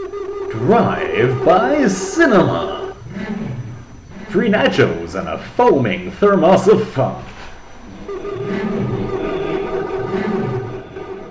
Drive 0.00 1.42
by 1.42 1.86
Cinema. 1.88 2.94
Free 4.28 4.50
nachos 4.50 5.18
and 5.18 5.26
a 5.26 5.38
foaming 5.38 6.10
thermos 6.10 6.68
of 6.68 6.86
fun. 6.90 7.24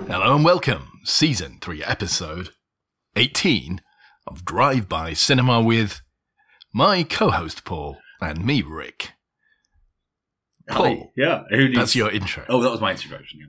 Hello 0.08 0.34
and 0.34 0.44
welcome, 0.44 0.88
season 1.04 1.58
3, 1.60 1.84
episode 1.84 2.48
18 3.14 3.82
of 4.26 4.44
Drive 4.44 4.88
By 4.88 5.12
Cinema 5.12 5.62
with 5.62 6.00
my 6.74 7.04
co 7.04 7.30
host 7.30 7.64
Paul 7.64 7.98
and 8.20 8.44
me, 8.44 8.62
Rick. 8.62 9.12
Paul, 10.68 10.84
Hi. 10.86 11.02
Yeah. 11.16 11.42
Who 11.50 11.68
needs- 11.68 11.78
that's 11.78 11.94
your 11.94 12.10
intro. 12.10 12.44
Oh, 12.48 12.60
that 12.62 12.70
was 12.72 12.80
my 12.80 12.90
introduction. 12.90 13.38
Yeah. 13.38 13.46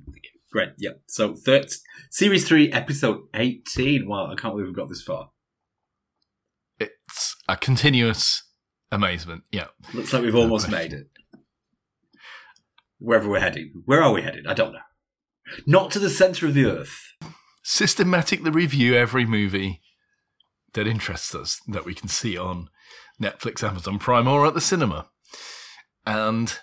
Great. 0.58 0.70
Yeah. 0.80 0.94
So, 1.06 1.36
third, 1.36 1.70
series 2.10 2.48
three, 2.48 2.72
episode 2.72 3.20
18. 3.36 4.10
Wow. 4.10 4.32
I 4.32 4.36
can't 4.36 4.56
believe 4.56 4.66
we've 4.66 4.76
got 4.76 4.90
this 4.90 5.04
far. 5.04 5.30
It's 6.80 7.36
a 7.48 7.56
continuous 7.56 8.42
amazement. 8.92 9.44
Yeah. 9.52 9.68
Looks 9.94 10.14
like 10.14 10.24
we've 10.24 10.34
almost 10.34 10.68
made 10.68 10.94
it. 10.94 11.12
Wherever 12.98 13.30
we're 13.30 13.40
heading. 13.40 13.84
Where 13.86 14.02
are 14.02 14.12
we 14.12 14.24
headed? 14.24 14.48
I 14.48 14.56
don't 14.56 14.74
know. 14.74 14.80
Not 15.68 15.92
to 15.92 16.00
the 16.00 16.10
center 16.10 16.48
of 16.48 16.56
the 16.56 16.66
earth. 16.66 17.04
Systematically 17.62 18.50
review 18.50 18.96
every 18.96 19.28
movie 19.28 19.84
that 20.74 20.88
interests 20.88 21.36
us 21.36 21.62
that 21.68 21.86
we 21.86 21.94
can 21.94 22.08
see 22.08 22.36
on 22.36 22.72
Netflix, 23.22 23.62
Amazon 23.62 24.00
Prime, 24.00 24.28
or 24.28 24.48
at 24.48 24.56
the 24.56 24.62
cinema. 24.62 25.08
And 26.04 26.58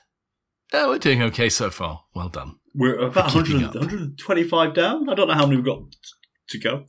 yeah, 0.72 0.88
we're 0.88 0.98
doing 0.98 1.22
okay 1.22 1.48
so 1.48 1.70
far. 1.70 2.06
Well 2.12 2.28
done. 2.28 2.56
We're 2.74 2.96
about 2.98 3.34
We're 3.34 3.42
100, 3.42 3.74
125 3.74 4.74
down. 4.74 5.08
I 5.08 5.14
don't 5.14 5.28
know 5.28 5.34
how 5.34 5.46
many 5.46 5.56
we've 5.56 5.64
got 5.64 5.82
to 6.48 6.58
go. 6.58 6.84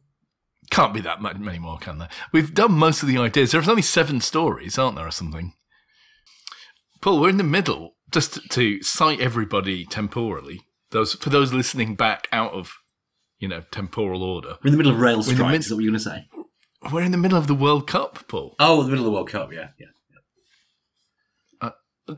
Can't 0.71 0.93
be 0.93 1.01
that 1.01 1.21
many 1.21 1.59
more, 1.59 1.77
can 1.77 1.99
there? 1.99 2.09
We've 2.33 2.53
done 2.53 2.71
most 2.73 3.03
of 3.03 3.07
the 3.07 3.17
ideas. 3.19 3.51
There's 3.51 3.69
only 3.69 3.83
seven 3.83 4.19
stories, 4.19 4.79
aren't 4.79 4.95
there, 4.95 5.07
or 5.07 5.11
something? 5.11 5.53
Paul, 7.01 7.21
we're 7.21 7.29
in 7.29 7.37
the 7.37 7.43
middle, 7.43 7.95
just 8.11 8.49
to 8.51 8.81
cite 8.81 9.19
everybody 9.19 9.85
temporally. 9.85 10.61
Those 10.89 11.13
for 11.13 11.29
those 11.29 11.53
listening 11.53 11.95
back 11.95 12.27
out 12.31 12.53
of, 12.53 12.73
you 13.37 13.47
know, 13.47 13.61
temporal 13.69 14.23
order. 14.23 14.57
We're 14.63 14.69
in 14.69 14.71
the 14.71 14.77
middle 14.77 14.91
of 14.93 14.99
rail 14.99 15.21
strikes. 15.21 15.39
mid- 15.51 15.59
Is 15.61 15.67
that 15.69 15.75
what 15.75 15.83
you're 15.83 15.91
going 15.91 15.99
to 16.03 16.09
say? 16.09 16.25
We're 16.91 17.03
in 17.03 17.11
the 17.11 17.17
middle 17.17 17.37
of 17.37 17.45
the 17.47 17.55
World 17.55 17.85
Cup, 17.87 18.27
Paul. 18.27 18.55
Oh, 18.59 18.81
the 18.81 18.89
middle 18.89 19.05
of 19.05 19.05
the 19.05 19.11
World 19.11 19.29
Cup. 19.29 19.51
Yeah. 19.53 19.69
Yeah. 19.79 19.87
Uh, 21.61 21.71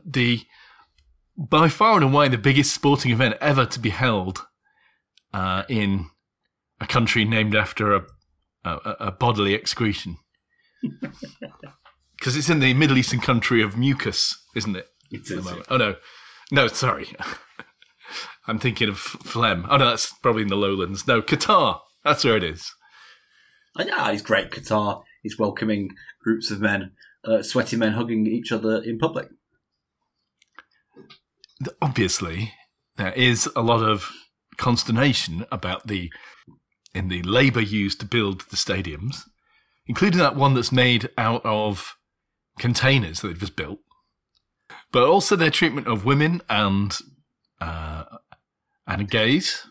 the 0.06 0.42
by 1.38 1.68
far 1.68 1.94
and 1.94 2.04
away 2.04 2.28
the 2.28 2.36
biggest 2.36 2.74
sporting 2.74 3.12
event 3.12 3.36
ever 3.40 3.64
to 3.64 3.78
be 3.78 3.90
held 3.90 4.44
uh, 5.32 5.62
in 5.68 6.10
a 6.80 6.86
country 6.86 7.24
named 7.24 7.54
after 7.54 7.94
a 7.94 8.02
a, 8.64 8.96
a 9.00 9.12
bodily 9.12 9.54
excretion. 9.54 10.16
Because 12.18 12.36
it's 12.36 12.50
in 12.50 12.58
the 12.58 12.74
Middle 12.74 12.98
Eastern 12.98 13.20
country 13.20 13.62
of 13.62 13.78
mucus, 13.78 14.44
isn't 14.56 14.74
it? 14.74 14.88
It 15.12 15.30
is. 15.30 15.44
moment. 15.44 15.66
Oh 15.70 15.76
no, 15.76 15.94
no, 16.50 16.66
sorry. 16.66 17.14
I'm 18.48 18.58
thinking 18.58 18.88
of 18.88 18.98
phlegm. 18.98 19.66
Oh 19.70 19.76
no, 19.76 19.90
that's 19.90 20.12
probably 20.14 20.42
in 20.42 20.48
the 20.48 20.56
lowlands. 20.56 21.06
No, 21.06 21.22
Qatar. 21.22 21.78
That's 22.04 22.24
where 22.24 22.36
it 22.36 22.42
is. 22.42 22.72
Yeah, 23.78 24.10
he's 24.10 24.22
great. 24.22 24.50
Qatar. 24.50 25.04
He's 25.22 25.38
welcoming 25.38 25.90
groups 26.20 26.50
of 26.50 26.60
men, 26.60 26.90
uh, 27.24 27.42
sweaty 27.42 27.76
men 27.76 27.92
hugging 27.92 28.26
each 28.26 28.50
other 28.50 28.82
in 28.82 28.98
public. 28.98 29.28
Obviously, 31.82 32.52
there 32.96 33.12
is 33.12 33.48
a 33.56 33.62
lot 33.62 33.82
of 33.82 34.10
consternation 34.56 35.44
about 35.50 35.86
the 35.86 36.10
in 36.94 37.08
the 37.08 37.22
labour 37.22 37.60
used 37.60 38.00
to 38.00 38.06
build 38.06 38.42
the 38.50 38.56
stadiums, 38.56 39.22
including 39.86 40.18
that 40.18 40.36
one 40.36 40.54
that's 40.54 40.72
made 40.72 41.10
out 41.18 41.44
of 41.44 41.96
containers 42.58 43.20
that 43.20 43.28
they've 43.28 43.38
just 43.40 43.56
built, 43.56 43.78
but 44.92 45.02
also 45.02 45.36
their 45.36 45.50
treatment 45.50 45.86
of 45.86 46.04
women 46.04 46.40
and 46.48 46.98
uh, 47.60 48.04
and 48.86 49.10
gays. 49.10 49.66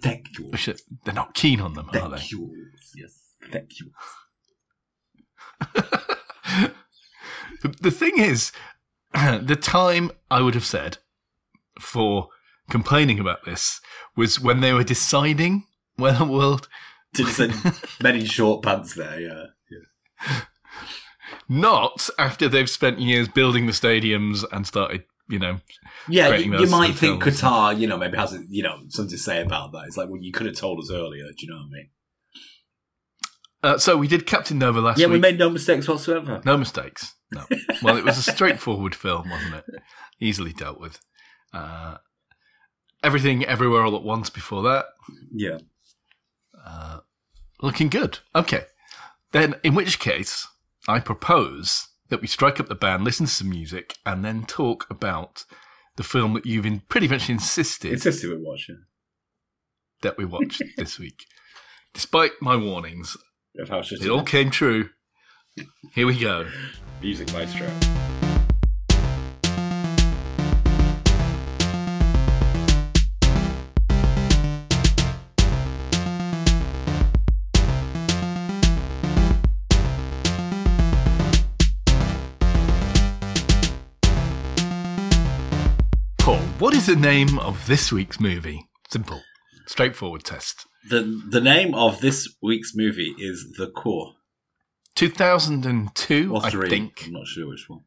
Thank 0.00 0.38
you. 0.38 0.46
Which 0.46 0.68
are- 0.68 0.76
they're 1.04 1.12
not 1.14 1.34
keen 1.34 1.60
on 1.60 1.74
them, 1.74 1.88
are 1.92 2.08
they? 2.08 2.22
You. 2.28 2.54
Yes. 2.96 3.34
Thank 3.50 3.80
you. 3.80 3.90
the, 7.62 7.68
the 7.80 7.90
thing 7.90 8.18
is, 8.18 8.52
the 9.12 9.58
time 9.60 10.10
I 10.30 10.40
would 10.40 10.54
have 10.54 10.64
said 10.64 10.98
for 11.80 12.28
complaining 12.70 13.18
about 13.18 13.44
this 13.44 13.80
was 14.16 14.40
when 14.40 14.60
they 14.60 14.72
were 14.72 14.84
deciding 14.84 15.64
whether 15.96 16.18
the 16.18 16.32
world, 16.32 16.68
Did 17.14 17.26
you 17.26 17.32
send 17.32 17.54
men 18.02 18.16
in 18.16 18.24
short 18.24 18.62
pants 18.62 18.94
there? 18.94 19.20
Yeah. 19.20 19.44
yeah. 19.70 20.40
not 21.48 22.08
after 22.18 22.48
they've 22.48 22.70
spent 22.70 22.98
years 22.98 23.28
building 23.28 23.66
the 23.66 23.72
stadiums 23.72 24.44
and 24.52 24.66
started, 24.66 25.04
you 25.28 25.38
know, 25.38 25.60
Yeah, 26.08 26.34
you, 26.36 26.58
you 26.58 26.66
might 26.66 26.94
think. 26.94 27.22
Qatar, 27.22 27.78
you 27.78 27.86
know, 27.86 27.96
maybe 27.96 28.16
has 28.16 28.36
you 28.48 28.62
know 28.62 28.78
something 28.88 29.10
to 29.10 29.18
say 29.18 29.40
about 29.40 29.72
that. 29.72 29.84
It's 29.86 29.96
like, 29.96 30.08
well, 30.08 30.20
you 30.20 30.32
could 30.32 30.46
have 30.46 30.56
told 30.56 30.78
us 30.78 30.90
earlier. 30.90 31.24
Do 31.24 31.46
you 31.46 31.48
know 31.50 31.58
what 31.58 31.66
I 31.66 31.70
mean? 31.70 31.88
uh, 33.62 33.78
so 33.78 33.96
we 33.96 34.08
did 34.08 34.26
Captain 34.26 34.58
Nova 34.58 34.80
last 34.80 34.98
yeah, 34.98 35.06
week. 35.06 35.12
we 35.14 35.18
made 35.20 35.38
no 35.38 35.50
mistakes 35.50 35.88
whatsoever. 35.88 36.40
no 36.44 36.56
mistakes. 36.56 37.14
No. 37.30 37.44
Well, 37.82 37.96
it 37.96 38.04
was 38.04 38.18
a 38.18 38.32
straightforward 38.32 38.94
film, 38.94 39.30
wasn't 39.30 39.54
it? 39.54 39.64
Easily 40.20 40.52
dealt 40.52 40.78
with. 40.78 41.00
Uh, 41.52 41.98
everything, 43.02 43.44
everywhere, 43.44 43.82
all 43.84 43.96
at 43.96 44.02
once. 44.02 44.30
Before 44.30 44.62
that, 44.62 44.86
Yeah. 45.34 45.58
Uh, 46.64 47.00
looking 47.60 47.88
good. 47.88 48.18
Okay. 48.34 48.64
Then, 49.32 49.56
in 49.64 49.74
which 49.74 49.98
case, 49.98 50.46
I 50.86 51.00
propose 51.00 51.88
that 52.08 52.20
we 52.20 52.26
strike 52.26 52.60
up 52.60 52.68
the 52.68 52.74
band, 52.74 53.04
listen 53.04 53.26
to 53.26 53.32
some 53.32 53.48
music, 53.50 53.96
and 54.04 54.24
then 54.24 54.44
talk 54.44 54.86
about 54.90 55.44
the 55.96 56.02
film 56.02 56.34
that 56.34 56.46
you've 56.46 56.66
in 56.66 56.80
pretty 56.88 57.08
much 57.08 57.28
insisted 57.30 57.92
Insisted 57.92 58.30
we 58.30 58.36
watch 58.36 58.68
it. 58.68 58.76
that 60.02 60.16
we 60.18 60.24
watched 60.24 60.62
this 60.76 60.98
week. 60.98 61.24
Despite 61.94 62.32
my 62.40 62.56
warnings, 62.56 63.16
Of 63.58 63.68
how 63.68 63.82
shit 63.82 64.02
it 64.02 64.08
all 64.10 64.22
came 64.24 64.50
true. 64.50 64.90
Here 65.94 66.06
we 66.06 66.18
go. 66.18 66.48
Music 67.02 67.32
maestro. 67.32 68.31
Is 86.82 86.86
the 86.88 87.00
name 87.00 87.38
of 87.38 87.66
this 87.68 87.92
week's 87.92 88.18
movie? 88.18 88.68
Simple, 88.90 89.22
straightforward 89.66 90.24
test. 90.24 90.66
The 90.88 91.02
the 91.28 91.40
name 91.40 91.74
of 91.74 92.00
this 92.00 92.28
week's 92.42 92.74
movie 92.74 93.14
is 93.18 93.52
The 93.56 93.68
Core. 93.68 94.14
2002, 94.96 96.34
Or 96.34 96.44
I 96.44 96.50
three. 96.50 96.68
think. 96.68 97.04
I'm 97.06 97.12
not 97.12 97.26
sure 97.28 97.48
which 97.48 97.66
one. 97.68 97.84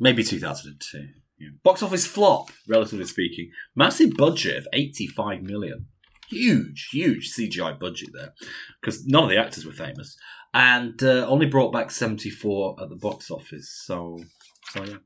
Maybe 0.00 0.24
2002. 0.24 1.08
Yeah. 1.38 1.48
Box 1.62 1.82
office 1.82 2.06
flop, 2.06 2.50
relatively 2.66 3.04
speaking. 3.04 3.50
Massive 3.76 4.14
budget 4.16 4.56
of 4.56 4.66
85 4.72 5.42
million. 5.42 5.86
Huge, 6.30 6.88
huge 6.90 7.32
CGI 7.34 7.78
budget 7.78 8.10
there. 8.14 8.32
Because 8.80 9.04
none 9.06 9.24
of 9.24 9.28
the 9.30 9.36
actors 9.36 9.66
were 9.66 9.72
famous. 9.72 10.16
And 10.54 11.02
uh, 11.02 11.26
only 11.26 11.46
brought 11.46 11.72
back 11.72 11.90
74 11.90 12.76
at 12.82 12.88
the 12.88 12.96
box 12.96 13.30
office. 13.30 13.70
So, 13.84 14.18
so 14.70 14.84
yeah. 14.84 14.96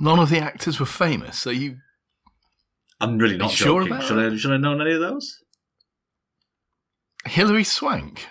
None 0.00 0.18
of 0.18 0.30
the 0.30 0.38
actors 0.38 0.78
were 0.78 0.86
famous. 0.86 1.46
Are 1.46 1.52
you 1.52 1.78
I'm 3.00 3.18
really 3.18 3.36
not 3.36 3.50
sure 3.50 3.80
joking. 3.82 3.92
about 3.92 4.04
should, 4.06 4.18
I, 4.18 4.36
should 4.36 4.52
I 4.52 4.56
know 4.56 4.78
any 4.78 4.92
of 4.92 5.00
those? 5.00 5.38
Hilary 7.26 7.64
Swank. 7.64 8.26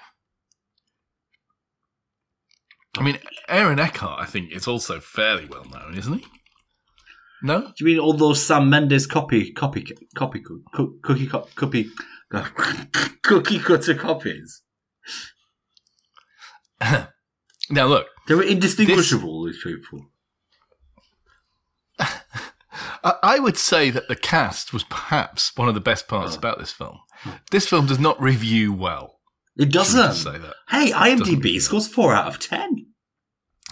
I 2.97 3.03
mean, 3.03 3.19
Aaron 3.47 3.79
Eckhart, 3.79 4.19
I 4.19 4.25
think, 4.25 4.51
is 4.51 4.67
also 4.67 4.99
fairly 4.99 5.45
well 5.45 5.65
known, 5.65 5.95
isn't 5.97 6.13
he? 6.19 6.25
No? 7.43 7.61
Do 7.61 7.73
you 7.79 7.85
mean 7.85 7.99
all 7.99 8.13
those 8.13 8.43
Sam 8.43 8.69
Mendes 8.69 9.05
copy, 9.05 9.51
copy, 9.53 9.85
copy, 10.15 10.39
coo- 10.41 10.99
cookie, 11.03 11.27
co- 11.27 11.47
copy, 11.55 11.89
uh, 12.33 12.47
cookie 13.21 13.59
cutter 13.59 13.93
copies? 13.93 14.63
now, 16.81 17.85
look, 17.85 18.07
They 18.27 18.33
were 18.35 18.43
indistinguishable, 18.43 19.45
these 19.45 19.61
people. 19.63 20.07
I, 23.03 23.39
would 23.39 23.57
say 23.57 23.89
that 23.89 24.07
the 24.07 24.15
cast 24.15 24.73
was 24.73 24.83
perhaps 24.83 25.51
one 25.55 25.67
of 25.67 25.73
the 25.73 25.79
best 25.81 26.07
parts 26.07 26.35
Oh. 26.35 26.38
about 26.38 26.59
this 26.59 26.71
film. 26.71 26.99
This 27.51 27.67
film 27.67 27.85
does 27.88 27.99
not 27.99 28.21
review 28.21 28.73
well. 28.73 29.19
It 29.57 29.63
Should 29.63 29.67
we 29.69 29.71
just 29.71 29.95
doesn't. 29.95 30.33
say 30.33 30.38
that. 30.39 30.55
Hey, 30.69 30.91
IMDb 30.91 31.59
scores 31.61 31.88
four 31.88 32.13
out 32.13 32.27
of 32.27 32.39
ten. 32.39 32.88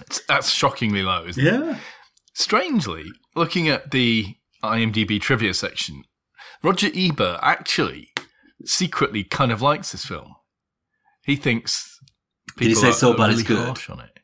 It's, 0.02 0.22
that's 0.28 0.50
shockingly 0.52 1.04
low, 1.04 1.26
isn't 1.26 1.46
it? 1.46 1.54
Yeah. 1.54 1.80
Strangely, 2.34 3.06
looking 3.36 3.70
at 3.70 3.92
the 3.92 4.36
IMDb 4.64 5.22
trivia 5.22 5.54
section, 5.54 6.04
Roger 6.64 6.90
Ebert 6.96 7.40
actually 7.42 8.10
secretly 8.66 9.24
kind 9.24 9.52
of 9.52 9.62
likes 9.62 9.92
this 9.92 10.06
film. 10.06 10.34
He 11.24 11.36
thinks 11.36 12.00
Did 12.58 12.64
he 12.64 12.70
people 12.70 12.82
say 12.82 12.90
are- 12.90 12.94
so 12.94 13.14
bad 13.14 13.28
really 13.28 13.34
it's 13.42 13.44
good? 13.44 13.66
harsh 13.66 13.90
on 13.90 14.00
it. 14.00 14.20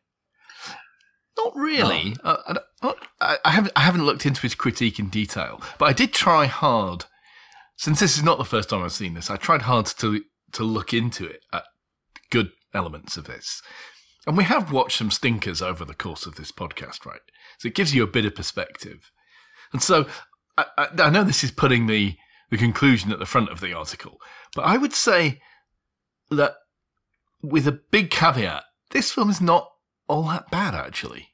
Not 1.38 1.56
really. 1.56 2.16
Uh, 2.24 2.38
I, 2.48 2.58
don't- 2.82 2.98
I, 3.20 3.38
I 3.46 3.52
haven't. 3.52 3.74
I 3.76 3.82
haven't 3.82 4.06
looked 4.06 4.26
into 4.26 4.42
his 4.42 4.56
critique 4.56 5.00
in 5.00 5.10
detail, 5.10 5.62
but 5.78 5.86
I 5.86 5.94
did 5.94 6.14
try 6.14 6.46
hard. 6.48 7.06
Since 7.78 8.00
this 8.00 8.18
is 8.18 8.24
not 8.24 8.38
the 8.38 8.46
first 8.46 8.70
time 8.70 8.84
I've 8.84 8.92
seen 8.92 9.14
this, 9.14 9.30
I 9.30 9.36
tried 9.38 9.64
hard 9.64 9.86
to 9.88 10.24
to 10.54 10.64
look 10.64 10.94
into 10.94 11.26
it 11.26 11.44
at 11.54 11.64
good 12.32 12.52
elements 12.74 13.18
of 13.18 13.26
this, 13.26 13.62
and 14.28 14.36
we 14.38 14.44
have 14.46 14.72
watched 14.72 14.98
some 14.98 15.12
stinkers 15.12 15.62
over 15.62 15.86
the 15.86 15.94
course 15.94 16.26
of 16.26 16.36
this 16.36 16.52
podcast, 16.52 17.06
right? 17.06 17.22
So 17.60 17.68
it 17.68 17.76
gives 17.76 17.94
you 17.94 18.04
a 18.04 18.08
bit 18.08 18.26
of 18.26 18.36
perspective, 18.36 19.12
and 19.74 19.82
so 19.82 20.08
I, 20.58 20.66
I, 20.78 20.88
I 21.00 21.10
know 21.10 21.24
this 21.24 21.44
is 21.44 21.52
putting 21.52 21.88
the 21.88 22.16
the 22.50 22.58
conclusion 22.58 23.12
at 23.12 23.20
the 23.20 23.26
front 23.26 23.50
of 23.50 23.62
the 23.62 23.74
article, 23.74 24.18
but 24.56 24.64
I 24.64 24.78
would 24.78 24.94
say 24.94 25.40
that 26.30 26.56
with 27.42 27.68
a 27.68 27.72
big 27.92 28.10
caveat, 28.12 28.64
this 28.92 29.12
film 29.12 29.30
is 29.30 29.42
not 29.42 29.70
all 30.08 30.24
that 30.24 30.52
bad 30.52 30.76
actually. 30.76 31.30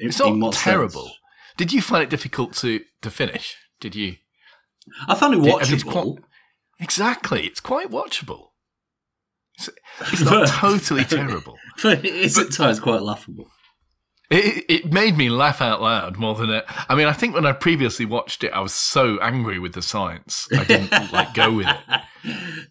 In- 0.00 0.08
It's 0.08 0.18
not 0.20 0.52
terrible. 0.54 1.04
sense? 1.04 1.16
Did 1.56 1.72
you 1.72 1.80
find 1.82 2.02
it 2.02 2.10
difficult 2.10 2.54
to, 2.56 2.80
to 3.02 3.10
finish? 3.10 3.56
Did 3.80 3.94
you? 3.94 4.16
I 5.08 5.14
found 5.14 5.34
it 5.34 5.42
Did- 5.42 5.72
it's 5.72 5.84
watchable. 5.84 6.18
Exactly. 6.78 7.46
It's 7.46 7.60
quite 7.60 7.90
watchable. 7.90 8.48
It's, 9.58 9.70
it's 10.12 10.20
not 10.22 10.46
totally 10.48 11.04
terrible. 11.04 11.56
but 11.82 12.04
it 12.04 12.14
is 12.14 12.38
at 12.38 12.52
times 12.52 12.80
quite 12.80 13.02
laughable. 13.02 13.50
It, 14.28 14.64
it 14.68 14.92
made 14.92 15.16
me 15.16 15.28
laugh 15.30 15.62
out 15.62 15.80
loud 15.80 16.16
more 16.18 16.34
than 16.34 16.50
it. 16.50 16.64
I 16.88 16.96
mean, 16.96 17.06
I 17.06 17.12
think 17.12 17.32
when 17.34 17.46
I 17.46 17.52
previously 17.52 18.04
watched 18.04 18.42
it, 18.42 18.52
I 18.52 18.58
was 18.60 18.72
so 18.72 19.18
angry 19.20 19.60
with 19.60 19.72
the 19.74 19.82
science. 19.82 20.48
I 20.52 20.64
didn't 20.64 20.90
like 21.12 21.32
go 21.32 21.52
with 21.52 21.68
it. 21.68 22.00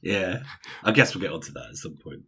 Yeah, 0.01 0.39
I 0.83 0.92
guess 0.92 1.16
we'll 1.16 1.22
get 1.22 1.31
onto 1.31 1.54
that 1.54 1.68
at 1.69 1.75
some 1.77 1.98
point. 2.04 2.24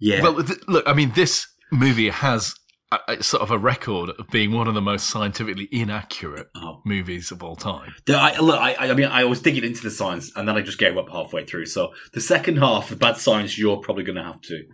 Yeah, 0.00 0.20
Well, 0.20 0.42
th- 0.42 0.58
look, 0.66 0.86
I 0.86 0.94
mean, 0.94 1.12
this 1.14 1.46
movie 1.70 2.08
has 2.10 2.56
a 2.92 3.22
sort 3.22 3.42
of 3.42 3.50
a 3.50 3.58
record 3.58 4.10
of 4.10 4.28
being 4.28 4.52
one 4.52 4.68
of 4.68 4.74
the 4.74 4.80
most 4.80 5.08
scientifically 5.08 5.68
inaccurate 5.72 6.48
oh. 6.54 6.82
movies 6.84 7.32
of 7.32 7.42
all 7.42 7.56
time. 7.56 7.94
I, 8.08 8.38
look, 8.38 8.60
I, 8.60 8.74
I 8.90 8.94
mean, 8.94 9.08
I 9.08 9.24
was 9.24 9.40
digging 9.40 9.64
into 9.64 9.82
the 9.82 9.90
science, 9.90 10.30
and 10.36 10.48
then 10.48 10.56
I 10.56 10.62
just 10.62 10.78
gave 10.78 10.96
up 10.96 11.08
halfway 11.10 11.44
through. 11.44 11.66
So 11.66 11.92
the 12.12 12.20
second 12.20 12.58
half, 12.58 12.88
the 12.88 12.96
bad 12.96 13.16
science, 13.16 13.58
you're 13.58 13.78
probably 13.78 14.04
going 14.04 14.16
to 14.16 14.22
have 14.22 14.40
to 14.42 14.64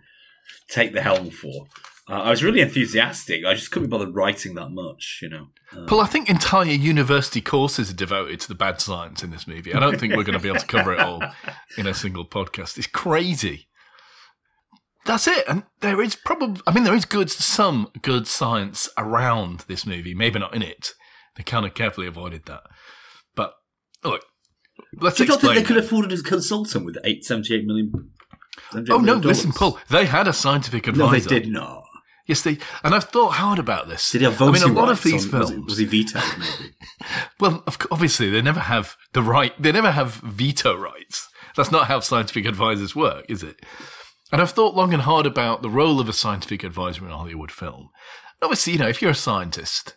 take 0.69 0.93
the 0.93 1.01
helm 1.01 1.31
for. 1.31 1.65
Uh, 2.09 2.21
I 2.21 2.29
was 2.29 2.43
really 2.43 2.59
enthusiastic. 2.59 3.45
I 3.45 3.53
just 3.53 3.71
couldn't 3.71 3.87
be 3.87 3.91
bothered 3.91 4.13
writing 4.13 4.55
that 4.55 4.69
much, 4.69 5.19
you 5.21 5.29
know. 5.29 5.47
Uh, 5.71 5.85
Paul, 5.85 6.01
I 6.01 6.05
think 6.05 6.29
entire 6.29 6.65
university 6.65 7.39
courses 7.39 7.89
are 7.89 7.95
devoted 7.95 8.41
to 8.41 8.47
the 8.47 8.55
bad 8.55 8.81
science 8.81 9.23
in 9.23 9.31
this 9.31 9.47
movie. 9.47 9.73
I 9.73 9.79
don't 9.79 9.99
think 9.99 10.13
we're 10.13 10.23
going 10.23 10.37
to 10.37 10.43
be 10.43 10.49
able 10.49 10.59
to 10.59 10.67
cover 10.67 10.93
it 10.93 10.99
all 10.99 11.23
in 11.77 11.87
a 11.87 11.93
single 11.93 12.25
podcast. 12.25 12.77
It's 12.77 12.87
crazy. 12.87 13.67
That's 15.05 15.27
it. 15.27 15.43
And 15.47 15.63
there 15.81 16.01
is 16.01 16.15
probably, 16.15 16.61
I 16.65 16.73
mean, 16.73 16.83
there 16.85 16.93
is 16.95 17.05
good, 17.05 17.29
some 17.29 17.89
good 18.01 18.25
science 18.27 18.89
around 18.97 19.61
this 19.67 19.85
movie. 19.85 20.13
Maybe 20.13 20.39
not 20.39 20.55
in 20.55 20.61
it. 20.61 20.91
They 21.35 21.43
kind 21.43 21.65
of 21.65 21.73
carefully 21.73 22.07
avoided 22.07 22.45
that. 22.45 22.61
But 23.35 23.53
look, 24.03 24.23
let's 24.99 25.17
do 25.17 25.23
you 25.23 25.29
not 25.29 25.41
think 25.41 25.55
they 25.55 25.63
could 25.63 25.77
afford 25.77 26.11
a 26.11 26.17
consultant 26.21 26.85
with 26.85 26.97
eight 27.03 27.25
seventy-eight 27.25 27.65
million? 27.65 27.91
$78 28.71 28.89
Oh 28.91 28.97
no! 28.97 28.99
million 28.99 29.21
Listen. 29.21 29.51
Paul. 29.51 29.79
They 29.89 30.05
had 30.05 30.27
a 30.27 30.33
scientific 30.33 30.87
advisor. 30.87 31.11
No, 31.29 31.35
they 31.35 31.39
did 31.39 31.51
not. 31.51 31.83
Yes, 32.27 32.41
they. 32.41 32.57
And 32.83 32.95
I've 32.95 33.05
thought 33.05 33.31
hard 33.33 33.59
about 33.59 33.89
this. 33.89 34.09
Did 34.11 34.21
he 34.21 34.25
have 34.25 34.35
I 34.35 34.45
voting 34.45 34.61
mean, 34.61 34.69
a 34.77 34.79
lot 34.79 34.89
of 34.89 35.03
these 35.03 35.25
on- 35.25 35.31
films. 35.31 35.49
Was, 35.49 35.51
it- 35.51 35.65
was 35.65 35.77
he 35.79 35.85
vetoed? 35.85 36.23
Maybe. 36.39 36.73
Well, 37.39 37.63
of, 37.67 37.77
obviously, 37.91 38.29
they 38.29 38.41
never 38.41 38.61
have 38.61 38.95
the 39.11 39.21
right. 39.23 39.59
They 39.61 39.71
never 39.73 39.91
have 39.91 40.13
veto 40.15 40.75
rights. 40.77 41.27
That's 41.57 41.71
not 41.71 41.87
how 41.87 41.99
scientific 41.99 42.45
advisors 42.45 42.95
work, 42.95 43.25
is 43.27 43.43
it? 43.43 43.59
And 44.33 44.41
I've 44.41 44.49
thought 44.49 44.75
long 44.75 44.93
and 44.93 45.03
hard 45.03 45.27
about 45.27 45.61
the 45.61 45.69
role 45.69 45.99
of 45.99 46.09
a 46.09 46.13
scientific 46.13 46.63
advisor 46.63 47.05
in 47.05 47.11
a 47.11 47.17
Hollywood 47.17 47.51
film. 47.51 47.91
Obviously, 48.41 48.73
you 48.73 48.79
know, 48.79 48.87
if 48.87 48.99
you're 48.99 49.11
a 49.11 49.15
scientist, 49.15 49.95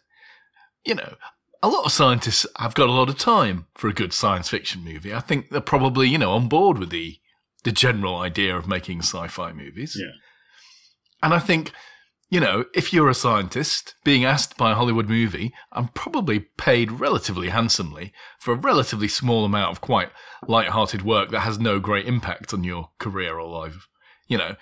you 0.85 0.95
know, 0.95 1.15
a 1.63 1.69
lot 1.69 1.87
of 1.87 1.93
scientists 1.93 2.47
have 2.59 2.75
got 2.75 2.91
a 2.91 2.93
lot 2.93 3.09
of 3.09 3.17
time 3.17 3.67
for 3.75 3.89
a 3.89 3.95
good 3.95 4.13
science 4.13 4.51
fiction 4.51 4.85
movie. 4.85 5.15
I 5.15 5.21
think 5.21 5.49
they're 5.49 5.63
probably, 5.63 6.11
you 6.11 6.19
know, 6.19 6.33
on 6.33 6.49
board 6.49 6.77
with 6.77 6.91
the 6.91 7.17
the 7.65 7.73
general 7.73 8.19
idea 8.19 8.55
of 8.55 8.69
making 8.69 8.99
sci-fi 8.99 9.55
movies. 9.55 9.97
Yeah. 9.99 10.13
And 11.23 11.33
I 11.33 11.39
think, 11.39 11.73
you 12.29 12.39
know, 12.39 12.67
if 12.75 12.93
you're 12.93 13.09
a 13.09 13.15
scientist 13.15 13.95
being 14.05 14.27
asked 14.27 14.59
by 14.59 14.73
a 14.73 14.75
Hollywood 14.75 15.09
movie, 15.09 15.55
I'm 15.73 15.89
probably 15.89 16.41
paid 16.41 16.93
relatively 16.93 17.49
handsomely 17.49 18.13
for 18.39 18.53
a 18.53 18.59
relatively 18.59 19.09
small 19.09 19.47
amount 19.47 19.73
of 19.73 19.81
quite 19.81 20.11
light-hearted 20.47 21.03
work 21.03 21.31
that 21.31 21.41
has 21.41 21.59
no 21.59 21.81
great 21.81 22.07
impact 22.07 22.53
on 22.53 22.65
your 22.65 22.91
career 22.99 23.39
or 23.39 23.49
life. 23.63 23.89
You 24.27 24.39
know, 24.39 24.57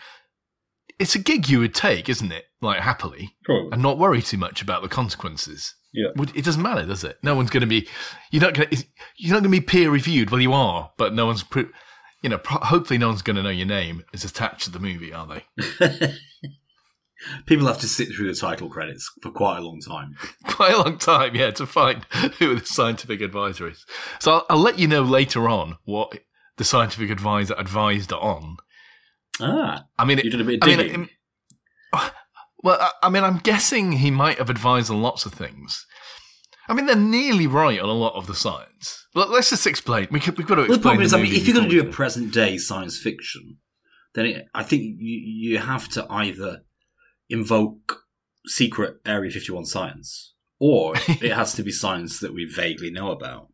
it's 0.99 1.15
a 1.15 1.19
gig 1.19 1.49
you 1.49 1.61
would 1.61 1.75
take, 1.75 2.09
isn't 2.09 2.33
it? 2.33 2.47
Like 2.61 2.81
happily, 2.81 3.37
Probably. 3.45 3.73
and 3.73 3.83
not 3.83 3.99
worry 3.99 4.23
too 4.23 4.39
much 4.39 4.63
about 4.63 4.83
the 4.83 4.89
consequences. 4.89 5.75
Yeah. 5.93 6.09
It 6.35 6.45
doesn't 6.45 6.63
matter, 6.63 6.85
does 6.85 7.05
it? 7.05 7.19
No 7.23 7.37
one's 7.37 7.51
going 7.51 7.61
to 7.61 7.67
be. 7.67 7.89
You're 8.31 8.43
not 8.43 8.55
going. 8.55 8.69
to 8.69 8.85
You're 9.17 9.33
not 9.35 9.43
going 9.43 9.53
to 9.53 9.61
be 9.61 9.65
peer 9.65 9.91
reviewed. 9.91 10.31
Well, 10.31 10.41
you 10.41 10.53
are, 10.53 10.93
but 10.97 11.15
no 11.15 11.27
one's. 11.27 11.45
You 12.23 12.31
know, 12.31 12.41
hopefully, 12.45 12.99
no 12.99 13.09
one's 13.09 13.23
going 13.23 13.37
to 13.37 13.43
know 13.43 13.51
your 13.51 13.67
name 13.67 14.03
is 14.13 14.25
attached 14.25 14.65
to 14.65 14.71
the 14.71 14.79
movie, 14.79 15.13
are 15.13 15.27
they? 15.27 16.15
People 17.47 17.67
have 17.67 17.79
to 17.79 17.89
sit 17.89 18.09
through 18.09 18.33
the 18.33 18.39
title 18.39 18.69
credits 18.69 19.11
for 19.23 19.31
quite 19.31 19.59
a 19.59 19.63
long 19.63 19.81
time. 19.81 20.17
quite 20.45 20.75
a 20.75 20.79
long 20.79 20.99
time, 20.99 21.35
yeah, 21.35 21.51
to 21.53 21.67
find 21.67 22.05
who 22.39 22.59
the 22.59 22.67
scientific 22.67 23.21
advisor 23.21 23.69
is. 23.69 23.85
So 24.19 24.33
I'll, 24.33 24.47
I'll 24.51 24.59
let 24.59 24.79
you 24.79 24.89
know 24.89 25.03
later 25.03 25.49
on 25.49 25.77
what 25.85 26.19
the 26.57 26.65
scientific 26.65 27.11
advisor 27.11 27.55
advised 27.57 28.13
on. 28.13 28.57
Ah, 29.41 29.85
I 29.99 30.05
mean, 30.05 30.19
you 30.19 30.31
did 30.31 30.41
a 30.41 30.45
bit 30.45 30.63
of 30.63 30.63
I 30.63 30.67
mean, 30.69 30.79
digging. 30.79 31.03
it- 31.05 31.11
well, 32.63 32.79
I, 32.81 32.91
I 33.05 33.09
mean, 33.11 33.25
I'm 33.25 33.39
guessing 33.39 33.93
he 33.93 34.11
might 34.11 34.39
have 34.39 34.49
advised 34.51 34.91
on 34.91 35.03
lots 35.03 35.27
of 35.27 35.35
things. 35.35 35.87
I 36.67 36.73
mean, 36.73 36.87
they're 36.87 36.97
nearly 36.97 37.47
right 37.47 37.79
on 37.79 37.89
a 37.89 37.93
lot 37.93 38.15
of 38.15 38.27
the 38.27 38.35
science. 38.35 39.07
Look, 39.15 39.29
let's 39.29 39.51
just 39.51 39.67
explain. 39.67 40.09
We 40.11 40.19
could, 40.19 40.39
we've 40.39 40.47
got 40.47 40.55
to 40.55 40.63
Well, 40.63 40.69
the 40.69 40.75
explain. 40.75 40.97
problem 40.97 41.05
is, 41.05 41.13
I 41.15 41.21
mean, 41.21 41.35
if 41.35 41.47
you're 41.47 41.55
going 41.57 41.69
to 41.69 41.83
do 41.83 41.87
a 41.87 41.93
present 41.93 42.33
day 42.33 42.57
science 42.57 42.99
fiction, 42.99 43.59
then 44.15 44.27
it, 44.27 44.47
I 44.55 44.63
think 44.63 44.83
you 44.99 45.19
you 45.53 45.59
have 45.59 45.89
to 45.91 46.07
either 46.11 46.63
invoke 47.29 48.01
secret 48.47 48.97
Area 49.05 49.31
51 49.31 49.67
science, 49.67 50.35
or 50.59 50.95
it 51.09 51.33
has 51.33 51.53
to 51.55 51.63
be 51.63 51.71
science 51.71 52.19
that 52.21 52.33
we 52.33 52.45
vaguely 52.47 52.91
know 52.91 53.11
about. 53.11 53.49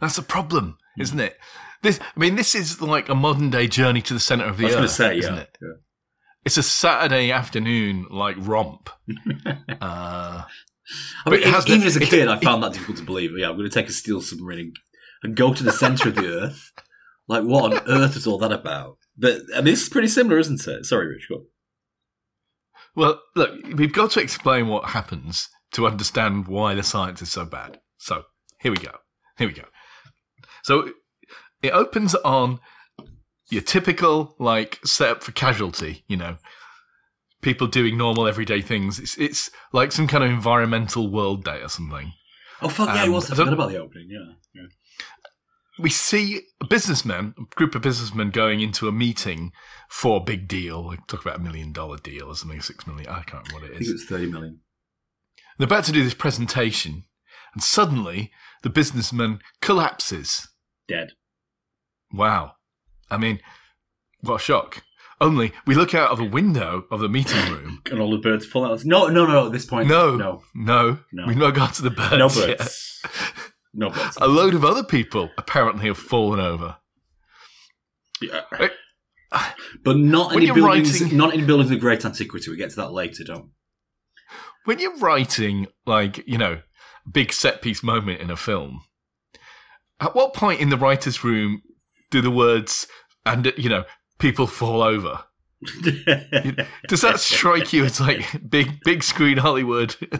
That's 0.00 0.18
a 0.18 0.22
problem, 0.22 0.78
isn't 0.98 1.18
it? 1.20 1.36
This, 1.82 1.98
I 2.00 2.18
mean, 2.20 2.36
this 2.36 2.54
is 2.54 2.80
like 2.80 3.08
a 3.08 3.14
modern 3.14 3.50
day 3.50 3.66
journey 3.66 4.00
to 4.02 4.14
the 4.14 4.20
center 4.20 4.44
of 4.44 4.56
the 4.56 4.64
I 4.64 4.66
was 4.66 4.72
earth. 4.74 4.78
going 4.78 4.88
to 4.88 4.94
say, 4.94 5.18
isn't 5.18 5.34
yeah, 5.34 5.40
it? 5.42 5.58
yeah. 5.60 5.68
It's 6.44 6.56
a 6.56 6.62
Saturday 6.62 7.30
afternoon 7.30 8.06
like 8.10 8.36
romp. 8.38 8.88
uh, 9.46 10.42
I 11.26 11.30
mean, 11.30 11.40
it 11.40 11.46
has 11.46 11.64
the- 11.64 11.72
even 11.74 11.86
as 11.86 11.96
a 11.96 12.02
it- 12.02 12.08
kid, 12.08 12.28
I 12.28 12.38
found 12.38 12.62
that 12.62 12.72
difficult 12.72 12.98
to 12.98 13.04
believe. 13.04 13.30
Yeah, 13.36 13.48
I'm 13.50 13.56
going 13.56 13.68
to 13.68 13.74
take 13.74 13.88
a 13.88 13.92
steel 13.92 14.20
submarine 14.20 14.58
and, 14.58 14.76
and 15.22 15.36
go 15.36 15.52
to 15.54 15.62
the 15.62 15.72
center 15.72 16.08
of 16.08 16.14
the 16.16 16.26
Earth. 16.26 16.72
Like, 17.28 17.44
what 17.44 17.72
on 17.72 17.80
earth 17.88 18.16
is 18.16 18.26
all 18.26 18.38
that 18.38 18.52
about? 18.52 18.98
But 19.16 19.42
I 19.54 19.58
mean, 19.58 19.66
this 19.66 19.82
is 19.82 19.88
pretty 19.88 20.08
similar, 20.08 20.38
isn't 20.38 20.66
it? 20.66 20.84
Sorry, 20.84 21.06
Rich. 21.06 21.28
Well, 22.94 23.20
look, 23.36 23.50
we've 23.74 23.92
got 23.92 24.10
to 24.12 24.20
explain 24.20 24.68
what 24.68 24.90
happens 24.90 25.48
to 25.72 25.86
understand 25.86 26.46
why 26.48 26.74
the 26.74 26.82
science 26.82 27.22
is 27.22 27.30
so 27.32 27.44
bad. 27.44 27.80
So, 27.96 28.24
here 28.60 28.72
we 28.72 28.78
go. 28.78 28.90
Here 29.38 29.46
we 29.48 29.54
go. 29.54 29.64
So, 30.62 30.90
it 31.62 31.70
opens 31.72 32.14
on 32.16 32.60
your 33.50 33.62
typical, 33.62 34.34
like, 34.38 34.80
setup 34.84 35.22
for 35.22 35.32
casualty, 35.32 36.04
you 36.08 36.16
know, 36.16 36.36
people 37.42 37.66
doing 37.66 37.96
normal 37.98 38.26
everyday 38.26 38.62
things. 38.62 38.98
It's, 38.98 39.16
it's 39.18 39.50
like 39.72 39.92
some 39.92 40.06
kind 40.06 40.24
of 40.24 40.30
environmental 40.30 41.10
world 41.10 41.44
day 41.44 41.60
or 41.60 41.68
something. 41.68 42.12
Oh 42.60 42.68
fuck 42.68 42.88
yeah, 42.88 43.02
it 43.02 43.06
Um, 43.08 43.12
was. 43.12 43.30
I 43.30 43.34
I 43.34 43.36
forgot 43.36 43.52
about 43.52 43.70
the 43.70 43.78
opening. 43.78 44.08
Yeah, 44.08 44.34
yeah. 44.54 44.68
we 45.80 45.90
see 45.90 46.42
a 46.60 46.64
businessman, 46.66 47.34
a 47.36 47.54
group 47.56 47.74
of 47.74 47.82
businessmen 47.82 48.30
going 48.30 48.60
into 48.60 48.86
a 48.86 48.92
meeting 48.92 49.52
for 49.88 50.18
a 50.18 50.24
big 50.24 50.46
deal. 50.46 50.86
Like 50.86 51.06
talk 51.08 51.22
about 51.22 51.40
a 51.40 51.42
million 51.42 51.72
dollar 51.72 51.96
deal 51.98 52.28
or 52.28 52.36
something, 52.36 52.60
six 52.60 52.86
million. 52.86 53.08
I 53.08 53.22
can't 53.22 53.48
remember 53.48 53.54
what 53.54 53.62
I 53.64 53.66
it 53.66 53.70
think 53.70 53.82
is. 53.82 53.88
it 53.88 53.92
was 53.94 54.04
thirty 54.04 54.26
million. 54.30 54.60
They're 55.58 55.66
about 55.66 55.84
to 55.84 55.92
do 55.92 56.04
this 56.04 56.14
presentation, 56.14 57.04
and 57.52 57.62
suddenly 57.62 58.30
the 58.62 58.70
businessman 58.70 59.40
collapses. 59.60 60.48
Dead. 60.86 61.12
Wow. 62.12 62.54
I 63.10 63.16
mean, 63.16 63.40
what 64.20 64.36
a 64.36 64.38
shock. 64.38 64.82
Only 65.20 65.52
we 65.66 65.74
look 65.74 65.94
out 65.94 66.10
of 66.10 66.18
a 66.20 66.24
window 66.24 66.84
of 66.90 67.00
the 67.00 67.08
meeting 67.08 67.50
room. 67.52 67.80
And 67.90 68.00
all 68.00 68.10
the 68.10 68.18
birds 68.18 68.44
fall 68.46 68.64
out. 68.64 68.84
No, 68.84 69.06
no, 69.08 69.26
no. 69.26 69.46
At 69.46 69.52
this 69.52 69.66
point, 69.66 69.88
No, 69.88 70.16
no, 70.16 70.42
no, 70.54 70.98
No. 71.12 71.26
we've 71.26 71.36
not 71.36 71.54
got 71.54 71.74
to 71.74 71.82
the 71.82 71.90
birds. 71.90 72.36
no 72.36 72.46
yet. 72.46 72.68
No 73.74 73.90
birds. 73.90 74.18
A 74.20 74.26
load 74.28 74.54
of 74.54 74.64
other 74.64 74.82
people 74.84 75.30
apparently 75.38 75.86
have 75.86 75.98
fallen 75.98 76.40
over. 76.40 76.76
Yeah. 78.20 78.42
But 79.84 79.96
not 79.96 80.32
any 80.36 80.50
buildings. 80.50 81.00
writing- 81.00 81.16
Not 81.16 81.32
any 81.34 81.44
buildings 81.44 81.70
of 81.70 81.80
great 81.80 82.04
antiquity. 82.04 82.50
We 82.50 82.56
get 82.56 82.70
to 82.70 82.76
that 82.76 82.92
later, 82.92 83.24
don't? 83.24 83.44
we? 83.44 83.50
when 84.64 84.78
you're 84.78 84.96
writing 84.98 85.66
like 85.86 86.22
you 86.26 86.38
know 86.38 86.60
big 87.10 87.32
set 87.32 87.62
piece 87.62 87.82
moment 87.82 88.20
in 88.20 88.30
a 88.30 88.36
film 88.36 88.80
at 89.98 90.14
what 90.14 90.34
point 90.34 90.60
in 90.60 90.68
the 90.68 90.76
writers 90.76 91.24
room 91.24 91.62
do 92.12 92.20
the 92.20 92.30
words 92.30 92.86
and 93.26 93.52
you 93.56 93.68
know 93.68 93.84
people 94.20 94.46
fall 94.46 94.82
over. 94.82 95.24
Does 96.88 97.00
that 97.02 97.18
strike 97.18 97.72
you 97.72 97.84
as 97.84 98.00
like 98.00 98.48
big 98.48 98.80
big 98.84 99.02
screen 99.02 99.38
Hollywood? 99.38 99.96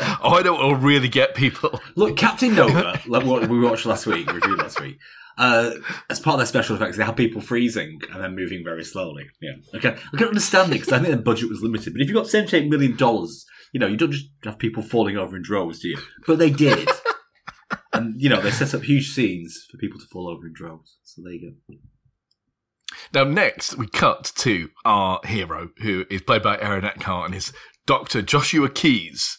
oh, 0.00 0.30
I 0.30 0.42
don't 0.42 0.80
really 0.80 1.08
get 1.08 1.34
people. 1.34 1.80
Look, 1.96 2.16
Captain 2.16 2.54
Nova, 2.54 3.00
like 3.06 3.26
what 3.26 3.48
we 3.48 3.60
watched 3.60 3.86
last 3.86 4.06
week, 4.06 4.32
reviewed 4.32 4.58
last 4.58 4.80
week. 4.80 4.98
Uh, 5.36 5.72
as 6.08 6.20
part 6.20 6.34
of 6.34 6.38
their 6.38 6.46
special 6.46 6.76
effects, 6.76 6.96
they 6.96 7.04
have 7.04 7.16
people 7.16 7.40
freezing 7.40 7.98
and 8.12 8.22
then 8.22 8.36
moving 8.36 8.62
very 8.62 8.84
slowly. 8.84 9.26
Yeah, 9.42 9.54
okay, 9.74 9.96
I 10.12 10.16
can 10.16 10.28
understand 10.28 10.70
it 10.70 10.76
because 10.76 10.92
I 10.92 10.98
think 10.98 11.08
their 11.08 11.16
budget 11.16 11.48
was 11.48 11.60
limited. 11.60 11.92
But 11.92 12.02
if 12.02 12.08
you've 12.08 12.14
got 12.14 12.28
seventy-eight 12.28 12.68
million 12.68 12.96
dollars, 12.96 13.44
you 13.72 13.80
know 13.80 13.88
you 13.88 13.96
don't 13.96 14.12
just 14.12 14.28
have 14.44 14.58
people 14.58 14.82
falling 14.82 15.16
over 15.16 15.36
in 15.36 15.42
droves, 15.42 15.80
do 15.80 15.88
you? 15.88 15.98
But 16.26 16.38
they 16.38 16.50
did, 16.50 16.88
and 17.94 18.20
you 18.20 18.28
know 18.28 18.40
they 18.40 18.50
set 18.50 18.74
up 18.74 18.82
huge 18.82 19.10
scenes 19.12 19.66
for 19.70 19.78
people 19.78 19.98
to 20.00 20.06
fall 20.06 20.28
over 20.28 20.46
in 20.46 20.52
droves. 20.52 20.98
So 21.04 21.22
there 21.24 21.32
you 21.32 21.54
go. 21.68 21.74
Now, 23.12 23.24
next 23.24 23.76
we 23.76 23.86
cut 23.86 24.32
to 24.36 24.70
our 24.84 25.20
hero, 25.24 25.70
who 25.78 26.04
is 26.10 26.22
played 26.22 26.42
by 26.42 26.58
Aaron 26.60 26.84
Eckhart, 26.84 27.26
and 27.26 27.34
is 27.34 27.52
Doctor 27.86 28.22
Joshua 28.22 28.68
Keyes. 28.68 29.38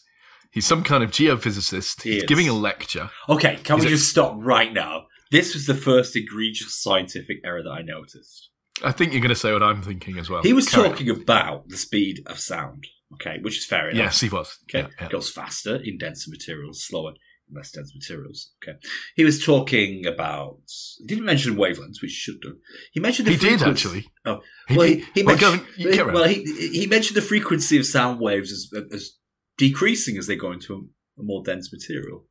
He's 0.52 0.66
some 0.66 0.84
kind 0.84 1.04
of 1.04 1.12
geophysicist. 1.12 2.02
He 2.04 2.14
He's 2.14 2.24
is. 2.24 2.28
giving 2.28 2.48
a 2.48 2.54
lecture. 2.54 3.10
Okay, 3.30 3.58
can 3.64 3.78
Is 3.80 3.86
we 3.86 3.90
just 3.92 4.10
stop 4.10 4.36
right 4.38 4.72
now? 4.74 5.06
This 5.32 5.54
was 5.54 5.66
the 5.66 5.74
first 5.76 6.16
egregious 6.16 6.82
scientific 6.82 7.38
error 7.44 7.62
that 7.64 7.70
I 7.72 7.82
noticed. 7.82 8.50
I 8.84 8.92
think 8.92 9.12
you're 9.12 9.22
going 9.22 9.30
to 9.30 9.36
say 9.36 9.52
what 9.52 9.64
I'm 9.64 9.82
thinking 9.82 10.18
as 10.18 10.30
well. 10.30 10.44
He 10.44 10.54
was 10.54 10.70
Carry 10.70 10.86
on. 10.86 10.92
talking 10.92 11.10
about 11.10 11.68
the 11.70 11.78
speed 11.78 12.22
of 12.28 12.40
sound, 12.40 12.88
okay, 13.16 13.38
which 13.42 13.58
is 13.58 13.66
fair 13.66 13.90
enough. 13.90 13.98
Yes, 14.04 14.20
he 14.22 14.30
was. 14.30 14.58
Okay, 14.70 14.80
Yeah, 14.82 14.88
yeah. 15.00 15.06
it 15.08 15.12
goes 15.12 15.30
faster 15.30 15.76
in 15.78 15.98
denser 15.98 16.30
materials, 16.30 16.84
slower 16.84 17.14
less 17.52 17.72
dense 17.72 17.94
materials. 17.96 18.52
Okay, 18.64 18.78
he 19.16 19.24
was 19.24 19.44
talking 19.44 20.06
about. 20.06 20.58
He 21.00 21.06
didn't 21.06 21.26
mention 21.26 21.56
wavelengths, 21.56 22.02
which 22.02 22.12
should 22.12 22.42
do. 22.42 22.58
He 22.92 23.00
mentioned 23.00 23.28
the 23.28 23.32
He 23.34 23.38
did 23.38 23.62
actually. 23.62 24.08
Oh, 24.26 24.42
He 24.68 24.78
well, 24.78 24.88
did. 24.88 25.00
he, 25.00 25.06
he 25.16 25.24
Well, 25.24 25.36
mentioned, 25.36 25.62
on, 25.62 25.68
you 25.78 25.92
carry 25.92 26.08
on. 26.10 26.14
well, 26.14 26.28
he, 26.28 26.44
he 26.72 26.88
mentioned 26.88 27.18
the 27.18 27.22
frequency 27.22 27.78
of 27.78 27.86
sound 27.86 28.20
waves 28.20 28.52
as, 28.52 28.72
as 28.92 29.12
decreasing 29.58 30.18
as 30.18 30.28
they 30.28 30.36
go 30.36 30.52
into 30.52 30.74
a, 30.74 30.78
a 31.22 31.24
more 31.24 31.44
dense 31.44 31.72
material, 31.72 32.26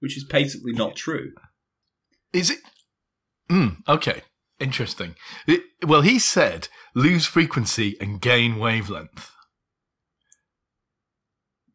which 0.00 0.16
is 0.16 0.24
basically 0.24 0.72
not 0.72 0.96
true. 0.96 1.32
Is 2.32 2.50
it? 2.50 2.58
Mm, 3.50 3.76
okay, 3.88 4.22
interesting. 4.58 5.14
It- 5.46 5.62
well, 5.86 6.00
he 6.02 6.18
said 6.18 6.68
lose 6.94 7.26
frequency 7.26 7.96
and 8.00 8.20
gain 8.20 8.56
wavelength. 8.58 9.30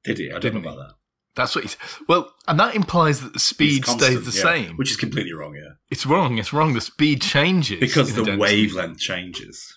Did 0.04 0.18
he? 0.18 0.28
I 0.30 0.34
don't 0.34 0.42
Didn't 0.42 0.64
know 0.64 0.72
about 0.74 0.78
that. 0.88 0.96
That's 1.40 1.56
what 1.56 1.64
he's. 1.64 1.78
Well, 2.08 2.34
and 2.48 2.60
that 2.60 2.76
implies 2.76 3.22
that 3.22 3.34
the 3.34 3.40
speed 3.40 3.84
constant, 3.84 4.12
stays 4.14 4.26
the 4.34 4.38
yeah, 4.38 4.54
same. 4.54 4.78
which 4.78 4.92
is 4.92 4.98
completely 4.98 5.34
wrong. 5.34 5.56
Yeah, 5.56 5.74
it's 5.90 6.06
wrong. 6.06 6.38
It's 6.38 6.54
wrong. 6.54 6.74
The 6.74 6.82
speed 6.82 7.22
changes 7.22 7.80
because 7.80 8.14
the 8.14 8.38
wavelength 8.38 9.00
changes, 9.00 9.76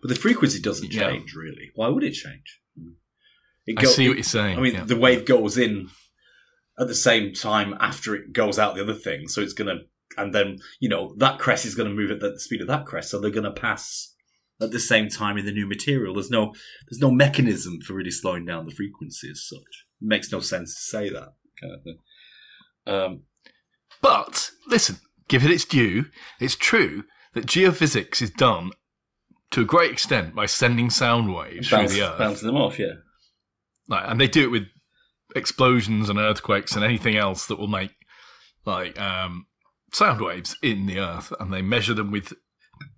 but 0.00 0.08
the 0.08 0.14
frequency 0.14 0.60
doesn't 0.60 0.92
Yeah. 0.92 1.10
change 1.10 1.34
really. 1.34 1.70
Why 1.74 1.88
would 1.88 2.04
it 2.04 2.12
change? 2.12 2.60
It 3.66 3.78
I 3.78 3.84
see 3.84 4.08
what 4.08 4.16
you're 4.16 4.24
saying. 4.24 4.58
I 4.58 4.60
mean, 4.60 4.74
yeah. 4.74 4.84
the 4.84 4.96
wave 4.96 5.24
goes 5.24 5.58
in 5.58 5.90
at 6.78 6.88
the 6.88 6.94
same 6.94 7.34
time 7.34 7.76
after 7.78 8.14
it 8.14 8.32
goes 8.32 8.58
out 8.58 8.74
the 8.74 8.82
other 8.82 8.94
thing, 8.94 9.28
so 9.28 9.42
it's 9.42 9.52
gonna, 9.52 9.80
and 10.16 10.34
then 10.34 10.58
you 10.80 10.88
know 10.88 11.14
that 11.18 11.38
crest 11.38 11.66
is 11.66 11.74
gonna 11.74 11.90
move 11.90 12.10
at 12.10 12.20
the 12.20 12.38
speed 12.40 12.62
of 12.62 12.68
that 12.68 12.86
crest, 12.86 13.10
so 13.10 13.20
they're 13.20 13.30
gonna 13.30 13.52
pass 13.52 14.14
at 14.60 14.70
the 14.70 14.80
same 14.80 15.08
time 15.08 15.38
in 15.38 15.46
the 15.46 15.52
new 15.52 15.66
material. 15.66 16.14
There's 16.14 16.30
no, 16.30 16.52
there's 16.88 17.00
no 17.00 17.10
mechanism 17.10 17.80
for 17.80 17.94
really 17.94 18.10
slowing 18.10 18.44
down 18.44 18.66
the 18.66 18.74
frequency 18.74 19.30
as 19.30 19.46
such. 19.46 19.86
It 20.00 20.08
makes 20.08 20.30
no 20.30 20.40
sense 20.40 20.74
to 20.74 20.80
say 20.80 21.08
that 21.10 21.34
kind 21.60 21.74
of 21.74 21.82
thing. 21.82 21.98
Um, 22.86 23.22
But 24.02 24.50
listen, 24.66 24.96
give 25.28 25.44
it 25.44 25.50
its 25.50 25.64
due. 25.64 26.06
It's 26.40 26.56
true 26.56 27.04
that 27.34 27.46
geophysics 27.46 28.20
is 28.22 28.30
done 28.30 28.70
to 29.50 29.62
a 29.62 29.64
great 29.64 29.90
extent 29.90 30.34
by 30.34 30.46
sending 30.46 30.90
sound 30.90 31.34
waves 31.34 31.68
through 31.68 31.88
the 31.88 32.02
earth, 32.02 32.18
bouncing 32.18 32.46
them 32.46 32.56
off, 32.56 32.78
yeah. 32.78 32.94
like, 33.88 34.04
and 34.06 34.20
they 34.20 34.28
do 34.28 34.44
it 34.44 34.50
with 34.50 34.68
explosions 35.34 36.08
and 36.08 36.18
earthquakes 36.18 36.74
and 36.74 36.84
anything 36.84 37.16
else 37.16 37.46
that 37.46 37.58
will 37.58 37.68
make 37.68 37.92
like 38.64 39.00
um, 39.00 39.46
sound 39.92 40.20
waves 40.20 40.56
in 40.62 40.86
the 40.86 40.98
earth, 40.98 41.32
and 41.40 41.52
they 41.52 41.62
measure 41.62 41.94
them 41.94 42.10
with 42.10 42.32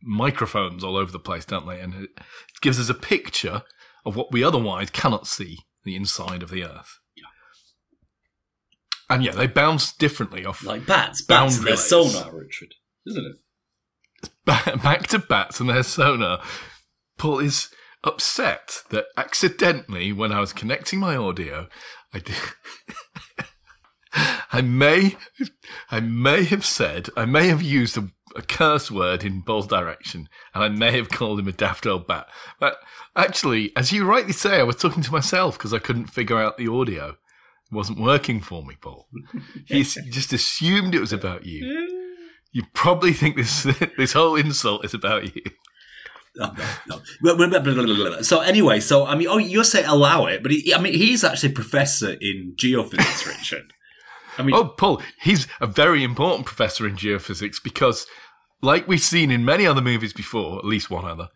microphones 0.03 0.85
all 0.85 0.97
over 0.97 1.11
the 1.13 1.19
place, 1.19 1.45
don't 1.45 1.67
they? 1.67 1.81
And 1.81 1.95
it 1.95 2.11
gives 2.61 2.79
us 2.81 2.89
a 2.89 2.95
picture 2.95 3.63
of 4.05 4.17
what 4.17 4.33
we 4.33 4.43
otherwise 4.43 4.91
cannot 4.91 5.27
see 5.27 5.59
the 5.85 5.97
inside 5.97 6.43
of 6.43 6.51
the 6.51 6.65
earth. 6.65 6.99
Yeah. 7.17 7.25
And 9.11 9.25
yeah, 9.25 9.33
they 9.33 9.47
bounce 9.47 9.93
differently 9.93 10.45
off 10.45 10.65
Like 10.65 10.87
bats, 10.87 11.23
bats, 11.23 11.57
Bound 11.57 11.67
their 11.67 11.77
sonar, 11.77 12.35
Richard, 12.35 12.75
isn't 13.07 13.25
it? 13.25 13.37
back 14.45 15.07
to 15.09 15.19
bats 15.19 15.61
and 15.61 15.69
their 15.69 15.83
sonar. 15.83 16.43
Paul 17.19 17.39
is 17.41 17.69
upset 18.05 18.83
that 18.91 19.07
accidentally, 19.17 20.13
when 20.13 20.33
I 20.33 20.41
was 20.41 20.53
connecting 20.53 20.99
my 20.99 21.17
audio, 21.17 21.69
I 22.13 22.19
did. 22.19 22.35
I 24.53 24.61
may, 24.61 25.17
I 25.91 26.01
may 26.01 26.45
have 26.45 26.67
said, 26.67 27.09
I 27.17 27.25
may 27.25 27.49
have 27.49 27.63
used 27.63 27.97
a, 27.97 28.09
a 28.37 28.43
curse 28.43 28.91
word 28.91 29.25
in 29.25 29.43
Paul's 29.43 29.67
direction, 29.67 30.29
and 30.55 30.65
I 30.65 30.69
may 30.69 30.97
have 30.97 31.09
called 31.09 31.39
him 31.39 31.49
a 31.49 31.53
daft 31.53 31.87
old 31.87 32.07
bat. 32.07 32.27
But 32.59 32.79
actually, 33.17 33.73
as 33.77 33.93
you 33.93 34.05
rightly 34.05 34.33
say, 34.33 34.59
I 34.59 34.65
was 34.65 34.77
talking 34.77 35.03
to 35.03 35.13
myself 35.13 35.59
because 35.59 35.75
I 35.75 35.79
couldn't 35.79 36.07
figure 36.07 36.39
out 36.39 36.57
the 36.57 36.69
audio. 36.69 37.11
It 37.11 37.75
wasn't 37.75 38.01
working 38.01 38.41
for 38.41 38.65
me, 38.65 38.77
Paul. 38.81 39.09
He 39.67 39.83
just 39.83 40.33
assumed 40.33 40.95
it 40.95 41.01
was 41.01 41.13
about 41.13 41.47
you. 41.47 41.99
You 42.55 42.65
probably 42.75 43.15
think 43.15 43.37
this 43.37 43.63
this 43.97 44.13
whole 44.13 44.37
insult 44.37 44.85
is 44.85 44.93
about 44.93 45.35
you. 45.35 45.41
No, 46.37 46.53
no. 46.87 47.01
So 48.23 48.41
anyway, 48.41 48.81
so 48.81 49.07
I 49.07 49.15
mean, 49.15 49.29
oh, 49.29 49.39
you're 49.39 49.65
saying 49.65 49.87
allow 49.87 50.27
it, 50.27 50.43
but 50.43 50.53
he, 50.53 50.75
I 50.75 50.79
mean, 50.79 50.93
he's 50.93 51.25
actually 51.25 51.53
a 51.53 51.55
professor 51.55 52.13
in 52.13 52.55
geophysics, 52.57 53.27
Richard. 53.27 53.73
I 54.39 54.43
mean, 54.43 54.55
Oh, 54.55 54.65
Paul, 54.65 55.03
he's 55.21 55.47
a 55.61 55.67
very 55.67 56.03
important 56.03 56.47
professor 56.47 56.87
in 56.87 56.97
geophysics 56.97 57.63
because, 57.63 58.07
like 58.63 58.89
we've 58.89 59.01
seen 59.01 59.31
in 59.31 59.45
many 59.45 59.67
other 59.67 59.81
movies 59.81 60.13
before, 60.13 60.59
at 60.59 60.65
least 60.65 60.91
one 60.91 61.05
other, 61.05 61.29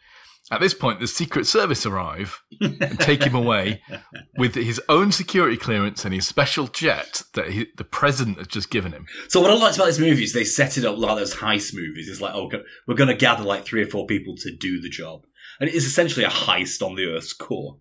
at 0.51 0.61
this 0.61 0.75
point 0.75 1.01
the 1.01 1.07
Secret 1.07 1.47
Service 1.47 1.85
arrive 1.85 2.41
and 2.61 2.99
take 3.01 3.25
him 3.25 3.35
away 3.35 3.83
with 4.39 4.55
his 4.55 4.81
own 4.89 5.11
security 5.13 5.57
clearance 5.57 6.05
and 6.05 6.15
his 6.15 6.27
special 6.27 6.69
jet 6.69 7.23
that 7.35 7.51
he, 7.51 7.67
the 7.77 7.85
president 7.85 8.39
has 8.39 8.47
just 8.47 8.71
given 8.71 8.93
him. 8.93 9.07
so 9.29 9.41
what 9.41 9.51
I 9.51 9.55
liked 9.55 9.77
about 9.77 9.87
this 9.87 9.99
movie 9.99 10.25
is 10.25 10.33
they 10.33 10.45
set 10.45 10.79
it 10.79 10.85
up 10.85 10.99
like 10.99 11.17
those 11.17 11.35
heist 11.35 11.75
movies. 11.75 12.09
It's 12.09 12.21
like, 12.21 12.35
oh, 12.35 12.51
we're 12.87 12.95
going 12.95 13.09
to 13.09 13.17
gather 13.17 13.43
like 13.43 13.65
three 13.65 13.83
or 13.83 13.87
four 13.87 14.07
people 14.07 14.37
to 14.39 14.55
do 14.55 14.81
the 14.81 14.89
job, 14.89 15.27
and 15.61 15.69
it 15.69 15.75
is 15.75 15.85
essentially 15.85 16.25
a 16.25 16.31
heist 16.31 16.81
on 16.81 16.95
the 16.95 17.07
Earth's 17.07 17.33
core. 17.33 17.79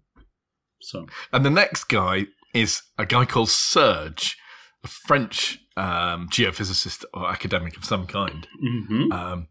So 0.82 1.08
And 1.32 1.46
the 1.46 1.52
next 1.52 1.86
guy 1.86 2.28
is 2.54 2.82
a 2.98 3.06
guy 3.06 3.26
called 3.26 3.50
Serge, 3.50 4.38
a 4.84 4.88
French 4.88 5.60
um, 5.78 6.30
geophysicist 6.30 7.04
or 7.14 7.30
academic 7.30 7.76
of 7.78 7.86
some 7.86 8.08
kind. 8.08 8.48
Mhm. 8.64 9.12
Um, 9.14 9.48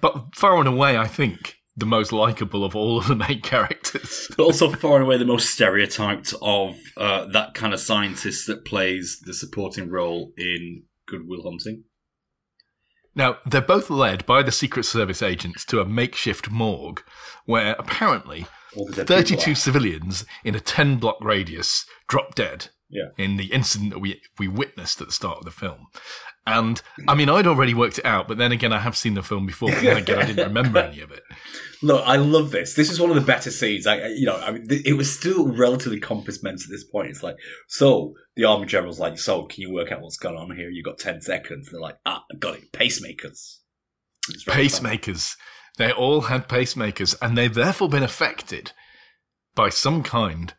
but 0.00 0.34
far 0.34 0.58
and 0.58 0.68
away, 0.68 0.96
I 0.96 1.06
think 1.06 1.56
the 1.76 1.86
most 1.86 2.10
likable 2.10 2.64
of 2.64 2.74
all 2.74 2.98
of 2.98 3.06
the 3.06 3.14
main 3.14 3.40
characters. 3.42 4.28
but 4.36 4.44
also 4.44 4.70
far 4.72 4.96
and 4.96 5.04
away 5.04 5.18
the 5.18 5.24
most 5.26 5.50
stereotyped 5.50 6.32
of 6.40 6.76
uh, 6.96 7.26
that 7.26 7.54
kind 7.54 7.74
of 7.74 7.80
scientist 7.80 8.46
that 8.46 8.64
plays 8.64 9.20
the 9.24 9.34
supporting 9.34 9.90
role 9.90 10.32
in 10.38 10.84
Good 11.06 11.28
Will 11.28 11.42
Hunting. 11.42 11.84
Now, 13.14 13.38
they're 13.46 13.60
both 13.62 13.88
led 13.88 14.26
by 14.26 14.42
the 14.42 14.52
Secret 14.52 14.84
Service 14.84 15.22
agents 15.22 15.64
to 15.66 15.80
a 15.80 15.86
makeshift 15.86 16.50
morgue 16.50 17.02
where 17.46 17.74
apparently 17.78 18.46
All 18.76 18.86
the 18.86 18.92
dead 19.04 19.06
people 19.26 19.42
32 19.42 19.54
civilians 19.54 20.24
in 20.44 20.54
a 20.54 20.60
10 20.60 20.96
block 20.98 21.16
radius 21.22 21.86
drop 22.08 22.34
dead 22.34 22.68
Yeah. 22.88 23.08
in 23.18 23.36
the 23.36 23.46
incident 23.46 23.90
that 23.90 23.98
we, 23.98 24.20
we 24.38 24.46
witnessed 24.46 25.00
at 25.00 25.08
the 25.08 25.12
start 25.12 25.38
of 25.38 25.44
the 25.44 25.50
film. 25.50 25.88
And 26.46 26.80
I 27.08 27.16
mean, 27.16 27.28
I'd 27.28 27.48
already 27.48 27.74
worked 27.74 27.98
it 27.98 28.04
out, 28.04 28.28
but 28.28 28.38
then 28.38 28.52
again, 28.52 28.72
I 28.72 28.78
have 28.78 28.96
seen 28.96 29.14
the 29.14 29.22
film 29.22 29.46
before, 29.46 29.70
but 29.70 29.82
then 29.82 29.96
again, 29.96 30.18
I 30.20 30.26
didn't 30.26 30.46
remember 30.46 30.78
any 30.78 31.00
of 31.00 31.10
it. 31.10 31.24
Look, 31.82 32.06
I 32.06 32.16
love 32.16 32.52
this. 32.52 32.74
This 32.74 32.90
is 32.90 33.00
one 33.00 33.10
of 33.10 33.16
the 33.16 33.22
better 33.22 33.50
scenes. 33.50 33.86
I, 33.86 34.06
you 34.06 34.26
know, 34.26 34.36
I 34.36 34.52
mean, 34.52 34.68
th- 34.68 34.86
it 34.86 34.92
was 34.92 35.12
still 35.12 35.48
relatively 35.48 35.98
compass 35.98 36.38
at 36.44 36.60
this 36.70 36.84
point. 36.84 37.10
It's 37.10 37.24
like, 37.24 37.36
so 37.66 38.14
the 38.36 38.44
army 38.44 38.66
general's 38.66 39.00
like, 39.00 39.18
so 39.18 39.44
can 39.46 39.62
you 39.62 39.72
work 39.72 39.90
out 39.90 40.00
what's 40.00 40.16
going 40.16 40.36
on 40.36 40.56
here? 40.56 40.70
You 40.70 40.84
got 40.84 40.98
ten 40.98 41.20
seconds. 41.20 41.68
They're 41.70 41.80
like, 41.80 41.98
ah, 42.06 42.24
I 42.32 42.36
got 42.36 42.54
it. 42.54 42.72
Pacemakers. 42.72 43.56
Pacemakers. 44.46 45.34
They 45.76 45.90
all 45.90 46.22
had 46.22 46.48
pacemakers, 46.48 47.16
and 47.20 47.36
they've 47.36 47.52
therefore 47.52 47.88
been 47.88 48.02
affected 48.02 48.72
by 49.54 49.68
some 49.68 50.02
kind 50.02 50.54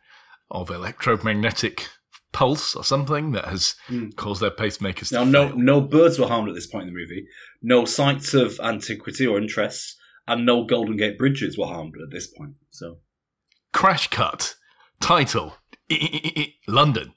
of 0.50 0.70
electromagnetic 0.70 1.88
pulse 2.32 2.74
or 2.76 2.84
something 2.84 3.32
that 3.32 3.46
has 3.46 3.74
Hmm. 3.86 4.10
caused 4.10 4.40
their 4.42 4.50
pacemakers 4.50 5.10
Now, 5.12 5.24
to 5.24 5.30
no, 5.30 5.48
fail. 5.48 5.58
no 5.58 5.80
birds 5.80 6.18
were 6.18 6.28
harmed 6.28 6.48
at 6.48 6.54
this 6.54 6.66
point 6.66 6.88
in 6.88 6.94
the 6.94 6.98
movie. 7.00 7.26
No 7.62 7.84
sites 7.84 8.34
of 8.34 8.58
antiquity 8.60 9.26
or 9.26 9.38
interest, 9.38 9.96
and 10.26 10.44
no 10.44 10.64
Golden 10.64 10.96
Gate 10.96 11.16
bridges 11.18 11.56
were 11.56 11.66
harmed 11.66 11.94
at 12.02 12.10
this 12.10 12.26
point. 12.26 12.54
So, 12.70 12.98
Crash 13.72 14.08
cut. 14.08 14.56
Title 15.00 15.56
London. 16.66 17.14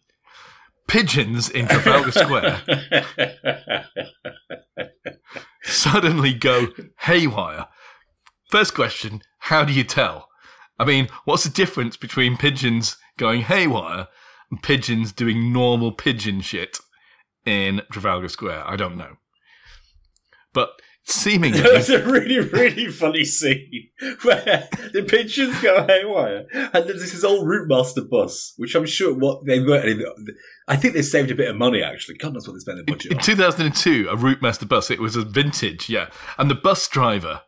pigeons 0.87 1.49
in 1.49 1.67
Trafalgar 1.67 2.11
Square 2.11 2.61
suddenly 5.63 6.33
go 6.33 6.67
haywire. 7.01 7.67
First 8.49 8.73
question 8.73 9.21
How 9.39 9.63
do 9.63 9.73
you 9.73 9.83
tell? 9.83 10.29
I 10.77 10.85
mean, 10.85 11.07
what's 11.25 11.43
the 11.43 11.49
difference 11.49 11.97
between 11.97 12.37
pigeons 12.37 12.97
going 13.17 13.41
haywire 13.41 14.07
pigeons 14.61 15.11
doing 15.11 15.51
normal 15.51 15.91
pigeon 15.91 16.41
shit 16.41 16.77
in 17.45 17.81
Trafalgar 17.91 18.29
Square? 18.29 18.67
I 18.67 18.75
don't 18.75 18.97
know. 18.97 19.17
But 20.53 20.71
seemingly. 21.03 21.61
There's 21.61 21.89
a 21.89 22.05
really, 22.05 22.39
really 22.39 22.87
funny 22.87 23.25
scene 23.25 23.89
where 24.23 24.67
the 24.93 25.03
pigeons 25.03 25.59
go 25.61 25.85
haywire, 25.87 26.45
and 26.53 26.87
there's 26.87 27.11
this 27.11 27.23
old 27.23 27.47
Routemaster 27.47 28.07
bus, 28.07 28.53
which 28.57 28.75
I'm 28.75 28.85
sure 28.85 29.13
what 29.13 29.45
they 29.45 29.59
weren't. 29.59 30.01
I 30.67 30.75
think 30.75 30.93
they 30.93 31.01
saved 31.01 31.31
a 31.31 31.35
bit 31.35 31.49
of 31.49 31.55
money 31.55 31.81
actually. 31.81 32.17
God 32.17 32.33
knows 32.33 32.47
what 32.47 32.53
they 32.53 32.59
spent 32.59 32.77
their 32.77 32.85
budget 32.85 33.11
In 33.11 33.17
on. 33.17 33.23
2002, 33.23 34.07
a 34.09 34.15
Routemaster 34.15 34.67
bus. 34.67 34.91
It 34.91 34.99
was 34.99 35.15
a 35.15 35.23
vintage, 35.23 35.89
yeah. 35.89 36.07
And 36.37 36.49
the 36.49 36.55
bus 36.55 36.87
driver, 36.87 37.41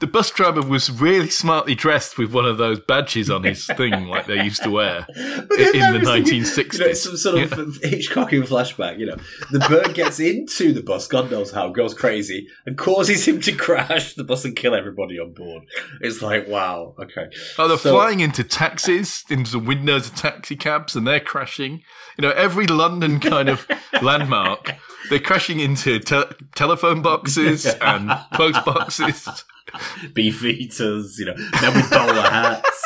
the 0.00 0.06
bus 0.06 0.30
driver 0.30 0.60
was 0.62 0.90
really 0.90 1.30
smartly 1.30 1.74
dressed 1.74 2.18
with 2.18 2.32
one 2.32 2.44
of 2.44 2.58
those 2.58 2.80
badges 2.80 3.30
on 3.30 3.44
his 3.44 3.66
thing, 3.76 4.06
like 4.08 4.26
they 4.26 4.42
used 4.42 4.62
to 4.64 4.70
wear 4.70 5.06
But 5.08 5.58
in 5.60 5.92
the 5.92 6.00
1960s. 6.04 6.78
You 6.78 6.86
know, 6.86 6.92
some 6.92 7.16
sort 7.16 7.38
of 7.42 7.50
Hitchcockian 7.80 8.46
flashback. 8.46 8.98
You 8.98 9.06
know, 9.06 9.16
the 9.50 9.60
bird 9.60 9.94
gets 9.94 10.20
into 10.20 10.72
the 10.72 10.82
bus, 10.82 11.06
God 11.06 11.30
knows 11.30 11.52
how, 11.52 11.68
goes 11.70 11.94
crazy, 11.94 12.48
and 12.66 12.76
causes 12.76 13.26
him 13.26 13.40
to 13.42 13.52
crash 13.52 14.14
the 14.14 14.24
bus 14.24 14.44
and 14.44 14.56
kill 14.56 14.74
everybody 14.74 15.18
on 15.18 15.32
board. 15.32 15.62
It's 16.00 16.20
like, 16.22 16.48
wow, 16.48 16.94
okay. 17.00 17.26
Oh, 17.58 17.68
they're 17.68 17.78
So- 17.78 17.92
flying 17.92 18.20
into 18.20 18.44
taxis, 18.44 19.24
into 19.30 19.52
the 19.52 19.58
windows 19.58 20.08
of 20.08 20.16
taxi 20.16 20.56
cabs, 20.56 20.96
and 20.96 21.06
they're 21.06 21.20
crashing. 21.20 21.82
You 22.18 22.22
know, 22.22 22.30
every 22.30 22.66
London 22.66 23.20
kind 23.20 23.48
of 23.48 23.66
landmark, 24.02 24.72
they're 25.10 25.18
crashing 25.18 25.60
into 25.60 25.98
te- 25.98 26.24
telephone 26.54 27.02
boxes 27.02 27.66
and 27.80 28.10
post 28.32 28.64
boxes. 28.64 29.44
Beef 30.14 30.42
eaters, 30.44 31.18
you 31.18 31.26
know, 31.26 31.34
men 31.34 31.74
with 31.74 31.90
bowler 31.90 32.22
hats. 32.22 32.82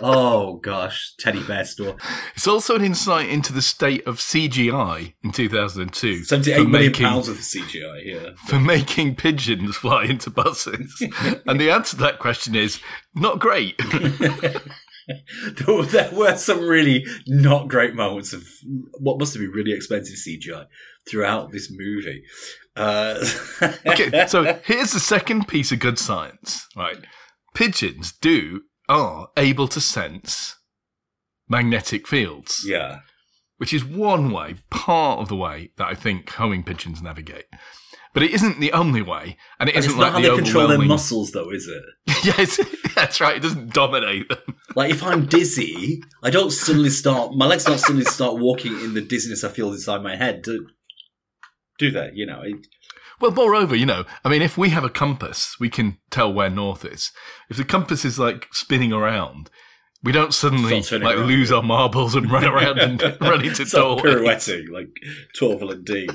Oh 0.00 0.54
gosh, 0.56 1.14
teddy 1.18 1.42
bear 1.44 1.64
store. 1.64 1.96
It's 2.34 2.48
also 2.48 2.74
an 2.74 2.84
insight 2.84 3.28
into 3.28 3.52
the 3.52 3.62
state 3.62 4.04
of 4.06 4.18
CGI 4.18 5.14
in 5.22 5.30
2002 5.30 6.24
Seventy-eight 6.24 6.56
for 6.56 6.64
million 6.64 6.90
making- 6.92 7.06
pounds 7.06 7.28
of 7.28 7.36
CGI 7.38 8.02
here. 8.02 8.34
for 8.46 8.58
making 8.58 9.14
pigeons 9.14 9.76
fly 9.76 10.04
into 10.04 10.30
buses? 10.30 11.00
and 11.46 11.60
the 11.60 11.70
answer 11.70 11.96
to 11.96 12.02
that 12.02 12.18
question 12.18 12.54
is 12.54 12.80
not 13.14 13.38
great. 13.38 13.80
there 15.66 16.10
were- 16.12 16.36
some 16.36 16.60
really 16.66 17.04
not 17.26 17.68
great 17.68 17.94
moments 17.94 18.32
of 18.32 18.46
what 19.00 19.18
must 19.18 19.34
have 19.34 19.40
been 19.42 19.50
really 19.50 19.72
expensive 19.72 20.16
CGI 20.16 20.66
throughout 21.08 21.52
this 21.52 21.70
movie. 21.70 22.22
Uh, 22.76 23.24
okay, 23.86 24.26
so 24.26 24.58
here's 24.64 24.92
the 24.92 25.00
second 25.00 25.46
piece 25.46 25.70
of 25.72 25.78
good 25.78 25.98
science, 25.98 26.66
right? 26.76 26.98
Pigeons 27.54 28.12
do 28.12 28.62
are 28.88 29.28
able 29.36 29.68
to 29.68 29.80
sense 29.80 30.56
magnetic 31.48 32.08
fields, 32.08 32.64
yeah, 32.66 33.00
which 33.58 33.72
is 33.72 33.84
one 33.84 34.32
way, 34.32 34.56
part 34.70 35.20
of 35.20 35.28
the 35.28 35.36
way 35.36 35.70
that 35.76 35.86
I 35.86 35.94
think 35.94 36.28
homing 36.30 36.64
pigeons 36.64 37.00
navigate. 37.00 37.46
But 38.14 38.22
it 38.22 38.30
isn't 38.30 38.60
the 38.60 38.72
only 38.72 39.02
way, 39.02 39.36
and 39.58 39.68
it 39.68 39.74
and 39.74 39.78
it's 39.84 39.88
isn't 39.88 39.98
not 39.98 40.04
like 40.04 40.12
how 40.12 40.20
the 40.20 40.28
they 40.30 40.42
control 40.42 40.68
their 40.68 40.78
muscles, 40.78 41.32
though, 41.32 41.50
is 41.50 41.66
it? 41.66 41.82
yes, 42.24 42.60
that's 42.94 43.20
right. 43.20 43.36
It 43.36 43.42
doesn't 43.42 43.74
dominate 43.74 44.28
them. 44.28 44.56
Like 44.76 44.92
if 44.92 45.02
I'm 45.02 45.26
dizzy, 45.26 46.00
I 46.22 46.30
don't 46.30 46.52
suddenly 46.52 46.90
start. 46.90 47.34
My 47.34 47.46
legs 47.46 47.64
don't 47.64 47.78
suddenly 47.78 48.04
start 48.04 48.38
walking 48.38 48.80
in 48.80 48.94
the 48.94 49.00
dizziness 49.00 49.42
I 49.42 49.48
feel 49.48 49.72
inside 49.72 50.02
my 50.04 50.14
head. 50.14 50.42
Do, 50.42 50.68
do 51.78 51.90
they? 51.90 52.12
You 52.14 52.26
know, 52.26 52.42
it, 52.44 52.66
Well, 53.20 53.32
moreover, 53.32 53.74
you 53.74 53.86
know, 53.86 54.04
I 54.24 54.28
mean, 54.28 54.42
if 54.42 54.56
we 54.56 54.70
have 54.70 54.84
a 54.84 54.90
compass, 54.90 55.56
we 55.58 55.68
can 55.68 55.98
tell 56.10 56.32
where 56.32 56.50
north 56.50 56.84
is. 56.84 57.10
If 57.50 57.56
the 57.56 57.64
compass 57.64 58.04
is 58.04 58.18
like 58.18 58.46
spinning 58.52 58.92
around, 58.92 59.50
we 60.04 60.12
don't 60.12 60.34
suddenly 60.34 60.80
like 60.80 60.92
around. 61.16 61.26
lose 61.26 61.50
our 61.50 61.62
marbles 61.62 62.14
and 62.14 62.30
run 62.30 62.44
around 62.44 62.78
and 62.78 63.02
run 63.20 63.44
into 63.44 63.64
doorways. 63.64 64.02
pirouetting 64.02 64.68
like 64.70 64.88
Torvill 65.40 65.72
and 65.72 65.84
Dean. 65.84 66.08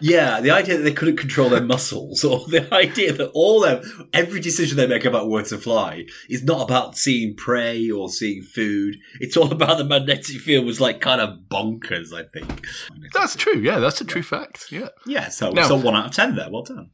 yeah, 0.00 0.40
the 0.40 0.50
idea 0.50 0.78
that 0.78 0.82
they 0.82 0.92
couldn't 0.92 1.18
control 1.18 1.50
their 1.50 1.62
muscles, 1.62 2.24
or 2.24 2.40
the 2.48 2.66
idea 2.74 3.12
that 3.12 3.30
all 3.34 3.60
their 3.60 3.82
every 4.12 4.40
decision 4.40 4.76
they 4.76 4.86
make 4.86 5.04
about 5.04 5.28
where 5.28 5.44
to 5.44 5.58
fly 5.58 6.06
is 6.28 6.42
not 6.42 6.62
about 6.62 6.96
seeing 6.96 7.36
prey 7.36 7.90
or 7.90 8.08
seeing 8.08 8.42
food. 8.42 8.96
It's 9.20 9.36
all 9.36 9.52
about 9.52 9.78
the 9.78 9.84
magnetic 9.84 10.40
field 10.40 10.64
was 10.64 10.80
like 10.80 11.00
kind 11.00 11.20
of 11.20 11.40
bonkers. 11.50 12.12
I 12.14 12.22
think. 12.32 12.66
That's 13.12 13.36
true. 13.36 13.58
Yeah, 13.58 13.78
that's 13.78 14.00
a 14.00 14.04
true 14.04 14.22
fact. 14.22 14.72
Yeah. 14.72 14.88
Yeah, 15.06 15.28
so 15.28 15.50
Now- 15.50 15.68
so 15.68 15.76
one 15.76 15.94
out 15.94 16.06
of 16.06 16.12
ten 16.12 16.34
there. 16.34 16.48
Well 16.50 16.62
done. 16.62 16.90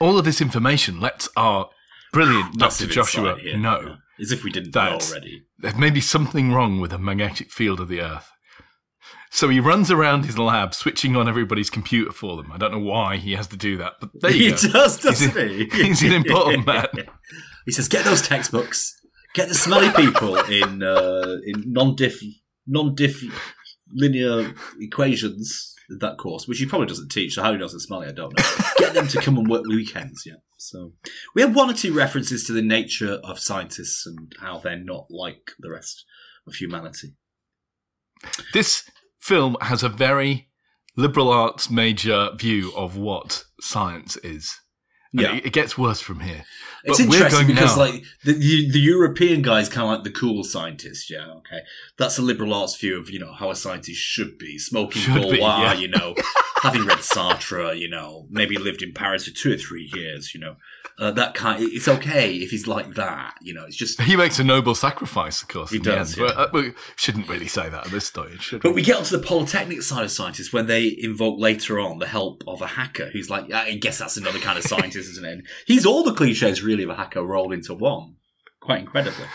All 0.00 0.18
of 0.18 0.24
this 0.24 0.40
information 0.40 1.00
lets 1.00 1.28
our 1.36 1.70
brilliant 2.12 2.54
Dr. 2.58 2.86
Joshua 2.86 3.38
know 3.56 3.96
As 4.20 4.30
if 4.32 4.44
we 4.44 4.50
didn't 4.50 4.72
that 4.74 4.90
know 4.90 4.98
already. 4.98 5.42
there 5.58 5.76
may 5.76 5.90
be 5.90 6.00
something 6.00 6.52
wrong 6.52 6.80
with 6.80 6.90
the 6.92 6.98
magnetic 6.98 7.50
field 7.50 7.80
of 7.80 7.88
the 7.88 8.00
Earth. 8.00 8.30
So 9.30 9.48
he 9.48 9.58
runs 9.58 9.90
around 9.90 10.24
his 10.24 10.38
lab, 10.38 10.74
switching 10.74 11.16
on 11.16 11.28
everybody's 11.28 11.68
computer 11.68 12.12
for 12.12 12.36
them. 12.36 12.52
I 12.52 12.56
don't 12.56 12.70
know 12.70 12.78
why 12.78 13.16
he 13.16 13.32
has 13.32 13.48
to 13.48 13.56
do 13.56 13.76
that, 13.78 13.94
but 14.00 14.10
there 14.20 14.30
He 14.30 14.50
go. 14.50 14.56
does, 14.56 14.98
doesn't 14.98 15.36
He's 15.36 15.72
he? 15.72 15.82
he's 15.88 16.02
an 16.04 16.12
important 16.12 16.64
man. 16.66 16.86
He 17.66 17.72
says, 17.72 17.88
"Get 17.88 18.04
those 18.04 18.22
textbooks. 18.22 18.94
Get 19.34 19.48
the 19.48 19.54
smelly 19.54 19.90
people 19.90 20.36
in 20.36 20.84
uh, 20.84 21.36
in 21.44 21.64
non-diff 21.72 22.22
non-diff 22.68 23.24
linear 23.92 24.54
equations." 24.80 25.72
That 26.00 26.16
course, 26.16 26.46
which 26.48 26.58
he 26.60 26.66
probably 26.66 26.86
doesn't 26.86 27.10
teach, 27.10 27.34
so 27.34 27.42
how 27.42 27.52
he 27.52 27.58
knows 27.58 27.74
it's 27.74 27.84
smelly, 27.84 28.06
I 28.06 28.12
don't 28.12 28.32
know. 28.38 28.44
Get 28.78 28.94
them 28.94 29.06
to 29.08 29.20
come 29.20 29.36
and 29.36 29.46
work 29.48 29.64
weekends, 29.66 30.22
yeah. 30.24 30.36
So 30.70 30.92
we 31.34 31.42
have 31.42 31.54
one 31.54 31.70
or 31.70 31.74
two 31.74 31.92
references 31.92 32.44
to 32.46 32.52
the 32.52 32.62
nature 32.62 33.20
of 33.24 33.38
scientists 33.38 34.06
and 34.06 34.32
how 34.40 34.58
they're 34.58 34.76
not 34.78 35.06
like 35.10 35.52
the 35.58 35.70
rest 35.70 36.04
of 36.46 36.54
humanity. 36.54 37.14
This 38.52 38.88
film 39.20 39.56
has 39.60 39.82
a 39.82 39.88
very 39.88 40.48
liberal 40.96 41.28
arts 41.30 41.70
major 41.70 42.30
view 42.36 42.72
of 42.76 42.96
what 42.96 43.44
science 43.60 44.16
is. 44.18 44.60
And 45.12 45.20
Yeah. 45.22 45.34
it, 45.36 45.46
it 45.46 45.52
gets 45.52 45.78
worse 45.78 46.00
from 46.00 46.20
here. 46.20 46.44
It's 46.84 46.98
But 46.98 47.08
we're 47.08 47.16
interesting 47.24 47.46
because, 47.48 47.76
now- 47.76 47.82
like, 47.84 48.04
the, 48.24 48.32
the 48.32 48.80
European 48.80 49.42
guy 49.42 49.60
is 49.60 49.68
kind 49.68 49.84
of 49.88 49.94
like 49.94 50.04
the 50.04 50.10
cool 50.18 50.42
scientist. 50.44 51.10
Yeah, 51.10 51.26
okay, 51.38 51.60
that's 51.98 52.18
a 52.18 52.22
liberal 52.22 52.52
arts 52.54 52.76
view 52.76 52.98
of 52.98 53.10
you 53.10 53.18
know 53.18 53.32
how 53.32 53.50
a 53.50 53.56
scientist 53.56 53.98
should 54.00 54.38
be, 54.38 54.58
smoking 54.58 55.02
Should 55.02 55.30
be, 55.30 55.38
yeah. 55.38 55.74
you 55.74 55.88
know, 55.88 56.14
having 56.64 56.84
read 56.86 56.98
Sartre, 56.98 57.78
you 57.78 57.88
know, 57.88 58.26
maybe 58.30 58.56
lived 58.56 58.82
in 58.82 58.92
Paris 58.92 59.26
for 59.26 59.30
two 59.34 59.52
or 59.52 59.56
three 59.56 59.90
years, 59.94 60.34
you 60.34 60.40
know, 60.40 60.56
uh, 60.98 61.10
that 61.12 61.34
kind. 61.34 61.62
It's 61.62 61.86
okay 61.86 62.34
if 62.36 62.50
he's 62.50 62.66
like 62.66 62.94
that, 62.94 63.34
you 63.40 63.54
know. 63.54 63.64
It's 63.64 63.76
just. 63.76 64.00
He 64.02 64.16
makes 64.16 64.38
a 64.38 64.44
noble 64.44 64.74
sacrifice, 64.74 65.42
of 65.42 65.48
course. 65.48 65.70
He 65.70 65.78
does, 65.78 66.16
yeah. 66.16 66.26
But, 66.26 66.36
uh, 66.36 66.48
we 66.52 66.72
shouldn't 66.96 67.28
really 67.28 67.48
say 67.48 67.68
that 67.68 67.86
at 67.86 67.92
this 67.92 68.06
stage, 68.06 68.40
should 68.42 68.62
But 68.62 68.74
we 68.74 68.82
get 68.82 68.96
onto 68.96 69.16
the 69.16 69.22
polytechnic 69.24 69.82
side 69.82 70.04
of 70.04 70.10
scientists 70.10 70.52
when 70.52 70.66
they 70.66 70.96
invoke 70.98 71.38
later 71.38 71.78
on 71.78 71.98
the 71.98 72.06
help 72.06 72.42
of 72.46 72.62
a 72.62 72.66
hacker 72.68 73.10
who's 73.12 73.30
like, 73.30 73.52
I 73.52 73.74
guess 73.74 73.98
that's 73.98 74.16
another 74.16 74.38
kind 74.38 74.58
of 74.58 74.64
scientist, 74.64 75.10
isn't 75.10 75.24
it? 75.24 75.32
And 75.32 75.46
he's 75.66 75.86
all 75.86 76.02
the 76.02 76.14
cliches 76.14 76.62
really 76.62 76.84
of 76.84 76.90
a 76.90 76.96
hacker 76.96 77.22
rolled 77.22 77.52
into 77.52 77.74
one, 77.74 78.16
quite 78.60 78.80
incredibly. 78.80 79.26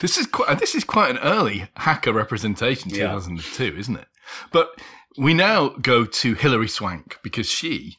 This 0.00 0.18
is 0.18 0.26
quite. 0.26 0.58
This 0.58 0.74
is 0.74 0.84
quite 0.84 1.10
an 1.10 1.18
early 1.18 1.70
hacker 1.76 2.12
representation, 2.12 2.90
Yeah. 2.90 3.12
2002, 3.12 3.76
isn't 3.78 3.96
it? 3.96 4.06
But 4.52 4.78
we 5.18 5.34
now 5.34 5.70
go 5.80 6.04
to 6.04 6.34
Hilary 6.34 6.68
Swank 6.68 7.18
because 7.22 7.46
she 7.48 7.96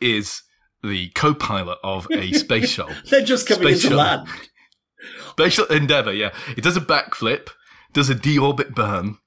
is 0.00 0.42
the 0.82 1.08
co-pilot 1.10 1.78
of 1.82 2.06
a 2.12 2.32
space 2.32 2.70
shuttle. 2.70 2.94
They're 3.10 3.24
just 3.24 3.46
coming 3.48 3.64
Space 3.68 3.84
into 3.84 3.96
shuttle. 3.96 3.98
land. 4.24 4.28
Space 5.30 5.52
shuttle 5.54 5.76
Endeavour, 5.76 6.12
yeah. 6.12 6.32
It 6.56 6.62
does 6.62 6.76
a 6.76 6.80
backflip, 6.80 7.48
does 7.92 8.10
a 8.10 8.14
deorbit 8.14 8.74
burn, 8.74 9.18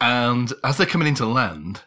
and 0.00 0.52
as 0.64 0.76
they're 0.76 0.86
coming 0.86 1.08
into 1.08 1.24
land, 1.26 1.82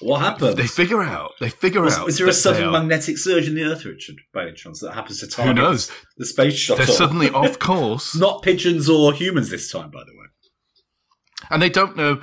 What 0.00 0.20
happens? 0.20 0.56
they 0.56 0.66
figure 0.66 1.02
out. 1.02 1.32
They 1.40 1.50
figure 1.50 1.82
Was, 1.82 1.96
out. 1.98 2.06
was 2.06 2.18
there 2.18 2.26
a 2.28 2.32
sudden 2.32 2.70
magnetic 2.72 3.16
surge 3.18 3.46
in 3.48 3.54
the 3.54 3.62
Earth, 3.64 3.84
Richard, 3.84 4.16
by 4.34 4.42
any 4.44 4.52
chance, 4.54 4.80
that 4.80 4.92
happens 4.94 5.20
to 5.26 5.42
Who 5.42 5.54
knows? 5.54 5.90
the 6.16 6.26
space 6.26 6.54
shuttle? 6.54 6.84
They're 6.84 6.94
suddenly 6.94 7.30
off 7.30 7.58
course, 7.58 8.16
Not 8.16 8.42
pigeons 8.42 8.88
or 8.88 9.12
humans 9.12 9.50
this 9.50 9.70
time, 9.70 9.90
by 9.90 10.00
the 10.00 10.12
way. 10.18 10.26
and 11.50 11.62
they 11.62 11.70
don't 11.70 11.96
know. 11.96 12.20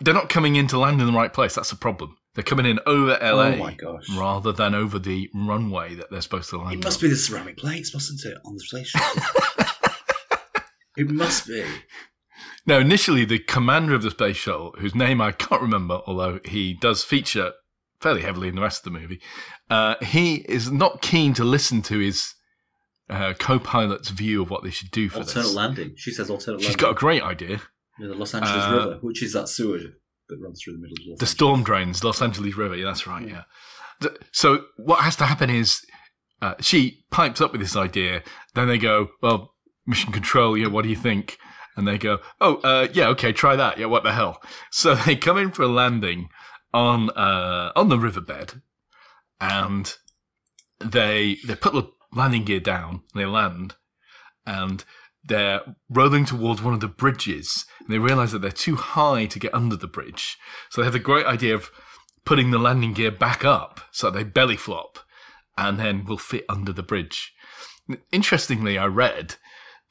They're 0.00 0.14
not 0.14 0.28
coming 0.28 0.56
in 0.56 0.66
to 0.68 0.78
land 0.78 1.00
in 1.00 1.06
the 1.06 1.12
right 1.12 1.32
place. 1.32 1.54
That's 1.54 1.72
a 1.72 1.76
problem. 1.76 2.16
They're 2.34 2.44
coming 2.44 2.64
in 2.66 2.78
over 2.86 3.18
LA 3.20 3.48
Oh 3.48 3.56
my 3.56 3.74
gosh. 3.74 4.08
rather 4.16 4.52
than 4.52 4.74
over 4.74 4.98
the 4.98 5.28
runway 5.34 5.94
that 5.96 6.10
they're 6.10 6.20
supposed 6.20 6.48
to 6.50 6.58
land. 6.58 6.74
It 6.74 6.84
must 6.84 6.98
on. 7.02 7.08
be 7.08 7.08
the 7.10 7.16
ceramic 7.16 7.56
plates, 7.56 7.92
mustn't 7.92 8.24
it, 8.24 8.38
on 8.44 8.54
the 8.54 8.60
space 8.60 8.88
shuttle? 8.88 9.22
it 10.96 11.10
must 11.10 11.46
be. 11.48 11.64
Now, 12.66 12.78
initially, 12.78 13.24
the 13.24 13.38
commander 13.38 13.94
of 13.94 14.02
the 14.02 14.10
space 14.10 14.36
shuttle, 14.36 14.74
whose 14.78 14.94
name 14.94 15.20
I 15.20 15.32
can't 15.32 15.62
remember, 15.62 16.02
although 16.06 16.40
he 16.44 16.74
does 16.74 17.02
feature 17.02 17.52
fairly 18.00 18.22
heavily 18.22 18.48
in 18.48 18.54
the 18.54 18.62
rest 18.62 18.86
of 18.86 18.92
the 18.92 18.98
movie, 18.98 19.20
uh, 19.68 19.96
he 20.02 20.36
is 20.48 20.70
not 20.70 21.02
keen 21.02 21.34
to 21.34 21.44
listen 21.44 21.82
to 21.82 21.98
his 21.98 22.34
uh, 23.08 23.34
co-pilot's 23.38 24.10
view 24.10 24.40
of 24.42 24.50
what 24.50 24.62
they 24.62 24.70
should 24.70 24.90
do 24.90 25.08
for 25.08 25.18
Alternate 25.18 25.42
this. 25.42 25.54
landing. 25.54 25.92
She 25.96 26.12
says 26.12 26.30
alternate 26.30 26.60
She's 26.60 26.68
landing. 26.70 26.82
got 26.82 26.90
a 26.92 26.94
great 26.94 27.22
idea. 27.22 27.60
Near 28.00 28.08
the 28.08 28.14
Los 28.14 28.34
Angeles 28.34 28.64
uh, 28.64 28.72
River, 28.72 28.98
which 29.02 29.22
is 29.22 29.32
that 29.34 29.48
sewer 29.48 29.78
that 30.28 30.38
runs 30.40 30.62
through 30.62 30.74
the 30.74 30.78
middle 30.80 30.94
of 30.96 31.00
Los 31.00 31.06
The 31.06 31.12
Angeles. 31.24 31.30
storm 31.30 31.62
drains, 31.62 32.02
Los 32.04 32.20
Angeles 32.22 32.56
River. 32.56 32.76
Yeah, 32.76 32.86
that's 32.86 33.06
right. 33.06 33.26
Yeah. 33.28 33.42
Th- 34.00 34.14
So 34.32 34.64
what 34.76 35.00
has 35.04 35.16
to 35.16 35.24
happen 35.26 35.50
is 35.50 35.80
uh, 36.42 36.54
she 36.60 37.04
pipes 37.10 37.40
up 37.40 37.52
with 37.52 37.60
this 37.60 37.76
idea. 37.76 38.22
Then 38.54 38.66
they 38.68 38.78
go, 38.78 39.10
"Well, 39.22 39.54
mission 39.86 40.12
control. 40.12 40.56
Yeah, 40.56 40.68
what 40.68 40.82
do 40.82 40.88
you 40.88 40.96
think?" 40.96 41.36
And 41.76 41.86
they 41.86 41.98
go, 41.98 42.18
"Oh, 42.40 42.56
uh, 42.56 42.88
yeah, 42.92 43.08
okay, 43.08 43.32
try 43.32 43.56
that. 43.56 43.78
Yeah, 43.78 43.86
what 43.86 44.02
the 44.04 44.12
hell?" 44.12 44.40
So 44.70 44.94
they 45.06 45.16
come 45.16 45.36
in 45.38 45.50
for 45.52 45.62
a 45.62 45.68
landing 45.68 46.28
on 46.72 47.10
uh, 47.10 47.72
on 47.76 47.88
the 47.90 47.98
riverbed, 47.98 48.62
and 49.40 49.94
they 50.78 51.38
they 51.46 51.54
put 51.54 51.72
the 51.72 51.90
landing 52.12 52.44
gear 52.44 52.60
down. 52.60 53.02
They 53.14 53.26
land, 53.26 53.74
and 54.46 54.84
they're 55.24 55.60
rolling 55.88 56.24
towards 56.24 56.62
one 56.62 56.74
of 56.74 56.80
the 56.80 56.88
bridges. 56.88 57.66
And 57.80 57.88
they 57.88 57.98
realize 57.98 58.32
that 58.32 58.40
they're 58.40 58.50
too 58.50 58.76
high 58.76 59.26
to 59.26 59.38
get 59.38 59.54
under 59.54 59.76
the 59.76 59.86
bridge. 59.86 60.36
So 60.70 60.80
they 60.80 60.86
have 60.86 60.92
the 60.92 60.98
great 60.98 61.26
idea 61.26 61.54
of 61.54 61.70
putting 62.24 62.50
the 62.50 62.58
landing 62.58 62.92
gear 62.92 63.10
back 63.10 63.44
up 63.44 63.80
so 63.90 64.10
they 64.10 64.24
belly 64.24 64.56
flop 64.56 64.98
and 65.56 65.78
then 65.78 66.04
will 66.04 66.18
fit 66.18 66.44
under 66.48 66.72
the 66.72 66.82
bridge. 66.82 67.32
Interestingly, 68.12 68.78
I 68.78 68.86
read 68.86 69.36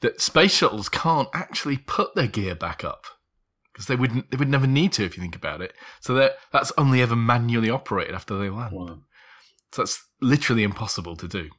that 0.00 0.20
space 0.20 0.54
shuttles 0.54 0.88
can't 0.88 1.28
actually 1.34 1.76
put 1.76 2.14
their 2.14 2.26
gear 2.26 2.54
back 2.54 2.82
up 2.84 3.04
because 3.72 3.86
they 3.86 3.96
wouldn't 3.96 4.30
they 4.30 4.36
would 4.36 4.48
never 4.48 4.66
need 4.66 4.92
to 4.92 5.04
if 5.04 5.16
you 5.16 5.22
think 5.22 5.36
about 5.36 5.60
it. 5.60 5.74
So 6.00 6.14
that 6.14 6.36
that's 6.52 6.72
only 6.78 7.02
ever 7.02 7.16
manually 7.16 7.70
operated 7.70 8.14
after 8.14 8.38
they 8.38 8.50
land. 8.50 8.72
Wow. 8.72 8.98
So 9.72 9.82
that's 9.82 10.02
literally 10.20 10.62
impossible 10.62 11.16
to 11.16 11.28
do. 11.28 11.50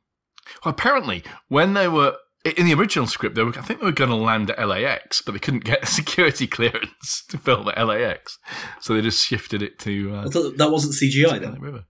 Well, 0.65 0.73
apparently, 0.73 1.23
when 1.47 1.73
they 1.73 1.87
were 1.87 2.17
in 2.43 2.65
the 2.65 2.73
original 2.73 3.07
script, 3.07 3.35
they 3.35 3.43
were, 3.43 3.57
I 3.57 3.61
think 3.61 3.79
they 3.79 3.85
were 3.85 3.91
going 3.91 4.09
to 4.09 4.15
land 4.15 4.49
at 4.49 4.67
LAX, 4.67 5.21
but 5.21 5.33
they 5.33 5.39
couldn't 5.39 5.63
get 5.63 5.83
a 5.83 5.87
security 5.87 6.47
clearance 6.57 7.23
to 7.29 7.37
film 7.37 7.67
at 7.69 7.77
LAX, 7.85 8.39
so 8.79 8.93
they 8.93 9.01
just 9.01 9.23
shifted 9.25 9.61
it 9.61 9.77
to. 9.79 10.15
Uh, 10.15 10.27
that 10.57 10.69
wasn't 10.71 10.93
CGI 10.95 11.33
the 11.33 11.39
then. 11.39 11.59
river. 11.61 11.83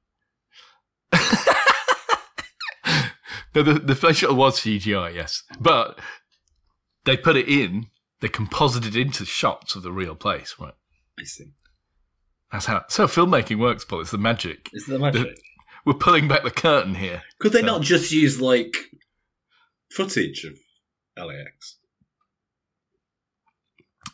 no, 3.55 3.63
the, 3.63 3.73
the 3.79 3.95
space 3.95 4.17
shuttle 4.17 4.35
was 4.35 4.59
CGI, 4.59 5.13
yes, 5.15 5.43
but 5.59 5.99
they 7.05 7.17
put 7.17 7.35
it 7.35 7.47
in. 7.47 7.87
They 8.21 8.29
composited 8.29 8.95
into 8.95 9.25
shots 9.25 9.75
of 9.75 9.81
the 9.83 9.91
real 9.91 10.15
place, 10.15 10.55
right? 10.59 10.73
I 11.19 11.23
see. 11.23 11.53
That's 12.51 12.65
how. 12.67 12.83
So 12.87 13.07
filmmaking 13.07 13.57
works, 13.57 13.83
Paul. 13.83 14.01
It's 14.01 14.11
the 14.11 14.17
magic. 14.19 14.69
Is 14.73 14.85
that 14.85 14.99
magic? 14.99 15.39
We're 15.85 15.93
pulling 15.95 16.27
back 16.27 16.43
the 16.43 16.51
curtain 16.51 16.95
here. 16.95 17.23
Could 17.39 17.53
they 17.53 17.61
So- 17.61 17.65
not 17.65 17.81
just 17.81 18.11
use 18.11 18.39
like 18.39 18.75
footage 19.95 20.43
of 20.45 20.53
LAX? 21.17 21.77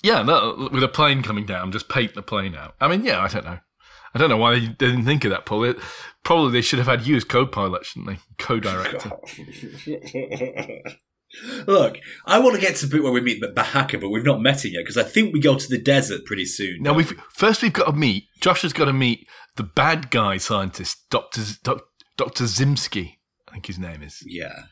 Yeah, 0.04 0.22
no, 0.22 0.70
with 0.72 0.84
a 0.84 0.88
plane 0.88 1.24
coming 1.24 1.46
down, 1.46 1.72
just 1.72 1.90
paint 1.90 2.14
the 2.14 2.22
plane 2.22 2.56
out. 2.56 2.76
I 2.80 2.88
mean, 2.88 3.04
yeah, 3.04 3.22
I 3.22 3.28
don't 3.28 3.46
know. 3.46 3.60
I 4.14 4.20
don't 4.20 4.30
know 4.30 4.38
why 4.38 4.60
they 4.60 4.68
didn't 4.68 5.06
think 5.06 5.26
of 5.26 5.32
that, 5.32 5.46
Paul. 5.46 5.66
It, 5.66 5.78
probably 6.24 6.52
they 6.52 6.62
should 6.62 6.80
have 6.80 6.88
had 6.88 7.06
you 7.06 7.16
as 7.16 7.24
co-pilot, 7.24 7.86
shouldn't 7.86 8.08
they? 8.10 8.20
Co-director. 8.38 9.12
Look, 11.68 12.00
I 12.26 12.40
want 12.40 12.56
to 12.56 12.62
get 12.62 12.78
to 12.78 12.86
the 12.86 12.96
bit 12.96 13.04
where 13.04 13.12
we 13.12 13.22
meet 13.22 13.42
Bahaka, 13.42 14.00
but 14.00 14.10
we've 14.10 14.24
not 14.24 14.42
met 14.42 14.64
him 14.64 14.72
yet 14.74 14.82
because 14.82 14.98
I 14.98 15.04
think 15.04 15.34
we 15.34 15.42
go 15.42 15.58
to 15.58 15.68
the 15.68 15.78
desert 15.78 16.26
pretty 16.26 16.46
soon. 16.46 16.82
Now 16.82 16.94
we've 16.94 17.14
first 17.34 17.62
we've 17.62 17.74
got 17.74 17.86
to 17.88 17.92
meet. 17.92 18.28
Josh 18.40 18.62
has 18.62 18.72
got 18.72 18.86
to 18.86 18.94
meet 18.94 19.28
the 19.58 19.64
bad 19.64 20.10
guy 20.10 20.38
scientist, 20.38 21.10
Doctor 21.10 21.42
Doc, 21.64 21.82
Doctor 22.16 22.46
Zimsky. 22.46 23.18
I 23.50 23.54
think 23.54 23.66
his 23.66 23.78
name 23.78 24.02
is, 24.04 24.24
Yeah. 24.26 24.64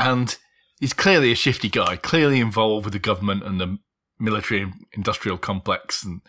And 0.00 0.36
he's 0.80 0.94
clearly 0.94 1.30
a 1.30 1.36
shifty 1.36 1.68
guy, 1.68 1.96
clearly 1.96 2.40
involved 2.40 2.86
with 2.86 2.94
the 2.94 2.98
government 2.98 3.44
and 3.44 3.60
the 3.60 3.78
military 4.18 4.72
industrial 4.92 5.36
complex. 5.36 6.02
And 6.02 6.22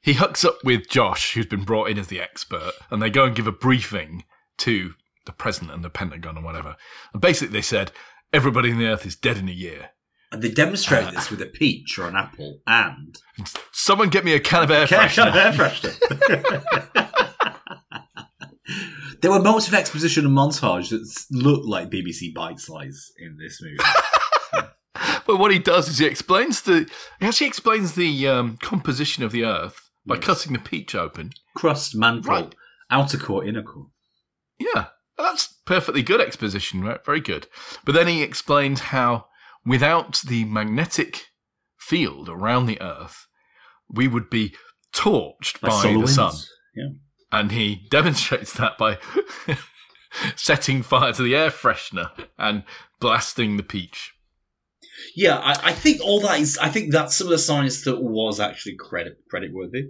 he 0.00 0.14
hooks 0.14 0.44
up 0.44 0.56
with 0.64 0.88
Josh, 0.88 1.34
who's 1.34 1.46
been 1.46 1.64
brought 1.64 1.90
in 1.90 1.98
as 1.98 2.06
the 2.06 2.20
expert, 2.20 2.72
and 2.90 3.02
they 3.02 3.10
go 3.10 3.24
and 3.24 3.36
give 3.36 3.46
a 3.46 3.52
briefing 3.52 4.24
to 4.58 4.94
the 5.26 5.32
president 5.32 5.72
and 5.72 5.84
the 5.84 5.90
Pentagon 5.90 6.36
and 6.36 6.44
whatever. 6.44 6.76
And 7.12 7.20
basically, 7.20 7.52
they 7.52 7.62
said 7.62 7.92
everybody 8.32 8.72
on 8.72 8.78
the 8.78 8.86
Earth 8.86 9.04
is 9.04 9.14
dead 9.14 9.36
in 9.36 9.48
a 9.48 9.52
year. 9.52 9.90
And 10.32 10.40
they 10.40 10.50
demonstrate 10.50 11.12
this 11.12 11.28
with 11.28 11.42
a 11.42 11.46
peach 11.46 11.98
or 11.98 12.06
an 12.06 12.14
apple 12.14 12.60
and 12.66 13.20
Someone 13.72 14.10
get 14.10 14.24
me 14.24 14.32
a 14.32 14.40
can 14.40 14.62
of 14.62 14.70
air 14.70 14.86
freshener. 14.86 15.14
Can 15.14 15.28
of 15.28 15.36
air 15.36 15.52
freshener. 15.52 17.06
there 19.22 19.30
were 19.30 19.40
moments 19.40 19.68
of 19.68 19.74
exposition 19.74 20.24
and 20.26 20.36
montage 20.36 20.90
that 20.90 21.06
looked 21.30 21.66
like 21.66 21.90
BBC 21.90 22.32
Bitesize 22.34 22.96
in 23.18 23.36
this 23.38 23.60
movie. 23.62 23.76
But 25.26 25.38
what 25.38 25.52
he 25.52 25.58
does 25.60 25.88
is 25.88 25.98
he 25.98 26.06
explains 26.06 26.62
the 26.62 26.90
he 27.20 27.26
actually 27.26 27.46
explains 27.46 27.94
the 27.94 28.26
um, 28.26 28.56
composition 28.60 29.22
of 29.22 29.30
the 29.30 29.44
Earth 29.44 29.88
by 30.04 30.16
Yes. 30.16 30.24
cutting 30.24 30.52
the 30.54 30.58
peach 30.58 30.94
open. 30.94 31.32
Crust, 31.56 31.94
mantle, 31.94 32.30
Right. 32.32 32.54
outer 32.90 33.16
core, 33.16 33.44
inner 33.44 33.62
core. 33.62 33.86
Yeah, 34.58 34.86
that's 35.16 35.46
perfectly 35.66 36.02
good 36.02 36.20
exposition, 36.20 36.82
right? 36.82 37.04
Very 37.04 37.20
good. 37.20 37.46
But 37.84 37.92
then 37.92 38.08
he 38.08 38.22
explains 38.22 38.80
how 38.80 39.26
without 39.64 40.20
the 40.26 40.44
magnetic 40.46 41.26
field 41.78 42.28
around 42.28 42.66
the 42.66 42.80
Earth, 42.82 43.26
we 43.88 44.08
would 44.08 44.28
be 44.30 44.54
torched 44.92 45.62
Like 45.62 45.70
by 45.84 45.92
the 45.92 45.98
winds. 45.98 46.14
sun. 46.16 46.34
Yeah. 46.74 46.88
And 47.32 47.52
he 47.52 47.86
demonstrates 47.90 48.52
that 48.54 48.78
by 48.78 48.98
setting 50.36 50.82
fire 50.82 51.12
to 51.12 51.22
the 51.22 51.34
air 51.34 51.50
freshener 51.50 52.10
and 52.38 52.64
blasting 53.00 53.56
the 53.56 53.62
peach. 53.62 54.14
Yeah, 55.16 55.38
I, 55.38 55.70
I 55.70 55.72
think 55.72 56.00
all 56.02 56.20
that 56.20 56.40
is. 56.40 56.58
I 56.58 56.68
think 56.68 56.92
that's 56.92 57.16
some 57.16 57.26
of 57.26 57.30
the 57.30 57.38
science 57.38 57.82
that 57.84 58.02
was 58.02 58.38
actually 58.38 58.76
credit 58.76 59.18
credit 59.30 59.50
worthy. 59.52 59.88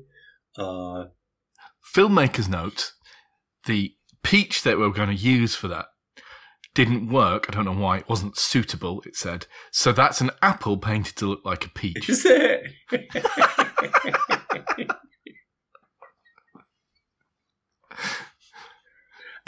Uh, 0.56 1.06
filmmaker's 1.94 2.48
note, 2.48 2.92
the 3.66 3.94
peach 4.22 4.62
that 4.62 4.78
we 4.78 4.84
were 4.84 4.92
going 4.92 5.08
to 5.08 5.14
use 5.14 5.54
for 5.54 5.68
that 5.68 5.86
didn't 6.74 7.08
work. 7.08 7.46
I 7.48 7.52
don't 7.52 7.64
know 7.64 7.72
why. 7.72 7.98
It 7.98 8.08
wasn't 8.08 8.38
suitable, 8.38 9.02
it 9.04 9.16
said. 9.16 9.46
So 9.72 9.92
that's 9.92 10.20
an 10.20 10.30
apple 10.42 10.76
painted 10.76 11.16
to 11.16 11.26
look 11.26 11.44
like 11.44 11.66
a 11.66 11.70
peach. 11.70 12.08
is 12.08 12.24
it? 12.24 12.70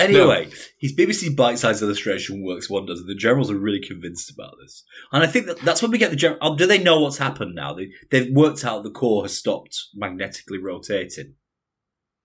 Anyway, 0.02 0.50
his 0.78 0.94
BBC 0.94 1.34
bite-sized 1.36 1.82
illustration 1.82 2.42
works 2.44 2.68
wonders, 2.70 3.00
and 3.00 3.08
the 3.08 3.14
generals 3.14 3.50
are 3.50 3.56
really 3.58 3.80
convinced 3.80 4.30
about 4.30 4.54
this. 4.62 4.84
And 5.12 5.22
I 5.22 5.26
think 5.26 5.46
that 5.46 5.58
that's 5.60 5.82
when 5.82 5.90
we 5.90 5.98
get 5.98 6.10
the 6.10 6.16
general. 6.16 6.38
Oh, 6.42 6.56
do 6.56 6.66
they 6.66 6.82
know 6.82 7.00
what's 7.00 7.18
happened 7.18 7.54
now? 7.54 7.74
They, 7.74 7.90
they've 8.10 8.32
worked 8.32 8.64
out 8.64 8.82
the 8.82 8.90
core 8.90 9.22
has 9.22 9.36
stopped 9.36 9.76
magnetically 9.94 10.58
rotating. 10.58 11.34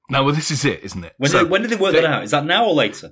Now, 0.09 0.23
well, 0.23 0.33
this 0.35 0.51
is 0.51 0.63
it, 0.63 0.83
isn't 0.83 1.03
it? 1.03 1.13
When, 1.17 1.29
So, 1.29 1.39
did, 1.43 1.49
when 1.51 1.61
did 1.61 1.71
they 1.71 1.75
work 1.75 1.93
they- 1.93 2.01
that 2.01 2.09
out? 2.13 2.23
Is 2.23 2.31
that 2.31 2.45
now 2.45 2.65
or 2.65 2.73
later? 2.73 3.11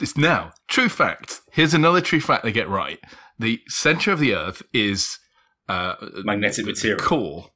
It's 0.00 0.16
now. 0.16 0.52
True 0.68 0.88
fact. 0.88 1.40
Here's 1.52 1.74
another 1.74 2.00
true 2.00 2.20
fact 2.20 2.44
they 2.44 2.52
get 2.52 2.68
right. 2.68 2.98
The 3.38 3.60
center 3.68 4.12
of 4.12 4.20
the 4.20 4.34
Earth 4.34 4.62
is 4.72 5.18
uh, 5.68 5.94
Magnetic 6.24 6.64
the 6.64 6.70
material. 6.72 6.98
Core 7.00 7.46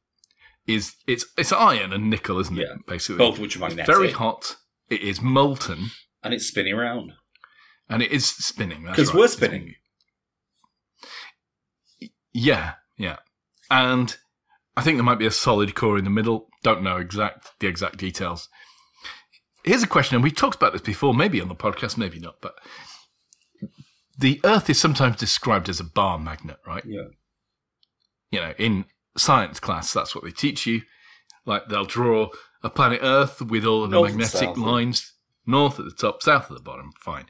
is 0.66 0.94
it's 1.08 1.24
it's 1.36 1.52
iron 1.52 1.92
and 1.92 2.08
nickel, 2.10 2.38
isn't 2.40 2.56
Yeah. 2.56 2.74
it? 2.74 2.86
Basically, 2.86 3.18
Both 3.18 3.38
which 3.38 3.56
are 3.56 3.60
magnetic. 3.60 3.86
very 3.86 4.10
hot. 4.12 4.56
It 4.90 5.02
is 5.02 5.20
molten 5.20 5.90
and 6.22 6.32
it's 6.34 6.46
spinning 6.46 6.74
around. 6.74 7.12
and 7.88 8.02
it 8.02 8.10
is 8.12 8.26
spinning. 8.26 8.84
Because 8.84 9.08
right. 9.08 9.18
we're 9.18 9.28
spinning. 9.28 9.74
Yeah, 12.32 12.74
yeah, 12.96 13.16
and 13.70 14.16
I 14.76 14.82
think 14.82 14.96
there 14.96 15.04
might 15.04 15.18
be 15.18 15.26
a 15.26 15.30
solid 15.30 15.74
core 15.74 15.98
in 15.98 16.04
the 16.04 16.10
middle. 16.10 16.48
Don't 16.62 16.82
know 16.82 16.96
exact 16.96 17.50
the 17.60 17.66
exact 17.66 17.98
details. 17.98 18.48
Here's 19.64 19.82
a 19.82 19.88
question, 19.88 20.16
and 20.16 20.24
we 20.24 20.30
talked 20.30 20.56
about 20.56 20.72
this 20.72 20.82
before, 20.82 21.14
maybe 21.14 21.40
on 21.40 21.48
the 21.48 21.54
podcast, 21.54 21.96
maybe 21.96 22.18
not, 22.18 22.36
but 22.40 22.54
the 24.18 24.40
Earth 24.44 24.68
is 24.70 24.78
sometimes 24.78 25.16
described 25.16 25.68
as 25.68 25.80
a 25.80 25.84
bar 25.84 26.18
magnet, 26.18 26.58
right? 26.66 26.84
Yeah. 26.86 27.08
You 28.30 28.40
know, 28.40 28.54
in 28.58 28.86
science 29.16 29.60
class, 29.60 29.92
that's 29.92 30.14
what 30.14 30.24
they 30.24 30.30
teach 30.30 30.66
you. 30.66 30.82
Like 31.44 31.68
they'll 31.68 31.84
draw 31.84 32.30
a 32.62 32.70
planet 32.70 33.00
Earth 33.02 33.42
with 33.42 33.64
all 33.64 33.84
of 33.84 33.90
the 33.90 33.96
North 33.96 34.10
magnetic 34.12 34.40
south. 34.40 34.58
lines, 34.58 35.11
north 35.46 35.78
at 35.78 35.84
the 35.84 35.90
top, 35.92 36.22
south 36.22 36.50
at 36.50 36.56
the 36.56 36.62
bottom. 36.62 36.92
Fine. 37.00 37.26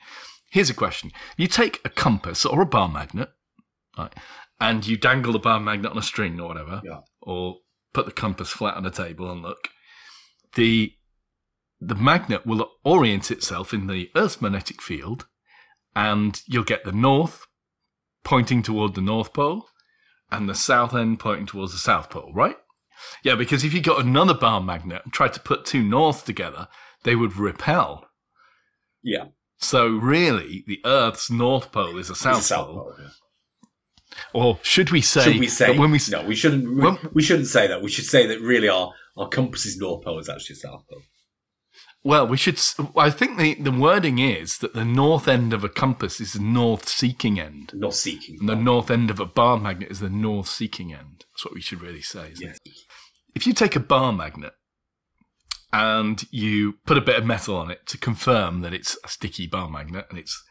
Here's 0.51 0.71
a 0.71 0.75
question: 0.75 1.13
You 1.37 1.47
take 1.47 1.81
a 1.85 1.89
compass 1.89 2.45
or 2.45 2.61
a 2.61 2.67
bar 2.67 2.89
magnet, 2.89 3.31
right, 3.97 4.13
and 4.61 4.87
you 4.87 4.97
dangle 4.97 5.33
the 5.33 5.39
bar 5.39 5.61
magnet 5.61 5.93
on 5.93 5.99
a 5.99 6.03
string 6.03 6.39
or 6.41 6.49
whatever, 6.49 6.83
Yeah. 6.85 7.01
or 7.21 7.57
put 7.95 8.07
the 8.07 8.13
compass 8.13 8.51
flat 8.51 8.77
on 8.77 8.87
a 8.87 8.91
table 8.91 9.31
and 9.31 9.43
look. 9.43 9.69
The 10.55 10.95
the 11.81 11.95
magnet 11.97 12.47
will 12.47 12.71
orient 12.85 13.31
itself 13.31 13.75
in 13.75 13.87
the 13.89 14.11
Earth's 14.15 14.41
magnetic 14.41 14.81
field, 14.81 15.27
and 15.97 16.41
you'll 16.47 16.63
get 16.65 16.85
the 16.85 16.93
north 16.93 17.47
pointing 18.25 18.63
toward 18.63 18.95
the 18.95 19.01
North 19.01 19.33
Pole, 19.33 19.67
and 20.31 20.49
the 20.49 20.55
south 20.55 20.95
end 20.95 21.19
pointing 21.19 21.47
towards 21.47 21.73
the 21.73 21.79
South 21.79 22.09
Pole, 22.09 22.33
right? 22.35 22.57
Yeah, 23.25 23.35
because 23.35 23.65
if 23.65 23.75
you 23.75 23.81
got 23.81 24.05
another 24.05 24.33
bar 24.35 24.61
magnet 24.61 25.03
and 25.05 25.13
tried 25.13 25.33
to 25.33 25.41
put 25.41 25.65
two 25.65 25.83
norths 25.83 26.23
together, 26.23 26.69
they 27.05 27.15
would 27.17 27.37
repel. 27.37 28.07
Yeah. 29.03 29.27
So 29.59 29.89
really, 29.89 30.65
the 30.67 30.81
Earth's 30.85 31.31
North 31.31 31.71
Pole 31.73 31.99
is 31.99 32.11
a 32.11 32.15
South 32.15 32.39
It's 32.39 32.51
a 32.51 32.57
Pole. 32.57 32.95
yeah. 33.01 33.09
Or 34.35 34.59
should 34.63 34.91
we 34.91 35.01
say? 35.01 35.23
Should 35.25 35.41
we 35.41 35.47
say 35.49 35.77
when 35.79 35.91
we 35.91 35.99
no? 36.11 36.23
We 36.25 36.35
shouldn't. 36.35 36.69
We, 36.69 36.81
When- 36.83 36.99
we 37.13 37.23
shouldn't 37.23 37.49
say 37.49 37.67
that. 37.67 37.83
We 37.83 37.89
should 37.91 38.05
say 38.05 38.27
that 38.27 38.41
really 38.41 38.69
our 38.69 38.93
our 39.17 39.29
compass's 39.29 39.77
north 39.79 40.05
pole 40.05 40.19
is 40.19 40.29
actually 40.29 40.57
south 40.57 40.85
pole. 40.89 41.03
Well, 42.05 42.27
we 42.27 42.37
should. 42.37 42.61
I 42.97 43.11
think 43.11 43.39
the, 43.39 43.55
the 43.55 43.71
wording 43.71 44.19
is 44.19 44.59
that 44.59 44.75
the 44.75 44.85
north 44.85 45.29
end 45.29 45.53
of 45.53 45.63
a 45.65 45.69
compass 45.69 46.21
is 46.21 46.33
the 46.33 46.41
north 46.41 46.89
seeking 46.89 47.39
end, 47.39 47.71
Not 47.75 47.95
seeking. 47.95 48.39
and 48.41 48.49
the 48.49 48.57
north 48.57 48.91
end 48.91 49.09
of 49.11 49.21
a 49.21 49.25
bar 49.27 49.57
magnet 49.59 49.91
is 49.91 50.01
the 50.01 50.11
north 50.11 50.49
seeking 50.49 50.93
end. 50.93 51.25
That's 51.33 51.45
what 51.45 51.55
we 51.55 51.61
should 51.61 51.81
really 51.81 52.03
say. 52.03 52.33
Isn't 52.33 52.47
Yes. 52.49 52.59
it? 52.65 52.73
If 53.37 53.47
you 53.47 53.53
take 53.53 53.77
a 53.77 53.81
bar 53.81 54.13
magnet 54.13 54.53
and 55.73 56.25
you 56.31 56.75
put 56.85 56.99
a 56.99 57.03
bit 57.03 57.17
of 57.17 57.25
metal 57.25 57.57
on 57.57 57.71
it 57.71 57.87
to 57.87 57.99
confirm 57.99 58.61
that 58.61 58.75
it's 58.75 58.99
a 59.05 59.09
sticky 59.09 59.47
bar 59.47 59.71
magnet 59.71 60.07
and 60.11 60.19
it's 60.19 60.43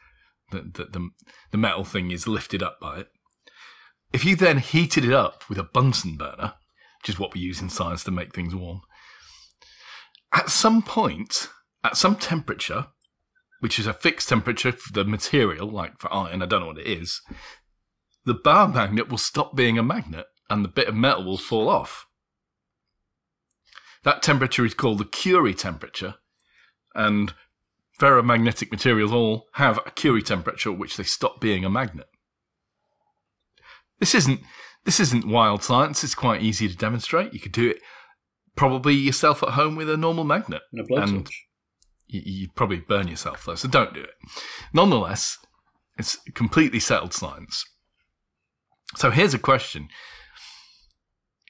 that 0.51 0.73
the, 0.73 0.85
the, 0.85 1.09
the 1.51 1.57
metal 1.57 1.83
thing 1.83 2.11
is 2.11 2.27
lifted 2.27 2.61
up 2.61 2.79
by 2.79 2.99
it, 2.99 3.07
if 4.13 4.25
you 4.25 4.35
then 4.35 4.57
heated 4.57 5.05
it 5.05 5.13
up 5.13 5.43
with 5.47 5.57
a 5.57 5.63
Bunsen 5.63 6.17
burner, 6.17 6.53
which 7.01 7.09
is 7.09 7.19
what 7.19 7.33
we 7.33 7.39
use 7.39 7.61
in 7.61 7.69
science 7.69 8.03
to 8.03 8.11
make 8.11 8.33
things 8.33 8.53
warm, 8.53 8.81
at 10.33 10.49
some 10.49 10.81
point, 10.81 11.49
at 11.83 11.97
some 11.97 12.15
temperature, 12.15 12.87
which 13.59 13.79
is 13.79 13.87
a 13.87 13.93
fixed 13.93 14.29
temperature 14.29 14.71
for 14.71 14.91
the 14.91 15.05
material, 15.05 15.69
like 15.69 15.99
for 15.99 16.13
iron, 16.13 16.41
I 16.41 16.45
don't 16.45 16.61
know 16.61 16.67
what 16.67 16.79
it 16.79 16.87
is, 16.87 17.21
the 18.25 18.33
bar 18.33 18.67
magnet 18.67 19.09
will 19.09 19.17
stop 19.17 19.55
being 19.55 19.77
a 19.77 19.83
magnet 19.83 20.25
and 20.49 20.63
the 20.63 20.69
bit 20.69 20.87
of 20.87 20.95
metal 20.95 21.23
will 21.23 21.37
fall 21.37 21.69
off. 21.69 22.07
That 24.03 24.23
temperature 24.23 24.65
is 24.65 24.73
called 24.73 24.97
the 24.97 25.05
Curie 25.05 25.53
temperature, 25.53 26.15
and 26.95 27.33
ferromagnetic 27.99 28.71
materials 28.71 29.11
all 29.11 29.47
have 29.53 29.79
a 29.85 29.91
Curie 29.91 30.23
temperature 30.23 30.71
at 30.71 30.79
which 30.79 30.97
they 30.97 31.03
stop 31.03 31.39
being 31.39 31.63
a 31.63 31.69
magnet. 31.69 32.07
This 33.99 34.15
isn't 34.15 34.41
this 34.85 34.99
isn't 34.99 35.27
wild 35.27 35.63
science. 35.63 36.03
It's 36.03 36.15
quite 36.15 36.41
easy 36.41 36.67
to 36.67 36.75
demonstrate. 36.75 37.33
You 37.33 37.39
could 37.39 37.51
do 37.51 37.69
it 37.69 37.77
probably 38.55 38.95
yourself 38.95 39.43
at 39.43 39.49
home 39.49 39.75
with 39.75 39.89
a 39.89 39.97
normal 39.97 40.23
magnet. 40.23 40.63
And. 40.73 41.09
And 41.09 41.29
you, 42.07 42.21
you'd 42.25 42.55
probably 42.55 42.79
burn 42.79 43.07
yourself 43.07 43.45
though, 43.45 43.55
so 43.55 43.67
don't 43.67 43.93
do 43.93 44.01
it. 44.01 44.15
Nonetheless, 44.73 45.37
it's 45.97 46.17
completely 46.33 46.79
settled 46.79 47.13
science. 47.13 47.63
So 48.95 49.11
here's 49.11 49.33
a 49.33 49.39
question. 49.39 49.87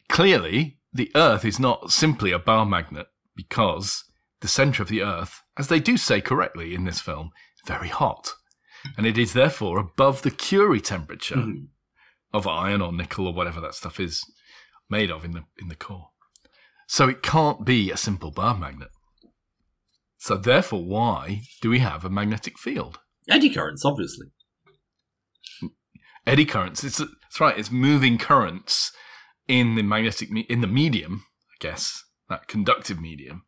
Clearly, 0.10 0.78
the 0.94 1.12
Earth 1.16 1.46
is 1.46 1.60
not 1.60 1.92
simply 1.92 2.32
a 2.32 2.40
bar 2.40 2.66
magnet 2.66 3.08
because 3.36 4.04
the 4.42 4.48
center 4.48 4.82
of 4.84 4.90
the 4.90 5.02
Earth, 5.02 5.42
as 5.58 5.68
they 5.68 5.80
do 5.80 5.98
say 5.98 6.20
correctly 6.22 6.74
in 6.76 6.84
this 6.86 7.00
film, 7.00 7.32
is 7.58 7.68
very 7.68 7.88
hot. 7.90 8.34
And 8.98 9.06
it 9.06 9.18
is 9.18 9.34
therefore 9.34 9.78
above 9.78 10.24
the 10.24 10.32
Curie 10.32 10.82
temperature 10.82 11.36
Mhm. 11.36 11.68
of 12.34 12.48
iron 12.48 12.82
or 12.82 12.92
nickel 12.92 13.28
or 13.28 13.34
whatever 13.34 13.62
that 13.62 13.76
stuff 13.76 14.00
is 14.00 14.24
made 14.90 15.12
of 15.12 15.24
in 15.24 15.32
the 15.32 15.44
in 15.58 15.68
the 15.68 15.76
core. 15.76 16.10
So 16.88 17.08
it 17.08 17.22
can't 17.22 17.64
be 17.66 17.92
a 17.92 17.98
simple 17.98 18.32
bar 18.32 18.58
magnet. 18.58 18.90
So 20.18 20.36
therefore, 20.38 20.84
why 20.84 21.44
do 21.62 21.70
we 21.70 21.80
have 21.80 22.04
a 22.04 22.10
magnetic 22.10 22.58
field? 22.60 23.00
eddy 23.30 23.50
currents, 23.50 23.86
obviously. 23.86 24.28
Eddy 26.26 26.46
currents. 26.46 26.84
It's 26.84 26.98
that's 26.98 27.40
right. 27.40 27.58
It's 27.58 27.72
moving 27.72 28.18
currents 28.18 28.92
in 29.52 29.76
the 29.76 29.84
magnetic 29.84 30.32
me- 30.32 30.48
in 30.50 30.62
the 30.62 30.68
medium. 30.68 31.26
I 31.52 31.56
guess 31.60 32.06
that 32.30 32.48
conductive 32.48 33.02
medium 33.02 33.44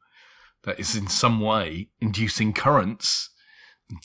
that 0.64 0.80
is 0.80 0.96
in 0.96 1.08
some 1.08 1.40
way 1.40 1.90
inducing 2.02 2.54
currents. 2.54 3.30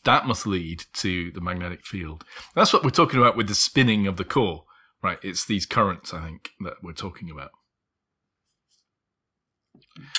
That 0.05 0.27
must 0.27 0.47
lead 0.47 0.85
to 0.95 1.33
the 1.33 1.41
magnetic 1.41 1.85
field. 1.85 2.25
That's 2.55 2.73
what 2.73 2.85
we're 2.85 2.91
talking 2.91 3.19
about 3.19 3.37
with 3.37 3.49
the 3.49 3.55
spinning 3.55 4.07
of 4.07 4.17
the 4.17 4.25
core, 4.25 4.65
right? 5.03 5.19
It's 5.23 5.45
these 5.45 5.67
currents, 5.67 6.15
I 6.15 6.25
think, 6.25 6.51
that 6.61 6.75
we're 6.83 6.93
talking 6.93 7.31
about. 7.31 7.51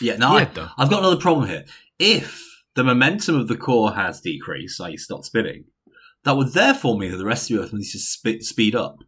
Yeah. 0.02 0.18
Now 0.18 0.36
I, 0.36 0.42
I've 0.78 0.90
got 0.90 1.00
another 1.00 1.18
problem 1.18 1.48
here. 1.48 1.66
If 1.98 2.46
the 2.76 2.84
momentum 2.84 3.36
of 3.36 3.48
the 3.48 3.58
core 3.58 3.94
has 3.94 4.22
decreased, 4.22 4.82
i.e., 4.82 4.98
stopped 4.98 5.26
spinning, 5.26 5.66
that 6.24 6.36
would 6.36 6.54
therefore 6.54 6.98
mean 6.98 7.12
that 7.12 7.18
the 7.18 7.26
rest 7.26 7.50
of 7.50 7.58
the 7.58 7.64
Earth 7.64 7.74
needs 7.74 7.92
to 7.92 8.00
spe- 8.00 8.42
speed 8.42 8.76
up. 8.76 9.00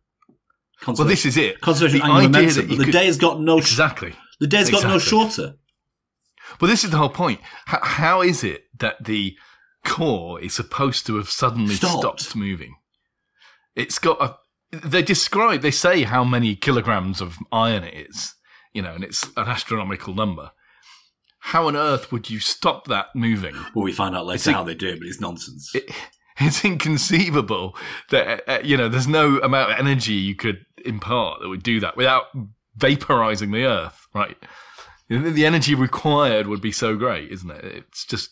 Well, 0.88 0.96
this 1.08 1.26
is 1.26 1.38
it. 1.38 1.62
conservation 1.62 2.00
the 2.00 2.06
angular 2.06 2.24
momentum. 2.30 2.56
that 2.56 2.62
But 2.63 2.72
you 2.72 2.78
the 2.78 2.84
could- 2.86 2.91
day 2.94 3.06
has 3.06 3.17
got 3.17 3.39
no. 3.39 3.58
Exactly. 3.58 4.13
the 4.39 4.48
day's 4.48 4.70
got 4.70 4.84
no 4.84 4.98
shorter. 5.00 5.56
Well, 6.60 6.70
this 6.70 6.84
is 6.84 6.89
the 6.91 6.98
whole 6.98 7.10
point. 7.10 7.39
H- 7.72 7.80
how 7.84 8.22
is 8.22 8.44
it 8.44 8.65
that 8.80 9.04
the 9.06 9.36
core 9.86 10.39
is 10.41 10.54
supposed 10.54 11.06
to 11.08 11.15
have 11.17 11.30
suddenly 11.30 11.76
Stopped. 11.76 12.22
stopped, 12.22 12.36
moving? 12.36 12.76
It's 13.76 14.00
got 14.00 14.22
a. 14.22 14.36
They 14.72 15.02
describe, 15.02 15.62
they 15.62 15.72
say 15.72 16.04
how 16.04 16.24
many 16.24 16.56
kilograms 16.56 17.20
of 17.22 17.38
iron 17.52 17.84
it 17.84 18.08
is, 18.10 18.36
you 18.74 18.82
know, 18.82 18.94
and 18.94 19.04
it's 19.04 19.24
an 19.38 19.48
astronomical 19.48 20.13
number. 20.13 20.52
How 21.39 21.67
on 21.67 21.76
earth 21.76 22.12
would 22.12 22.30
you 22.30 22.39
stop 22.39 22.86
that 22.88 23.08
moving? 23.15 23.56
Well, 23.76 23.84
we 23.84 23.91
find 23.91 24.15
out 24.15 24.26
later 24.26 24.52
how 24.52 24.63
they 24.63 24.76
do 24.76 24.88
it, 24.89 25.00
but 25.00 25.08
it's 25.08 25.20
nonsense. 25.20 25.74
It, 25.76 25.89
it's 26.38 26.63
inconceivable 26.63 27.76
that 28.10 28.44
uh, 28.50 28.60
you 28.63 28.78
know 28.78 28.88
there's 28.89 29.08
no 29.08 29.39
amount 29.39 29.72
of 29.72 29.78
energy 29.80 30.13
you 30.13 30.36
could 30.36 30.65
impart 30.86 31.39
that 31.41 31.50
would 31.50 31.63
do 31.63 31.80
that 31.80 31.96
without 31.98 32.26
vaporizing 32.78 33.52
the 33.52 33.65
earth 33.65 34.08
right 34.13 34.38
the 35.10 35.46
energy 35.46 35.76
required 35.76 36.48
would 36.48 36.62
be 36.62 36.72
so 36.72 36.96
great 36.96 37.32
isn't 37.32 37.52
it 37.52 37.65
it's 37.65 38.06
just 38.06 38.32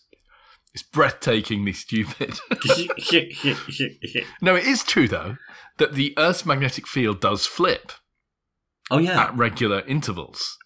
it's 0.73 0.83
breathtakingly 0.83 1.75
stupid 1.75 2.39
no 4.41 4.55
it 4.55 4.65
is 4.65 4.83
true 4.83 5.07
though 5.07 5.35
that 5.77 5.93
the 5.93 6.13
earth's 6.17 6.45
magnetic 6.45 6.85
field 6.85 7.19
does 7.19 7.45
flip 7.45 7.91
oh 8.91 8.99
yeah. 8.99 9.23
at 9.23 9.35
regular 9.35 9.81
intervals. 9.81 10.57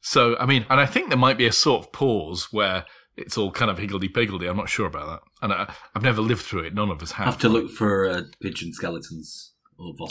So, 0.00 0.36
I 0.38 0.46
mean, 0.46 0.66
and 0.68 0.80
I 0.80 0.86
think 0.86 1.08
there 1.08 1.18
might 1.18 1.38
be 1.38 1.46
a 1.46 1.52
sort 1.52 1.84
of 1.84 1.92
pause 1.92 2.48
where 2.50 2.84
it's 3.16 3.38
all 3.38 3.50
kind 3.50 3.70
of 3.70 3.78
higgledy 3.78 4.08
piggledy. 4.08 4.46
I'm 4.46 4.56
not 4.56 4.68
sure 4.68 4.86
about 4.86 5.06
that. 5.06 5.20
And 5.42 5.52
I, 5.52 5.72
I've 5.94 6.02
never 6.02 6.20
lived 6.20 6.42
through 6.42 6.64
it. 6.64 6.74
None 6.74 6.90
of 6.90 7.02
us 7.02 7.12
have. 7.12 7.26
have 7.26 7.38
to 7.38 7.48
look 7.48 7.70
for 7.70 8.08
uh, 8.08 8.22
pigeon 8.42 8.72
skeletons 8.72 9.52
or 9.78 9.94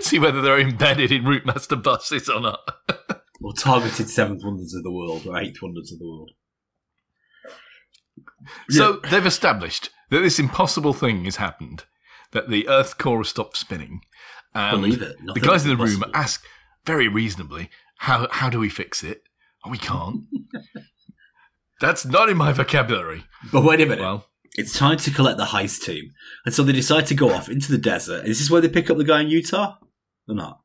fossils. 0.00 0.10
See 0.10 0.18
whether 0.18 0.40
they're 0.40 0.60
embedded 0.60 1.12
in 1.12 1.24
Routemaster 1.24 1.82
buses 1.82 2.28
or 2.28 2.40
not. 2.40 2.60
or 3.42 3.52
targeted 3.54 4.08
seventh 4.10 4.42
wonders 4.44 4.74
of 4.74 4.82
the 4.82 4.92
world 4.92 5.26
or 5.26 5.38
eighth 5.38 5.62
wonders 5.62 5.92
of 5.92 5.98
the 5.98 6.06
world. 6.06 6.30
So 8.70 9.00
they've 9.10 9.26
established 9.26 9.90
that 10.10 10.20
this 10.20 10.38
impossible 10.38 10.92
thing 10.92 11.24
has 11.24 11.36
happened, 11.36 11.84
that 12.32 12.48
the 12.48 12.68
Earth 12.68 12.98
core 12.98 13.18
has 13.18 13.28
stopped 13.28 13.56
spinning. 13.56 14.00
And 14.54 14.80
Believe 14.82 15.02
it. 15.02 15.16
The 15.34 15.40
guys 15.40 15.64
in 15.64 15.70
the 15.70 15.76
room 15.76 15.94
impossible. 15.94 16.16
ask 16.16 16.44
very 16.84 17.06
reasonably, 17.08 17.70
how, 17.98 18.26
how 18.30 18.48
do 18.50 18.58
we 18.58 18.68
fix 18.68 19.04
it? 19.04 19.22
Oh, 19.64 19.70
we 19.70 19.78
can't. 19.78 20.24
That's 21.80 22.04
not 22.04 22.28
in 22.28 22.36
my 22.36 22.52
vocabulary. 22.52 23.24
But 23.52 23.62
wait 23.62 23.80
a 23.80 23.86
minute. 23.86 24.00
Well, 24.00 24.26
It's 24.56 24.76
time 24.76 24.98
to 24.98 25.10
collect 25.10 25.38
the 25.38 25.46
heist 25.46 25.84
team. 25.84 26.12
And 26.44 26.54
so 26.54 26.62
they 26.62 26.72
decide 26.72 27.06
to 27.06 27.14
go 27.14 27.32
off 27.32 27.48
into 27.48 27.70
the 27.70 27.78
desert. 27.78 28.26
Is 28.26 28.38
this 28.38 28.50
where 28.50 28.60
they 28.60 28.68
pick 28.68 28.90
up 28.90 28.96
the 28.96 29.04
guy 29.04 29.20
in 29.20 29.28
Utah? 29.28 29.76
Or 30.30 30.34
not? 30.34 30.60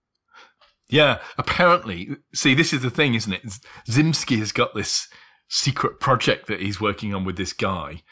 Yeah, 0.90 1.20
apparently. 1.38 2.18
See, 2.34 2.54
this 2.54 2.72
is 2.72 2.82
the 2.82 2.90
thing, 2.90 3.16
isn't 3.16 3.34
it? 3.34 3.44
Zimsky 3.90 4.38
has 4.38 4.52
got 4.52 4.76
this 4.76 5.08
secret 5.50 6.00
project 6.00 6.48
that 6.48 6.62
he's 6.62 6.82
working 6.82 7.14
on 7.14 7.24
with 7.26 7.38
this 7.38 7.54
guy, 7.54 8.04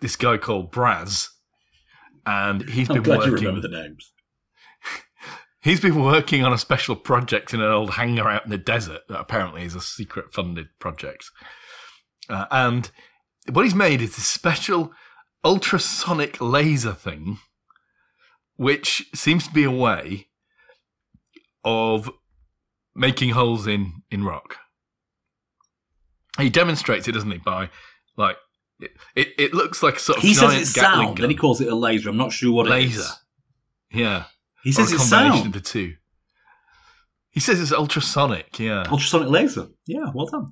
this 0.00 0.16
guy 0.16 0.36
called 0.36 0.72
Braz, 0.72 1.28
and 2.26 2.68
he's 2.68 2.88
I'm 2.90 2.96
been 2.96 3.02
glad 3.04 3.24
you 3.24 3.32
working. 3.32 3.46
remember 3.46 3.66
the 3.66 3.82
names. 3.82 4.12
He's 5.60 5.80
been 5.80 6.00
working 6.00 6.44
on 6.44 6.52
a 6.52 6.58
special 6.58 6.94
project 6.94 7.52
in 7.52 7.60
an 7.60 7.70
old 7.70 7.94
hangar 7.94 8.28
out 8.28 8.44
in 8.44 8.50
the 8.50 8.56
desert 8.56 9.00
that 9.08 9.18
apparently 9.18 9.64
is 9.64 9.74
a 9.74 9.80
secret 9.80 10.32
funded 10.32 10.68
project. 10.78 11.24
Uh, 12.28 12.46
and 12.52 12.90
what 13.50 13.64
he's 13.64 13.74
made 13.74 14.00
is 14.00 14.14
this 14.14 14.24
special 14.24 14.92
ultrasonic 15.44 16.40
laser 16.40 16.92
thing, 16.92 17.38
which 18.56 19.06
seems 19.14 19.48
to 19.48 19.52
be 19.52 19.64
a 19.64 19.70
way 19.70 20.27
of 21.68 22.10
making 22.94 23.30
holes 23.30 23.66
in, 23.66 24.02
in 24.10 24.24
rock. 24.24 24.56
He 26.38 26.48
demonstrates 26.50 27.06
it, 27.08 27.12
doesn't 27.12 27.30
he, 27.30 27.38
by 27.38 27.68
like 28.16 28.36
it, 28.80 28.92
it, 29.16 29.28
it 29.38 29.54
looks 29.54 29.82
like 29.82 29.96
a 29.96 29.98
sort 30.00 30.18
of 30.18 30.22
He 30.22 30.34
says 30.34 30.54
it's 30.54 30.72
Gatling 30.72 30.94
sound, 31.06 31.16
gun. 31.16 31.22
then 31.22 31.30
he 31.30 31.36
calls 31.36 31.60
it 31.60 31.68
a 31.68 31.74
laser. 31.74 32.10
I'm 32.10 32.16
not 32.16 32.32
sure 32.32 32.52
what 32.52 32.66
it 32.66 32.70
Laser. 32.70 33.00
is. 33.00 33.12
yeah. 33.92 34.24
He 34.64 34.72
says 34.72 34.92
it's 34.92 35.08
combination 35.10 35.36
sound. 35.44 35.46
of 35.46 35.52
the 35.62 35.68
two. 35.68 35.94
He 37.30 37.40
says 37.40 37.60
it's 37.60 37.72
ultrasonic, 37.72 38.58
yeah. 38.58 38.84
Ultrasonic 38.88 39.28
laser. 39.30 39.68
Yeah, 39.86 40.06
well 40.14 40.26
done. 40.26 40.46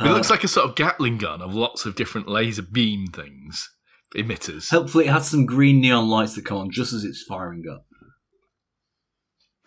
it 0.00 0.06
Uh, 0.06 0.12
looks 0.12 0.30
like 0.30 0.44
a 0.44 0.48
sort 0.48 0.68
of 0.68 0.74
Gatling 0.76 1.18
gun 1.18 1.40
of 1.40 1.54
lots 1.54 1.86
of 1.86 1.94
different 1.94 2.28
laser 2.28 2.62
beam 2.62 3.06
things, 3.08 3.70
emitters. 4.16 4.70
Hopefully, 4.70 5.06
it 5.06 5.12
has 5.12 5.28
some 5.28 5.46
green 5.46 5.80
neon 5.80 6.08
lights 6.08 6.34
that 6.34 6.44
come 6.44 6.58
on 6.58 6.70
just 6.70 6.92
as 6.92 7.04
it's 7.04 7.22
firing 7.28 7.64
up. 7.70 7.84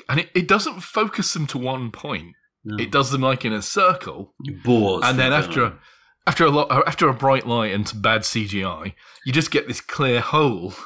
And 0.09 0.19
it, 0.21 0.29
it 0.33 0.47
doesn't 0.47 0.81
focus 0.81 1.33
them 1.33 1.47
to 1.47 1.57
one 1.57 1.91
point. 1.91 2.35
No. 2.63 2.77
It 2.77 2.91
does 2.91 3.11
them 3.11 3.21
like 3.21 3.45
in 3.45 3.53
a 3.53 3.61
circle. 3.61 4.33
Bores. 4.63 5.03
and 5.05 5.17
then 5.17 5.33
after 5.33 5.63
a, 5.63 5.79
after 6.25 6.45
a 6.45 6.49
lot, 6.49 6.69
after 6.87 7.07
a 7.07 7.13
bright 7.13 7.47
light 7.47 7.73
and 7.73 7.87
some 7.87 8.01
bad 8.01 8.21
CGI, 8.21 8.93
you 9.25 9.31
just 9.33 9.51
get 9.51 9.67
this 9.67 9.81
clear 9.81 10.19
hole 10.21 10.73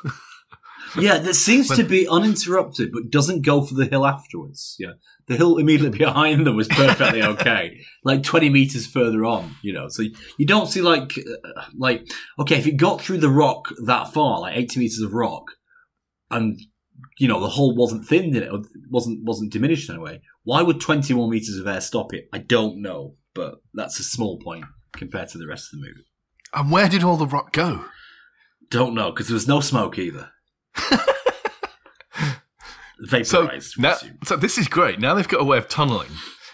Yeah, 1.00 1.20
that 1.20 1.36
seems 1.36 1.70
When- 1.70 1.80
to 1.80 1.86
be 1.86 2.08
uninterrupted, 2.08 2.92
but 2.92 3.10
doesn't 3.10 3.44
go 3.44 3.62
for 3.62 3.76
the 3.76 3.86
hill 3.86 4.06
afterwards. 4.06 4.76
Yeah, 4.78 4.94
the 5.28 5.38
hill 5.38 5.58
immediately 5.58 5.98
behind 6.06 6.46
them 6.46 6.56
was 6.56 6.68
perfectly 6.68 7.24
okay, 7.34 7.80
like 8.04 8.24
twenty 8.24 8.50
meters 8.50 8.88
further 8.88 9.24
on. 9.26 9.56
You 9.62 9.74
know, 9.74 9.88
so 9.88 10.04
you 10.38 10.46
don't 10.46 10.68
see 10.68 10.82
like 10.82 11.18
uh, 11.18 11.62
like 11.78 12.10
okay, 12.40 12.58
if 12.58 12.68
it 12.68 12.76
got 12.78 13.02
through 13.02 13.20
the 13.20 13.30
rock 13.30 13.70
that 13.86 14.14
far, 14.14 14.42
like 14.42 14.58
eighty 14.58 14.80
meters 14.82 15.00
of 15.00 15.14
rock, 15.14 15.52
and 16.30 16.60
you 17.22 17.28
know 17.28 17.40
the 17.40 17.50
hull 17.50 17.76
wasn't 17.76 18.06
thinned 18.08 18.36
in 18.36 18.44
it, 18.44 18.52
wasn't 18.90 19.24
wasn't 19.24 19.52
diminished 19.54 19.90
in 19.90 19.96
a 19.96 20.02
way. 20.02 20.22
Why 20.44 20.62
would 20.64 20.82
21 20.82 21.30
meters 21.30 21.58
of 21.58 21.68
air 21.68 21.80
stop 21.82 22.14
it? 22.14 22.28
I 22.34 22.40
don't 22.40 22.82
know, 22.82 23.16
but 23.36 23.56
that's 23.74 24.00
a 24.00 24.04
small 24.04 24.40
point 24.40 24.66
compared 24.94 25.30
to 25.30 25.38
the 25.38 25.48
rest 25.48 25.72
of 25.72 25.80
the 25.80 25.86
movie. 25.88 26.06
And 26.54 26.72
where 26.72 26.90
did 26.90 27.04
all 27.04 27.18
the 27.18 27.28
rock 27.28 27.54
go? 27.54 27.86
Don't 28.70 28.94
know 28.96 29.12
because 29.12 29.28
there 29.28 29.36
was 29.36 29.48
no 29.48 29.60
smoke 29.60 29.98
either. 30.00 30.32
So 33.24 33.46
Vaporized. 33.48 33.78
we 33.78 33.82
now, 33.82 33.96
so 34.24 34.36
this 34.36 34.60
is 34.60 34.68
great. 34.68 35.00
Now 35.00 35.16
they've 35.16 35.28
got 35.28 35.42
a 35.42 35.44
way 35.44 35.58
of 35.58 35.68
tunneling. 35.68 36.12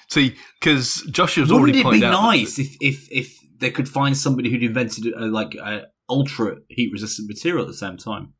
See, 0.09 0.37
because 0.61 1.01
Joshua's 1.11 1.49
Wouldn't 1.51 1.59
already 1.61 1.79
it 1.79 1.81
be 1.81 1.83
pointed 1.83 2.03
out. 2.05 2.11
that- 2.21 2.21
nice 2.37 2.57
if, 2.57 2.77
if 2.79 3.07
if 3.11 3.37
they 3.59 3.69
could 3.69 3.89
find 3.89 4.15
somebody 4.15 4.49
who'd 4.49 4.63
invented 4.63 5.07
a, 5.07 5.25
like 5.25 5.55
a 5.55 5.87
ultra 6.09 6.55
heat 6.69 6.89
resistant 6.93 7.27
material 7.27 7.63
at 7.63 7.67
the 7.67 7.73
same 7.73 7.97
time? 7.97 8.33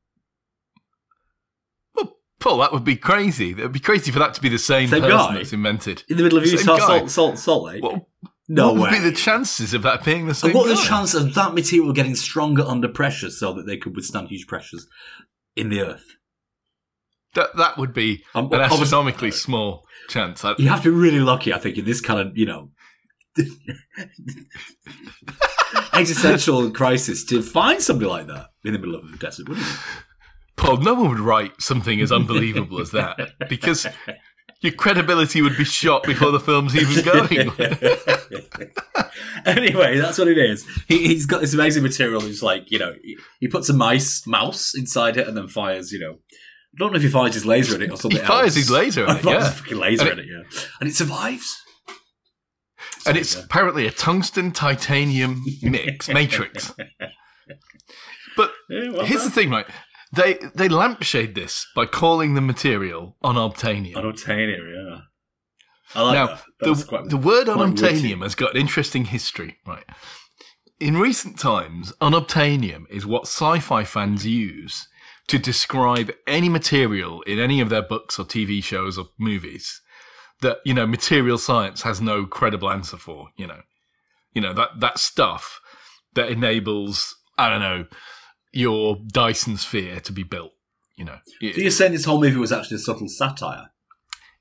Paul, 2.40 2.58
that 2.60 2.72
would 2.72 2.84
be 2.84 2.96
crazy. 2.96 3.52
It 3.52 3.58
would 3.58 3.72
be 3.72 3.80
crazy 3.80 4.12
for 4.12 4.20
that 4.20 4.34
to 4.36 4.42
be 4.42 4.50
the 4.50 4.60
same, 4.60 4.90
Same 4.90 5.02
person 5.02 5.18
guy? 5.18 5.34
that's 5.36 5.54
invented. 5.54 6.04
In 6.10 6.18
the 6.18 6.24
middle 6.24 6.38
of 6.38 6.46
Same 6.48 6.60
Utah 6.60 6.78
guy. 6.78 6.86
Salt 6.88 7.10
Salt 7.12 7.40
Salt 7.40 7.64
Lake? 7.64 7.84
What, 7.84 8.06
no 8.48 8.72
what 8.74 8.80
would 8.82 8.92
be 8.92 9.00
the 9.00 9.12
chances 9.12 9.74
of 9.74 9.82
that 9.82 10.06
being 10.06 10.28
the 10.28 10.34
same? 10.34 10.52
and 10.52 10.58
what 10.58 10.68
are 10.68 10.70
the 10.70 10.76
guy? 10.76 10.84
chances 10.88 11.22
of 11.24 11.34
that 11.34 11.54
material 11.54 11.92
getting 11.94 12.16
stronger 12.16 12.64
under 12.64 12.88
pressure 12.88 13.30
so 13.32 13.54
that 13.54 13.66
they 13.66 13.76
could 13.78 13.96
withstand 13.96 14.30
huge 14.30 14.46
pressures 14.48 14.88
in 15.56 15.70
the 15.70 15.82
Earth? 15.82 16.06
That 17.34 17.56
that 17.58 17.78
would 17.78 17.94
be 17.94 18.24
Um, 18.36 18.52
an 18.54 18.62
astronomically 18.62 19.32
small 19.32 19.86
chance. 20.08 20.46
I, 20.46 20.54
You 20.58 20.70
have 20.70 20.84
to 20.84 20.92
be 20.92 20.96
really 20.96 21.20
lucky, 21.20 21.52
I 21.54 21.58
think, 21.60 21.78
in 21.78 21.86
this 21.86 22.02
kind 22.02 22.20
of 22.20 22.38
you 22.38 22.46
know 22.46 22.70
existential 25.94 26.72
crisis 26.72 27.24
to 27.26 27.42
find 27.42 27.82
somebody 27.82 28.10
like 28.10 28.28
that 28.28 28.48
in 28.64 28.74
the 28.74 28.80
middle 28.80 28.96
of 28.96 29.10
the 29.12 29.18
desert, 29.18 29.50
wouldn't 29.50 29.66
you? 29.68 29.74
Paul, 30.58 30.78
no 30.78 30.96
one 30.96 31.10
would 31.10 31.20
write 31.20 31.62
something 31.62 32.02
as 32.02 32.12
unbelievable 32.12 32.82
as 32.82 32.92
that 32.92 33.18
because 33.50 33.86
your 34.62 34.74
credibility 34.74 35.42
would 35.42 35.56
be 35.56 35.64
shot 35.64 36.04
before 36.04 36.32
the 36.32 36.40
film's 36.40 36.76
even 36.76 37.06
going. 37.06 37.52
anyway, 39.46 39.98
that's 40.00 40.18
what 40.18 40.28
it 40.28 40.38
is. 40.38 40.66
He, 40.88 41.08
he's 41.08 41.26
got 41.26 41.42
this 41.42 41.54
amazing 41.54 41.84
material. 41.84 42.22
He's 42.22 42.42
like, 42.44 42.72
you 42.72 42.80
know, 42.80 42.94
he, 43.04 43.18
he 43.40 43.48
puts 43.48 43.70
a 43.70 43.74
mice 43.74 44.26
mouse 44.26 44.74
inside 44.76 45.18
it 45.18 45.28
and 45.28 45.38
then 45.38 45.48
fires, 45.48 45.92
you 45.92 46.00
know, 46.00 46.14
I 46.14 46.78
don't 46.80 46.92
know 46.92 46.98
if 46.98 47.04
he 47.04 47.10
fires 47.10 47.34
his 47.36 47.46
laser 47.46 47.76
at 47.76 47.82
it 47.82 47.92
or 47.92 47.98
something. 47.98 48.20
He 48.20 48.26
fires 48.26 48.48
else. 48.48 48.56
his 48.56 48.70
laser 48.72 49.06
at 49.06 49.18
it, 49.20 49.26
yeah. 49.26 49.40
his 49.50 49.60
fucking 49.60 49.78
laser 49.78 50.02
And 50.04 50.12
at 50.12 50.20
it, 50.20 50.26
yeah, 50.28 50.60
and 50.80 50.90
it 50.90 50.96
survives. 50.96 51.56
and 53.06 53.16
it's 53.18 53.36
apparently 53.36 53.86
a 53.88 53.92
tungsten 53.92 54.52
titanium 54.52 55.44
mix 55.62 56.10
matrix. 56.10 56.74
But 58.36 58.52
Yeah, 58.70 58.90
well 58.92 59.06
here's 59.06 59.24
the 59.24 59.32
thing, 59.32 59.50
right? 59.50 59.66
They 60.14 60.36
they 60.56 60.70
lampshade 60.70 61.36
this 61.36 61.68
by 61.76 61.86
calling 61.86 62.34
the 62.34 62.42
material 62.42 63.18
unobtainium. 63.24 63.96
unobtainium. 63.96 64.74
Yeah, 64.74 65.00
I 65.96 66.02
like 66.02 66.14
now, 66.14 66.26
that. 66.28 66.44
That's 66.60 66.84
the, 66.84 66.88
quite 66.88 67.10
the 67.10 67.18
word 67.18 67.48
unobtainium 67.48 68.22
has 68.24 68.36
got 68.36 68.56
an 68.56 68.62
interesting 68.62 69.06
history, 69.06 69.58
right? 69.66 69.86
In 70.80 70.98
recent 70.98 71.40
times, 71.40 71.92
unobtainium 72.00 72.86
is 72.90 73.06
what 73.06 73.24
sci-fi 73.24 73.84
fans 73.84 74.26
use 74.26 74.88
to 75.28 75.38
describe 75.38 76.12
any 76.26 76.48
material 76.48 77.22
in 77.24 77.40
any 77.40 77.60
of 77.60 77.70
their 77.70 77.82
books 77.82 78.18
or 78.18 78.24
TV 78.24 78.64
shows 78.64 78.98
or 78.98 79.08
movies 79.18 79.82
that 80.42 80.60
you 80.64 80.74
know 80.74 80.88
material 80.88 81.38
science 81.38 81.82
has 81.82 82.00
no 82.00 82.26
credible 82.26 82.70
answer 82.70 82.98
for. 82.98 83.30
You 83.36 83.48
know, 83.48 83.62
you 84.34 84.42
know 84.42 84.54
that 84.54 84.80
that 84.80 85.00
stuff 85.00 85.60
that 86.14 86.30
enables 86.30 87.16
I 87.38 87.50
don't 87.50 87.60
know 87.60 87.86
your 88.54 88.98
Dyson 89.12 89.58
sphere 89.58 90.00
to 90.02 90.12
be 90.12 90.24
built. 90.24 90.54
You 90.96 91.06
know, 91.06 91.18
So 91.42 91.62
you're 91.62 91.72
saying 91.72 91.92
this 91.92 92.06
whole 92.06 92.20
movie 92.20 92.38
was 92.38 92.52
actually 92.52 92.76
a 92.76 92.80
subtle 92.80 93.08
satire? 93.08 93.70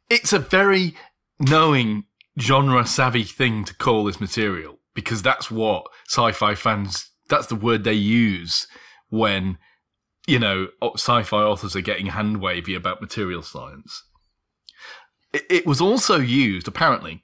it's 0.09 0.33
a 0.33 0.39
very 0.39 0.95
knowing 1.39 2.05
genre 2.39 2.87
savvy 2.87 3.25
thing 3.25 3.65
to 3.65 3.75
call 3.75 4.05
this 4.05 4.21
material 4.21 4.79
because 4.95 5.23
that's 5.23 5.51
what 5.51 5.87
sci-fi 6.09 6.55
fans 6.55 7.11
that's 7.29 7.47
the 7.49 7.55
word 7.57 7.85
they 7.85 7.93
use 7.93 8.67
when 9.09 9.59
you 10.27 10.39
know 10.39 10.69
sci-fi 10.95 11.39
authors 11.43 11.75
are 11.75 11.81
getting 11.81 12.07
hand 12.07 12.41
wavy 12.41 12.75
about 12.75 13.01
material 13.01 13.43
science 13.43 14.05
it, 15.33 15.45
it 15.51 15.67
was 15.67 15.81
also 15.81 16.19
used 16.19 16.69
apparently 16.69 17.23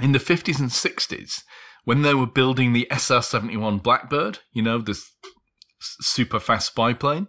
in 0.00 0.12
the 0.12 0.18
50s 0.18 0.58
and 0.58 0.70
60s 0.70 1.42
when 1.84 2.02
they 2.02 2.14
were 2.14 2.26
building 2.26 2.72
the 2.72 2.88
SR-71 2.90 3.82
Blackbird 3.82 4.40
you 4.52 4.62
know 4.62 4.78
this 4.78 5.12
super 5.80 6.40
fast 6.40 6.68
spy 6.68 6.92
plane 6.92 7.28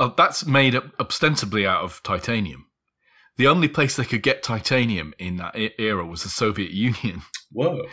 uh, 0.00 0.10
that's 0.16 0.46
made 0.46 0.74
up 0.74 0.86
ostensibly 0.98 1.66
out 1.66 1.82
of 1.82 2.02
titanium 2.02 2.68
the 3.38 3.46
only 3.46 3.68
place 3.68 3.96
they 3.96 4.04
could 4.04 4.22
get 4.22 4.42
titanium 4.42 5.14
in 5.16 5.36
that 5.36 5.54
era 5.78 6.04
was 6.04 6.24
the 6.24 6.28
Soviet 6.28 6.70
Union. 6.72 7.22
Whoa! 7.50 7.86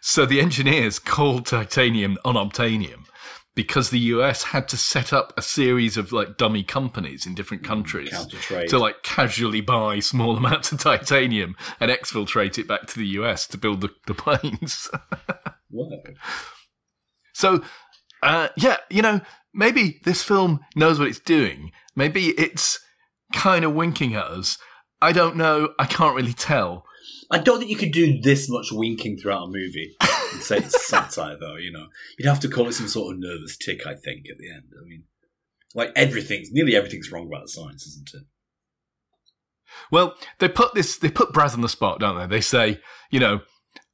So 0.00 0.24
the 0.24 0.40
engineers 0.40 0.98
called 0.98 1.46
titanium 1.46 2.16
unobtainium 2.24 3.06
because 3.54 3.90
the 3.90 3.98
US 3.98 4.44
had 4.44 4.68
to 4.68 4.76
set 4.76 5.12
up 5.12 5.32
a 5.36 5.42
series 5.42 5.96
of 5.96 6.12
like 6.12 6.38
dummy 6.38 6.62
companies 6.62 7.26
in 7.26 7.34
different 7.34 7.64
countries 7.64 8.14
to 8.68 8.78
like 8.78 9.02
casually 9.02 9.60
buy 9.60 9.98
small 9.98 10.36
amounts 10.36 10.72
of 10.72 10.78
titanium 10.78 11.56
and 11.80 11.90
exfiltrate 11.90 12.56
it 12.56 12.68
back 12.68 12.86
to 12.86 12.98
the 12.98 13.06
US 13.20 13.46
to 13.48 13.58
build 13.58 13.80
the, 13.80 13.90
the 14.06 14.14
planes. 14.14 14.88
Whoa! 15.70 16.02
So, 17.34 17.62
uh, 18.22 18.48
yeah, 18.56 18.76
you 18.90 19.02
know, 19.02 19.20
maybe 19.54 20.00
this 20.04 20.22
film 20.22 20.60
knows 20.74 20.98
what 20.98 21.08
it's 21.08 21.20
doing. 21.20 21.72
Maybe 21.94 22.28
it's 22.30 22.78
kind 23.32 23.64
of 23.64 23.74
winking 23.74 24.14
at 24.14 24.24
us. 24.24 24.58
I 25.00 25.12
don't 25.12 25.36
know. 25.36 25.74
I 25.78 25.86
can't 25.86 26.16
really 26.16 26.32
tell. 26.32 26.84
I 27.30 27.38
don't 27.38 27.58
think 27.58 27.70
you 27.70 27.76
could 27.76 27.92
do 27.92 28.20
this 28.20 28.48
much 28.48 28.70
winking 28.72 29.18
throughout 29.18 29.44
a 29.44 29.46
movie 29.46 29.96
and 30.32 30.42
say 30.42 30.58
it's 30.58 30.86
satire, 30.88 31.36
though. 31.38 31.56
You 31.56 31.72
know, 31.72 31.86
you'd 32.18 32.28
have 32.28 32.40
to 32.40 32.48
call 32.48 32.68
it 32.68 32.72
some 32.72 32.88
sort 32.88 33.14
of 33.14 33.20
nervous 33.20 33.56
tick. 33.56 33.86
I 33.86 33.94
think 33.94 34.26
at 34.30 34.38
the 34.38 34.50
end. 34.50 34.64
I 34.80 34.88
mean, 34.88 35.04
like 35.74 35.92
everything's 35.96 36.50
nearly 36.52 36.76
everything's 36.76 37.10
wrong 37.10 37.26
about 37.26 37.42
the 37.42 37.48
science, 37.48 37.86
isn't 37.86 38.10
it? 38.14 38.22
Well, 39.90 40.14
they 40.38 40.48
put 40.48 40.74
this, 40.74 40.96
they 40.96 41.10
put 41.10 41.32
Braz 41.32 41.54
on 41.54 41.60
the 41.60 41.68
spot, 41.68 42.00
don't 42.00 42.18
they? 42.18 42.26
They 42.26 42.40
say, 42.40 42.80
you 43.10 43.20
know, 43.20 43.40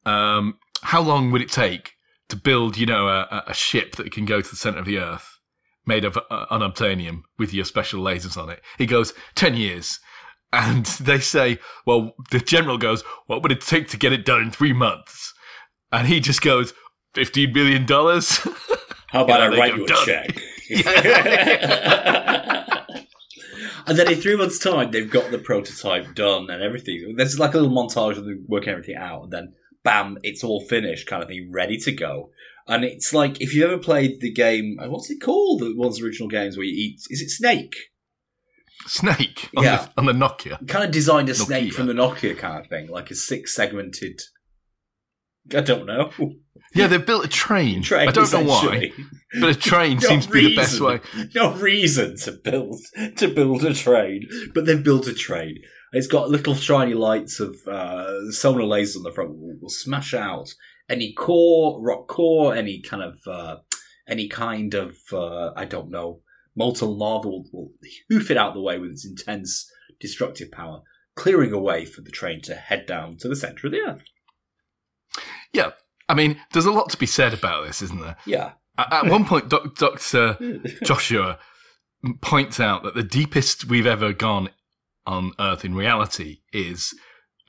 um, 0.06 0.58
how 0.82 1.00
long 1.00 1.30
would 1.30 1.42
it 1.42 1.50
take 1.50 1.92
to 2.32 2.36
build, 2.36 2.76
you 2.78 2.86
know, 2.86 3.08
a, 3.08 3.44
a 3.46 3.54
ship 3.54 3.96
that 3.96 4.10
can 4.10 4.24
go 4.24 4.40
to 4.40 4.50
the 4.50 4.56
center 4.56 4.78
of 4.78 4.86
the 4.86 4.98
Earth 4.98 5.38
made 5.84 6.04
of 6.04 6.16
uh, 6.16 6.46
unobtainium 6.50 7.22
with 7.38 7.52
your 7.52 7.66
special 7.66 8.02
lasers 8.02 8.40
on 8.40 8.48
it? 8.48 8.62
He 8.78 8.86
goes, 8.86 9.12
10 9.34 9.54
years. 9.54 10.00
And 10.50 10.86
they 11.00 11.20
say, 11.20 11.58
well, 11.86 12.14
the 12.30 12.40
general 12.40 12.78
goes, 12.78 13.02
what 13.26 13.42
would 13.42 13.52
it 13.52 13.60
take 13.60 13.88
to 13.88 13.98
get 13.98 14.14
it 14.14 14.24
done 14.24 14.40
in 14.40 14.50
three 14.50 14.72
months? 14.72 15.34
And 15.92 16.08
he 16.08 16.20
just 16.20 16.40
goes, 16.40 16.72
$15 17.14 17.54
million? 17.54 17.86
How 19.08 19.24
about 19.24 19.42
I 19.42 19.48
write 19.48 19.76
you 19.76 19.84
a 19.84 19.86
"Done." 19.86 20.06
check? 20.06 20.40
and 23.86 23.98
then 23.98 24.10
in 24.10 24.18
three 24.18 24.36
months' 24.36 24.58
time, 24.58 24.90
they've 24.90 25.10
got 25.10 25.30
the 25.30 25.36
prototype 25.36 26.14
done 26.14 26.48
and 26.48 26.62
everything. 26.62 27.12
There's 27.14 27.38
like 27.38 27.52
a 27.52 27.58
little 27.58 27.76
montage 27.76 28.16
of 28.16 28.24
them 28.24 28.46
working 28.48 28.70
everything 28.70 28.96
out, 28.96 29.24
and 29.24 29.32
then 29.32 29.52
bam, 29.84 30.18
it's 30.22 30.44
all 30.44 30.60
finished, 30.60 31.06
kind 31.06 31.22
of 31.22 31.28
thing, 31.28 31.50
ready 31.52 31.76
to 31.78 31.92
go. 31.92 32.30
And 32.68 32.84
it's 32.84 33.12
like 33.12 33.40
if 33.40 33.54
you've 33.54 33.70
ever 33.70 33.78
played 33.82 34.20
the 34.20 34.32
game, 34.32 34.78
uh, 34.80 34.88
what's 34.88 35.10
it 35.10 35.20
called? 35.20 35.60
The 35.60 35.74
one's 35.76 36.00
original 36.00 36.28
games 36.28 36.56
where 36.56 36.64
you 36.66 36.72
eat. 36.74 37.00
Is 37.10 37.20
it 37.20 37.30
Snake? 37.30 37.74
Snake 38.86 39.50
on, 39.56 39.64
Yeah. 39.64 39.86
the, 39.86 39.90
on 40.00 40.06
the 40.06 40.12
Nokia. 40.12 40.66
Kind 40.68 40.84
of 40.84 40.90
designed 40.90 41.28
a 41.28 41.34
snake 41.34 41.72
from 41.72 41.86
the 41.86 41.92
Nokia 41.92 42.36
kind 42.36 42.60
of 42.60 42.68
thing, 42.68 42.88
like 42.88 43.10
a 43.10 43.14
six 43.14 43.54
segmented. 43.54 44.20
I 45.54 45.60
don't 45.60 45.86
know. 45.86 46.10
Yeah, 46.74 46.86
they've 46.86 47.04
built 47.04 47.24
a 47.24 47.28
train. 47.28 47.82
Train, 47.82 48.08
I 48.08 48.12
don't 48.12 48.32
know 48.32 48.44
why, 48.44 48.92
but 49.40 49.50
a 49.50 49.54
train 49.54 49.98
No 49.98 50.08
seems 50.08 50.26
to 50.26 50.32
be 50.32 50.48
the 50.48 50.56
best 50.56 50.80
way. 50.80 51.00
no 51.34 51.52
reason 51.54 52.16
to 52.18 52.32
build 52.32 52.80
to 53.16 53.28
build 53.28 53.64
a 53.64 53.74
train, 53.74 54.28
but 54.54 54.66
they've 54.66 54.82
built 54.82 55.06
a 55.08 55.12
train. 55.14 55.58
It's 55.92 56.06
got 56.06 56.30
little 56.30 56.54
shiny 56.54 56.94
lights 56.94 57.38
of 57.38 57.56
uh, 57.68 58.30
sonar 58.30 58.64
lasers 58.64 58.96
on 58.96 59.02
the 59.02 59.12
front. 59.12 59.30
Will, 59.30 59.56
will 59.60 59.68
smash 59.68 60.14
out 60.14 60.54
any 60.88 61.12
core, 61.12 61.80
rock 61.82 62.08
core, 62.08 62.54
any 62.54 62.80
kind 62.80 63.02
of 63.02 63.18
uh, 63.26 63.56
any 64.08 64.28
kind 64.28 64.74
of 64.74 64.96
uh, 65.12 65.52
I 65.54 65.64
don't 65.64 65.90
know 65.90 66.20
molten 66.56 66.88
lava 66.88 67.28
will, 67.28 67.44
will 67.52 67.72
hoof 68.10 68.30
it 68.30 68.36
out 68.36 68.54
the 68.54 68.60
way 68.60 68.78
with 68.78 68.92
its 68.92 69.06
intense 69.06 69.70
destructive 70.00 70.50
power, 70.50 70.82
clearing 71.16 71.52
a 71.52 71.58
way 71.58 71.84
for 71.84 72.00
the 72.00 72.10
train 72.10 72.40
to 72.42 72.54
head 72.54 72.86
down 72.86 73.16
to 73.18 73.28
the 73.28 73.36
center 73.36 73.66
of 73.66 73.72
the 73.72 73.80
earth. 73.80 74.02
Yeah, 75.52 75.70
I 76.08 76.14
mean, 76.14 76.40
there's 76.52 76.66
a 76.66 76.72
lot 76.72 76.90
to 76.90 76.96
be 76.96 77.06
said 77.06 77.34
about 77.34 77.66
this, 77.66 77.82
isn't 77.82 78.00
there? 78.00 78.16
Yeah, 78.26 78.52
At, 78.78 78.92
at 78.92 79.06
one 79.06 79.24
point, 79.24 79.48
Doctor 79.48 80.38
Joshua 80.84 81.38
points 82.20 82.58
out 82.58 82.82
that 82.82 82.94
the 82.94 83.02
deepest 83.02 83.66
we've 83.66 83.86
ever 83.86 84.12
gone 84.12 84.48
on 85.06 85.32
Earth 85.38 85.64
in 85.64 85.74
reality 85.74 86.38
is 86.52 86.94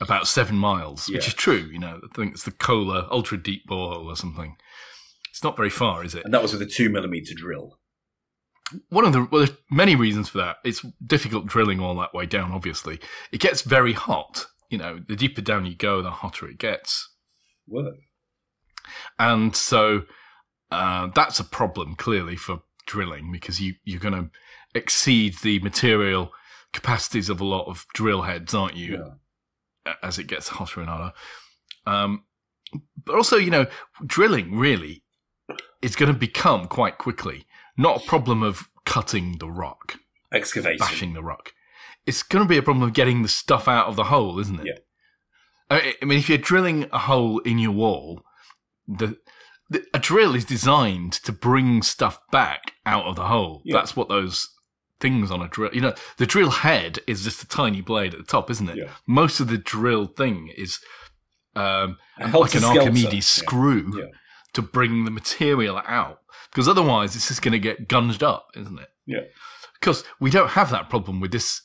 about 0.02 0.28
seven 0.28 0.56
miles, 0.56 1.08
which 1.08 1.28
is 1.28 1.34
true. 1.34 1.70
You 1.72 1.80
know, 1.80 2.00
I 2.04 2.16
think 2.16 2.34
it's 2.34 2.44
the 2.44 2.52
Kola 2.52 3.08
ultra 3.12 3.38
deep 3.38 3.68
borehole 3.70 4.06
or 4.06 4.16
something. 4.16 4.58
It's 5.30 5.44
not 5.44 5.56
very 5.56 5.70
far, 5.70 6.04
is 6.04 6.14
it? 6.16 6.26
And 6.26 6.34
that 6.34 6.42
was 6.42 6.54
with 6.54 6.62
a 6.62 6.68
two 6.68 6.90
millimeter 6.90 7.34
drill. 7.36 7.80
One 8.90 9.06
of 9.06 9.14
the 9.14 9.28
well, 9.32 9.46
there's 9.46 9.58
many 9.70 9.96
reasons 9.96 10.30
for 10.30 10.40
that. 10.40 10.58
It's 10.64 10.86
difficult 11.06 11.46
drilling 11.46 11.80
all 11.80 11.96
that 11.98 12.14
way 12.14 12.26
down. 12.26 12.52
Obviously, 12.52 13.00
it 13.32 13.40
gets 13.40 13.62
very 13.62 13.94
hot. 13.94 14.46
You 14.70 14.78
know, 14.78 15.00
the 15.08 15.16
deeper 15.16 15.42
down 15.42 15.66
you 15.66 15.76
go, 15.76 16.02
the 16.02 16.10
hotter 16.12 16.48
it 16.48 16.58
gets. 16.58 17.10
Work. 17.68 17.96
and 19.18 19.56
so 19.56 20.04
uh, 20.72 21.08
that's 21.16 21.40
a 21.40 21.46
problem 21.46 21.96
clearly 21.96 22.36
for 22.36 22.62
drilling 22.86 23.32
because 23.32 23.62
you 23.62 23.76
you're 23.84 24.00
going 24.00 24.14
to 24.14 24.30
exceed 24.76 25.36
the 25.44 25.60
material 25.60 26.32
capacities 26.74 27.30
of 27.30 27.40
a 27.40 27.46
lot 27.46 27.68
of 27.68 27.86
drill 27.94 28.24
heads, 28.24 28.54
aren't 28.54 28.76
you? 28.76 29.14
Yeah. 29.86 29.94
As 30.02 30.18
it 30.18 30.28
gets 30.28 30.50
hotter 30.50 30.80
and 30.82 30.90
hotter. 30.90 31.14
Um, 31.86 32.24
but 33.04 33.16
also, 33.16 33.38
you 33.38 33.52
know, 33.52 33.68
drilling 34.06 34.56
really 34.58 35.04
is 35.82 35.96
going 35.96 36.12
to 36.12 36.18
become 36.18 36.68
quite 36.68 36.98
quickly 36.98 37.46
not 37.78 38.04
a 38.04 38.08
problem 38.08 38.44
of 38.44 38.70
cutting 38.86 39.38
the 39.40 39.50
rock, 39.50 39.96
Excavating. 40.32 40.80
bashing 40.80 41.14
the 41.14 41.24
rock. 41.24 41.54
It's 42.06 42.24
going 42.24 42.44
to 42.44 42.50
be 42.50 42.58
a 42.58 42.64
problem 42.64 42.88
of 42.88 42.94
getting 42.94 43.22
the 43.22 43.30
stuff 43.30 43.68
out 43.68 43.88
of 43.88 43.96
the 43.96 44.06
hole, 44.06 44.40
isn't 44.40 44.60
it? 44.60 44.66
Yeah. 44.66 44.74
I 46.02 46.06
mean, 46.06 46.20
if 46.20 46.30
you're 46.30 46.38
drilling 46.38 46.88
a 46.92 47.00
hole 47.00 47.40
in 47.40 47.58
your 47.58 47.72
wall, 47.72 48.22
the, 48.88 49.18
the 49.70 49.86
a 49.94 50.00
drill 50.00 50.36
is 50.36 50.46
designed 50.46 51.14
to 51.14 51.32
bring 51.32 51.82
stuff 51.82 52.20
back 52.32 52.74
out 52.86 53.06
of 53.06 53.16
the 53.16 53.26
hole. 53.28 53.62
Yeah. 53.66 53.78
That's 53.78 53.96
what 53.96 54.10
those 54.10 54.50
things 55.04 55.30
on 55.30 55.42
a 55.42 55.48
drill. 55.48 55.70
You 55.76 55.82
know, 55.82 55.94
the 56.18 56.26
drill 56.26 56.50
head 56.50 56.98
is 57.06 57.24
just 57.24 57.44
a 57.44 57.48
tiny 57.48 57.82
blade 57.82 58.14
at 58.16 58.20
the 58.20 58.26
top, 58.26 58.50
isn't 58.50 58.70
it? 58.70 58.78
Yeah. 58.78 58.90
Most 59.06 59.40
of 59.40 59.48
the 59.50 59.58
drill 59.60 60.08
thing 60.08 60.50
is 60.58 60.80
um, 61.56 61.98
like 62.20 62.56
an. 62.56 62.64
Archimedes 62.64 63.14
Yeah. 63.14 63.20
screw 63.44 63.94
Yeah. 64.00 64.06
to 64.54 64.62
bring 64.64 65.06
the 65.06 65.12
material 65.12 65.78
out. 65.86 66.20
Because 66.50 66.68
otherwise, 66.68 67.16
it's 67.16 67.28
just 67.28 67.42
going 67.42 67.52
to 67.52 67.60
get 67.60 67.88
gunged 67.88 68.24
up, 68.24 68.48
isn't 68.56 68.80
it? 68.80 68.90
Yeah. 69.06 69.26
Because 69.80 70.04
we 70.20 70.30
don't 70.32 70.52
have 70.52 70.70
that 70.72 70.90
problem 70.90 71.20
with 71.20 71.32
this 71.32 71.62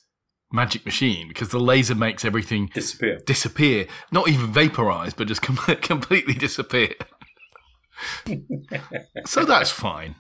magic 0.51 0.85
machine 0.85 1.29
because 1.29 1.51
the 1.51 1.61
laser 1.61 1.95
makes 1.95 2.25
everything 2.25 2.71
Disappear. 2.75 3.19
disappear, 3.27 3.87
not 4.11 4.29
even 4.29 4.53
vaporize, 4.53 5.15
but 5.15 5.29
just 5.29 5.43
com- 5.43 5.57
completely 5.83 6.35
disappear. 6.35 6.95
so 9.27 9.45
that's 9.45 9.71
fine. 9.71 10.15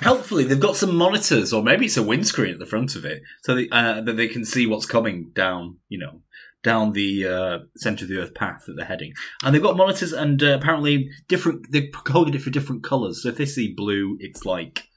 Helpfully, 0.00 0.44
they've 0.44 0.60
got 0.60 0.76
some 0.76 0.94
monitors, 0.94 1.52
or 1.52 1.62
maybe 1.62 1.86
it's 1.86 1.96
a 1.96 2.02
windscreen 2.02 2.52
at 2.52 2.58
the 2.58 2.66
front 2.66 2.96
of 2.96 3.04
it, 3.04 3.22
so 3.42 3.54
they, 3.54 3.68
uh, 3.70 4.00
that 4.00 4.16
they 4.16 4.28
can 4.28 4.44
see 4.44 4.66
what's 4.66 4.86
coming 4.86 5.30
down. 5.34 5.78
You 5.88 5.98
know, 5.98 6.22
down 6.62 6.92
the 6.92 7.26
uh, 7.26 7.58
center 7.76 8.04
of 8.04 8.08
the 8.08 8.18
Earth 8.18 8.34
path 8.34 8.64
that 8.66 8.74
they're 8.74 8.86
heading, 8.86 9.12
and 9.42 9.54
they've 9.54 9.62
got 9.62 9.76
monitors, 9.76 10.12
and 10.12 10.42
uh, 10.42 10.58
apparently 10.60 11.08
different. 11.28 11.70
They've 11.70 11.90
coded 11.92 12.34
it 12.34 12.42
for 12.42 12.50
different 12.50 12.82
colors. 12.82 13.22
So 13.22 13.28
if 13.28 13.36
they 13.36 13.46
see 13.46 13.72
blue, 13.72 14.16
it's 14.20 14.44
like 14.44 14.88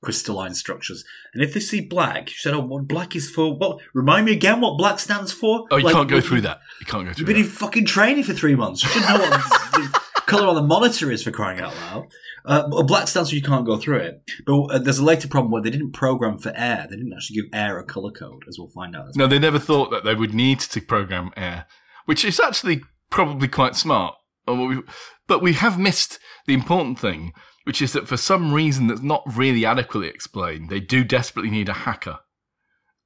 crystalline 0.00 0.54
structures, 0.54 1.04
and 1.34 1.42
if 1.42 1.52
they 1.52 1.60
see 1.60 1.80
black, 1.80 2.28
you 2.30 2.36
said, 2.36 2.54
"Oh, 2.54 2.60
what 2.60 2.86
black 2.86 3.16
is 3.16 3.28
for?" 3.28 3.56
What? 3.56 3.80
Remind 3.94 4.26
me 4.26 4.32
again 4.32 4.60
what 4.60 4.78
black 4.78 4.98
stands 5.00 5.32
for? 5.32 5.66
Oh, 5.70 5.76
you 5.76 5.84
Like, 5.84 5.94
can't 5.94 6.08
go 6.08 6.20
through 6.20 6.42
that. 6.42 6.60
You 6.80 6.86
can't 6.86 7.04
go 7.04 7.12
through. 7.12 7.22
You've 7.22 7.26
been 7.26 7.44
in 7.44 7.50
fucking 7.50 7.86
training 7.86 8.24
for 8.24 8.32
three 8.32 8.54
months. 8.54 8.84
You 8.84 8.90
should 8.90 9.02
know 9.02 9.18
what 9.18 9.87
colour 10.28 10.46
on 10.46 10.54
the 10.54 10.62
monitor 10.62 11.10
is 11.10 11.22
for 11.22 11.32
crying 11.32 11.58
out 11.58 11.74
loud. 11.76 12.06
Uh, 12.44 12.82
black 12.84 13.08
stands 13.08 13.30
for 13.30 13.36
you 13.36 13.42
can't 13.42 13.66
go 13.66 13.76
through 13.76 13.98
it. 13.98 14.22
But 14.46 14.62
uh, 14.66 14.78
there's 14.78 15.00
a 15.00 15.04
later 15.04 15.26
problem 15.26 15.50
where 15.50 15.62
they 15.62 15.70
didn't 15.70 15.92
program 15.92 16.38
for 16.38 16.52
air. 16.54 16.86
They 16.88 16.96
didn't 16.96 17.12
actually 17.12 17.36
give 17.36 17.46
air 17.52 17.78
a 17.78 17.84
colour 17.84 18.12
code, 18.12 18.44
as 18.48 18.58
we'll 18.58 18.68
find 18.68 18.94
out. 18.94 19.16
No, 19.16 19.26
they 19.26 19.38
never 19.38 19.58
thought 19.58 19.90
that 19.90 20.04
they 20.04 20.14
would 20.14 20.34
need 20.34 20.60
to 20.60 20.80
program 20.80 21.32
air, 21.36 21.66
which 22.04 22.24
is 22.24 22.38
actually 22.38 22.82
probably 23.10 23.48
quite 23.48 23.74
smart. 23.74 24.14
But 24.46 25.42
we 25.42 25.54
have 25.54 25.78
missed 25.78 26.18
the 26.46 26.54
important 26.54 26.98
thing, 26.98 27.32
which 27.64 27.82
is 27.82 27.92
that 27.92 28.08
for 28.08 28.16
some 28.16 28.54
reason 28.54 28.86
that's 28.86 29.02
not 29.02 29.22
really 29.26 29.66
adequately 29.66 30.08
explained, 30.08 30.70
they 30.70 30.80
do 30.80 31.04
desperately 31.04 31.50
need 31.50 31.68
a 31.68 31.74
hacker 31.74 32.20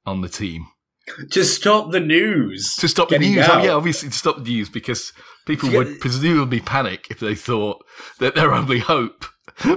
on 0.05 0.21
the 0.21 0.29
team 0.29 0.67
To 1.31 1.43
stop 1.43 1.91
the 1.91 1.99
news. 1.99 2.75
to 2.77 2.87
stop 2.87 3.09
the 3.09 3.19
news. 3.19 3.45
Oh, 3.47 3.53
out. 3.53 3.63
yeah, 3.63 3.71
obviously 3.71 4.09
to 4.09 4.15
stop 4.15 4.37
the 4.37 4.43
news 4.43 4.69
because 4.69 5.11
people 5.45 5.69
would 5.71 5.99
presumably 5.99 6.61
panic 6.61 7.07
if 7.09 7.19
they 7.19 7.35
thought 7.35 7.83
that 8.19 8.35
their 8.35 8.53
only 8.53 8.79
hope 8.79 9.25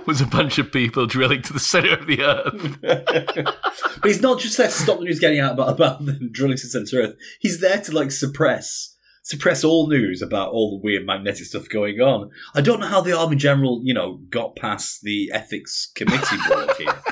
was 0.06 0.20
a 0.20 0.26
bunch 0.26 0.58
of 0.58 0.72
people 0.72 1.06
drilling 1.06 1.42
to 1.42 1.52
the 1.52 1.60
center 1.60 1.94
of 1.94 2.06
the 2.06 2.22
earth. 2.22 2.78
but 2.80 4.04
he's 4.04 4.22
not 4.22 4.38
just 4.38 4.56
there 4.56 4.68
to 4.68 4.72
stop 4.72 4.98
the 4.98 5.04
news 5.04 5.18
getting 5.18 5.40
out 5.40 5.54
about, 5.54 5.68
about 5.68 6.04
them 6.06 6.30
drilling 6.30 6.56
to 6.56 6.62
the 6.62 6.70
center 6.70 7.00
of 7.00 7.08
the 7.08 7.12
Earth. 7.14 7.18
He's 7.40 7.60
there 7.60 7.80
to 7.80 7.92
like 7.92 8.12
suppress 8.12 8.96
suppress 9.26 9.64
all 9.64 9.88
news 9.88 10.22
about 10.22 10.52
all 10.52 10.78
the 10.78 10.84
weird 10.84 11.04
magnetic 11.04 11.44
stuff 11.44 11.68
going 11.68 12.00
on. 12.00 12.30
I 12.54 12.60
don't 12.60 12.78
know 12.78 12.86
how 12.86 13.00
the 13.00 13.18
Army 13.18 13.34
General, 13.34 13.80
you 13.82 13.92
know, 13.92 14.20
got 14.30 14.54
past 14.54 15.02
the 15.02 15.32
ethics 15.34 15.90
committee 15.96 16.36
board 16.48 16.70
here. 16.78 17.02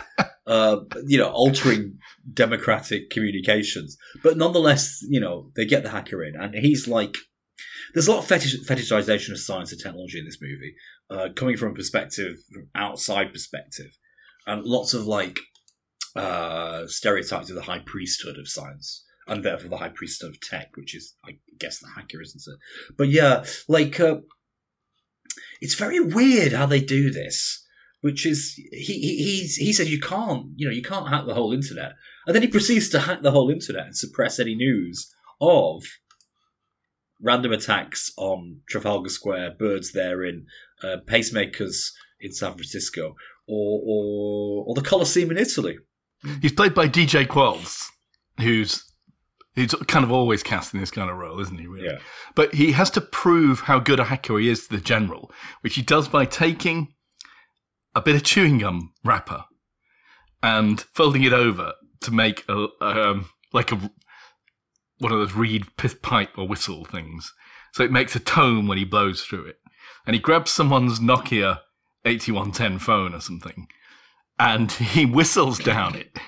Uh, 0.46 0.80
you 1.06 1.16
know, 1.16 1.30
altering 1.30 1.98
democratic 2.34 3.08
communications, 3.08 3.96
but 4.22 4.36
nonetheless, 4.36 5.02
you 5.08 5.18
know, 5.18 5.50
they 5.56 5.64
get 5.64 5.82
the 5.82 5.88
hacker 5.88 6.22
in, 6.22 6.36
and 6.36 6.54
he's 6.54 6.86
like, 6.86 7.16
there's 7.94 8.08
a 8.08 8.12
lot 8.12 8.18
of 8.18 8.26
fetish, 8.26 8.66
fetishization 8.68 9.30
of 9.30 9.38
science 9.38 9.72
and 9.72 9.80
technology 9.80 10.18
in 10.18 10.26
this 10.26 10.42
movie, 10.42 10.74
uh, 11.08 11.32
coming 11.34 11.56
from 11.56 11.72
a 11.72 11.74
perspective, 11.74 12.36
from 12.52 12.68
outside 12.74 13.32
perspective, 13.32 13.96
and 14.46 14.64
lots 14.64 14.92
of 14.92 15.06
like 15.06 15.38
uh, 16.16 16.86
stereotypes 16.86 17.48
of 17.48 17.56
the 17.56 17.62
high 17.62 17.80
priesthood 17.84 18.38
of 18.38 18.48
science, 18.48 19.04
and 19.26 19.44
therefore 19.44 19.70
the 19.70 19.78
high 19.78 19.88
priesthood 19.88 20.30
of 20.30 20.40
tech, 20.40 20.76
which 20.76 20.94
is, 20.94 21.16
I 21.24 21.38
guess, 21.58 21.78
the 21.78 21.88
hacker, 21.96 22.20
isn't 22.20 22.42
it? 22.46 22.58
But 22.98 23.08
yeah, 23.08 23.44
like 23.68 23.98
uh, 23.98 24.16
it's 25.60 25.74
very 25.74 26.00
weird 26.00 26.52
how 26.52 26.66
they 26.66 26.80
do 26.80 27.10
this. 27.10 27.63
Which 28.04 28.26
is 28.26 28.52
he, 28.70 29.00
he 29.00 29.16
he's, 29.16 29.56
he 29.56 29.72
said 29.72 29.86
you 29.86 29.98
can't 29.98 30.48
you 30.56 30.66
know 30.66 30.74
you 30.74 30.82
can't 30.82 31.08
hack 31.08 31.24
the 31.24 31.32
whole 31.32 31.54
internet, 31.54 31.92
and 32.26 32.34
then 32.34 32.42
he 32.42 32.48
proceeds 32.48 32.90
to 32.90 33.00
hack 33.00 33.22
the 33.22 33.30
whole 33.30 33.48
internet 33.48 33.86
and 33.86 33.96
suppress 33.96 34.38
any 34.38 34.54
news 34.54 35.10
of 35.40 35.84
random 37.18 37.52
attacks 37.52 38.12
on 38.18 38.60
Trafalgar 38.68 39.08
Square, 39.08 39.52
birds 39.58 39.92
therein, 39.92 40.44
uh, 40.82 40.98
pacemakers 41.06 41.92
in 42.20 42.30
San 42.30 42.52
Francisco, 42.52 43.14
or, 43.48 43.80
or 43.82 44.64
or 44.66 44.74
the 44.74 44.82
Colosseum 44.82 45.30
in 45.30 45.38
Italy. 45.38 45.78
He's 46.42 46.52
played 46.52 46.74
by 46.74 46.88
DJ 46.88 47.26
Qualls, 47.26 47.86
who's 48.38 48.84
who's 49.54 49.74
kind 49.86 50.04
of 50.04 50.12
always 50.12 50.42
cast 50.42 50.74
in 50.74 50.80
this 50.80 50.90
kind 50.90 51.08
of 51.08 51.16
role, 51.16 51.40
isn't 51.40 51.58
he? 51.58 51.66
Really? 51.66 51.86
Yeah. 51.86 52.00
But 52.34 52.52
he 52.52 52.72
has 52.72 52.90
to 52.90 53.00
prove 53.00 53.60
how 53.60 53.78
good 53.78 53.98
a 53.98 54.04
hacker 54.04 54.38
he 54.38 54.50
is 54.50 54.66
to 54.66 54.76
the 54.76 54.82
general, 54.82 55.30
which 55.62 55.76
he 55.76 55.80
does 55.80 56.06
by 56.06 56.26
taking 56.26 56.93
a 57.94 58.02
bit 58.02 58.16
of 58.16 58.22
chewing 58.22 58.58
gum 58.58 58.92
wrapper 59.04 59.44
and 60.42 60.82
folding 60.92 61.22
it 61.22 61.32
over 61.32 61.72
to 62.00 62.10
make 62.10 62.44
a 62.48 62.68
um, 62.80 63.30
like 63.52 63.72
a 63.72 63.90
one 64.98 65.12
of 65.12 65.18
those 65.18 65.34
reed 65.34 65.64
pipe 66.02 66.36
or 66.36 66.46
whistle 66.46 66.84
things. 66.84 67.32
So 67.72 67.82
it 67.82 67.90
makes 67.90 68.14
a 68.14 68.20
tone 68.20 68.68
when 68.68 68.78
he 68.78 68.84
blows 68.84 69.22
through 69.22 69.46
it. 69.46 69.56
And 70.06 70.14
he 70.14 70.20
grabs 70.20 70.50
someone's 70.50 71.00
Nokia 71.00 71.60
8110 72.04 72.78
phone 72.78 73.14
or 73.14 73.20
something, 73.20 73.68
and 74.38 74.70
he 74.72 75.06
whistles 75.06 75.58
down 75.58 75.94
it. 75.94 76.18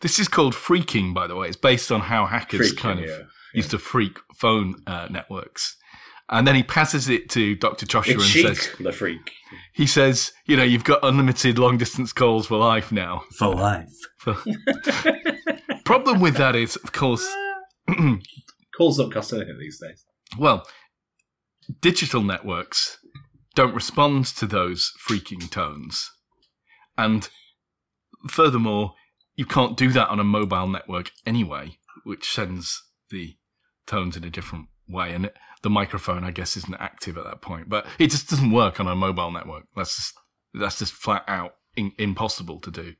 This 0.00 0.18
is 0.18 0.28
called 0.28 0.54
freaking, 0.54 1.12
by 1.12 1.26
the 1.26 1.36
way. 1.36 1.48
It's 1.48 1.56
based 1.56 1.92
on 1.92 2.02
how 2.02 2.26
hackers 2.26 2.72
Freaking, 2.72 2.78
kind 2.78 3.00
of 3.00 3.06
yeah. 3.06 3.18
used 3.52 3.70
to 3.72 3.78
freak 3.78 4.18
phone 4.34 4.76
uh, 4.86 5.08
networks. 5.10 5.76
And 6.32 6.46
then 6.46 6.54
he 6.54 6.62
passes 6.62 7.08
it 7.08 7.28
to 7.30 7.56
Dr. 7.56 7.86
Joshua 7.86 8.14
It's 8.14 8.22
and 8.22 8.32
chic, 8.32 8.56
says, 8.56 8.68
the 8.78 8.92
freak. 8.92 9.32
he 9.74 9.84
says, 9.86 10.32
you 10.46 10.56
know, 10.56 10.62
you've 10.62 10.84
got 10.84 11.00
unlimited 11.02 11.58
long 11.58 11.76
distance 11.76 12.12
calls 12.12 12.46
for 12.46 12.56
life 12.56 12.92
now. 12.92 13.24
For 13.36 13.48
life. 13.48 13.88
Problem 15.84 16.20
with 16.20 16.36
that 16.36 16.54
is, 16.54 16.76
of 16.76 16.92
course, 16.92 17.26
Calls 18.76 18.98
don't 18.98 19.12
cost 19.12 19.32
anything 19.32 19.58
these 19.58 19.80
days. 19.80 20.04
well, 20.38 20.64
digital 21.80 22.22
networks 22.22 22.98
don't 23.54 23.74
respond 23.74 24.26
to 24.26 24.46
those 24.46 24.92
freaking 25.08 25.50
tones. 25.50 26.10
And 26.96 27.28
furthermore, 28.28 28.94
you 29.34 29.44
can't 29.44 29.76
do 29.76 29.90
that 29.92 30.08
on 30.08 30.20
a 30.20 30.24
mobile 30.24 30.68
network 30.68 31.10
anyway, 31.26 31.78
which 32.04 32.30
sends 32.32 32.82
the 33.10 33.36
tones 33.86 34.16
in 34.16 34.22
a 34.24 34.30
different 34.30 34.68
way. 34.88 35.12
And 35.12 35.26
it, 35.26 35.36
the 35.62 35.70
microphone, 35.70 36.24
I 36.24 36.30
guess, 36.30 36.56
isn't 36.56 36.80
active 36.80 37.18
at 37.18 37.24
that 37.24 37.42
point. 37.42 37.68
But 37.68 37.86
it 37.98 38.10
just 38.10 38.30
doesn't 38.30 38.52
work 38.52 38.80
on 38.80 38.88
a 38.88 38.94
mobile 38.94 39.30
network. 39.30 39.64
That's 39.76 39.96
just, 39.96 40.14
that's 40.54 40.78
just 40.78 40.92
flat 40.92 41.24
out 41.28 41.54
in, 41.76 41.92
impossible 41.98 42.60
to 42.60 42.70
do. 42.70 42.94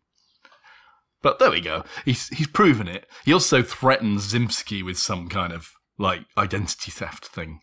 But 1.22 1.38
there 1.38 1.50
we 1.50 1.60
go. 1.60 1.84
He's 2.04 2.28
he's 2.28 2.46
proven 2.46 2.88
it. 2.88 3.06
He 3.24 3.32
also 3.32 3.62
threatens 3.62 4.32
Zimsky 4.32 4.82
with 4.82 4.98
some 4.98 5.28
kind 5.28 5.52
of 5.52 5.70
like 5.98 6.20
identity 6.38 6.90
theft 6.90 7.26
thing, 7.26 7.60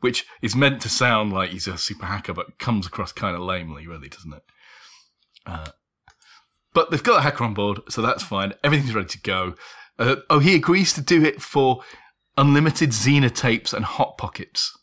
which 0.00 0.26
is 0.42 0.54
meant 0.54 0.80
to 0.82 0.88
sound 0.88 1.32
like 1.32 1.50
he's 1.50 1.66
a 1.66 1.76
super 1.76 2.06
hacker, 2.06 2.32
but 2.32 2.58
comes 2.58 2.86
across 2.86 3.10
kind 3.12 3.34
of 3.34 3.42
lamely, 3.42 3.86
really, 3.86 4.08
doesn't 4.08 4.34
it? 4.34 4.42
Uh, 5.44 5.70
But 6.72 6.90
they've 6.90 7.02
got 7.02 7.18
a 7.18 7.22
hacker 7.22 7.42
on 7.42 7.54
board, 7.54 7.80
so 7.88 8.00
that's 8.00 8.22
fine. 8.22 8.54
Everything's 8.62 8.94
ready 8.94 9.08
to 9.08 9.20
go. 9.20 9.54
Uh, 9.98 10.16
oh, 10.30 10.38
he 10.38 10.54
agrees 10.54 10.92
to 10.94 11.00
do 11.00 11.24
it 11.24 11.42
for 11.42 11.82
unlimited 12.40 12.90
Xena 12.90 13.32
tapes 13.34 13.72
and 13.72 13.84
hot 13.84 14.16
pockets. 14.18 14.76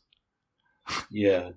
Yeah. 1.09 1.51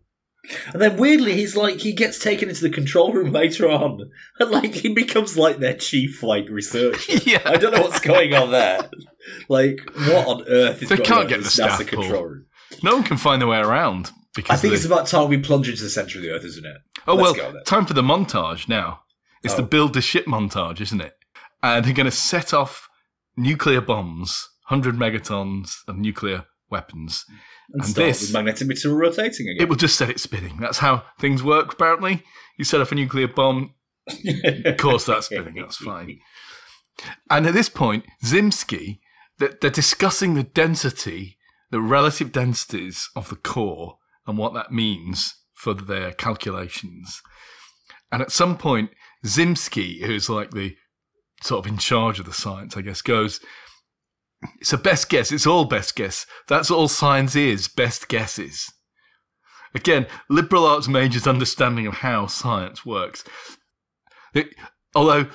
And 0.73 0.81
then 0.81 0.97
weirdly, 0.97 1.35
he's 1.35 1.55
like 1.55 1.77
he 1.81 1.93
gets 1.93 2.19
taken 2.19 2.49
into 2.49 2.63
the 2.63 2.71
control 2.71 3.13
room 3.13 3.31
later 3.41 3.69
on, 3.71 4.11
and 4.39 4.51
like 4.51 4.75
he 4.75 4.93
becomes 4.93 5.37
like 5.37 5.59
their 5.59 5.75
chief 5.77 6.23
like 6.23 6.49
researcher. 6.49 7.13
yeah, 7.25 7.43
I 7.45 7.57
don't 7.57 7.73
know 7.75 7.83
what's 7.83 8.01
going 8.01 8.35
on 8.35 8.51
there. 8.51 8.89
Like, 9.49 9.81
what 9.95 10.27
on 10.27 10.49
earth 10.49 10.83
is 10.83 10.89
They 10.89 10.97
going 10.97 11.07
can't 11.07 11.21
on 11.23 11.27
get 11.29 11.37
the 11.39 11.43
this 11.45 11.53
staff 11.55 11.79
NASA 11.79 11.87
control 11.87 12.25
room? 12.25 12.47
no 12.83 12.95
one 12.95 13.05
can 13.05 13.19
find 13.19 13.41
their 13.41 13.49
way 13.49 13.59
around 13.59 14.11
because 14.35 14.51
I 14.51 14.57
think 14.61 14.71
they- 14.73 14.77
it's 14.77 14.87
about 14.87 15.07
time 15.07 15.29
we 15.29 15.37
plunge 15.39 15.69
into 15.69 15.83
the 15.83 15.91
center 15.91 16.19
of 16.19 16.23
the 16.25 16.31
earth, 16.31 16.45
isn't 16.45 16.65
it? 16.65 16.77
Oh 17.07 17.15
Let's 17.17 17.39
well, 17.39 17.53
go 17.53 17.63
time 17.65 17.85
for 17.87 17.95
the 17.95 18.03
montage 18.03 18.67
now. 18.69 19.03
It's 19.45 19.55
the 19.55 19.63
Oh. 19.63 19.67
build 19.67 19.93
the 19.95 20.01
ship 20.01 20.27
montage, 20.27 20.81
isn't 20.81 21.01
it? 21.01 21.13
And 21.63 21.85
they're 21.85 21.93
going 21.95 22.07
to 22.07 22.11
set 22.11 22.53
off 22.55 22.89
nuclear 23.37 23.81
bombs, 23.81 24.49
hundred 24.71 24.95
megatons 24.95 25.79
of 25.89 25.97
nuclear 25.97 26.47
weapons. 26.71 27.25
And, 27.73 27.85
And 27.85 27.95
this- 27.95 28.33
material 28.33 28.99
rotating 28.99 29.49
again. 29.49 29.63
It 29.63 29.69
will 29.69 29.77
just 29.77 29.97
set 29.97 30.09
it 30.11 30.21
spinning. 30.21 30.59
That's 30.61 30.79
how 30.79 31.05
things 31.19 31.43
work. 31.43 31.73
Apparently, 31.75 32.23
you 32.57 32.65
set 32.65 32.81
off 32.81 32.93
a 32.93 32.95
nuclear 32.95 33.29
bomb. 33.29 33.75
Of 34.65 34.77
course, 34.77 35.05
that's 35.05 35.27
spinning. 35.27 35.57
That's 35.57 35.77
fine. 35.77 36.19
And 37.29 37.47
at 37.47 37.55
this 37.55 37.69
point, 37.69 38.05
Zimsky, 38.25 39.01
they're 39.39 39.71
discussing 39.71 40.35
the 40.35 40.43
density, 40.43 41.39
the 41.71 41.81
relative 41.81 42.31
densities 42.33 43.09
of 43.17 43.29
the 43.29 43.37
core, 43.37 43.99
and 44.27 44.39
what 44.39 44.55
that 44.55 44.71
means 44.73 45.35
for 45.55 45.75
their 45.75 46.13
calculations. 46.13 47.23
And 48.13 48.23
at 48.23 48.33
some 48.33 48.57
point, 48.57 48.91
Zimsky, 49.25 50.03
who's 50.05 50.29
like 50.29 50.51
the 50.53 50.77
sort 51.43 51.65
of 51.65 51.73
in 51.73 51.79
charge 51.79 52.19
of 52.21 52.27
the 52.27 52.33
science, 52.33 52.77
I 52.77 52.83
guess, 52.83 53.03
goes, 53.03 53.41
It's 54.61 54.73
a 54.73 54.79
best 54.79 55.09
guess. 55.09 55.33
It's 55.33 55.47
all 55.47 55.65
best 55.67 55.95
guess. 55.97 56.27
That's 56.49 56.71
all 56.71 56.89
science 56.89 57.37
is 57.37 57.69
best 57.69 58.09
guesses. 58.09 58.73
Again, 59.75 60.07
liberal 60.29 60.67
arts 60.67 60.89
majors' 60.89 61.27
understanding 61.27 61.87
of 61.87 61.95
how 61.95 62.27
science 62.27 62.85
works. 62.85 63.23
It- 64.35 64.55
although 64.95 65.29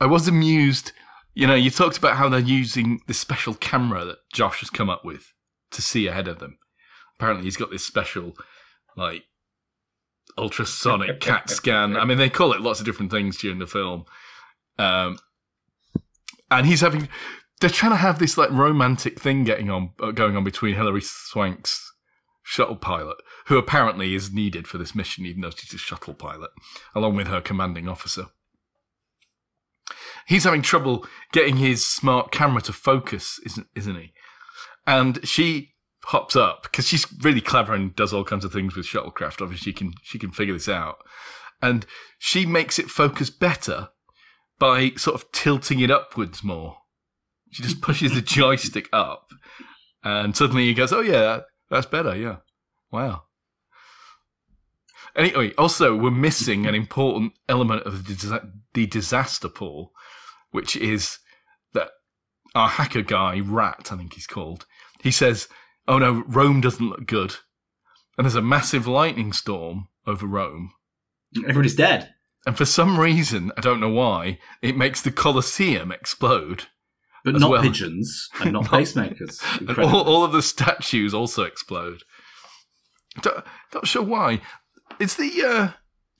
I 0.00 0.06
was 0.06 0.28
amused, 0.28 0.92
you 1.34 1.46
know, 1.46 1.54
you 1.54 1.70
talked 1.70 1.98
about 1.98 2.16
how 2.16 2.28
they're 2.28 2.40
using 2.40 3.00
this 3.06 3.18
special 3.18 3.54
camera 3.54 4.04
that 4.04 4.18
Josh 4.32 4.60
has 4.60 4.70
come 4.70 4.88
up 4.88 5.04
with 5.04 5.32
to 5.72 5.82
see 5.82 6.06
ahead 6.06 6.28
of 6.28 6.38
them. 6.38 6.58
Apparently, 7.18 7.44
he's 7.44 7.56
got 7.56 7.70
this 7.70 7.84
special, 7.84 8.34
like, 8.96 9.24
ultrasonic 10.38 11.20
CAT 11.20 11.50
scan. 11.50 11.96
I 11.96 12.04
mean, 12.04 12.18
they 12.18 12.30
call 12.30 12.52
it 12.52 12.60
lots 12.60 12.80
of 12.80 12.86
different 12.86 13.10
things 13.10 13.36
during 13.38 13.58
the 13.58 13.66
film. 13.66 14.04
Um, 14.78 15.18
and 16.50 16.66
he's 16.66 16.80
having, 16.80 17.08
they're 17.62 17.70
trying 17.70 17.92
to 17.92 17.96
have 17.96 18.18
this 18.18 18.36
like 18.36 18.50
romantic 18.50 19.20
thing 19.20 19.44
getting 19.44 19.70
on, 19.70 19.90
uh, 20.00 20.10
going 20.10 20.36
on 20.36 20.42
between 20.42 20.74
Hilary 20.74 21.00
Swank's 21.00 21.92
shuttle 22.42 22.76
pilot, 22.76 23.16
who 23.46 23.56
apparently 23.56 24.14
is 24.14 24.32
needed 24.32 24.66
for 24.66 24.78
this 24.78 24.94
mission, 24.96 25.24
even 25.24 25.42
though 25.42 25.50
she's 25.50 25.72
a 25.72 25.78
shuttle 25.78 26.12
pilot, 26.12 26.50
along 26.92 27.14
with 27.14 27.28
her 27.28 27.40
commanding 27.40 27.88
officer. 27.88 28.26
He's 30.26 30.42
having 30.42 30.62
trouble 30.62 31.06
getting 31.32 31.56
his 31.56 31.86
smart 31.86 32.32
camera 32.32 32.62
to 32.62 32.72
focus, 32.72 33.38
isn't 33.46 33.68
isn't 33.76 33.96
he? 33.96 34.12
And 34.84 35.26
she 35.26 35.74
hops 36.06 36.34
up 36.34 36.64
because 36.64 36.88
she's 36.88 37.06
really 37.22 37.40
clever 37.40 37.74
and 37.74 37.94
does 37.94 38.12
all 38.12 38.24
kinds 38.24 38.44
of 38.44 38.52
things 38.52 38.74
with 38.74 38.86
shuttlecraft. 38.86 39.40
Obviously, 39.40 39.70
she 39.70 39.72
can 39.72 39.92
she 40.02 40.18
can 40.18 40.32
figure 40.32 40.54
this 40.54 40.68
out, 40.68 40.96
and 41.60 41.86
she 42.18 42.44
makes 42.44 42.80
it 42.80 42.90
focus 42.90 43.30
better 43.30 43.90
by 44.58 44.90
sort 44.96 45.14
of 45.14 45.30
tilting 45.30 45.78
it 45.78 45.92
upwards 45.92 46.42
more. 46.42 46.78
She 47.52 47.62
just 47.62 47.82
pushes 47.82 48.14
the 48.14 48.22
joystick 48.22 48.88
up, 48.92 49.30
and 50.02 50.34
suddenly 50.34 50.64
he 50.64 50.74
goes, 50.74 50.92
"Oh 50.92 51.02
yeah, 51.02 51.40
that's 51.70 51.86
better. 51.86 52.16
Yeah, 52.16 52.36
wow." 52.90 53.24
Anyway, 55.14 55.52
oh, 55.56 55.62
also 55.62 55.94
we're 55.94 56.10
missing 56.10 56.66
an 56.66 56.74
important 56.74 57.34
element 57.48 57.82
of 57.82 58.06
the, 58.06 58.14
disa- 58.14 58.50
the 58.72 58.86
disaster 58.86 59.50
pool, 59.50 59.92
which 60.50 60.74
is 60.74 61.18
that 61.74 61.90
our 62.54 62.68
hacker 62.68 63.02
guy, 63.02 63.38
Rat, 63.40 63.90
I 63.92 63.96
think 63.96 64.14
he's 64.14 64.26
called. 64.26 64.64
He 65.02 65.10
says, 65.10 65.48
"Oh 65.86 65.98
no, 65.98 66.24
Rome 66.26 66.62
doesn't 66.62 66.88
look 66.88 67.06
good," 67.06 67.36
and 68.16 68.24
there's 68.24 68.34
a 68.34 68.42
massive 68.42 68.86
lightning 68.86 69.34
storm 69.34 69.88
over 70.06 70.26
Rome. 70.26 70.72
Everybody's 71.36 71.76
dead. 71.76 72.14
And 72.46 72.56
for 72.56 72.64
some 72.64 72.98
reason, 72.98 73.52
I 73.56 73.60
don't 73.60 73.80
know 73.80 73.90
why, 73.90 74.38
it 74.62 74.76
makes 74.76 75.00
the 75.00 75.12
Colosseum 75.12 75.92
explode. 75.92 76.64
But 77.24 77.36
not 77.36 77.50
well. 77.50 77.62
pigeons 77.62 78.28
and 78.40 78.52
not 78.52 78.62
Not- 78.72 78.80
pacemakers. 78.80 79.78
All, 79.78 80.02
all 80.02 80.24
of 80.24 80.32
the 80.32 80.42
statues 80.42 81.14
also 81.14 81.44
explode. 81.44 82.02
Don't, 83.20 83.44
not 83.74 83.86
sure 83.86 84.02
why. 84.02 84.40
Is 84.98 85.16
the 85.16 85.42
uh, 85.44 85.70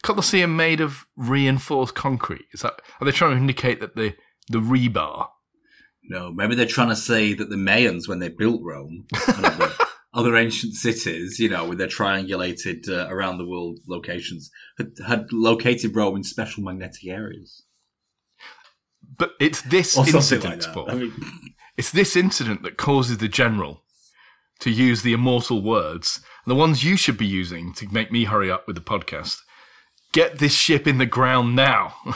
Colosseum 0.02 0.56
made 0.56 0.80
of 0.80 1.06
reinforced 1.16 1.94
concrete? 1.94 2.46
Is 2.52 2.62
that 2.62 2.80
are 3.00 3.04
they 3.04 3.10
trying 3.12 3.32
to 3.32 3.36
indicate 3.38 3.80
that 3.80 3.96
the 3.96 4.14
the 4.48 4.58
rebar? 4.58 5.28
No, 6.04 6.32
maybe 6.32 6.54
they're 6.54 6.66
trying 6.66 6.88
to 6.88 6.96
say 6.96 7.32
that 7.34 7.48
the 7.48 7.56
Mayans, 7.56 8.08
when 8.08 8.18
they 8.18 8.28
built 8.28 8.60
Rome 8.62 9.06
and 9.36 9.46
other, 9.46 9.72
other 10.14 10.36
ancient 10.36 10.74
cities, 10.74 11.38
you 11.38 11.48
know, 11.48 11.64
with 11.64 11.78
their 11.78 11.86
triangulated 11.86 12.88
uh, 12.88 13.06
around 13.08 13.38
the 13.38 13.46
world 13.46 13.78
locations, 13.86 14.50
had, 14.78 14.90
had 15.06 15.32
located 15.32 15.94
Rome 15.94 16.16
in 16.16 16.24
special 16.24 16.64
magnetic 16.64 17.06
areas. 17.06 17.62
But 19.16 19.32
it's 19.40 19.62
this 19.62 19.96
like 19.96 20.14
incident, 20.14 20.62
that. 20.62 20.72
Paul. 20.74 20.90
I 20.90 20.94
mean, 20.94 21.12
It's 21.76 21.90
this 21.90 22.16
incident 22.16 22.62
that 22.62 22.76
causes 22.76 23.18
the 23.18 23.28
general 23.28 23.82
to 24.60 24.70
use 24.70 25.02
the 25.02 25.12
immortal 25.12 25.62
words, 25.62 26.20
the 26.46 26.54
ones 26.54 26.84
you 26.84 26.96
should 26.96 27.18
be 27.18 27.26
using 27.26 27.72
to 27.74 27.88
make 27.92 28.10
me 28.12 28.24
hurry 28.24 28.50
up 28.50 28.66
with 28.66 28.76
the 28.76 28.82
podcast. 28.82 29.38
Get 30.12 30.38
this 30.38 30.54
ship 30.54 30.86
in 30.86 30.98
the 30.98 31.06
ground 31.06 31.56
now. 31.56 31.94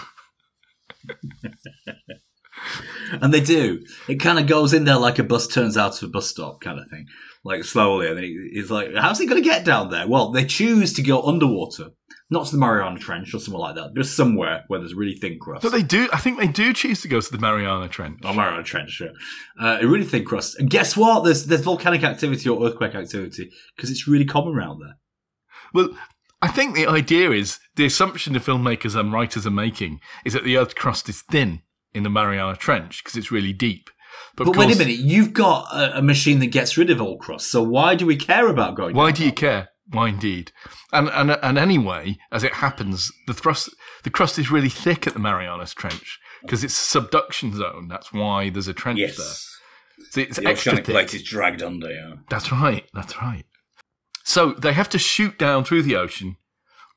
and 3.20 3.32
they 3.32 3.40
do. 3.40 3.84
It 4.09 4.16
kind 4.16 4.38
of 4.38 4.47
goes 4.47 4.72
in 4.72 4.84
there 4.84 4.97
like 4.99 5.18
a 5.18 5.24
bus 5.24 5.47
turns 5.47 5.76
out 5.76 6.01
of 6.03 6.09
a 6.09 6.12
bus 6.12 6.28
stop 6.28 6.61
kind 6.61 6.78
of 6.78 6.88
thing, 6.90 7.07
like 7.44 7.64
slowly. 7.64 8.09
And 8.09 8.18
he- 8.18 8.51
he's 8.53 8.70
like, 8.70 8.94
how's 8.94 9.18
he 9.18 9.26
going 9.26 9.42
to 9.42 9.49
get 9.49 9.64
down 9.64 9.90
there? 9.90 10.07
Well, 10.07 10.30
they 10.30 10.44
choose 10.44 10.92
to 10.94 11.03
go 11.03 11.22
underwater, 11.22 11.90
not 12.28 12.46
to 12.46 12.52
the 12.52 12.58
Mariana 12.58 12.98
Trench 12.98 13.32
or 13.34 13.38
somewhere 13.38 13.60
like 13.60 13.76
that, 13.76 13.94
just 13.94 14.16
somewhere 14.16 14.64
where 14.68 14.80
there's 14.80 14.94
really 14.94 15.14
thin 15.14 15.38
crust. 15.38 15.62
but 15.62 15.72
they 15.72 15.82
do. 15.82 16.08
I 16.12 16.18
think 16.18 16.38
they 16.38 16.48
do 16.48 16.72
choose 16.72 17.00
to 17.02 17.08
go 17.08 17.20
to 17.20 17.30
the 17.32 17.38
Mariana 17.38 17.88
Trench. 17.88 18.20
Oh, 18.24 18.32
Mariana 18.32 18.62
Trench, 18.62 19.00
yeah. 19.00 19.08
Uh, 19.60 19.78
a 19.80 19.86
really 19.86 20.04
thin 20.04 20.24
crust. 20.24 20.58
And 20.58 20.68
guess 20.68 20.96
what? 20.96 21.24
There's 21.24 21.46
there's 21.46 21.60
volcanic 21.62 22.02
activity 22.02 22.48
or 22.48 22.66
earthquake 22.66 22.94
activity 22.94 23.50
because 23.76 23.90
it's 23.90 24.08
really 24.08 24.24
common 24.24 24.54
around 24.54 24.80
there. 24.80 24.96
Well, 25.72 25.90
I 26.42 26.48
think 26.48 26.74
the 26.74 26.86
idea 26.86 27.30
is 27.30 27.58
the 27.76 27.86
assumption 27.86 28.32
the 28.32 28.40
filmmakers 28.40 28.98
and 28.98 29.12
writers 29.12 29.46
are 29.46 29.50
making 29.50 30.00
is 30.24 30.32
that 30.32 30.44
the 30.44 30.56
Earth's 30.58 30.74
crust 30.74 31.08
is 31.08 31.22
thin 31.22 31.62
in 31.94 32.02
the 32.02 32.10
Mariana 32.10 32.56
Trench 32.56 33.02
because 33.02 33.16
it's 33.16 33.30
really 33.30 33.52
deep. 33.52 33.88
But, 34.36 34.44
But 34.46 34.56
wait 34.56 34.74
a 34.74 34.78
minute, 34.78 34.98
you've 34.98 35.32
got 35.32 35.66
a, 35.72 35.98
a 35.98 36.02
machine 36.02 36.40
that 36.40 36.46
gets 36.46 36.76
rid 36.76 36.90
of 36.90 37.00
all 37.00 37.16
crust. 37.18 37.50
So 37.50 37.62
why 37.62 37.94
do 37.94 38.04
we 38.06 38.16
care 38.16 38.48
about 38.48 38.74
going? 38.74 38.94
Why 38.94 39.12
do 39.12 39.24
you 39.24 39.32
care? 39.32 39.70
Why 39.88 40.08
indeed? 40.08 40.52
And 40.97 41.09
and 41.11 41.38
and 41.42 41.59
anyway, 41.59 42.16
as 42.32 42.42
it 42.42 42.55
happens, 42.55 43.12
the 43.26 43.34
thrust 43.34 43.68
the 44.03 44.11
crust 44.11 44.38
is 44.38 44.51
really 44.51 44.70
thick 44.70 45.07
at 45.07 45.12
the 45.12 45.18
Marianas 45.18 45.74
Trench 45.74 46.18
because 46.42 46.64
it's 46.64 46.76
a 46.76 46.84
subduction 46.84 47.55
zone. 47.55 47.88
That's 47.88 48.12
why 48.12 48.49
there's 48.49 48.68
a 48.68 48.72
trench 48.72 48.99
there. 48.99 49.11
So 50.11 50.20
it's 50.20 50.38
the 50.38 50.47
extra 50.47 50.72
oceanic 50.72 50.86
thick. 50.86 50.94
plate 50.94 51.14
is 51.14 51.22
dragged 51.22 51.62
under. 51.62 51.90
Yeah. 51.90 52.14
That's 52.30 52.51
right. 52.51 52.84
That's 52.94 53.20
right. 53.20 53.44
So 54.24 54.53
they 54.53 54.72
have 54.72 54.88
to 54.90 54.99
shoot 54.99 55.38
down 55.38 55.64
through 55.64 55.82
the 55.82 55.97
ocean. 55.97 56.36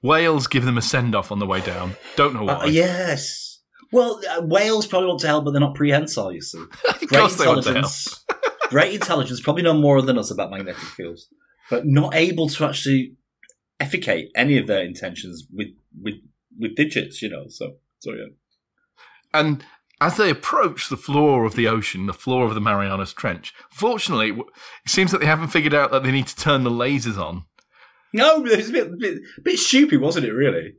Whales 0.02 0.48
give 0.48 0.64
them 0.64 0.78
a 0.78 0.82
send 0.82 1.14
off 1.14 1.32
on 1.32 1.40
the 1.40 1.46
way 1.46 1.60
down. 1.60 1.96
Don't 2.16 2.34
know 2.34 2.44
why. 2.44 2.54
Uh, 2.54 2.66
yes. 2.68 3.60
Well, 3.92 4.22
uh, 4.30 4.42
whales 4.42 4.88
probably 4.88 5.10
want 5.10 5.20
to 5.22 5.28
help, 5.28 5.46
but 5.46 5.52
they're 5.52 5.60
not 5.60 5.76
prehensile. 5.76 6.32
You 6.32 6.42
see, 6.42 6.60
of 6.88 7.00
great 7.00 7.10
course 7.10 7.38
they 7.38 7.48
want 7.48 7.64
to 7.64 7.74
help. 7.74 7.78
intelligence. 7.78 8.26
great 8.70 8.94
intelligence. 8.94 9.42
Probably 9.42 9.64
know 9.64 9.74
more 9.74 10.02
than 10.02 10.18
us 10.18 10.32
about 10.32 10.52
magnetic 10.52 10.78
fields, 10.78 11.28
but 11.70 11.86
not 11.86 12.16
able 12.16 12.48
to 12.48 12.66
actually 12.66 13.16
effecate 13.80 14.30
any 14.36 14.58
of 14.58 14.68
their 14.68 14.82
intentions 14.84 15.48
with 15.52 15.70
with 16.02 16.16
with 16.58 16.76
digits. 16.76 17.22
You 17.22 17.30
know. 17.30 17.46
So 17.50 17.74
so 18.00 18.12
yeah. 18.14 18.26
And 19.34 19.64
as 20.02 20.18
they 20.18 20.30
approach 20.30 20.90
the 20.90 20.98
floor 20.98 21.44
of 21.46 21.56
the 21.56 21.68
ocean, 21.68 22.06
the 22.06 22.14
floor 22.14 22.46
of 22.46 22.54
the 22.56 22.62
Marianas 22.62 23.14
Trench, 23.14 23.54
fortunately, 23.70 24.30
it 24.32 24.46
seems 24.90 25.12
that 25.12 25.20
they 25.20 25.28
haven't 25.28 25.50
figured 25.50 25.74
out 25.74 25.92
that 25.92 26.04
they 26.04 26.12
need 26.12 26.28
to 26.28 26.36
turn 26.36 26.64
the 26.64 26.70
lasers 26.72 27.18
on. 27.18 27.44
No, 28.14 28.44
it 28.46 28.58
was 28.58 28.70
a 28.70 28.74
bit, 28.74 28.98
bit, 28.98 29.20
bit 29.44 29.60
stupid, 29.60 30.00
wasn't 30.02 30.26
it? 30.26 30.32
Really. 30.32 30.74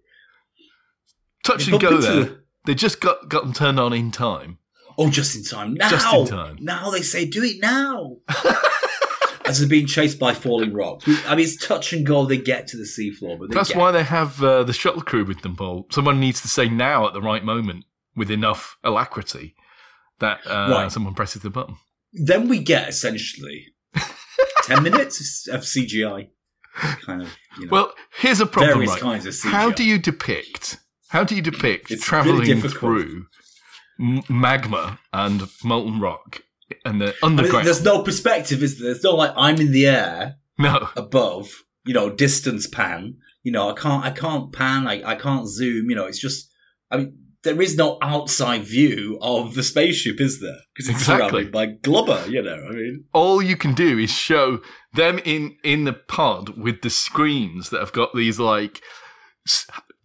Touch 1.44 1.66
They 1.66 1.72
and 1.72 1.80
go 1.80 1.98
there. 1.98 2.24
the- 2.24 2.42
They 2.66 2.74
just 2.74 3.00
got, 3.00 3.28
got 3.28 3.42
them 3.44 3.52
turned 3.52 3.78
on 3.78 3.92
in 3.92 4.10
time. 4.10 4.58
Oh, 4.98 5.10
just 5.10 5.36
in 5.36 5.44
time. 5.44 5.74
Now, 5.74 5.90
Just 5.90 6.12
in 6.12 6.26
time. 6.26 6.56
Now 6.60 6.90
they 6.90 7.02
say, 7.02 7.24
do 7.26 7.42
it 7.44 7.60
now. 7.62 8.16
As 9.50 9.58
they're 9.58 9.68
being 9.68 9.86
chased 9.86 10.18
by 10.18 10.32
falling 10.34 10.72
rocks. 10.72 11.04
I 11.26 11.34
mean, 11.34 11.44
it's 11.44 11.56
touch 11.56 11.92
and 11.92 12.06
go. 12.06 12.24
They 12.24 12.38
get 12.38 12.66
to 12.68 12.76
the 12.76 12.84
seafloor, 12.84 13.38
but 13.38 13.50
That's 13.50 13.74
why 13.74 13.90
they 13.90 14.04
have 14.04 14.42
uh, 14.42 14.62
the 14.64 14.72
shuttle 14.72 15.02
crew 15.02 15.24
with 15.24 15.42
them, 15.42 15.56
Paul. 15.56 15.86
Someone 15.90 16.20
needs 16.20 16.40
to 16.42 16.48
say 16.48 16.68
now 16.68 17.06
at 17.06 17.12
the 17.14 17.20
right 17.22 17.44
moment. 17.44 17.84
with 18.16 18.30
enough 18.30 18.76
alacrity 18.84 19.54
that 20.18 20.40
uh, 20.46 20.68
Right. 20.70 20.92
someone 20.92 21.14
presses 21.14 21.42
the 21.42 21.50
button. 21.50 21.76
Then 22.12 22.48
we 22.48 22.58
get 22.58 22.88
essentially 22.88 23.66
ten 24.64 24.82
minutes 24.82 25.46
of 25.48 25.60
CGI, 25.62 26.28
kind 27.06 27.22
of. 27.22 27.36
You 27.58 27.66
know, 27.66 27.70
Well, 27.72 27.92
here's 28.18 28.40
a 28.40 28.46
problem. 28.46 28.74
various 28.74 28.90
Right? 28.92 29.00
kinds 29.00 29.26
of 29.26 29.32
CGI. 29.34 29.50
How 29.50 29.70
do 29.70 29.84
you 29.84 29.98
depict? 29.98 30.78
How 31.08 31.24
do 31.24 31.34
you 31.36 31.42
depict 31.42 31.90
It's 31.90 32.04
traveling 32.04 32.40
really 32.40 32.60
through 32.68 33.26
magma 34.28 34.98
and 35.12 35.48
molten 35.64 36.00
rock 36.00 36.42
and 36.84 37.00
the 37.00 37.14
I 37.22 37.28
mean, 37.28 37.38
underground? 37.38 37.66
there's 37.66 37.82
no 37.84 38.02
perspective, 38.02 38.62
is 38.62 38.78
there? 38.78 38.92
There's 38.92 39.04
no 39.04 39.14
like 39.14 39.32
I'm 39.36 39.60
in 39.60 39.72
the 39.72 39.86
air 39.86 40.36
no, 40.58 40.88
above, 40.96 41.48
you 41.84 41.94
know, 41.94 42.10
distance 42.10 42.66
pan. 42.66 43.16
You 43.42 43.52
know, 43.52 43.70
I 43.70 43.72
can't, 43.74 44.04
I 44.04 44.10
can't 44.10 44.52
pan, 44.52 44.86
I, 44.86 45.02
I 45.02 45.14
can't 45.14 45.48
zoom. 45.48 45.88
You 45.88 45.96
know, 45.96 46.04
it's 46.04 46.20
just, 46.20 46.50
I 46.90 46.98
mean, 46.98 47.16
there 47.42 47.60
is 47.62 47.74
no 47.74 47.96
outside 48.02 48.64
view 48.64 49.18
of 49.22 49.54
the 49.54 49.62
spaceship, 49.62 50.20
is 50.20 50.40
there? 50.42 50.58
Because 50.74 50.90
it's 50.90 50.98
Exactly. 51.00 51.28
surrounded 51.28 51.52
by 51.52 51.66
glubber. 51.66 52.22
You 52.28 52.42
know, 52.42 52.66
I 52.68 52.72
mean, 52.72 53.04
all 53.14 53.40
you 53.40 53.56
can 53.56 53.72
do 53.72 53.98
is 53.98 54.10
show 54.10 54.60
them 54.92 55.20
in 55.24 55.56
in 55.64 55.84
the 55.84 55.94
pod 55.94 56.58
with 56.58 56.82
the 56.82 56.90
screens 56.90 57.70
that 57.70 57.80
have 57.80 57.92
got 57.92 58.14
these 58.14 58.38
like 58.38 58.82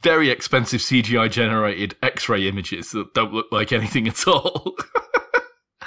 very 0.02 0.30
expensive 0.30 0.82
CGI 0.82 1.30
generated 1.30 1.96
X-ray 2.02 2.48
images 2.48 2.92
that 2.92 3.14
don't 3.14 3.34
look 3.34 3.48
like 3.52 3.72
anything 3.74 4.08
at 4.08 4.28
all. 4.28 4.76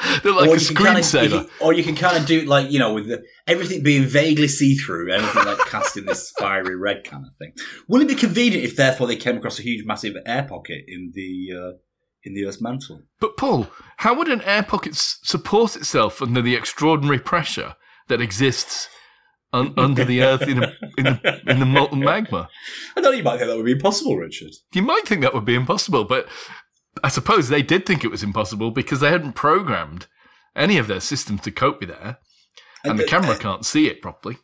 They're 0.22 0.32
like 0.32 0.50
a 0.50 0.56
can 0.64 0.76
kinda- 0.76 1.00
screensaver. 1.00 1.22
you 1.24 1.28
can- 1.40 1.48
or 1.60 1.72
you 1.72 1.82
can 1.82 1.94
kind 1.94 2.16
of 2.16 2.26
do 2.26 2.42
like 2.42 2.70
you 2.70 2.78
know, 2.78 2.94
with 2.94 3.08
the, 3.08 3.22
everything 3.46 3.82
being 3.82 4.04
vaguely 4.04 4.48
see 4.48 4.74
through, 4.76 5.10
everything 5.12 5.44
like 5.44 5.58
casting 5.66 6.04
this 6.06 6.30
fiery 6.38 6.76
red 6.76 7.04
kind 7.04 7.24
of 7.24 7.32
thing. 7.38 7.52
Wouldn't 7.88 8.10
it 8.10 8.14
be 8.14 8.20
convenient 8.20 8.64
if, 8.64 8.76
therefore, 8.76 9.06
they 9.06 9.16
came 9.16 9.36
across 9.36 9.58
a 9.58 9.62
huge, 9.62 9.84
massive 9.84 10.14
air 10.26 10.44
pocket 10.44 10.82
in 10.86 11.12
the 11.14 11.48
uh, 11.56 11.72
in 12.24 12.34
the 12.34 12.44
Earth's 12.46 12.60
mantle? 12.60 13.02
But 13.20 13.36
Paul, 13.36 13.68
how 13.98 14.14
would 14.14 14.28
an 14.28 14.42
air 14.42 14.62
pocket 14.62 14.92
s- 14.92 15.18
support 15.22 15.76
itself 15.76 16.20
under 16.22 16.42
the 16.42 16.54
extraordinary 16.54 17.18
pressure 17.18 17.74
that 18.08 18.20
exists 18.20 18.88
un- 19.52 19.72
under 19.78 20.04
the 20.04 20.22
Earth 20.22 20.42
in, 20.42 20.62
a, 20.62 20.72
in, 20.98 21.04
the, 21.04 21.40
in 21.46 21.60
the 21.60 21.66
molten 21.66 22.00
magma? 22.00 22.48
I 22.96 23.00
don't 23.00 23.12
know. 23.12 23.16
You 23.16 23.22
might 23.24 23.38
think 23.38 23.48
that 23.50 23.56
would 23.56 23.64
be 23.66 23.72
impossible, 23.72 24.16
Richard. 24.16 24.50
You 24.74 24.82
might 24.82 25.02
think 25.06 25.22
that 25.22 25.32
would 25.34 25.44
be 25.44 25.54
impossible, 25.54 26.04
but 26.04 26.28
I 27.02 27.08
suppose 27.08 27.48
they 27.48 27.62
did 27.62 27.86
think 27.86 28.04
it 28.04 28.10
was 28.10 28.22
impossible 28.22 28.70
because 28.70 29.00
they 29.00 29.10
hadn't 29.10 29.32
programmed 29.32 30.06
any 30.56 30.78
of 30.78 30.86
their 30.86 31.00
systems 31.00 31.42
to 31.42 31.50
cope 31.50 31.80
with 31.80 31.90
air, 31.90 32.18
and 32.84 32.98
the 32.98 33.04
uh, 33.04 33.08
camera 33.08 33.38
can't 33.38 33.64
see 33.64 33.86
it 33.86 34.02
properly. 34.02 34.38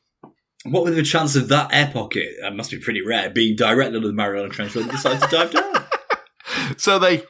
What 0.64 0.84
would 0.84 0.94
the 0.94 1.02
chance 1.02 1.36
of 1.36 1.48
that 1.48 1.74
air 1.74 1.90
pocket? 1.92 2.28
That 2.40 2.57
must 2.57 2.70
be 2.70 2.78
pretty 2.78 3.02
rare. 3.02 3.28
Being 3.28 3.57
directly 3.57 3.96
under 3.96 4.09
the 4.09 4.14
Mariana 4.14 4.48
Trench 4.48 4.74
when 4.74 4.86
they 4.86 4.92
decide 4.92 5.20
to 5.20 5.28
dive 5.28 5.50
down. 5.50 5.74
So 6.76 6.98
they 6.98 7.24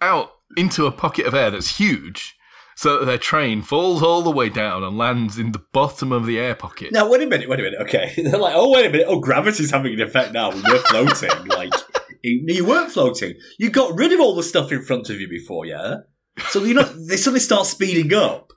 out 0.00 0.30
into 0.56 0.86
a 0.86 0.92
pocket 0.92 1.26
of 1.26 1.34
air 1.34 1.50
that's 1.50 1.78
huge, 1.78 2.36
so 2.74 2.98
that 2.98 3.04
their 3.04 3.18
train 3.18 3.62
falls 3.62 4.02
all 4.02 4.22
the 4.22 4.30
way 4.30 4.48
down 4.48 4.82
and 4.82 4.96
lands 4.96 5.38
in 5.38 5.52
the 5.52 5.62
bottom 5.72 6.12
of 6.12 6.26
the 6.26 6.38
air 6.38 6.54
pocket. 6.54 6.92
Now, 6.92 7.08
wait 7.08 7.22
a 7.22 7.26
minute, 7.26 7.48
wait 7.48 7.60
a 7.60 7.62
minute. 7.62 7.80
Okay, 7.82 8.14
they're 8.22 8.38
like, 8.38 8.54
oh, 8.56 8.70
wait 8.70 8.86
a 8.86 8.90
minute. 8.90 9.06
Oh, 9.08 9.20
gravity's 9.20 9.70
having 9.70 9.94
an 9.94 10.00
effect 10.00 10.32
now. 10.32 10.50
We're 10.50 10.78
floating. 10.78 11.30
like, 11.46 11.72
you 12.22 12.64
weren't 12.64 12.90
floating. 12.90 13.34
You 13.58 13.70
got 13.70 13.96
rid 13.96 14.12
of 14.12 14.20
all 14.20 14.34
the 14.34 14.42
stuff 14.42 14.72
in 14.72 14.82
front 14.82 15.10
of 15.10 15.20
you 15.20 15.28
before, 15.28 15.66
yeah. 15.66 15.96
So 16.48 16.64
you 16.64 16.74
know 16.74 16.82
they 16.82 17.16
suddenly 17.16 17.40
start 17.40 17.66
speeding 17.66 18.12
up. 18.14 18.52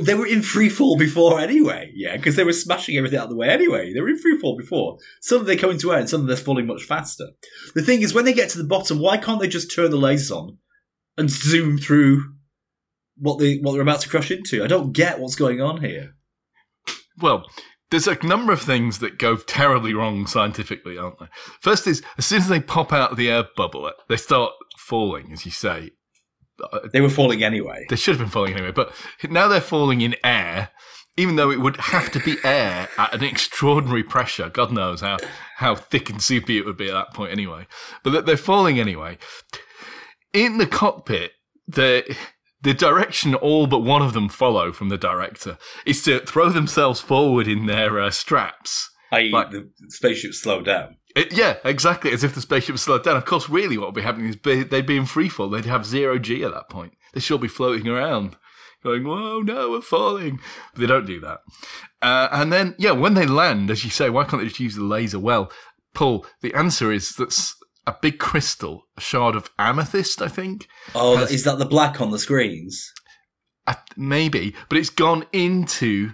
They 0.00 0.14
were 0.14 0.26
in 0.26 0.42
free 0.42 0.68
fall 0.68 0.98
before 0.98 1.38
anyway, 1.38 1.92
yeah, 1.94 2.16
because 2.16 2.34
they 2.34 2.42
were 2.42 2.52
smashing 2.52 2.96
everything 2.96 3.20
out 3.20 3.24
of 3.24 3.30
the 3.30 3.36
way 3.36 3.48
anyway. 3.48 3.92
They 3.92 4.00
were 4.00 4.08
in 4.08 4.18
free 4.18 4.36
fall 4.38 4.56
before. 4.56 4.98
Suddenly 5.20 5.54
they 5.54 5.60
come 5.60 5.70
into 5.70 5.92
air 5.92 6.00
and 6.00 6.10
suddenly 6.10 6.34
they're 6.34 6.44
falling 6.44 6.66
much 6.66 6.82
faster. 6.82 7.28
The 7.76 7.82
thing 7.82 8.02
is, 8.02 8.12
when 8.12 8.24
they 8.24 8.32
get 8.32 8.50
to 8.50 8.58
the 8.58 8.64
bottom, 8.64 8.98
why 8.98 9.16
can't 9.16 9.40
they 9.40 9.46
just 9.46 9.72
turn 9.72 9.92
the 9.92 9.96
lasers 9.96 10.36
on 10.36 10.58
and 11.16 11.30
zoom 11.30 11.78
through 11.78 12.34
what 13.16 13.38
they 13.38 13.58
what 13.58 13.72
they're 13.72 13.82
about 13.82 14.00
to 14.00 14.08
crash 14.08 14.32
into? 14.32 14.64
I 14.64 14.66
don't 14.66 14.92
get 14.92 15.20
what's 15.20 15.36
going 15.36 15.60
on 15.60 15.80
here. 15.80 16.16
Well, 17.20 17.48
there's 17.90 18.08
a 18.08 18.26
number 18.26 18.52
of 18.52 18.60
things 18.60 18.98
that 18.98 19.18
go 19.18 19.36
terribly 19.36 19.94
wrong 19.94 20.26
scientifically, 20.26 20.98
aren't 20.98 21.18
there? 21.18 21.30
First 21.60 21.86
is, 21.86 22.02
as 22.18 22.26
soon 22.26 22.38
as 22.38 22.48
they 22.48 22.60
pop 22.60 22.92
out 22.92 23.12
of 23.12 23.16
the 23.16 23.30
air 23.30 23.44
bubble, 23.56 23.90
they 24.08 24.16
start 24.16 24.52
falling, 24.78 25.32
as 25.32 25.44
you 25.44 25.52
say. 25.52 25.90
Uh, 26.72 26.80
they 26.92 27.00
were 27.00 27.10
falling 27.10 27.44
anyway. 27.44 27.84
They 27.88 27.96
should 27.96 28.16
have 28.16 28.20
been 28.20 28.30
falling 28.30 28.54
anyway, 28.54 28.72
but 28.72 28.92
now 29.28 29.46
they're 29.46 29.60
falling 29.60 30.00
in 30.00 30.16
air, 30.24 30.70
even 31.16 31.36
though 31.36 31.50
it 31.50 31.60
would 31.60 31.76
have 31.76 32.10
to 32.12 32.20
be 32.20 32.38
air 32.42 32.88
at 32.98 33.14
an 33.14 33.22
extraordinary 33.22 34.02
pressure. 34.02 34.48
God 34.48 34.72
knows 34.72 35.00
how, 35.00 35.18
how 35.56 35.74
thick 35.74 36.10
and 36.10 36.20
soupy 36.20 36.58
it 36.58 36.64
would 36.64 36.76
be 36.76 36.88
at 36.88 36.94
that 36.94 37.14
point 37.14 37.32
anyway. 37.32 37.66
But 38.02 38.26
they're 38.26 38.36
falling 38.36 38.80
anyway. 38.80 39.18
In 40.32 40.58
the 40.58 40.66
cockpit, 40.66 41.32
the 41.68 42.16
the 42.66 42.74
direction 42.74 43.32
all 43.36 43.68
but 43.68 43.78
one 43.78 44.02
of 44.02 44.12
them 44.12 44.28
follow 44.28 44.72
from 44.72 44.88
the 44.88 44.98
director 44.98 45.56
is 45.86 46.02
to 46.02 46.18
throw 46.20 46.48
themselves 46.50 47.00
forward 47.00 47.46
in 47.46 47.66
their 47.66 48.00
uh, 48.00 48.10
straps. 48.10 48.90
i.e., 49.12 49.30
Like- 49.30 49.52
the 49.52 49.70
spaceship 49.88 50.34
slowed 50.34 50.64
down. 50.64 50.96
It, 51.14 51.32
yeah, 51.32 51.58
exactly, 51.64 52.10
as 52.12 52.24
if 52.24 52.34
the 52.34 52.40
spaceship 52.40 52.72
was 52.74 52.82
slowed 52.82 53.04
down. 53.04 53.16
Of 53.16 53.24
course, 53.24 53.48
really, 53.48 53.78
what 53.78 53.86
would 53.86 53.94
be 53.94 54.02
happening 54.02 54.28
is 54.28 54.36
be, 54.36 54.64
they'd 54.64 54.84
be 54.84 54.96
in 54.96 55.06
free 55.06 55.28
fall. 55.28 55.48
They'd 55.48 55.64
have 55.64 55.86
zero 55.86 56.18
G 56.18 56.42
at 56.42 56.52
that 56.52 56.68
point. 56.68 56.94
They 57.14 57.20
should 57.20 57.40
be 57.40 57.48
floating 57.48 57.88
around, 57.88 58.36
going, 58.84 59.04
"Whoa, 59.04 59.40
no, 59.40 59.70
we're 59.70 59.80
falling!" 59.80 60.40
But 60.74 60.80
they 60.80 60.86
don't 60.86 61.06
do 61.06 61.20
that. 61.20 61.38
Uh, 62.02 62.28
and 62.32 62.52
then, 62.52 62.74
yeah, 62.78 62.90
when 62.90 63.14
they 63.14 63.24
land, 63.26 63.70
as 63.70 63.82
you 63.82 63.90
say, 63.90 64.10
why 64.10 64.24
can't 64.24 64.42
they 64.42 64.48
just 64.48 64.60
use 64.60 64.74
the 64.74 64.82
laser? 64.84 65.18
Well, 65.18 65.50
Paul, 65.94 66.26
the 66.42 66.52
answer 66.52 66.92
is 66.92 67.14
that's 67.14 67.54
a 67.86 67.94
big 68.00 68.18
crystal, 68.18 68.84
a 68.96 69.00
shard 69.00 69.36
of 69.36 69.50
amethyst, 69.58 70.20
I 70.20 70.28
think, 70.28 70.66
Oh, 70.94 71.16
Has- 71.18 71.30
is 71.30 71.44
that 71.44 71.58
the 71.58 71.64
black 71.66 72.00
on 72.00 72.10
the 72.10 72.18
screens? 72.18 72.92
uh, 73.66 73.74
maybe, 73.96 74.54
but 74.68 74.78
it's 74.78 74.90
gone 74.90 75.24
into 75.32 76.12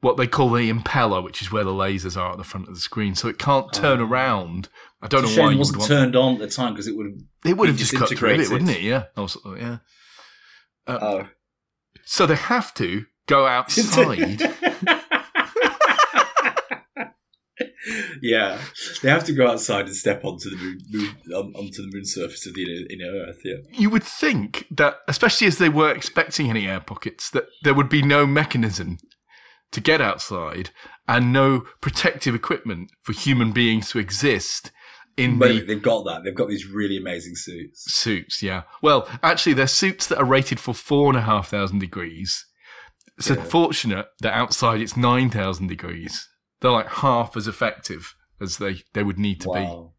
what 0.00 0.16
they 0.18 0.26
call 0.26 0.50
the 0.50 0.70
impeller, 0.70 1.22
which 1.24 1.40
is 1.40 1.50
where 1.50 1.64
the 1.64 1.70
lasers 1.72 2.16
are 2.16 2.32
at 2.32 2.36
the 2.38 2.44
front 2.44 2.68
of 2.68 2.74
the 2.74 2.80
screen, 2.80 3.14
so 3.14 3.26
it 3.28 3.38
can't 3.38 3.72
turn 3.72 4.00
Oh. 4.00 4.04
around. 4.06 4.68
I 5.02 5.08
don't 5.08 5.22
know 5.22 5.26
It's 5.28 5.34
shame 5.34 5.44
why 5.46 5.52
it 5.52 5.58
wasn't 5.58 5.78
want 5.78 5.88
turned 5.88 6.16
on 6.16 6.34
at 6.34 6.38
the 6.40 6.48
time 6.48 6.72
because 6.74 6.86
it 6.86 6.96
would 6.96 7.06
have. 7.06 7.18
It 7.46 7.56
would 7.56 7.68
have 7.68 7.78
just 7.78 7.94
cut 7.94 8.08
through 8.10 8.30
it, 8.30 8.48
wouldn't 8.50 8.70
it? 8.70 8.82
Yeah. 8.82 9.04
Also, 9.16 9.54
yeah. 9.54 9.78
Oh. 10.86 11.28
So 12.04 12.26
they 12.26 12.36
have 12.36 12.74
to 12.74 13.06
go 13.26 13.46
outside. 13.56 14.40
Yeah, 18.22 18.60
they 19.02 19.10
have 19.10 19.24
to 19.24 19.32
go 19.32 19.48
outside 19.48 19.86
and 19.86 19.94
step 19.94 20.24
onto 20.24 20.50
the 20.50 20.56
moon, 20.56 20.78
moon 20.90 21.08
um, 21.34 21.52
onto 21.54 21.82
the 21.82 21.90
moon 21.92 22.04
surface 22.04 22.46
of 22.46 22.54
the 22.54 22.62
inner, 22.62 22.86
inner 22.90 23.26
Earth. 23.26 23.40
Yeah, 23.44 23.56
you 23.72 23.90
would 23.90 24.04
think 24.04 24.66
that, 24.70 24.98
especially 25.08 25.46
as 25.46 25.58
they 25.58 25.68
weren't 25.68 25.96
expecting 25.96 26.48
any 26.50 26.66
air 26.66 26.80
pockets, 26.80 27.30
that 27.30 27.46
there 27.62 27.74
would 27.74 27.88
be 27.88 28.02
no 28.02 28.26
mechanism 28.26 28.98
to 29.72 29.80
get 29.80 30.00
outside 30.00 30.70
and 31.06 31.32
no 31.32 31.64
protective 31.80 32.34
equipment 32.34 32.90
for 33.02 33.12
human 33.12 33.52
beings 33.52 33.90
to 33.90 33.98
exist 33.98 34.70
in 35.16 35.38
but 35.38 35.48
the 35.48 35.60
they've 35.60 35.82
got 35.82 36.04
that. 36.04 36.24
They've 36.24 36.34
got 36.34 36.48
these 36.48 36.66
really 36.66 36.96
amazing 36.96 37.36
suits. 37.36 37.84
suits. 37.94 38.42
Yeah. 38.42 38.62
Well, 38.82 39.08
actually, 39.22 39.52
they're 39.54 39.66
suits 39.68 40.06
that 40.08 40.18
are 40.18 40.24
rated 40.24 40.58
for 40.58 40.74
four 40.74 41.08
and 41.08 41.16
a 41.16 41.20
half 41.22 41.48
thousand 41.50 41.78
degrees. 41.80 42.44
It's 43.18 43.30
Yeah. 43.30 43.36
unfortunate 43.36 44.06
that 44.22 44.32
outside 44.34 44.80
it's 44.80 44.96
nine 44.96 45.30
thousand 45.30 45.68
degrees. 45.68 46.28
They're 46.64 46.72
like 46.72 46.88
half 46.88 47.36
as 47.36 47.46
effective 47.46 48.14
as 48.40 48.56
they, 48.56 48.84
they 48.94 49.02
would 49.02 49.18
need 49.18 49.42
to 49.42 49.48
be. 49.52 49.60
Wow. 49.60 49.92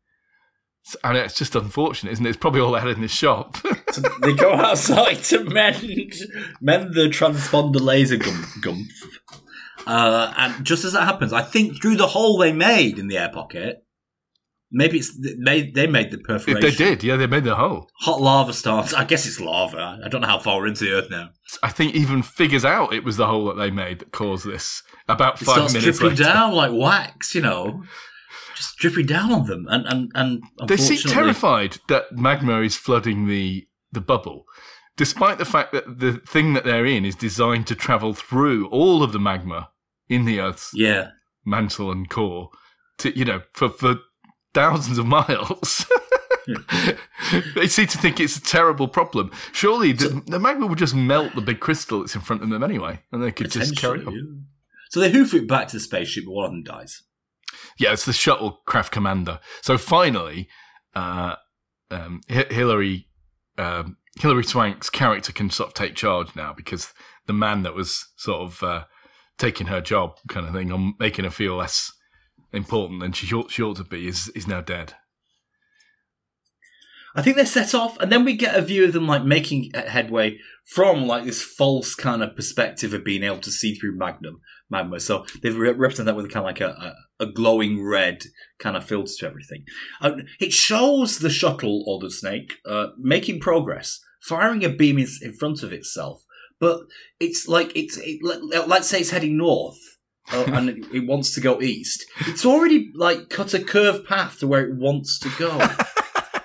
And 1.04 1.16
it's 1.16 1.36
just 1.36 1.56
unfortunate, 1.56 2.14
isn't 2.14 2.26
it? 2.26 2.30
It's 2.30 2.40
probably 2.40 2.60
all 2.60 2.72
they 2.72 2.80
had 2.80 2.90
in 2.90 3.02
this 3.02 3.14
shop. 3.14 3.58
They 4.22 4.34
go 4.34 4.52
outside 4.52 5.24
to 5.26 5.46
mend 5.46 6.12
mend 6.60 6.96
the 6.96 7.08
transponder 7.08 7.80
laser 7.80 8.18
gum, 8.18 8.44
gumph. 8.60 8.84
Uh, 9.88 10.34
and 10.36 10.66
just 10.66 10.84
as 10.84 10.92
that 10.92 11.06
happens, 11.06 11.32
I 11.32 11.44
think 11.44 11.82
through 11.82 11.96
the 11.96 12.08
hole 12.08 12.38
they 12.38 12.52
made 12.52 13.00
in 13.00 13.08
the 13.08 13.18
air 13.18 13.30
pocket, 13.30 13.85
maybe 14.72 14.98
it's 14.98 15.18
they 15.44 15.70
they 15.72 15.88
made 15.88 16.12
the 16.12 16.18
perforation. 16.18 16.62
they 16.62 16.72
did, 16.76 17.04
yeah, 17.04 17.16
they 17.16 17.28
made 17.28 17.44
the 17.44 17.56
hole. 17.56 17.90
Hot 18.02 18.22
lava 18.22 18.54
starts. 18.54 18.94
I 18.94 19.04
guess 19.06 19.26
it's 19.26 19.40
lava. 19.40 20.00
I 20.04 20.08
don't 20.10 20.22
know 20.22 20.28
how 20.28 20.40
far 20.40 20.58
we're 20.58 20.68
into 20.68 20.86
the 20.86 20.92
earth 20.94 21.10
now. 21.10 21.30
I 21.64 21.70
think 21.70 21.96
even 21.96 22.22
figures 22.24 22.66
out 22.66 22.94
it 22.94 23.04
was 23.04 23.18
the 23.18 23.28
hole 23.28 23.46
that 23.46 23.56
they 23.58 23.72
made 23.72 24.00
that 24.00 24.12
caused 24.12 24.46
this. 24.48 24.82
About 25.08 25.42
It 25.42 25.46
five 25.46 25.56
starts 25.56 25.74
minutes 25.74 26.00
dripping 26.00 26.18
later. 26.18 26.34
down 26.34 26.54
like 26.54 26.72
wax, 26.74 27.36
you 27.36 27.42
know, 27.42 27.84
just 28.56 28.78
dripping 28.78 29.06
down 29.06 29.32
on 29.32 29.46
them. 29.46 29.68
And 29.70 29.86
and 29.88 30.12
and 30.16 30.68
They 30.68 30.78
seem 30.78 30.98
terrified 31.00 31.78
that 31.88 32.12
magma 32.14 32.62
is 32.62 32.76
flooding 32.76 33.28
the, 33.28 33.68
the 33.92 34.02
bubble, 34.02 34.46
despite 34.98 35.38
the 35.38 35.46
fact 35.46 35.74
that 35.74 36.00
the 36.00 36.14
thing 36.14 36.54
that 36.54 36.64
they're 36.64 36.86
in 36.86 37.06
is 37.06 37.16
designed 37.16 37.68
to 37.68 37.76
travel 37.76 38.14
through 38.16 38.68
all 38.70 39.04
of 39.04 39.12
the 39.12 39.20
magma 39.20 39.70
in 40.10 40.26
the 40.26 40.40
Earth's 40.40 40.72
Yeah, 40.74 41.10
mantle 41.46 41.92
and 41.92 42.10
core 42.10 42.50
to 42.98 43.16
you 43.18 43.26
know 43.26 43.42
for 43.54 43.70
for 43.70 43.98
thousands 44.56 44.98
of 44.98 45.06
miles. 45.06 45.86
they 47.56 47.68
seem 47.68 47.88
to 47.88 47.98
think 47.98 48.20
it's 48.20 48.38
a 48.38 48.42
terrible 48.42 48.88
problem. 48.88 49.32
Surely 49.52 49.92
the, 49.92 50.24
the 50.26 50.40
magma 50.40 50.66
would 50.66 50.80
just 50.80 50.96
melt 50.96 51.36
the 51.36 51.42
big 51.42 51.60
crystal 51.60 52.00
that's 52.00 52.16
in 52.16 52.22
front 52.22 52.42
of 52.42 52.50
them 52.50 52.64
anyway, 52.64 53.00
and 53.12 53.22
they 53.22 53.32
could 53.32 53.52
just 53.52 53.78
carry 53.78 54.04
on. 54.04 54.14
yeah. 54.14 54.22
So 54.90 55.00
they 55.00 55.12
hoof 55.12 55.34
it 55.34 55.48
back 55.48 55.68
to 55.68 55.76
the 55.78 55.82
spaceship, 55.82 56.26
but 56.26 56.32
one 56.32 56.46
of 56.46 56.52
them 56.52 56.64
dies. 56.64 57.04
Yeah, 57.78 57.94
it's 57.94 58.06
the 58.06 58.12
shuttlecraft 58.12 58.92
commander. 58.92 59.40
So 59.62 59.78
finally, 59.78 60.48
uh, 60.96 61.36
um, 61.92 62.22
Hi- 62.30 62.48
Hilary 62.50 63.08
um, 63.58 63.98
Hilary 64.20 64.44
Swank's 64.44 64.90
character 64.90 65.32
can 65.32 65.50
sort 65.50 65.70
of 65.70 65.74
take 65.74 65.96
charge 65.96 66.36
now 66.36 66.54
because 66.54 66.94
the 67.26 67.34
man 67.34 67.64
that 67.64 67.74
was 67.74 68.08
sort 68.16 68.42
of 68.42 68.64
uh, 68.64 68.84
taking 69.38 69.68
her 69.68 69.82
job, 69.82 70.18
kind 70.28 70.48
of 70.48 70.54
thing, 70.54 70.72
on 70.72 70.94
making 71.00 71.26
her 71.26 71.32
feel 71.32 71.56
less 71.56 71.92
important 72.56 73.02
than 73.02 73.12
she 73.12 73.34
ought, 73.34 73.52
she 73.52 73.62
ought 73.62 73.78
to 73.78 73.84
be, 73.84 74.08
is 74.08 74.30
is 74.30 74.48
now 74.48 74.62
dead. 74.62 74.94
I 77.18 77.22
think 77.22 77.38
they're 77.38 77.46
set 77.46 77.74
off, 77.74 77.98
and 78.00 78.12
then 78.12 78.26
we 78.26 78.36
get 78.36 78.56
a 78.56 78.62
view 78.62 78.84
of 78.86 78.94
them 78.94 79.08
like 79.08 79.24
making 79.24 79.72
headway 79.74 80.40
from 80.66 81.08
like 81.08 81.24
this 81.24 81.42
false 81.42 81.96
kind 81.96 82.22
of 82.22 82.36
perspective 82.36 82.94
of 82.94 83.06
being 83.06 83.24
able 83.24 83.40
to 83.40 83.52
see 83.52 83.76
through 83.76 83.98
Magnum 83.98 84.42
magma. 84.70 85.00
So 85.00 85.26
they've 85.42 85.56
re- 85.56 85.72
represented 85.72 86.08
that 86.08 86.16
with 86.16 86.32
kind 86.32 86.44
of 86.44 86.46
like 86.46 86.62
a, 86.62 86.96
a, 87.20 87.26
a 87.26 87.32
glowing 87.32 87.84
red 87.84 88.24
kind 88.60 88.76
of 88.76 88.84
filter 88.84 89.14
to 89.20 89.28
everything. 89.28 89.66
It 90.40 90.54
shows 90.54 91.20
the 91.20 91.30
shuttle 91.30 91.84
or 91.88 92.00
the 92.00 92.12
snake 92.12 92.56
uh, 92.66 92.88
making 92.98 93.40
progress, 93.40 94.00
firing 94.22 94.64
a 94.64 94.70
beam 94.70 94.98
in, 94.98 95.08
in 95.22 95.34
front 95.34 95.64
of 95.64 95.72
itself, 95.72 96.24
but 96.60 96.82
it's 97.20 97.48
like 97.48 97.76
it's 97.76 97.98
it, 97.98 98.20
let, 98.24 98.68
let's 98.68 98.88
say 98.88 99.00
it's 99.00 99.12
heading 99.12 99.38
north. 99.38 99.80
Uh, 100.32 100.46
and 100.48 100.70
it, 100.70 100.86
it 100.94 101.08
wants 101.08 101.34
to 101.36 101.42
go 101.42 101.62
east. 101.62 102.06
It's 102.22 102.46
already 102.46 102.92
like 102.96 103.30
cut 103.30 103.54
a 103.54 103.64
curved 103.64 104.06
path 104.08 104.40
to 104.40 104.48
where 104.48 104.66
it 104.66 104.76
wants 104.76 105.20
to 105.20 105.30
go 105.38 105.68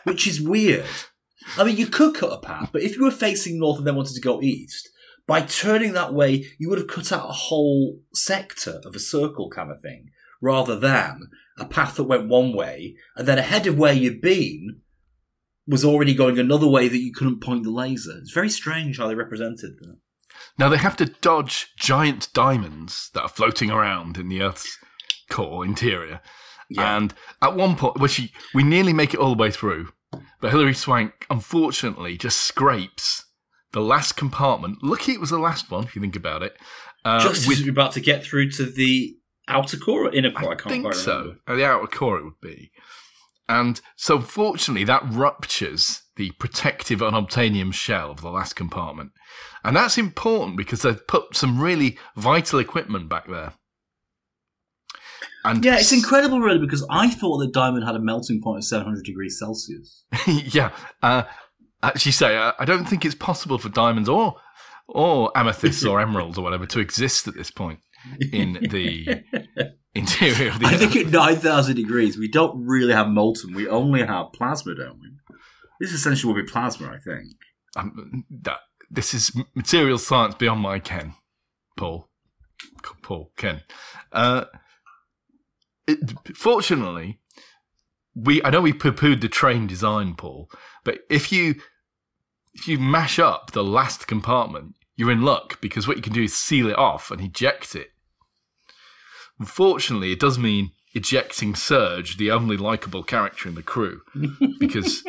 which 0.05 0.27
is 0.27 0.41
weird. 0.41 0.87
I 1.57 1.65
mean, 1.65 1.77
you 1.77 1.87
could 1.87 2.15
cut 2.15 2.33
a 2.33 2.39
path, 2.39 2.71
but 2.73 2.83
if 2.83 2.97
you 2.97 3.05
were 3.05 3.11
facing 3.11 3.59
north 3.59 3.79
and 3.79 3.87
then 3.87 3.97
wanted 3.97 4.15
to 4.15 4.21
go 4.21 4.41
east, 4.43 4.89
by 5.27 5.43
turning 5.43 5.93
that 5.93 6.15
way, 6.15 6.47
you 6.59 6.69
would 6.69 6.79
have 6.79 6.89
cut 6.89 7.13
out 7.13 7.29
a 7.29 7.33
whole 7.33 8.01
sector 8.13 8.81
of 8.85 8.95
a 8.95 9.01
circle 9.01 9.49
kind 9.51 9.71
of 9.71 9.81
thing, 9.81 10.11
rather 10.41 10.79
than 10.79 11.29
a 11.59 11.65
path 11.65 11.97
that 11.97 12.05
went 12.05 12.29
one 12.29 12.55
way 12.55 12.97
and 13.17 13.29
then 13.29 13.39
ahead 13.39 13.67
of 13.67 13.79
where 13.79 13.93
you'd 13.93 14.21
been 14.21 14.81
was 15.67 15.85
already 15.85 16.15
going 16.15 16.39
another 16.39 16.67
way 16.67 16.89
that 16.89 16.99
you 16.99 17.13
couldn't 17.13 17.41
point 17.41 17.63
the 17.63 17.71
laser. 17.71 18.19
It's 18.19 18.33
very 18.33 18.49
strange 18.49 18.99
how 18.99 19.09
they 19.09 19.15
represented 19.15 19.79
that. 19.79 19.99
Now 20.59 20.69
they 20.69 20.77
have 20.77 20.97
to 20.99 21.07
dodge 21.07 21.69
giant 21.77 22.29
diamonds 22.35 23.11
that 23.15 23.23
are 23.23 23.29
floating 23.29 23.71
around 23.71 24.19
in 24.19 24.29
the 24.29 24.43
Earth's 24.43 24.77
core 25.31 25.65
interior. 25.65 26.21
Yeah. 26.69 26.97
And 26.97 27.15
at 27.43 27.57
one 27.57 27.77
point, 27.77 27.99
well, 27.99 28.07
she, 28.09 28.33
we 28.55 28.63
nearly 28.63 28.93
make 28.93 29.15
it 29.15 29.21
all 29.21 29.35
the 29.35 29.41
way 29.41 29.51
through, 29.51 29.89
but 30.41 30.51
Hilary 30.51 30.75
Swank 30.75 31.27
unfortunately 31.31 32.17
just 32.17 32.39
scrapes 32.39 33.25
the 33.73 33.81
last 33.81 34.17
compartment. 34.17 34.83
Lucky 34.83 35.13
it 35.13 35.21
was 35.21 35.31
the 35.31 35.39
last 35.39 35.71
one, 35.71 35.85
if 35.85 35.95
you 35.97 36.01
think 36.03 36.17
about 36.17 36.43
it. 36.43 36.57
Uh, 37.05 37.21
Just 37.21 37.49
with- 37.49 37.59
as 37.59 37.65
we're 37.65 37.71
about 37.73 37.93
to 37.93 38.01
get 38.01 38.23
through 38.25 38.51
to 38.53 38.67
the 38.67 39.17
outer 39.49 39.77
core 39.79 40.07
or 40.07 40.15
inner 40.15 40.31
core, 40.31 40.51
I, 40.51 40.53
I 40.53 40.57
can't 40.57 40.69
think 40.69 40.85
quite 40.85 40.95
so. 40.97 41.37
At 41.49 41.57
the 41.57 41.65
outer 41.65 41.87
core, 41.87 42.19
it 42.19 42.25
would 42.25 42.41
be. 42.41 42.71
And 43.49 43.81
so, 43.97 44.21
fortunately, 44.21 44.85
that 44.85 45.03
ruptures 45.11 46.03
the 46.15 46.31
protective 46.33 47.01
unobtainium 47.01 47.75
shell 47.75 48.13
of 48.13 48.21
the 48.21 48.31
last 48.31 48.55
compartment. 48.55 49.11
And 49.65 49.77
that's 49.77 49.99
important 49.99 50.57
because 50.57 50.83
they've 50.83 51.07
put 51.07 51.37
some 51.37 51.61
really 51.61 51.99
vital 52.17 52.59
equipment 52.59 53.09
back 53.09 53.29
there. 53.29 53.53
And 55.45 55.65
Yeah, 55.65 55.77
it's 55.79 55.93
incredible, 55.93 56.41
really, 56.41 56.59
because 56.59 56.87
I 56.91 57.09
thought 57.11 57.39
that 57.39 57.53
diamond 57.53 57.85
had 57.85 57.97
a 57.97 58.01
melting 58.01 58.41
point 58.43 58.59
of 58.59 58.65
700 58.65 59.05
degrees 59.05 59.39
Celsius. 59.39 60.05
yeah. 60.27 60.71
Uh, 61.03 61.23
actually, 61.83 62.13
say 62.13 62.37
uh, 62.37 62.53
I 62.59 62.65
don't 62.65 62.85
think 62.87 63.05
it's 63.05 63.15
possible 63.15 63.59
for 63.59 63.69
diamonds 63.71 64.09
or 64.09 64.37
or 64.89 65.31
amethysts 65.37 65.85
or 65.85 66.01
emeralds 66.07 66.37
or 66.37 66.43
whatever 66.43 66.67
to 66.67 66.81
exist 66.81 67.27
at 67.29 67.35
this 67.35 67.51
point 67.51 67.79
in 68.33 68.55
the 68.71 69.23
interior 69.95 70.51
of 70.51 70.59
the 70.59 70.67
I 70.67 70.75
Earth. 70.75 70.81
think 70.81 70.97
at 70.97 71.07
9,000 71.13 71.77
degrees, 71.77 72.19
we 72.19 72.29
don't 72.29 72.67
really 72.67 72.93
have 72.93 73.09
molten. 73.09 73.55
We 73.55 73.69
only 73.69 74.05
have 74.05 74.33
plasma, 74.33 74.75
don't 74.75 74.99
we? 75.01 75.09
This 75.81 75.93
essentially 75.93 76.33
will 76.33 76.43
be 76.43 76.47
plasma, 76.51 76.89
I 76.89 76.99
think. 76.99 77.29
um, 77.77 78.25
that 78.43 78.59
this 78.91 79.15
is 79.15 79.33
material 79.55 79.99
science 79.99 80.35
beyond 80.35 80.61
my 80.61 80.79
ken, 80.79 81.15
Paul. 81.77 82.09
Paul 83.03 83.31
Ken. 83.37 83.63
Uh, 84.13 84.45
it, 85.87 85.99
fortunately, 86.35 87.19
we 88.15 88.43
I 88.43 88.51
know 88.51 88.61
we 88.61 88.73
poo-pooed 88.73 89.21
the 89.21 89.29
train 89.29 89.67
design, 89.67 90.15
Paul, 90.15 90.51
but 90.85 91.01
if 91.09 91.33
you 91.33 91.57
if 92.55 92.67
you 92.67 92.79
mash 92.79 93.19
up 93.19 93.53
the 93.53 93.65
last 93.65 94.07
compartment, 94.07 94.75
you're 94.97 95.11
in 95.11 95.23
luck 95.23 95.61
because 95.61 95.87
what 95.87 95.97
you 95.97 96.03
can 96.03 96.13
do 96.13 96.25
is 96.25 96.35
seal 96.35 96.69
it 96.69 96.79
off 96.79 97.11
and 97.11 97.21
eject 97.21 97.75
it. 97.75 97.91
Unfortunately, 99.39 100.13
it 100.13 100.21
does 100.21 100.39
mean 100.39 100.73
ejecting 100.95 101.55
Serge, 101.55 102.17
the 102.17 102.31
only 102.31 102.57
likable 102.57 103.03
character 103.03 103.49
in 103.49 103.55
the 103.55 103.63
crew, 103.63 104.03
because 104.59 105.05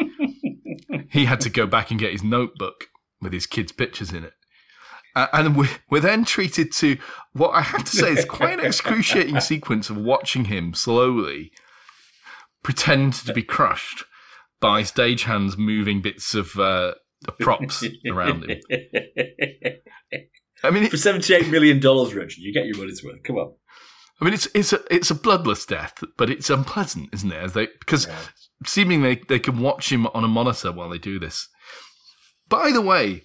he 1.09 1.25
had 1.25 1.41
to 1.41 1.49
go 1.49 1.65
back 1.65 1.89
and 1.91 1.99
get 1.99 2.11
his 2.11 2.23
notebook 2.23 2.87
with 3.21 3.33
his 3.33 3.45
kids' 3.45 3.71
pictures 3.71 4.11
in 4.11 4.23
it. 4.23 4.33
Uh, 5.15 5.27
and 5.33 5.55
we, 5.55 5.67
we're 5.89 5.99
then 5.99 6.23
treated 6.23 6.71
to 6.71 6.97
what 7.33 7.49
I 7.49 7.61
have 7.61 7.83
to 7.83 7.97
say 7.97 8.13
is 8.13 8.25
quite 8.25 8.59
an 8.59 8.65
excruciating 8.65 9.39
sequence 9.41 9.89
of 9.89 9.97
watching 9.97 10.45
him 10.45 10.73
slowly 10.73 11.51
pretend 12.63 13.13
to 13.13 13.33
be 13.33 13.43
crushed 13.43 14.05
by 14.61 14.83
stagehands 14.83 15.57
moving 15.57 16.01
bits 16.01 16.33
of, 16.33 16.57
uh, 16.57 16.93
props 17.39 17.83
around 18.09 18.49
him. 18.49 18.59
I 20.63 20.69
mean, 20.69 20.89
For 20.89 20.97
$78 20.97 21.49
million, 21.49 21.79
Richard, 21.79 22.37
you 22.37 22.53
get 22.53 22.65
your 22.65 22.77
money's 22.77 23.03
worth. 23.03 23.23
Come 23.23 23.37
on. 23.37 23.53
I 24.21 24.25
mean, 24.25 24.35
it's 24.35 24.47
it's 24.53 24.71
a 24.71 24.79
it's 24.91 25.09
a 25.09 25.15
bloodless 25.15 25.65
death, 25.65 26.03
but 26.15 26.29
it's 26.29 26.51
unpleasant, 26.51 27.09
isn't 27.11 27.31
it? 27.31 27.43
As 27.43 27.53
they 27.53 27.67
because 27.79 28.07
seemingly 28.63 29.15
they, 29.15 29.21
they 29.27 29.39
can 29.39 29.59
watch 29.59 29.91
him 29.91 30.05
on 30.07 30.23
a 30.23 30.27
monitor 30.27 30.71
while 30.71 30.89
they 30.89 30.99
do 30.99 31.17
this. 31.17 31.49
By 32.51 32.71
the 32.71 32.81
way, 32.81 33.23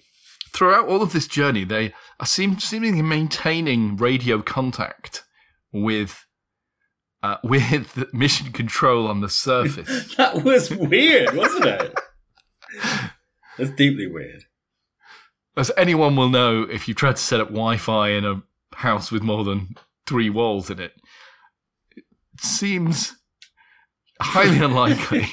throughout 0.53 0.87
all 0.87 1.01
of 1.03 1.11
this 1.11 1.27
journey, 1.27 1.65
they 1.65 1.93
are 2.17 2.25
seem 2.25 2.59
seemingly 2.59 3.01
maintaining 3.01 3.97
radio 3.97 4.41
contact 4.41 5.25
with 5.71 6.25
uh, 7.21 7.35
with 7.43 8.13
mission 8.13 8.53
control 8.53 9.05
on 9.05 9.19
the 9.19 9.29
surface. 9.29 10.15
That 10.17 10.43
was 10.43 10.73
weird, 10.73 11.35
wasn't 11.35 11.65
it? 11.65 11.99
That's 13.57 13.71
deeply 13.71 14.07
weird. 14.07 14.45
As 15.57 15.71
anyone 15.75 16.15
will 16.15 16.29
know, 16.29 16.61
if 16.63 16.87
you 16.87 16.93
try 16.93 17.11
to 17.11 17.17
set 17.17 17.41
up 17.41 17.49
Wi-Fi 17.49 18.09
in 18.09 18.23
a 18.23 18.43
house 18.75 19.11
with 19.11 19.23
more 19.23 19.43
than 19.43 19.75
three 20.05 20.29
walls 20.29 20.69
in 20.69 20.79
it, 20.79 20.93
it 21.97 22.05
seems 22.39 23.15
highly 24.21 24.59
unlikely. 24.59 25.27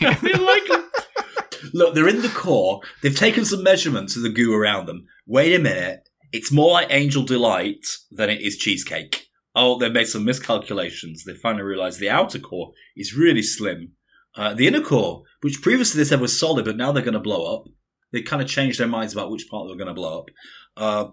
Look, 1.74 1.94
they're 1.94 2.08
in 2.08 2.22
the 2.22 2.28
core. 2.28 2.80
They've 3.02 3.14
taken 3.14 3.44
some 3.44 3.64
measurements 3.64 4.16
of 4.16 4.22
the 4.22 4.28
goo 4.28 4.54
around 4.54 4.86
them. 4.86 5.06
Wait 5.26 5.54
a 5.54 5.58
minute. 5.58 6.08
It's 6.32 6.52
more 6.52 6.70
like 6.70 6.86
Angel 6.90 7.24
Delight 7.24 7.84
than 8.12 8.30
it 8.30 8.40
is 8.40 8.56
cheesecake. 8.56 9.26
Oh, 9.56 9.76
they've 9.76 9.92
made 9.92 10.06
some 10.06 10.24
miscalculations. 10.24 11.24
They 11.24 11.34
finally 11.34 11.64
realised 11.64 11.98
the 11.98 12.10
outer 12.10 12.38
core 12.38 12.72
is 12.96 13.16
really 13.16 13.42
slim. 13.42 13.92
Uh, 14.36 14.54
the 14.54 14.68
inner 14.68 14.80
core, 14.80 15.22
which 15.40 15.62
previously 15.62 15.98
they 15.98 16.04
said 16.08 16.20
was 16.20 16.38
solid, 16.38 16.64
but 16.64 16.76
now 16.76 16.92
they're 16.92 17.02
going 17.02 17.14
to 17.14 17.20
blow 17.20 17.56
up. 17.56 17.64
They 18.12 18.22
kind 18.22 18.40
of 18.40 18.48
changed 18.48 18.78
their 18.78 18.86
minds 18.86 19.12
about 19.12 19.30
which 19.30 19.48
part 19.50 19.66
they 19.66 19.70
were 19.70 19.76
going 19.76 19.88
to 19.88 19.94
blow 19.94 20.20
up. 20.20 20.26
Uh, 20.76 21.10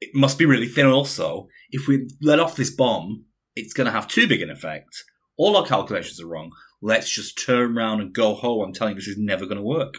it 0.00 0.10
must 0.12 0.38
be 0.38 0.44
really 0.44 0.66
thin 0.66 0.86
also. 0.86 1.46
If 1.70 1.86
we 1.86 2.08
let 2.20 2.40
off 2.40 2.56
this 2.56 2.70
bomb, 2.70 3.26
it's 3.54 3.74
going 3.74 3.86
to 3.86 3.92
have 3.92 4.08
too 4.08 4.26
big 4.26 4.42
an 4.42 4.50
effect. 4.50 5.04
All 5.36 5.56
our 5.56 5.66
calculations 5.66 6.20
are 6.20 6.26
wrong. 6.26 6.50
Let's 6.82 7.10
just 7.10 7.42
turn 7.44 7.76
around 7.76 8.00
and 8.00 8.12
go 8.12 8.34
home. 8.34 8.62
I'm 8.64 8.72
telling 8.72 8.94
you, 8.94 9.00
this 9.00 9.08
is 9.08 9.18
never 9.18 9.44
going 9.44 9.58
to 9.58 9.62
work. 9.62 9.98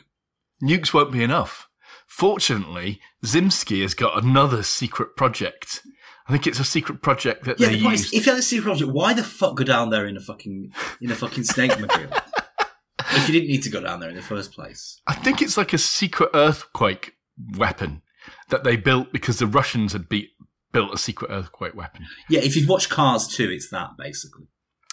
Nukes 0.63 0.93
won't 0.93 1.11
be 1.11 1.23
enough. 1.23 1.67
Fortunately, 2.07 2.99
Zimsky 3.23 3.81
has 3.81 3.93
got 3.93 4.21
another 4.21 4.63
secret 4.63 5.15
project. 5.15 5.81
I 6.27 6.31
think 6.31 6.45
it's 6.45 6.59
a 6.59 6.63
secret 6.63 7.01
project 7.01 7.45
that 7.45 7.59
Yeah, 7.59 7.69
they 7.69 7.75
the 7.77 7.89
use. 7.89 8.05
is, 8.05 8.13
if 8.13 8.25
you 8.25 8.31
had 8.31 8.39
a 8.39 8.43
secret 8.43 8.65
project, 8.65 8.91
why 8.91 9.13
the 9.13 9.23
fuck 9.23 9.55
go 9.57 9.63
down 9.63 9.89
there 9.89 10.05
in 10.05 10.17
a 10.17 10.19
fucking 10.19 10.73
in 11.01 11.11
a 11.11 11.15
fucking 11.15 11.43
snake 11.43 11.79
mobile? 11.79 12.09
if 12.99 13.27
you 13.27 13.33
didn't 13.33 13.49
need 13.49 13.63
to 13.63 13.69
go 13.69 13.81
down 13.81 13.99
there 13.99 14.09
in 14.09 14.15
the 14.15 14.21
first 14.21 14.51
place. 14.51 15.01
I 15.07 15.13
think 15.13 15.41
it's 15.41 15.57
like 15.57 15.73
a 15.73 15.77
secret 15.77 16.29
earthquake 16.33 17.15
weapon 17.57 18.01
that 18.49 18.63
they 18.63 18.75
built 18.75 19.11
because 19.11 19.39
the 19.39 19.47
Russians 19.47 19.93
had 19.93 20.07
beat, 20.07 20.29
built 20.71 20.93
a 20.93 20.97
secret 20.97 21.31
earthquake 21.31 21.75
weapon. 21.75 22.05
Yeah, 22.29 22.41
if 22.41 22.55
you've 22.55 22.69
watched 22.69 22.89
Cars 22.89 23.27
2, 23.27 23.49
it's 23.49 23.69
that 23.69 23.91
basically. 23.97 24.45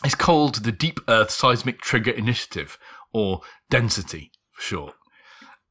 It's 0.05 0.15
called 0.15 0.57
the 0.57 0.73
Deep 0.73 1.01
Earth 1.09 1.31
Seismic 1.31 1.81
Trigger 1.81 2.11
Initiative, 2.13 2.79
or 3.13 3.41
Density 3.71 4.31
for 4.53 4.63
short. 4.63 4.95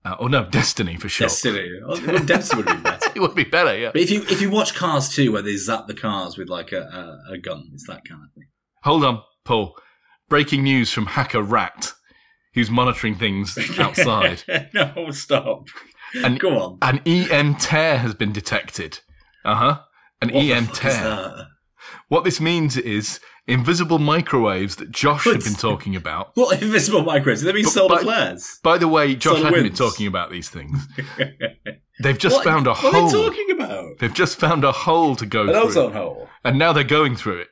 Uh, 0.05 0.15
or 0.19 0.29
no, 0.29 0.45
Destiny 0.49 0.95
for 0.95 1.09
short. 1.09 1.29
Destiny. 1.29 1.69
Well, 1.85 1.97
Destiny 2.25 2.63
would 2.63 2.75
be 2.77 2.81
better. 2.81 3.11
It 3.15 3.19
would 3.21 3.35
be 3.35 3.43
better, 3.45 3.75
yeah. 3.77 3.89
But 3.93 4.01
if 4.01 4.11
you 4.11 4.21
if 4.29 4.41
you 4.41 4.49
watch 4.51 4.75
Cars 4.75 5.09
2, 5.09 5.31
where 5.31 5.41
they 5.41 5.55
zap 5.55 5.87
the 5.87 5.93
cars 5.95 6.37
with 6.37 6.49
like 6.49 6.71
a, 6.71 6.81
a, 7.29 7.33
a 7.33 7.37
gun, 7.39 7.69
it's 7.73 7.87
that 7.87 8.03
kind 8.07 8.21
of 8.23 8.31
thing. 8.35 8.45
Hold 8.83 9.03
on, 9.03 9.23
Paul. 9.43 9.75
Breaking 10.29 10.63
news 10.63 10.91
from 10.91 11.07
hacker 11.07 11.41
Rat, 11.41 11.93
who's 12.53 12.69
monitoring 12.69 13.15
things 13.15 13.57
outside. 13.79 14.43
no, 14.73 15.09
stop. 15.11 15.67
And- 16.23 16.39
Go 16.39 16.57
on. 16.59 16.77
An 16.81 17.01
EM 17.05 17.55
tear 17.55 17.97
has 17.99 18.13
been 18.13 18.31
detected. 18.33 18.99
Uh 19.43 19.55
huh. 19.55 19.79
An 20.21 20.29
What 20.29 20.43
EM 20.45 20.67
tear. 20.67 21.47
That? 22.09 22.15
What 22.15 22.23
this 22.23 22.39
means 22.41 22.77
is 22.77 23.19
invisible 23.47 23.99
microwaves 23.99 24.75
that 24.77 24.91
Josh 24.91 25.23
had 25.25 25.43
been 25.43 25.53
talking 25.53 25.95
about. 25.95 26.31
What 26.35 26.61
invisible 26.61 27.03
microwaves? 27.03 27.41
Do 27.41 27.47
they 27.47 27.53
mean 27.53 27.65
solar 27.65 27.95
but- 27.95 28.03
flares? 28.03 28.59
By 28.63 28.77
the 28.77 28.87
way, 28.87 29.15
Josh 29.15 29.37
Solar 29.37 29.49
hadn't 29.49 29.63
been 29.63 29.73
talking 29.73 30.07
about 30.07 30.31
these 30.31 30.49
things. 30.49 30.87
They've 32.03 32.17
just 32.17 32.35
What- 32.37 32.43
found 32.45 32.67
a 32.67 32.71
what 32.71 32.77
hole. 32.79 32.91
What 32.91 33.13
are 33.13 33.17
they 33.17 33.29
talking 33.29 33.51
about? 33.51 33.97
They've 33.99 34.13
just 34.13 34.39
found 34.39 34.63
a 34.63 34.71
hole 34.71 35.15
to 35.15 35.25
go 35.25 35.41
An 35.43 35.47
through. 35.47 35.55
ozone 35.61 35.93
hole. 35.93 36.29
And 36.43 36.59
now 36.59 36.71
they're 36.73 36.83
going 36.83 37.15
through 37.15 37.39
it. 37.39 37.47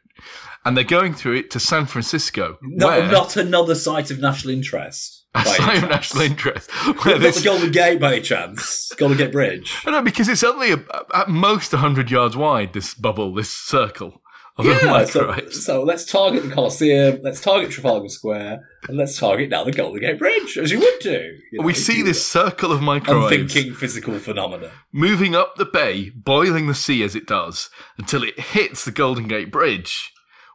And 0.64 0.76
they're 0.76 0.84
going 0.84 1.14
through 1.14 1.36
it 1.36 1.52
to 1.52 1.60
San 1.60 1.86
Francisco. 1.86 2.58
Not, 2.62 3.12
not 3.12 3.38
another 3.38 3.76
site 3.76 4.10
of 4.10 4.20
national 4.20 4.52
interest. 4.54 5.26
a 5.36 5.40
by 5.40 5.44
site 5.44 5.84
of 5.84 5.90
national 5.90 6.24
interest. 6.24 6.72
Where 7.04 7.16
Not 7.16 7.22
this, 7.22 7.38
the 7.38 7.44
Golden 7.44 7.72
Gate 7.72 8.00
by 8.00 8.14
any 8.14 8.22
chance. 8.22 8.92
Golden 8.98 9.18
Gate 9.18 9.32
Bridge. 9.32 9.76
I 9.86 9.92
know, 9.92 10.02
because 10.02 10.28
it's 10.28 10.44
only 10.44 10.72
a, 10.72 10.84
at 11.14 11.30
most 11.30 11.72
100 11.72 12.10
yards 12.10 12.36
wide, 12.36 12.74
this 12.74 12.94
bubble, 12.96 13.34
this 13.34 13.50
circle 13.52 14.22
of 14.58 14.66
Yeah, 14.66 15.04
so, 15.06 15.36
so 15.50 15.84
let's 15.84 16.06
target 16.06 16.44
the 16.44 16.50
Colosseum, 16.54 17.20
let's 17.24 17.42
target 17.42 17.72
Trafalgar 17.72 18.08
Square, 18.10 18.62
and 18.88 18.98
let's 18.98 19.18
target 19.20 19.50
now 19.50 19.64
the 19.66 19.72
Golden 19.72 20.00
Gate 20.02 20.18
Bridge, 20.20 20.58
as 20.58 20.72
you 20.72 20.80
would 20.80 21.00
do. 21.02 21.38
you 21.52 21.60
know, 21.60 21.66
we 21.66 21.74
see 21.74 22.02
this 22.02 22.18
were 22.18 22.42
circle 22.42 22.72
of 22.72 22.82
microwaves 22.82 23.34
Unthinking 23.36 23.74
physical 23.74 24.18
phenomena. 24.20 24.72
moving 24.94 25.36
up 25.36 25.56
the 25.58 25.66
bay, 25.66 26.10
boiling 26.12 26.68
the 26.68 26.74
sea 26.76 27.04
as 27.04 27.16
it 27.16 27.28
does, 27.28 27.70
until 27.98 28.24
it 28.24 28.40
hits 28.40 28.86
the 28.86 28.92
Golden 28.92 29.28
Gate 29.28 29.52
Bridge, 29.52 30.12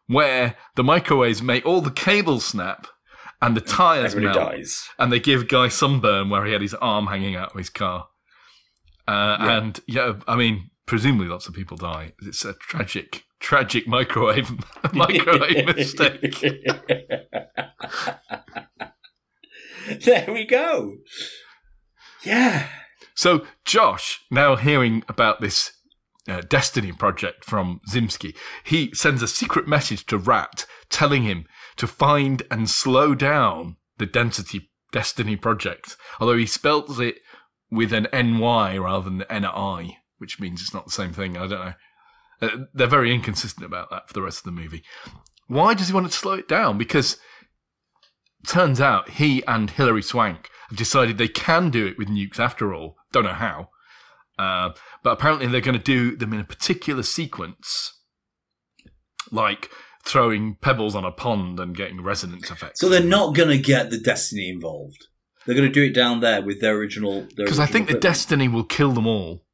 where 0.06 0.56
the 0.76 0.84
microwaves 0.84 1.42
make 1.42 1.66
all 1.66 1.80
the 1.82 1.90
cables 1.90 2.44
snap 2.46 2.86
and 3.42 3.56
the 3.56 3.60
tyres 3.60 4.14
Everybody 4.14 4.38
melt. 4.38 4.50
dies. 4.52 4.88
and 4.98 5.12
they 5.12 5.20
give 5.20 5.46
Guy 5.48 5.68
sunburn 5.68 6.28
where 6.30 6.44
he 6.46 6.52
had 6.52 6.62
his 6.62 6.74
arm 6.74 7.06
hanging 7.08 7.36
out 7.36 7.52
of 7.52 7.58
his 7.58 7.70
car. 7.70 8.08
Uh, 9.08 9.36
Yeah. 9.40 9.56
And 9.58 9.80
yeah, 9.86 10.12
I 10.26 10.36
mean, 10.36 10.70
presumably 10.86 11.28
lots 11.28 11.48
of 11.48 11.54
people 11.54 11.76
die. 11.76 12.12
It's 12.22 12.44
a 12.44 12.54
tragic, 12.54 13.24
tragic 13.40 13.88
microwave 13.88 14.52
microwave 14.92 15.74
mistake. 15.74 16.40
there 20.04 20.26
we 20.28 20.44
go. 20.44 20.98
Yeah. 22.22 22.68
So 23.14 23.46
Josh, 23.64 24.20
now 24.30 24.56
hearing 24.56 25.02
about 25.08 25.40
this 25.40 25.72
uh, 26.28 26.42
Destiny 26.42 26.92
project 26.92 27.44
from 27.44 27.80
Zimsky, 27.90 28.36
he 28.64 28.92
sends 28.94 29.22
a 29.22 29.28
secret 29.28 29.66
message 29.66 30.06
to 30.06 30.18
Rat 30.18 30.66
telling 30.90 31.22
him 31.22 31.46
to 31.76 31.86
find 31.86 32.42
and 32.50 32.68
slow 32.68 33.14
down 33.14 33.76
the 33.98 34.06
Density 34.06 34.70
Destiny 34.92 35.36
project. 35.36 35.96
Although 36.20 36.36
he 36.36 36.46
spells 36.46 37.00
it 37.00 37.16
with 37.70 37.92
an 37.92 38.08
NY 38.12 38.76
rather 38.78 39.08
than 39.08 39.22
an 39.22 39.42
NI, 39.42 39.98
which 40.18 40.40
means 40.40 40.60
it's 40.60 40.74
not 40.74 40.86
the 40.86 40.92
same 40.92 41.12
thing. 41.12 41.36
I 41.36 41.46
don't 41.46 41.64
know. 41.64 41.74
Uh, 42.42 42.48
they're 42.72 42.86
very 42.86 43.14
inconsistent 43.14 43.66
about 43.66 43.90
that 43.90 44.08
for 44.08 44.14
the 44.14 44.22
rest 44.22 44.38
of 44.38 44.44
the 44.44 44.60
movie. 44.60 44.82
Why 45.46 45.74
does 45.74 45.88
he 45.88 45.94
want 45.94 46.06
to 46.06 46.16
slow 46.16 46.32
it 46.32 46.48
down? 46.48 46.78
Because 46.78 47.18
turns 48.46 48.80
out 48.80 49.10
he 49.10 49.44
and 49.46 49.70
Hilary 49.70 50.02
Swank 50.02 50.48
have 50.68 50.78
decided 50.78 51.18
they 51.18 51.28
can 51.28 51.70
do 51.70 51.86
it 51.86 51.98
with 51.98 52.08
nukes 52.08 52.38
after 52.38 52.72
all. 52.72 52.96
Don't 53.12 53.24
know 53.24 53.32
how. 53.32 53.68
Uh, 54.38 54.70
but 55.02 55.10
apparently 55.10 55.46
they're 55.48 55.60
going 55.60 55.76
to 55.76 55.82
do 55.82 56.16
them 56.16 56.32
in 56.32 56.40
a 56.40 56.44
particular 56.44 57.02
sequence, 57.02 57.92
like 59.30 59.70
throwing 60.04 60.56
pebbles 60.62 60.94
on 60.94 61.04
a 61.04 61.10
pond 61.10 61.60
and 61.60 61.76
getting 61.76 62.02
resonance 62.02 62.50
effects. 62.50 62.80
So 62.80 62.88
they're 62.88 63.02
not 63.02 63.34
going 63.34 63.50
to 63.50 63.58
get 63.58 63.90
the 63.90 63.98
Destiny 63.98 64.48
involved. 64.48 65.08
They're 65.44 65.54
going 65.54 65.68
to 65.68 65.72
do 65.72 65.84
it 65.84 65.94
down 65.94 66.20
there 66.20 66.42
with 66.42 66.60
their 66.60 66.74
original. 66.76 67.26
because 67.36 67.58
I 67.58 67.66
think 67.66 67.88
the 67.88 67.98
Destiny 67.98 68.48
will 68.48 68.64
kill 68.64 68.92
them 68.92 69.06
all. 69.06 69.44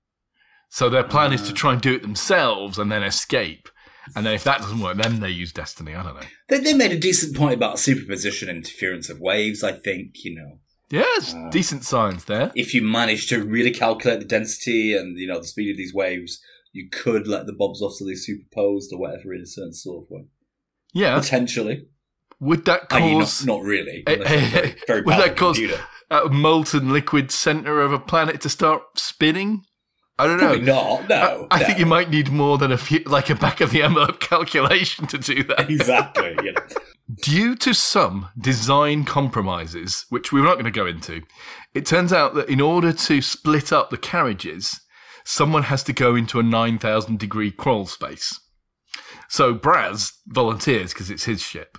So 0.69 0.89
their 0.91 1.05
plan 1.05 1.33
is 1.33 1.43
to 1.43 1.53
try 1.55 1.73
and 1.73 1.81
do 1.81 1.95
it 1.95 2.03
themselves 2.03 2.79
and 2.79 2.91
then 2.93 3.03
escape. 3.03 3.69
And 4.14 4.25
then 4.25 4.35
if 4.35 4.45
that 4.45 4.61
doesn't 4.61 4.79
work, 4.81 4.97
then 4.99 5.21
they 5.21 5.31
use 5.31 5.53
Destiny. 5.53 5.95
I 5.95 6.03
don't 6.03 6.14
know. 6.14 6.27
They, 6.49 6.59
they 6.61 6.75
made 6.75 6.93
a 6.93 6.99
decent 6.99 7.37
point 7.37 7.55
about 7.55 7.79
superposition 7.79 8.49
interference 8.49 9.09
of 9.09 9.19
waves. 9.21 9.64
I 9.64 9.73
think 9.73 10.25
you 10.25 10.35
know 10.37 10.59
Yeah, 10.91 11.05
Uh, 11.35 11.51
decent 11.51 11.85
science 11.85 12.25
there. 12.25 12.53
if 12.55 12.73
you 12.75 12.83
manage 12.83 13.27
to 13.29 13.43
really 13.43 13.73
calculate 13.73 14.21
the 14.21 14.27
density 14.27 14.95
and 14.97 15.19
you 15.19 15.27
know 15.27 15.41
the 15.41 15.47
speed 15.47 15.71
of 15.73 15.77
these 15.77 15.93
waves, 15.93 16.41
you 16.73 16.89
could 16.91 17.27
let 17.27 17.47
the 17.47 17.53
bobs 17.53 17.83
off 17.83 17.95
so 17.95 18.05
they 18.05 18.14
superposed 18.14 18.93
or 18.93 19.01
whatever 19.01 19.35
in 19.35 19.41
a 19.41 19.47
certain 19.47 19.73
sort 19.75 20.05
of 20.05 20.11
way. 20.11 20.27
Yeah. 20.93 21.19
Potentially, 21.19 21.87
Would 22.39 22.64
that 22.67 22.83
I 22.91 23.01
mean, 23.01 23.19
not, 23.19 23.25
cause 23.25 23.45
not 23.47 23.62
really. 23.62 24.05
Eh, 24.07 24.17
very, 24.17 24.77
very 24.87 25.03
would 25.03 25.17
that 25.17 25.37
cause- 25.37 25.59
a 26.11 26.29
molten 26.29 26.93
liquid 26.93 27.33
center 27.33 27.81
of 27.81 27.93
a 27.93 27.99
planet 27.99 28.41
to 28.43 28.49
start 28.49 28.83
spinning? 28.95 29.64
I 30.19 30.27
don't 30.27 30.39
know. 30.39 30.47
Probably 30.47 30.64
not. 30.64 31.09
No, 31.09 31.47
I, 31.51 31.57
I 31.57 31.61
no. 31.61 31.67
think 31.67 31.79
you 31.79 31.87
might 31.87 32.09
need 32.11 32.31
more 32.31 32.57
than 32.59 32.73
a 32.73 32.79
few, 32.79 33.01
like 33.01 33.29
a 33.29 33.35
back 33.35 33.61
of 33.61 33.71
the 33.71 33.83
envelope 33.83 34.21
calculation 34.21 35.07
to 35.09 35.19
do 35.19 35.43
that. 35.45 35.71
exactly. 35.71 36.37
You 36.45 36.53
know. 36.53 36.61
Due 37.23 37.55
to 37.57 37.73
some 37.73 38.31
design 38.37 39.05
compromises, 39.05 40.07
which 40.09 40.33
we're 40.33 40.43
not 40.43 40.55
going 40.55 40.64
to 40.64 40.71
go 40.73 40.87
into, 40.87 41.23
it 41.73 41.87
turns 41.87 42.12
out 42.12 42.35
that 42.35 42.49
in 42.49 42.61
order 42.61 42.93
to 42.93 43.23
split 43.23 43.73
up 43.73 43.91
the 43.91 43.97
carriages, 43.97 44.81
someone 45.25 45.64
has 45.64 45.85
to 45.85 45.93
go 45.93 46.17
into 46.17 46.41
a 46.41 46.43
9,000 46.43 47.19
degree 47.19 47.53
crawl 47.53 47.87
space. 47.87 48.41
So 49.29 49.55
Braz 49.55 50.12
volunteers 50.27 50.93
because 50.93 51.11
it's 51.11 51.25
his 51.25 51.43
ship. 51.43 51.79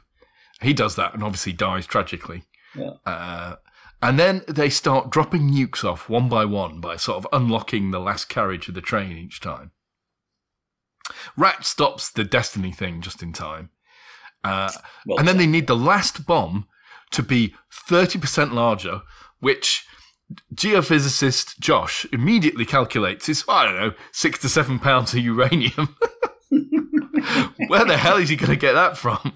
He 0.62 0.74
does 0.74 0.96
that 0.96 1.14
and 1.14 1.24
obviously 1.24 1.54
dies 1.54 1.86
tragically. 1.86 2.44
Yeah. 2.76 2.92
Uh, 3.06 3.56
and 4.02 4.20
then 4.20 4.44
they 4.48 4.70
start 4.70 5.10
dropping 5.10 5.50
nukes 5.52 5.84
off 5.84 6.10
one 6.10 6.30
by 6.30 6.46
one 6.46 6.80
by 6.80 6.96
sort 6.98 7.18
of 7.18 7.28
unlocking 7.34 7.92
the 7.92 8.00
last 8.00 8.30
carriage 8.30 8.68
of 8.68 8.76
the 8.76 8.82
train 8.82 9.18
each 9.18 9.40
time. 9.42 9.72
Rat 11.36 11.66
stops 11.66 12.10
the 12.12 12.24
Destiny 12.24 12.72
thing 12.72 13.02
just 13.02 13.24
in 13.24 13.34
time. 13.34 13.70
Uh, 14.44 14.72
Well, 15.06 15.20
and 15.20 15.28
then 15.28 15.38
they 15.38 15.48
need 15.48 15.68
the 15.68 15.76
last 15.76 16.26
bomb 16.26 16.68
to 17.12 17.24
be 17.24 17.56
30% 17.90 18.52
larger, 18.54 19.02
which 19.40 19.86
geophysicist 20.54 21.58
Josh 21.60 22.06
immediately 22.12 22.66
calculates 22.66 23.30
is, 23.30 23.44
I 23.48 23.66
don't 23.66 23.76
know, 23.80 23.94
six 24.12 24.40
to 24.40 24.50
seven 24.50 24.80
pounds 24.80 25.14
of 25.14 25.20
uranium. 25.20 25.96
Where 27.68 27.86
the 27.86 27.98
hell 27.98 28.18
is 28.18 28.30
he 28.30 28.36
going 28.36 28.52
to 28.52 28.56
get 28.58 28.74
that 28.74 28.98
from? 28.98 29.34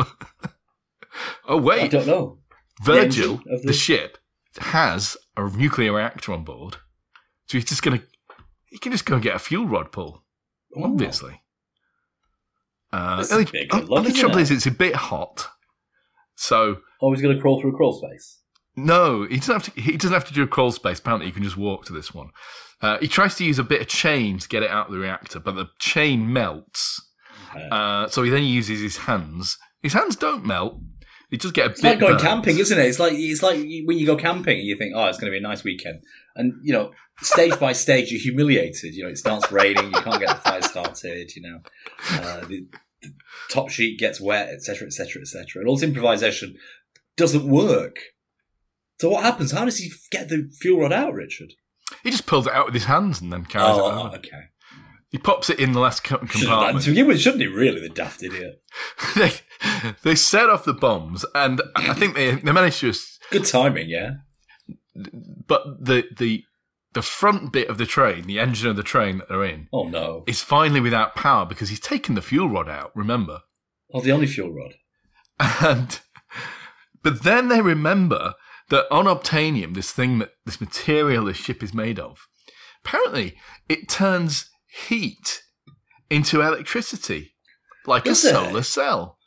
oh, 1.47 1.57
wait. 1.57 1.84
I 1.84 1.88
don't 1.88 2.07
know. 2.07 2.39
Virgil, 2.84 3.38
the 3.45 3.62
the- 3.68 3.74
ship, 3.74 4.18
has 4.60 5.18
a 5.38 5.49
nuclear 5.49 5.93
reactor 5.93 6.34
on 6.34 6.43
board. 6.43 6.78
So 7.47 7.58
he's 7.58 7.66
just 7.66 7.82
going 7.84 7.99
to, 7.99 8.06
he 8.66 8.78
can 8.78 8.91
just 8.91 9.06
go 9.06 9.16
and 9.16 9.24
get 9.24 9.36
a 9.36 9.39
fuel 9.39 9.68
rod 9.68 9.91
pull, 9.91 10.24
Oh. 10.76 10.84
obviously. 10.86 11.41
Uh, 12.93 13.26
only, 13.32 13.43
a 13.45 13.52
bit 13.52 13.70
good 13.70 13.84
on- 13.84 13.88
luck, 13.88 13.99
only 13.99 14.12
trouble 14.14 14.38
it? 14.39 14.43
is 14.43 14.52
it's 14.52 14.66
a 14.66 14.72
bit 14.72 14.95
hot. 14.95 15.47
So 16.36 16.78
Oh, 17.02 17.12
he's 17.14 17.22
going 17.22 17.36
to 17.36 17.41
crawl 17.41 17.62
through 17.62 17.74
a 17.74 17.76
crawl 17.78 17.93
space. 17.93 18.39
no, 18.76 19.24
he 19.26 19.38
doesn't 19.38 19.54
have 19.64 19.74
to. 19.74 19.82
He 19.82 19.95
doesn't 19.97 20.14
have 20.14 20.26
to 20.28 20.34
do 20.34 20.43
a 20.43 20.47
crawl 20.47 20.72
space. 20.72 20.99
Apparently, 20.99 21.28
you 21.28 21.34
can 21.34 21.43
just 21.43 21.58
walk 21.58 21.86
to 21.86 21.93
this 21.93 22.14
one. 22.14 22.30
Uh, 22.82 22.97
he 22.99 23.08
tries 23.08 23.36
to 23.36 23.45
use 23.45 23.60
a 23.60 23.64
bit 23.64 23.80
of 23.82 23.88
chain 23.88 24.39
to 24.39 24.47
get 24.47 24.64
it 24.64 24.70
out 24.72 24.88
of 24.88 24.93
the 24.93 24.99
reactor, 24.99 25.39
but 25.39 25.56
the 25.56 25.68
chain 25.80 26.32
melts. 26.34 26.99
Uh, 27.72 28.08
so 28.08 28.24
he 28.24 28.30
then 28.30 28.43
uses 28.43 28.80
his 28.82 28.97
hands. 28.97 29.58
His 29.84 29.93
hands 29.93 30.16
don't 30.16 30.45
melt. 30.45 30.80
He 31.32 31.38
just 31.38 31.53
get 31.55 31.65
a 31.67 31.69
It's 31.71 31.82
bit. 31.82 31.89
like 31.91 31.99
going 31.99 32.11
burnt. 32.13 32.21
camping, 32.23 32.59
isn't 32.59 32.77
it? 32.77 32.86
It's 32.86 32.99
like 32.99 33.13
it's 33.15 33.41
like 33.41 33.57
when 33.86 33.97
you 33.97 34.05
go 34.05 34.15
camping 34.17 34.59
and 34.59 34.67
you 34.67 34.75
think, 34.77 34.93
"Oh, 34.95 35.05
it's 35.07 35.17
going 35.17 35.32
to 35.32 35.36
be 35.36 35.43
a 35.43 35.47
nice 35.47 35.63
weekend," 35.63 36.03
and 36.36 36.53
you 36.61 36.73
know, 36.73 36.91
stage 37.21 37.57
by 37.57 37.71
stage, 37.73 38.11
you're 38.11 38.21
humiliated. 38.21 38.93
You 38.93 39.05
know, 39.05 39.09
it 39.09 39.17
starts 39.17 39.51
raining, 39.51 39.86
you 39.86 40.01
can't 40.01 40.19
get 40.19 40.27
the 40.29 40.36
fire 40.49 40.61
started. 40.61 41.34
You 41.36 41.41
know, 41.43 41.59
uh, 42.11 42.41
the, 42.41 42.67
the 43.01 43.13
top 43.49 43.69
sheet 43.69 43.97
gets 43.97 44.19
wet, 44.21 44.49
etc., 44.49 44.88
etc., 44.88 45.21
etc., 45.21 45.61
and 45.61 45.67
all 45.69 45.75
this 45.77 45.84
improvisation 45.84 46.57
doesn't 47.17 47.47
work. 47.47 47.97
So 48.99 49.09
what 49.09 49.23
happens? 49.23 49.51
How 49.53 49.65
does 49.65 49.77
he 49.79 49.89
get 50.11 50.29
the 50.29 50.51
fuel 50.59 50.82
rod 50.82 50.93
out, 50.93 51.13
Richard? 51.13 51.53
He 52.03 52.11
just 52.11 52.25
pulls 52.27 52.45
it 52.45 52.53
out 52.53 52.65
with 52.65 52.73
his 52.75 52.86
hands 52.86 53.19
and 53.21 53.32
then 53.34 53.45
carries 53.45 53.77
it 53.77 53.82
Oh, 53.82 54.11
okay. 54.15 54.43
He 55.09 55.17
pops 55.17 55.49
it 55.49 55.59
in 55.59 55.73
the 55.73 55.79
last 55.82 56.05
Should 56.07 56.19
compartment. 56.29 56.86
to 56.86 56.91
begin 56.91 57.07
with, 57.07 57.19
shouldn't 57.19 57.41
he? 57.41 57.47
Really, 57.47 57.82
the 57.82 57.89
daft 57.89 58.21
idiot. 58.23 58.61
they, 60.03 60.16
set 60.16 60.49
off 60.49 60.66
the 60.66 60.74
bombs, 60.74 61.26
and 61.36 61.62
I 61.76 61.93
think 61.93 62.16
they 62.16 62.36
they 62.36 62.51
managed 62.51 62.80
to. 62.82 62.93
Good 63.32 63.45
timing, 63.45 63.89
yeah. 63.89 64.12
But 65.47 65.64
the 65.86 66.05
the 66.18 66.43
the 66.93 67.01
front 67.01 67.53
bit 67.53 67.70
of 67.70 67.78
the 67.78 67.86
train, 67.86 68.24
the 68.28 68.39
engine 68.39 68.70
of 68.70 68.76
the 68.76 68.84
train 68.84 69.20
that 69.20 69.30
they're 69.30 69.45
in, 69.45 69.68
Oh 69.72 69.88
no! 69.88 70.24
is 70.28 70.41
finally 70.41 70.80
without 70.82 71.16
power 71.16 71.45
because 71.45 71.70
he's 71.70 71.80
taken 71.80 72.16
the 72.16 72.22
fuel 72.22 72.49
rod 72.49 72.68
out. 72.70 72.91
Remember, 72.95 73.41
Oh, 73.93 74.01
the 74.01 74.12
only 74.12 74.28
fuel 74.28 74.53
rod. 74.53 74.74
and 75.39 75.99
but 77.03 77.24
then 77.24 77.47
they 77.47 77.62
remember 77.62 78.34
that 78.70 78.89
unobtainium, 78.89 79.74
this 79.76 79.91
thing 79.91 80.20
that 80.20 80.32
this 80.45 80.62
material 80.62 81.26
this 81.26 81.38
ship 81.38 81.64
is 81.64 81.74
made 81.74 81.99
of, 81.99 82.28
apparently 82.84 83.38
it 83.70 83.88
turns 83.89 84.49
heat 84.88 85.43
into 86.09 86.41
electricity, 86.41 87.34
like 87.86 88.03
Does 88.03 88.24
a 88.26 88.30
it? 88.30 88.32
solar 88.32 88.64
cell. 88.64 89.18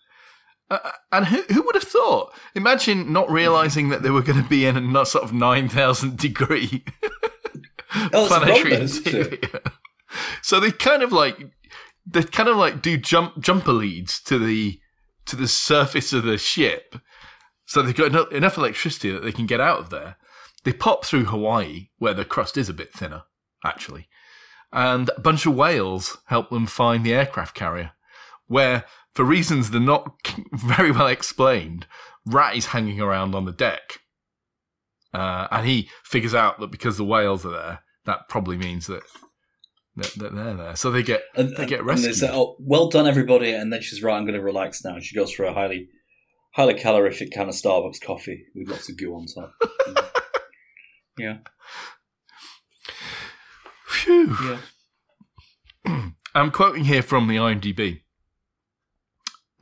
Uh, 0.71 0.79
and 1.13 1.27
who 1.27 1.43
who 1.53 1.63
would 1.63 1.75
have 1.75 1.85
thought? 1.85 2.33
Imagine 2.55 3.13
not 3.13 3.31
realizing 3.31 3.91
that 3.91 4.03
they 4.03 4.11
were 4.11 4.23
going 4.23 4.43
to 4.43 4.49
be 4.49 4.65
in 4.65 4.77
a 4.97 5.07
sort 5.07 5.25
of 5.25 5.33
nine 5.33 5.69
thousand 5.69 6.17
degree 6.27 6.85
Oh, 8.13 8.27
planetary 8.27 8.61
problem, 8.63 8.83
isn't 8.83 9.07
it? 9.07 9.15
interior. 9.15 9.61
So 10.43 10.61
they 10.61 10.71
kind 10.71 11.03
of 11.03 11.13
like 11.13 11.37
they 12.07 12.23
kind 12.23 12.49
of 12.49 12.57
like 12.57 12.81
do 12.83 12.97
jump 12.97 13.41
jumper 13.41 13.73
leads 13.73 14.21
to 14.23 14.39
the 14.39 14.79
to 15.27 15.35
the 15.35 15.49
surface 15.49 16.13
of 16.13 16.23
the 16.23 16.39
ship, 16.39 16.95
so 17.67 17.83
they've 17.83 17.97
got 17.97 18.09
enough, 18.09 18.31
enough 18.31 18.57
electricity 18.57 19.11
that 19.11 19.25
they 19.25 19.33
can 19.33 19.47
get 19.47 19.61
out 19.61 19.81
of 19.81 19.91
there. 19.91 20.17
They 20.63 20.73
pop 20.73 21.05
through 21.05 21.25
Hawaii, 21.25 21.89
where 21.99 22.15
the 22.15 22.25
crust 22.25 22.57
is 22.57 22.69
a 22.69 22.75
bit 22.75 22.93
thinner, 22.93 23.25
actually, 23.65 24.09
and 24.73 25.11
a 25.17 25.21
bunch 25.21 25.47
of 25.47 25.57
whales 25.57 26.19
help 26.27 26.51
them 26.51 26.67
find 26.67 27.05
the 27.05 27.15
aircraft 27.15 27.57
carrier, 27.57 27.93
where 28.47 28.85
for 29.15 29.25
reasons 29.25 29.71
that 29.71 29.77
are 29.79 29.81
not 29.81 30.15
very 30.53 30.91
well 30.91 31.07
explained, 31.07 31.87
Rat 32.27 32.57
is 32.57 32.67
hanging 32.67 33.01
around 33.01 33.35
on 33.35 33.45
the 33.45 33.53
deck. 33.53 34.01
Uh, 35.13 35.47
and 35.53 35.67
he 35.67 35.89
figures 36.05 36.35
out 36.35 36.59
that 36.61 36.71
because 36.73 36.97
the 36.97 37.05
whales 37.05 37.47
are 37.47 37.51
there, 37.53 37.81
that 38.05 38.29
probably 38.29 38.57
means 38.57 38.89
that, 38.89 39.03
that, 39.97 40.13
that 40.17 40.35
they're 40.35 40.55
there. 40.55 40.75
So 40.77 40.91
they 40.91 41.03
get 41.05 41.23
And, 41.37 41.51
they 41.57 41.67
get 41.67 41.81
and- 41.81 41.89
and 41.91 41.99
they 42.01 42.09
rescued. 42.09 42.17
say, 42.17 42.31
"Oh, 42.33 42.57
well 42.59 42.89
done, 42.89 43.07
everybody!" 43.07 43.53
And 43.53 43.73
then 43.73 43.81
she's 43.81 44.03
right. 44.03 44.17
I'm 44.17 44.25
going 44.25 44.35
to 44.35 44.43
relax 44.43 44.85
now. 44.85 44.95
And 44.95 45.05
She 45.05 45.15
goes 45.15 45.31
for 45.33 45.45
a 45.45 45.53
highly, 45.55 45.89
highly 46.55 46.75
calorific 46.75 47.33
kind 47.33 47.49
of 47.49 47.55
Starbucks 47.55 48.01
coffee 48.05 48.47
with 48.57 48.69
lots 48.69 48.89
of 48.89 48.97
goo 48.99 49.15
on 49.15 49.27
top. 49.27 49.53
yeah, 51.19 51.37
Phew. 53.87 54.37
yeah. 55.87 56.09
I'm 56.35 56.51
quoting 56.51 56.85
here 56.87 57.03
from 57.03 57.29
the 57.29 57.37
IMDb. 57.37 58.01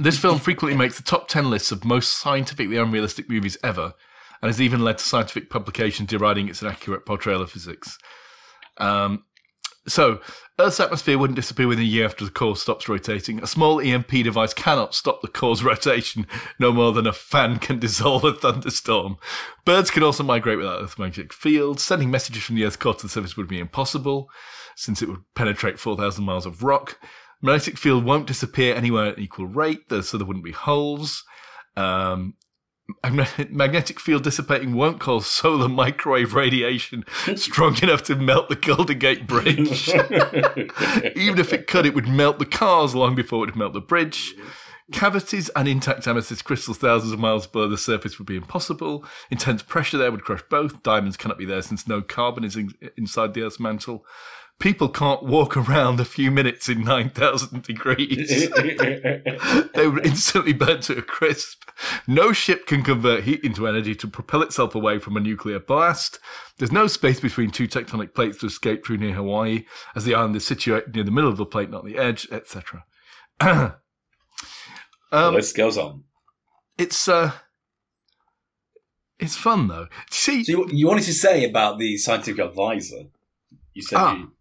This 0.02 0.18
film 0.18 0.40
frequently 0.40 0.76
makes 0.76 0.96
the 0.96 1.04
top 1.04 1.28
10 1.28 1.48
lists 1.48 1.70
of 1.70 1.84
most 1.84 2.18
scientifically 2.18 2.76
unrealistic 2.76 3.30
movies 3.30 3.56
ever, 3.62 3.94
and 4.40 4.48
has 4.48 4.60
even 4.60 4.82
led 4.82 4.98
to 4.98 5.04
scientific 5.04 5.48
publications 5.48 6.10
deriding 6.10 6.48
its 6.48 6.60
inaccurate 6.60 7.06
portrayal 7.06 7.40
of 7.40 7.52
physics. 7.52 7.98
Um, 8.78 9.22
so, 9.86 10.20
Earth's 10.58 10.80
atmosphere 10.80 11.18
wouldn't 11.18 11.36
disappear 11.36 11.68
within 11.68 11.84
a 11.84 11.88
year 11.88 12.04
after 12.04 12.24
the 12.24 12.32
core 12.32 12.56
stops 12.56 12.88
rotating. 12.88 13.40
A 13.40 13.46
small 13.46 13.80
EMP 13.80 14.10
device 14.10 14.52
cannot 14.52 14.92
stop 14.96 15.22
the 15.22 15.28
core's 15.28 15.62
rotation, 15.64 16.26
no 16.58 16.72
more 16.72 16.90
than 16.90 17.06
a 17.06 17.12
fan 17.12 17.60
can 17.60 17.78
dissolve 17.78 18.24
a 18.24 18.32
thunderstorm. 18.32 19.18
Birds 19.64 19.92
can 19.92 20.02
also 20.02 20.24
migrate 20.24 20.58
without 20.58 20.82
Earth's 20.82 20.98
magnetic 20.98 21.32
field. 21.32 21.78
Sending 21.78 22.10
messages 22.10 22.42
from 22.42 22.56
the 22.56 22.64
Earth's 22.64 22.74
core 22.74 22.94
to 22.94 23.02
the 23.02 23.08
surface 23.08 23.36
would 23.36 23.46
be 23.46 23.60
impossible, 23.60 24.28
since 24.74 25.00
it 25.00 25.08
would 25.08 25.22
penetrate 25.36 25.78
4,000 25.78 26.24
miles 26.24 26.44
of 26.44 26.64
rock. 26.64 26.98
Magnetic 27.42 27.76
field 27.76 28.04
won't 28.04 28.26
disappear 28.26 28.74
anywhere 28.74 29.06
at 29.06 29.16
an 29.18 29.24
equal 29.24 29.46
rate, 29.46 29.90
so 29.90 30.16
there 30.16 30.26
wouldn't 30.26 30.44
be 30.44 30.52
holes. 30.52 31.24
Um, 31.76 32.34
magnetic 33.50 34.00
field 34.00 34.24
dissipating 34.24 34.74
won't 34.74 35.00
cause 35.00 35.26
solar 35.26 35.68
microwave 35.68 36.34
radiation 36.34 37.04
strong 37.36 37.76
enough 37.82 38.02
to 38.04 38.16
melt 38.16 38.48
the 38.48 38.56
Golden 38.56 38.98
Gate 38.98 39.26
Bridge. 39.26 39.88
Even 41.16 41.38
if 41.38 41.52
it 41.52 41.66
could, 41.66 41.86
it 41.86 41.94
would 41.94 42.08
melt 42.08 42.38
the 42.38 42.46
cars 42.46 42.94
long 42.94 43.14
before 43.14 43.44
it 43.44 43.46
would 43.46 43.56
melt 43.56 43.72
the 43.72 43.80
bridge. 43.80 44.34
Cavities 44.90 45.48
and 45.50 45.68
intact 45.68 46.06
amethyst 46.06 46.44
crystals 46.44 46.76
thousands 46.76 47.12
of 47.12 47.18
miles 47.18 47.46
below 47.46 47.68
the 47.68 47.78
surface 47.78 48.18
would 48.18 48.26
be 48.26 48.36
impossible. 48.36 49.04
Intense 49.30 49.62
pressure 49.62 49.96
there 49.96 50.10
would 50.10 50.24
crush 50.24 50.42
both. 50.50 50.82
Diamonds 50.82 51.16
cannot 51.16 51.38
be 51.38 51.46
there 51.46 51.62
since 51.62 51.86
no 51.86 52.02
carbon 52.02 52.44
is 52.44 52.56
in, 52.56 52.74
inside 52.96 53.32
the 53.32 53.42
Earth's 53.42 53.60
mantle. 53.60 54.04
People 54.62 54.88
can't 54.88 55.24
walk 55.24 55.56
around 55.56 55.98
a 55.98 56.04
few 56.04 56.30
minutes 56.30 56.68
in 56.68 56.84
9,000 56.84 57.64
degrees. 57.64 58.48
they 59.74 59.88
would 59.88 60.06
instantly 60.06 60.52
burn 60.52 60.80
to 60.82 60.98
a 60.98 61.02
crisp. 61.02 61.68
No 62.06 62.32
ship 62.32 62.64
can 62.68 62.84
convert 62.84 63.24
heat 63.24 63.42
into 63.42 63.66
energy 63.66 63.96
to 63.96 64.06
propel 64.06 64.40
itself 64.40 64.76
away 64.76 65.00
from 65.00 65.16
a 65.16 65.20
nuclear 65.20 65.58
blast. 65.58 66.20
There's 66.58 66.70
no 66.70 66.86
space 66.86 67.18
between 67.18 67.50
two 67.50 67.66
tectonic 67.66 68.14
plates 68.14 68.38
to 68.38 68.46
escape 68.46 68.86
through 68.86 68.98
near 68.98 69.14
Hawaii, 69.14 69.64
as 69.96 70.04
the 70.04 70.14
island 70.14 70.36
is 70.36 70.46
situated 70.46 70.94
near 70.94 71.02
the 71.02 71.10
middle 71.10 71.28
of 71.28 71.38
the 71.38 71.44
plate, 71.44 71.68
not 71.68 71.84
the 71.84 71.98
edge, 71.98 72.28
etc. 72.30 72.84
the 73.40 73.74
um, 75.10 75.34
list 75.34 75.56
goes 75.56 75.76
on. 75.76 76.04
it's 76.78 77.08
uh, 77.08 77.32
it's 79.18 79.34
fun 79.34 79.66
though. 79.66 79.88
See, 80.08 80.44
So 80.44 80.52
you, 80.52 80.68
you 80.70 80.86
wanted 80.86 81.06
to 81.06 81.14
say 81.14 81.42
about 81.42 81.80
the 81.80 81.96
scientific 81.96 82.44
advisor? 82.44 83.06
You 83.74 83.82
said 83.82 83.96
Ah. 83.98 84.14
you, 84.14 84.32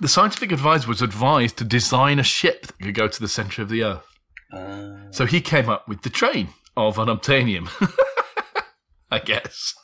the 0.00 0.08
scientific 0.08 0.52
advisor 0.52 0.88
was 0.88 1.02
advised 1.02 1.56
to 1.58 1.64
design 1.64 2.18
a 2.18 2.22
ship 2.24 2.66
that 2.66 2.78
could 2.80 2.94
go 2.94 3.08
to 3.08 3.20
the 3.20 3.28
center 3.28 3.62
of 3.62 3.68
the 3.68 3.82
Earth. 3.82 4.06
uh, 4.52 5.10
So 5.10 5.26
he 5.26 5.40
came 5.40 5.68
up 5.68 5.88
with 5.88 6.02
the 6.02 6.10
train 6.10 6.48
of 6.76 6.96
unobtainium. 6.96 7.68
I 9.10 9.18
guess. 9.20 9.74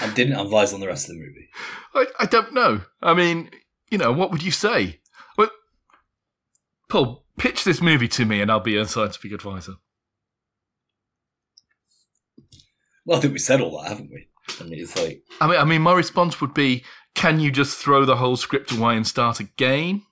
and 0.00 0.14
didn't 0.14 0.38
advise 0.38 0.72
on 0.72 0.80
the 0.80 0.86
rest 0.88 1.08
of 1.08 1.14
the 1.14 1.20
movie. 1.20 1.48
I, 1.94 2.06
I 2.24 2.26
don't 2.26 2.52
know. 2.54 2.82
I 3.02 3.14
mean, 3.14 3.50
you 3.90 3.98
know, 3.98 4.10
what 4.12 4.30
would 4.32 4.42
you 4.42 4.50
say? 4.50 5.00
Well, 5.36 5.50
Paul, 6.88 7.24
pitch 7.38 7.62
this 7.64 7.80
movie 7.80 8.08
to 8.08 8.24
me 8.24 8.40
and 8.40 8.50
I'll 8.50 8.58
be 8.60 8.76
a 8.76 8.86
scientific 8.86 9.32
advisor. 9.32 9.74
Well, 13.04 13.18
I 13.18 13.20
think 13.20 13.32
we 13.32 13.38
said 13.38 13.60
all 13.60 13.80
that, 13.82 13.88
haven't 13.88 14.10
we? 14.10 14.28
I 14.60 14.64
mean, 14.64 14.80
it's 14.80 14.96
like 14.96 15.22
I 15.40 15.46
mean, 15.46 15.58
I 15.58 15.64
mean, 15.64 15.82
my 15.82 15.92
response 15.94 16.40
would 16.40 16.54
be, 16.54 16.84
can 17.14 17.40
you 17.40 17.50
just 17.50 17.78
throw 17.78 18.04
the 18.04 18.16
whole 18.16 18.36
script 18.36 18.72
away 18.72 18.96
and 18.96 19.06
start 19.06 19.40
again? 19.40 20.02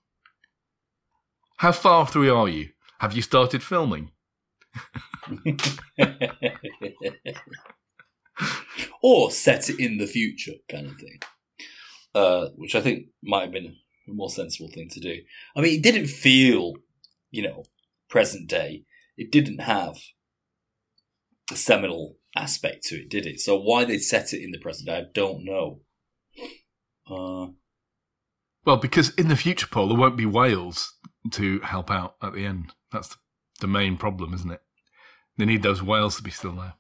How 1.59 1.72
far 1.72 2.07
through 2.07 2.34
are 2.34 2.49
you? 2.49 2.70
Have 3.01 3.14
you 3.14 3.22
started 3.22 3.62
filming? 3.62 4.12
or 9.03 9.30
set 9.30 9.68
it 9.68 9.80
in 9.80 9.99
the 9.99 10.07
future, 10.07 10.53
kind 10.70 10.86
of 10.86 10.96
thing. 10.96 11.20
Uh, 12.14 12.49
which 12.57 12.74
I 12.74 12.80
think 12.80 13.07
might 13.22 13.42
have 13.42 13.53
been 13.53 13.76
a 14.09 14.12
more 14.12 14.30
sensible 14.30 14.70
thing 14.70 14.88
to 14.90 15.01
do. 15.01 15.16
I 15.57 15.61
mean, 15.61 15.78
it 15.78 15.82
didn't 15.82 16.07
feel, 16.09 16.74
you 17.30 17.42
know, 17.42 17.64
present 18.09 18.49
day. 18.49 18.84
It 19.16 19.30
didn't 19.30 19.61
have 19.61 19.96
the 21.49 21.57
seminal 21.57 22.16
aspect 22.36 22.84
to 22.84 22.96
it, 22.96 23.09
did 23.09 23.26
it? 23.26 23.40
So 23.40 23.59
why 23.59 23.84
they 23.84 23.99
set 23.99 24.32
it 24.32 24.42
in 24.42 24.51
the 24.51 24.59
present 24.59 24.88
day, 24.88 24.96
I 24.96 25.05
don't 25.12 25.44
know. 25.44 25.80
Uh, 27.11 27.48
Well, 28.64 28.76
because 28.76 29.11
in 29.14 29.28
the 29.28 29.36
future, 29.36 29.66
Paul, 29.66 29.88
there 29.88 29.96
won't 29.98 30.16
be 30.16 30.26
whales 30.26 30.94
to 31.32 31.61
help 31.61 31.90
out 31.90 32.16
at 32.22 32.34
the 32.34 32.44
end. 32.44 32.72
That's 32.92 33.16
the, 33.61 33.66
main 33.66 33.96
problem, 33.96 34.34
isn't 34.34 34.50
it? 34.50 34.62
They 35.36 35.44
need 35.44 35.62
those 35.62 35.82
whales 35.82 36.16
to 36.16 36.22
be 36.22 36.30
still 36.30 36.52
there. 36.56 36.74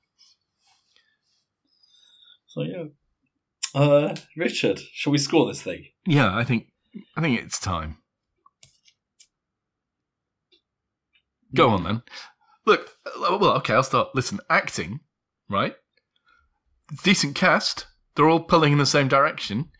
so 2.46 2.62
yeah. 2.62 2.84
Uh, 3.74 4.16
Richard, 4.36 4.80
shall 4.92 5.12
we 5.12 5.18
score 5.18 5.46
this 5.46 5.62
thing? 5.62 5.86
Yeah, 6.06 6.34
I 6.34 6.42
think 6.44 6.68
I 7.16 7.20
think 7.20 7.38
it's 7.38 7.60
time. 7.60 7.98
Go 11.54 11.70
on 11.70 11.84
then. 11.84 12.02
Look, 12.66 12.88
uh, 13.06 13.38
well, 13.38 13.52
okay, 13.58 13.74
I'll 13.74 13.82
start. 13.82 14.08
Listen, 14.14 14.40
acting, 14.50 15.00
right? 15.48 15.74
Decent 17.02 17.34
cast. 17.34 17.86
They're 18.14 18.28
all 18.28 18.40
pulling 18.40 18.72
in 18.72 18.78
the 18.78 18.86
same 18.86 19.08
direction. 19.08 19.70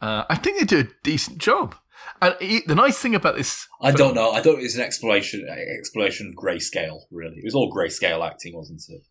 Uh, 0.00 0.24
I 0.28 0.36
think 0.36 0.58
they 0.58 0.64
do 0.64 0.80
a 0.80 0.88
decent 1.02 1.38
job. 1.38 1.74
And 2.22 2.34
the 2.66 2.74
nice 2.74 2.98
thing 2.98 3.14
about 3.14 3.36
this, 3.36 3.66
I 3.82 3.92
don't 3.92 4.14
know. 4.14 4.30
I 4.30 4.40
don't. 4.40 4.60
It's 4.60 4.74
an. 4.74 4.80
Explanation 4.80 5.44
of 5.46 6.34
grayscale. 6.34 7.00
Really, 7.10 7.36
it 7.36 7.44
was 7.44 7.54
all 7.54 7.72
grayscale 7.72 8.26
acting, 8.26 8.56
wasn't 8.56 8.82
it? 8.88 9.02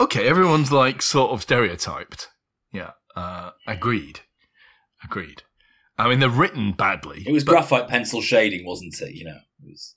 okay, 0.00 0.28
everyone's 0.28 0.72
like 0.72 1.02
sort 1.02 1.32
of 1.32 1.42
stereotyped. 1.42 2.28
Yeah, 2.72 2.92
uh, 3.16 3.50
agreed, 3.66 4.20
agreed. 5.04 5.42
I 5.96 6.08
mean, 6.08 6.20
they're 6.20 6.28
written 6.28 6.72
badly. 6.72 7.24
It 7.26 7.32
was 7.32 7.44
but 7.44 7.52
graphite 7.52 7.88
pencil 7.88 8.22
shading, 8.22 8.64
wasn't 8.64 9.00
it? 9.00 9.14
You 9.14 9.26
know, 9.26 9.38
it 9.62 9.70
was 9.70 9.96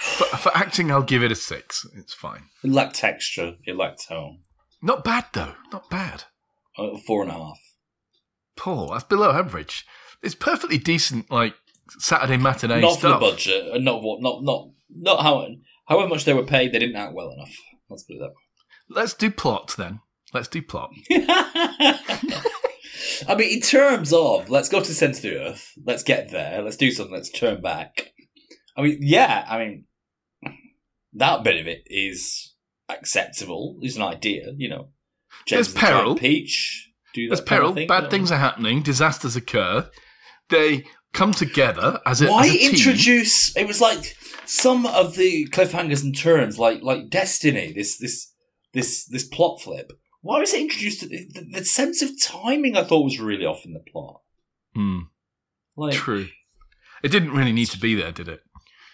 for, 0.00 0.24
for 0.36 0.56
acting. 0.56 0.90
I'll 0.90 1.02
give 1.02 1.22
it 1.22 1.32
a 1.32 1.36
six. 1.36 1.86
It's 1.96 2.14
fine. 2.14 2.44
it 2.62 2.70
lacked 2.70 2.96
texture. 2.96 3.56
It 3.64 3.76
lacked 3.76 4.08
tone. 4.08 4.40
Not 4.82 5.04
bad 5.04 5.26
though. 5.32 5.54
Not 5.72 5.88
bad. 5.88 6.24
Uh, 6.76 6.98
four 7.06 7.22
and 7.22 7.30
a 7.30 7.34
half. 7.34 7.58
Paul, 8.56 8.90
that's 8.92 9.04
below 9.04 9.32
average. 9.32 9.86
It's 10.22 10.34
perfectly 10.34 10.78
decent, 10.78 11.30
like 11.30 11.54
Saturday 11.98 12.36
matinee 12.36 12.80
not 12.80 12.94
for 12.94 12.98
stuff. 12.98 13.20
the 13.20 13.26
budget, 13.26 13.74
and 13.74 13.84
not 13.84 14.02
what, 14.02 14.20
not 14.20 14.42
not 14.42 14.70
not 14.90 15.22
how 15.22 15.46
however 15.86 16.08
much 16.08 16.24
they 16.24 16.34
were 16.34 16.44
paid. 16.44 16.72
They 16.72 16.78
didn't 16.78 16.96
act 16.96 17.14
well 17.14 17.30
enough. 17.30 17.54
Let's 17.88 18.04
put 18.04 18.16
it 18.16 18.20
that 18.20 18.28
way. 18.28 18.34
Let's 18.88 19.14
do 19.14 19.30
plot 19.30 19.74
then. 19.76 20.00
Let's 20.32 20.48
do 20.48 20.62
plot. 20.62 20.90
I 23.28 23.34
mean, 23.36 23.54
in 23.54 23.60
terms 23.60 24.12
of 24.12 24.50
let's 24.50 24.68
go 24.68 24.80
to 24.80 24.88
the 24.88 24.94
centre 24.94 25.16
of 25.16 25.22
the 25.22 25.40
earth, 25.40 25.72
let's 25.84 26.02
get 26.02 26.30
there, 26.30 26.62
let's 26.62 26.76
do 26.76 26.90
something, 26.90 27.14
let's 27.14 27.30
turn 27.30 27.60
back. 27.60 28.12
I 28.76 28.82
mean, 28.82 28.98
yeah, 29.00 29.44
I 29.48 29.58
mean, 29.58 29.84
that 31.12 31.44
bit 31.44 31.60
of 31.60 31.66
it 31.66 31.82
is 31.86 32.54
acceptable. 32.88 33.78
It's 33.80 33.96
an 33.96 34.02
idea, 34.02 34.52
you 34.56 34.68
know. 34.68 34.88
There's 35.48 35.72
peril. 35.72 36.16
Peach 36.16 36.90
do 37.14 37.28
that 37.28 37.36
There's 37.36 37.40
kind 37.40 37.58
of 37.58 37.62
peril. 37.62 37.74
thing, 37.74 37.88
Bad 37.88 38.04
you 38.04 38.10
things 38.10 38.30
are 38.32 38.38
happening. 38.38 38.82
Disasters 38.82 39.36
occur. 39.36 39.88
They 40.50 40.84
come 41.12 41.32
together 41.32 42.00
as 42.04 42.20
a, 42.20 42.28
Why 42.28 42.44
as 42.46 42.50
a 42.54 42.58
team. 42.58 42.70
introduce? 42.72 43.56
It 43.56 43.66
was 43.66 43.80
like 43.80 44.16
some 44.44 44.84
of 44.86 45.16
the 45.16 45.46
cliffhangers 45.48 46.02
and 46.02 46.16
turns, 46.16 46.58
like 46.58 46.82
like 46.82 47.08
Destiny. 47.08 47.72
This 47.72 47.96
this 47.98 48.32
this 48.72 49.04
this 49.06 49.24
plot 49.24 49.62
flip. 49.62 49.92
Why 50.20 50.38
was 50.40 50.52
it 50.54 50.60
introduced? 50.62 51.00
To, 51.00 51.06
the, 51.08 51.46
the 51.52 51.64
sense 51.64 52.02
of 52.02 52.10
timing 52.20 52.76
I 52.76 52.84
thought 52.84 53.04
was 53.04 53.20
really 53.20 53.44
off 53.46 53.64
in 53.64 53.72
the 53.74 53.80
plot. 53.92 54.20
Hmm, 54.74 55.00
Like 55.76 55.94
true. 55.94 56.28
It 57.02 57.08
didn't 57.12 57.32
really 57.32 57.52
need 57.52 57.66
to 57.68 57.78
be 57.78 57.94
there, 57.94 58.10
did 58.12 58.28
it? 58.28 58.40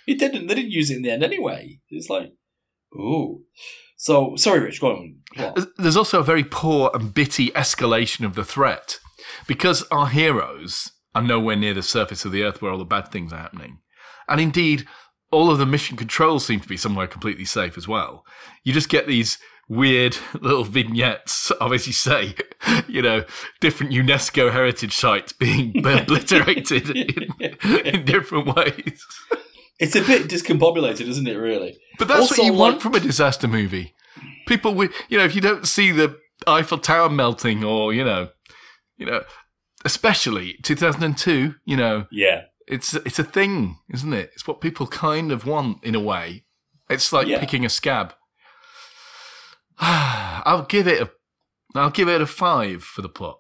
It 0.07 0.19
didn't. 0.19 0.49
They 0.49 0.55
didn't 0.57 0.73
use 0.73 0.91
it 0.91 0.97
in 0.97 1.03
the 1.03 1.11
end 1.13 1.23
anyway. 1.23 1.79
It's 1.89 2.11
like, 2.11 2.33
ooh. 2.95 3.43
So 4.01 4.35
sorry, 4.37 4.61
Rich. 4.61 4.81
Go 4.81 4.93
on. 5.37 5.67
There's 5.77 5.97
also 5.97 6.21
a 6.21 6.25
very 6.25 6.43
poor 6.43 6.91
and 6.95 7.13
bitty 7.13 7.51
escalation 7.51 8.25
of 8.25 8.35
the 8.35 8.47
threat 8.47 8.99
because 9.47 9.83
our 9.91 10.09
heroes 10.09 10.93
are 11.15 11.21
nowhere 11.21 11.55
near 11.55 11.75
the 11.75 11.83
surface 11.83 12.25
of 12.25 12.33
the 12.33 12.43
earth 12.43 12.63
where 12.63 12.73
all 12.73 12.79
the 12.79 12.87
bad 12.87 13.09
things 13.09 13.31
are 13.31 13.37
happening. 13.41 13.81
And 14.27 14.41
indeed, 14.41 14.87
all 15.31 15.51
of 15.51 15.59
the 15.59 15.67
mission 15.67 15.99
controls 15.99 16.47
seem 16.47 16.61
to 16.61 16.69
be 16.69 16.79
somewhere 16.79 17.07
completely 17.07 17.45
safe 17.45 17.77
as 17.77 17.87
well. 17.87 18.25
You 18.65 18.73
just 18.73 18.89
get 18.89 19.07
these 19.07 19.37
weird 19.69 20.17
little 20.41 20.65
vignettes 20.65 21.51
of, 21.51 21.75
as 21.75 21.87
you 21.87 21.93
say, 21.93 22.37
you 22.89 23.03
know, 23.03 23.25
different 23.61 23.93
UNESCO 23.93 24.51
heritage 24.51 24.95
sites 24.95 25.35
being 25.35 25.77
obliterated 25.87 26.89
in, 26.89 27.35
in 27.85 28.07
different 28.07 28.57
ways. 28.57 29.05
It's 29.81 29.97
a 29.97 30.03
bit 30.03 30.29
discombobulated, 30.29 31.09
isn't 31.09 31.27
it? 31.27 31.37
Really. 31.37 31.79
But 31.99 32.09
that's 32.09 32.21
Also, 32.21 32.43
what 32.43 32.47
you 32.47 32.53
want 32.53 32.83
from 32.83 32.95
a 32.95 33.01
disaster 33.01 33.49
movie. 33.49 33.95
People 34.47 34.75
with, 34.75 34.93
you 35.09 35.19
know, 35.19 35.25
if 35.25 35.35
you 35.35 35.41
don't 35.41 35.67
see 35.67 35.91
the 35.91 36.19
Eiffel 36.47 36.79
Tower 36.79 37.09
melting 37.09 37.65
or, 37.65 37.93
you 37.95 38.05
know, 38.05 38.29
you 38.99 39.07
know, 39.07 39.23
especially 39.85 40.57
2002, 40.63 41.55
you 41.65 41.77
know, 41.77 42.07
Yeah. 42.11 42.43
it's 42.67 42.95
it's 42.95 43.19
a 43.19 43.25
thing, 43.25 43.79
isn't 43.93 44.13
it? 44.13 44.31
It's 44.35 44.47
what 44.47 44.61
people 44.61 44.87
kind 44.87 45.33
of 45.33 45.47
want 45.47 45.83
in 45.83 45.95
a 45.95 46.01
way. 46.01 46.45
It's 46.91 47.13
like 47.13 47.27
Yeah. 47.27 47.41
picking 47.41 47.65
a 47.65 47.69
scab. 47.71 48.15
I'll 49.81 50.67
give 50.69 50.87
it 50.87 51.01
a 51.01 51.11
I'll 51.75 51.91
give 51.91 52.09
it 52.09 52.21
a 52.21 52.27
5 52.27 52.83
for 52.83 53.01
the 53.01 53.09
plot. 53.09 53.39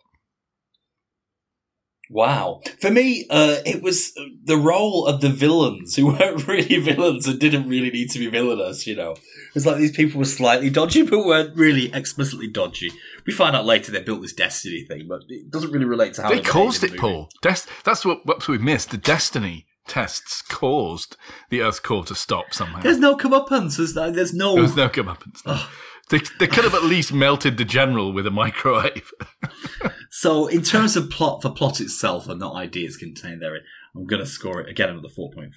Wow. 2.11 2.61
For 2.81 2.91
me, 2.91 3.25
uh, 3.31 3.59
it 3.65 3.83
was 3.83 4.13
the 4.45 4.57
role 4.57 5.07
of 5.07 5.21
the 5.21 5.29
villains 5.29 5.95
who 5.95 6.07
weren't 6.19 6.47
really 6.47 6.79
villains 6.81 7.29
and 7.29 7.39
didn't 7.39 7.69
really 7.69 7.91
need 7.91 8.11
to 8.11 8.19
be 8.19 8.27
villainous, 8.27 8.85
you 8.87 8.97
know. 8.97 9.13
It 9.13 9.55
was 9.55 9.65
like 9.65 9.77
these 9.77 9.93
people 9.93 10.19
were 10.19 10.25
slightly 10.25 10.71
dodgy 10.71 11.03
but 11.03 11.25
weren't 11.25 11.57
really 11.57 11.93
explicitly 11.95 12.49
dodgy. 12.49 12.91
We 13.27 13.33
find 13.33 13.55
out 13.55 13.65
later 13.65 13.93
they 13.93 14.03
built 14.03 14.23
this 14.23 14.33
destiny 14.33 14.83
thing, 14.83 15.07
but 15.09 15.23
it 15.29 15.51
doesn't 15.51 15.71
really 15.71 15.85
relate 15.85 16.15
to 16.15 16.23
how 16.23 16.31
They 16.31 16.41
caused 16.41 16.83
it, 16.83 16.93
the. 16.93 16.99
Paul. 16.99 17.29
Des- 17.43 17.69
that's 17.85 18.05
what, 18.05 18.27
what 18.27 18.47
we 18.49 18.59
missed. 18.59 18.91
The 18.91 18.97
destiny 18.97 19.67
tests 19.87 20.43
caused 20.43 21.17
the 21.49 21.63
Earth 21.63 21.85
core 21.85 22.05
to 22.07 22.17
stop 22.17 22.53
somehow. 22.53 22.83
There's 22.83 22.99
no 22.99 23.17
comeuppance. 23.17 23.77
There's 23.77 23.95
no. 23.95 24.11
There's 24.11 24.35
no 24.35 24.55
There 24.55 24.63
was 24.63 24.77
no 24.77 24.89
comeuppance. 24.89 25.69
They, 26.11 26.19
they 26.41 26.49
could 26.49 26.65
have 26.65 26.75
at 26.75 26.83
least 26.83 27.13
melted 27.13 27.57
the 27.57 27.65
general 27.65 28.13
with 28.13 28.27
a 28.27 28.33
microwave. 28.33 29.13
So, 30.13 30.49
in 30.49 30.63
terms 30.63 30.97
of 30.97 31.09
plot, 31.09 31.41
for 31.41 31.51
plot 31.51 31.81
itself 31.81 32.29
and 32.29 32.41
not 32.41 32.57
ideas 32.57 32.97
contained 32.97 33.41
therein, 33.41 33.63
I'm 33.95 34.07
going 34.07 34.21
to 34.21 34.27
score 34.27 34.61
it 34.61 34.69
again 34.69 34.91
another 34.91 35.09
4.5. 35.09 35.53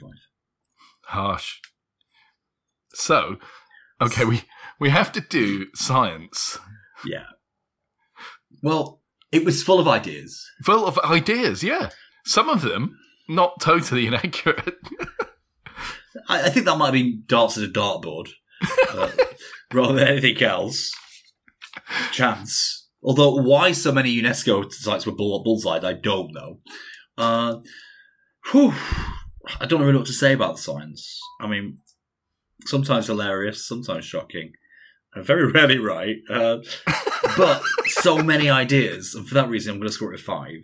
Harsh. 1.05 1.59
So, 2.93 3.37
okay, 3.99 4.25
we 4.25 4.43
we 4.79 4.89
have 4.89 5.11
to 5.13 5.21
do 5.21 5.67
science 5.73 6.59
Yeah. 7.05 7.25
Well, 8.61 9.01
it 9.31 9.43
was 9.43 9.63
full 9.63 9.79
of 9.79 9.87
ideas. 9.87 10.45
full 10.63 10.85
of 10.85 10.99
ideas. 10.99 11.63
Yeah, 11.63 11.89
some 12.23 12.47
of 12.47 12.61
them 12.61 12.97
not 13.27 13.59
totally 13.59 14.05
inaccurate. 14.11 14.77
I, 16.29 16.43
I 16.43 16.49
think 16.49 16.67
that 16.67 16.77
might 16.77 16.85
have 16.85 16.93
been 16.93 17.23
darts 17.25 17.57
at 17.57 17.63
a 17.63 17.67
dartboard 17.67 18.29
uh, 18.91 19.09
rather 19.73 19.95
than 19.95 20.07
anything 20.07 20.41
else. 20.43 20.93
Chance. 22.11 22.82
Although, 23.03 23.35
why 23.35 23.71
so 23.73 23.91
many 23.91 24.15
UNESCO 24.21 24.71
sites 24.71 25.05
were 25.05 25.11
bull- 25.11 25.43
bullseyed, 25.43 25.83
I 25.83 25.93
don't 25.93 26.33
know. 26.33 26.59
Uh, 27.17 27.57
whew, 28.51 28.73
I 29.59 29.65
don't 29.65 29.81
really 29.81 29.93
know 29.93 29.99
what 29.99 30.07
to 30.07 30.13
say 30.13 30.33
about 30.33 30.55
the 30.55 30.61
science. 30.61 31.19
I 31.39 31.47
mean, 31.47 31.79
sometimes 32.65 33.07
hilarious, 33.07 33.67
sometimes 33.67 34.05
shocking, 34.05 34.53
and 35.13 35.25
very 35.25 35.51
rarely 35.51 35.79
right. 35.79 36.17
Uh, 36.29 36.57
but 37.37 37.61
so 37.87 38.17
many 38.23 38.49
ideas, 38.49 39.13
and 39.15 39.27
for 39.27 39.33
that 39.35 39.49
reason, 39.49 39.73
I'm 39.73 39.79
going 39.79 39.89
to 39.89 39.93
score 39.93 40.13
it 40.13 40.19
a 40.19 40.23
five. 40.23 40.61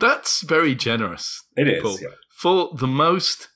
That's 0.00 0.42
very 0.42 0.74
generous. 0.74 1.42
It 1.56 1.68
is. 1.68 1.82
Paul. 1.82 1.98
For 2.38 2.70
the 2.76 2.86
most, 2.86 3.48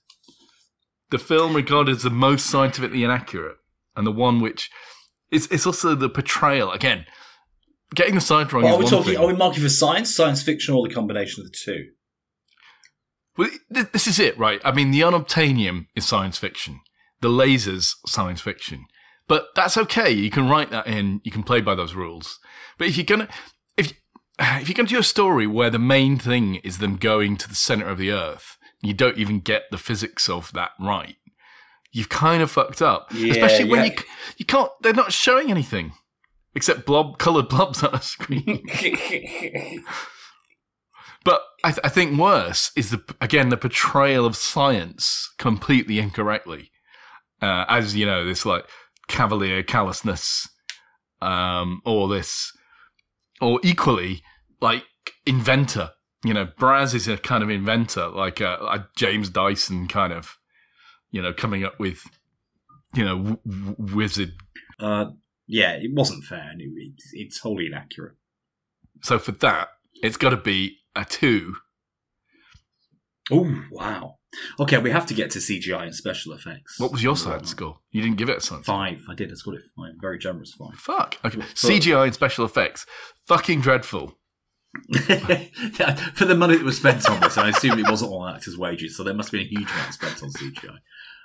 the 1.10 1.18
film 1.18 1.54
regarded 1.54 1.96
as 1.96 2.02
the 2.02 2.10
most 2.10 2.46
scientifically 2.46 3.04
inaccurate, 3.04 3.56
and 3.96 4.06
the 4.06 4.12
one 4.12 4.40
which 4.40 4.70
is 5.30 5.46
it's 5.50 5.66
also 5.66 5.94
the 5.94 6.08
portrayal 6.08 6.70
again. 6.72 7.06
Getting 7.94 8.14
the 8.14 8.20
science 8.20 8.52
wrong 8.52 8.62
Well, 8.64 8.76
are 8.76 8.78
we 8.78 8.86
talking? 8.86 9.12
thing. 9.14 9.22
Are 9.22 9.26
we 9.26 9.34
marking 9.34 9.62
for 9.62 9.68
science, 9.68 10.14
science 10.14 10.42
fiction, 10.42 10.74
or 10.74 10.86
the 10.86 10.94
combination 10.94 11.42
of 11.44 11.50
the 11.50 11.56
two? 11.56 11.88
Well, 13.36 13.50
th- 13.72 13.92
this 13.92 14.06
is 14.06 14.18
it, 14.18 14.38
right? 14.38 14.60
I 14.64 14.72
mean, 14.72 14.90
the 14.90 15.00
unobtainium 15.00 15.86
is 15.94 16.06
science 16.06 16.38
fiction. 16.38 16.80
The 17.20 17.28
lasers, 17.28 17.94
science 18.06 18.40
fiction. 18.40 18.86
But 19.28 19.48
that's 19.54 19.76
okay. 19.76 20.10
You 20.10 20.30
can 20.30 20.48
write 20.48 20.70
that 20.70 20.86
in. 20.86 21.20
You 21.24 21.30
can 21.30 21.42
play 21.42 21.60
by 21.60 21.74
those 21.74 21.94
rules. 21.94 22.38
But 22.78 22.88
if 22.88 22.96
you're 22.96 23.06
gonna, 23.06 23.28
if 23.76 23.92
if 24.38 24.68
you're 24.68 24.74
gonna 24.74 24.88
do 24.88 24.98
a 24.98 25.02
story 25.04 25.46
where 25.46 25.70
the 25.70 25.78
main 25.78 26.18
thing 26.18 26.56
is 26.56 26.78
them 26.78 26.96
going 26.96 27.36
to 27.38 27.48
the 27.48 27.54
center 27.54 27.88
of 27.88 27.98
the 27.98 28.10
Earth, 28.10 28.58
you 28.82 28.92
don't 28.92 29.16
even 29.18 29.40
get 29.40 29.64
the 29.70 29.78
physics 29.78 30.28
of 30.28 30.52
that 30.52 30.72
right. 30.80 31.16
You've 31.92 32.08
kind 32.08 32.42
of 32.42 32.50
fucked 32.50 32.82
up, 32.82 33.08
Yeah, 33.14 33.32
especially 33.32 33.64
when 33.70 33.84
yeah. 33.84 33.92
you 33.92 34.04
you 34.38 34.44
can't. 34.44 34.70
They're 34.80 34.92
not 34.92 35.12
showing 35.12 35.50
anything 35.50 35.92
except 36.54 36.86
blob 36.86 37.18
colored 37.18 37.48
blobs 37.48 37.82
on 37.82 37.94
a 37.94 38.02
screen. 38.02 38.64
But 41.24 41.42
I, 41.62 41.70
th- 41.70 41.80
I 41.84 41.88
think 41.88 42.18
worse 42.18 42.72
is 42.76 42.90
the 42.90 43.02
again 43.20 43.48
the 43.48 43.56
portrayal 43.56 44.26
of 44.26 44.36
science 44.36 45.32
completely 45.38 45.98
incorrectly, 45.98 46.72
uh, 47.40 47.64
as 47.68 47.94
you 47.94 48.06
know 48.06 48.24
this 48.26 48.44
like 48.44 48.64
cavalier 49.08 49.62
callousness, 49.62 50.48
um, 51.20 51.80
or 51.84 52.08
this, 52.08 52.52
or 53.40 53.60
equally 53.62 54.22
like 54.60 54.84
inventor. 55.26 55.90
You 56.24 56.34
know, 56.34 56.46
Braz 56.46 56.94
is 56.94 57.08
a 57.08 57.16
kind 57.16 57.42
of 57.42 57.50
inventor, 57.50 58.08
like 58.08 58.40
a, 58.40 58.54
a 58.54 58.88
James 58.96 59.28
Dyson 59.28 59.88
kind 59.88 60.12
of, 60.12 60.36
you 61.10 61.20
know, 61.20 61.32
coming 61.32 61.64
up 61.64 61.80
with, 61.80 62.04
you 62.94 63.04
know, 63.04 63.16
w- 63.16 63.38
w- 63.44 63.96
wizard. 63.96 64.32
Uh, 64.78 65.06
yeah, 65.46 65.72
it 65.72 65.90
wasn't 65.92 66.24
fair. 66.24 66.48
and 66.50 66.60
it- 66.60 66.70
It's, 66.74 67.10
it's 67.12 67.38
wholly 67.40 67.66
inaccurate. 67.66 68.14
So 69.02 69.18
for 69.18 69.32
that, 69.32 69.68
it's 70.02 70.16
got 70.16 70.30
to 70.30 70.36
be 70.36 70.78
a 70.94 71.04
two. 71.04 71.56
Oh, 73.30 73.64
wow. 73.70 74.16
Okay, 74.58 74.78
we 74.78 74.90
have 74.90 75.06
to 75.06 75.14
get 75.14 75.30
to 75.32 75.38
CGI 75.38 75.82
and 75.84 75.94
special 75.94 76.32
effects. 76.32 76.78
What 76.80 76.90
was 76.92 77.02
your 77.02 77.16
science 77.16 77.50
score? 77.50 77.78
You 77.90 78.02
didn't 78.02 78.16
give 78.16 78.28
it 78.28 78.38
a 78.38 78.40
science. 78.40 78.66
Five. 78.66 79.02
I 79.08 79.14
did. 79.14 79.30
I 79.30 79.34
scored 79.34 79.56
it 79.58 79.62
five. 79.76 79.92
Very 80.00 80.18
generous 80.18 80.52
five. 80.54 80.74
Fuck. 80.76 81.18
Okay. 81.24 81.38
But- 81.38 81.46
CGI 81.48 82.04
and 82.04 82.14
special 82.14 82.44
effects. 82.44 82.86
Fucking 83.26 83.60
dreadful. 83.60 84.18
For 84.94 86.24
the 86.24 86.34
money 86.36 86.56
that 86.56 86.64
was 86.64 86.78
spent 86.78 87.08
on 87.10 87.20
this, 87.20 87.36
I 87.36 87.50
assume 87.50 87.78
it 87.78 87.90
wasn't 87.90 88.10
all 88.10 88.26
actors' 88.26 88.56
wages, 88.56 88.96
so 88.96 89.04
there 89.04 89.12
must 89.14 89.30
have 89.30 89.38
been 89.38 89.46
a 89.46 89.50
huge 89.50 89.70
amount 89.70 89.94
spent 89.94 90.22
on 90.22 90.30
CGI. 90.30 90.78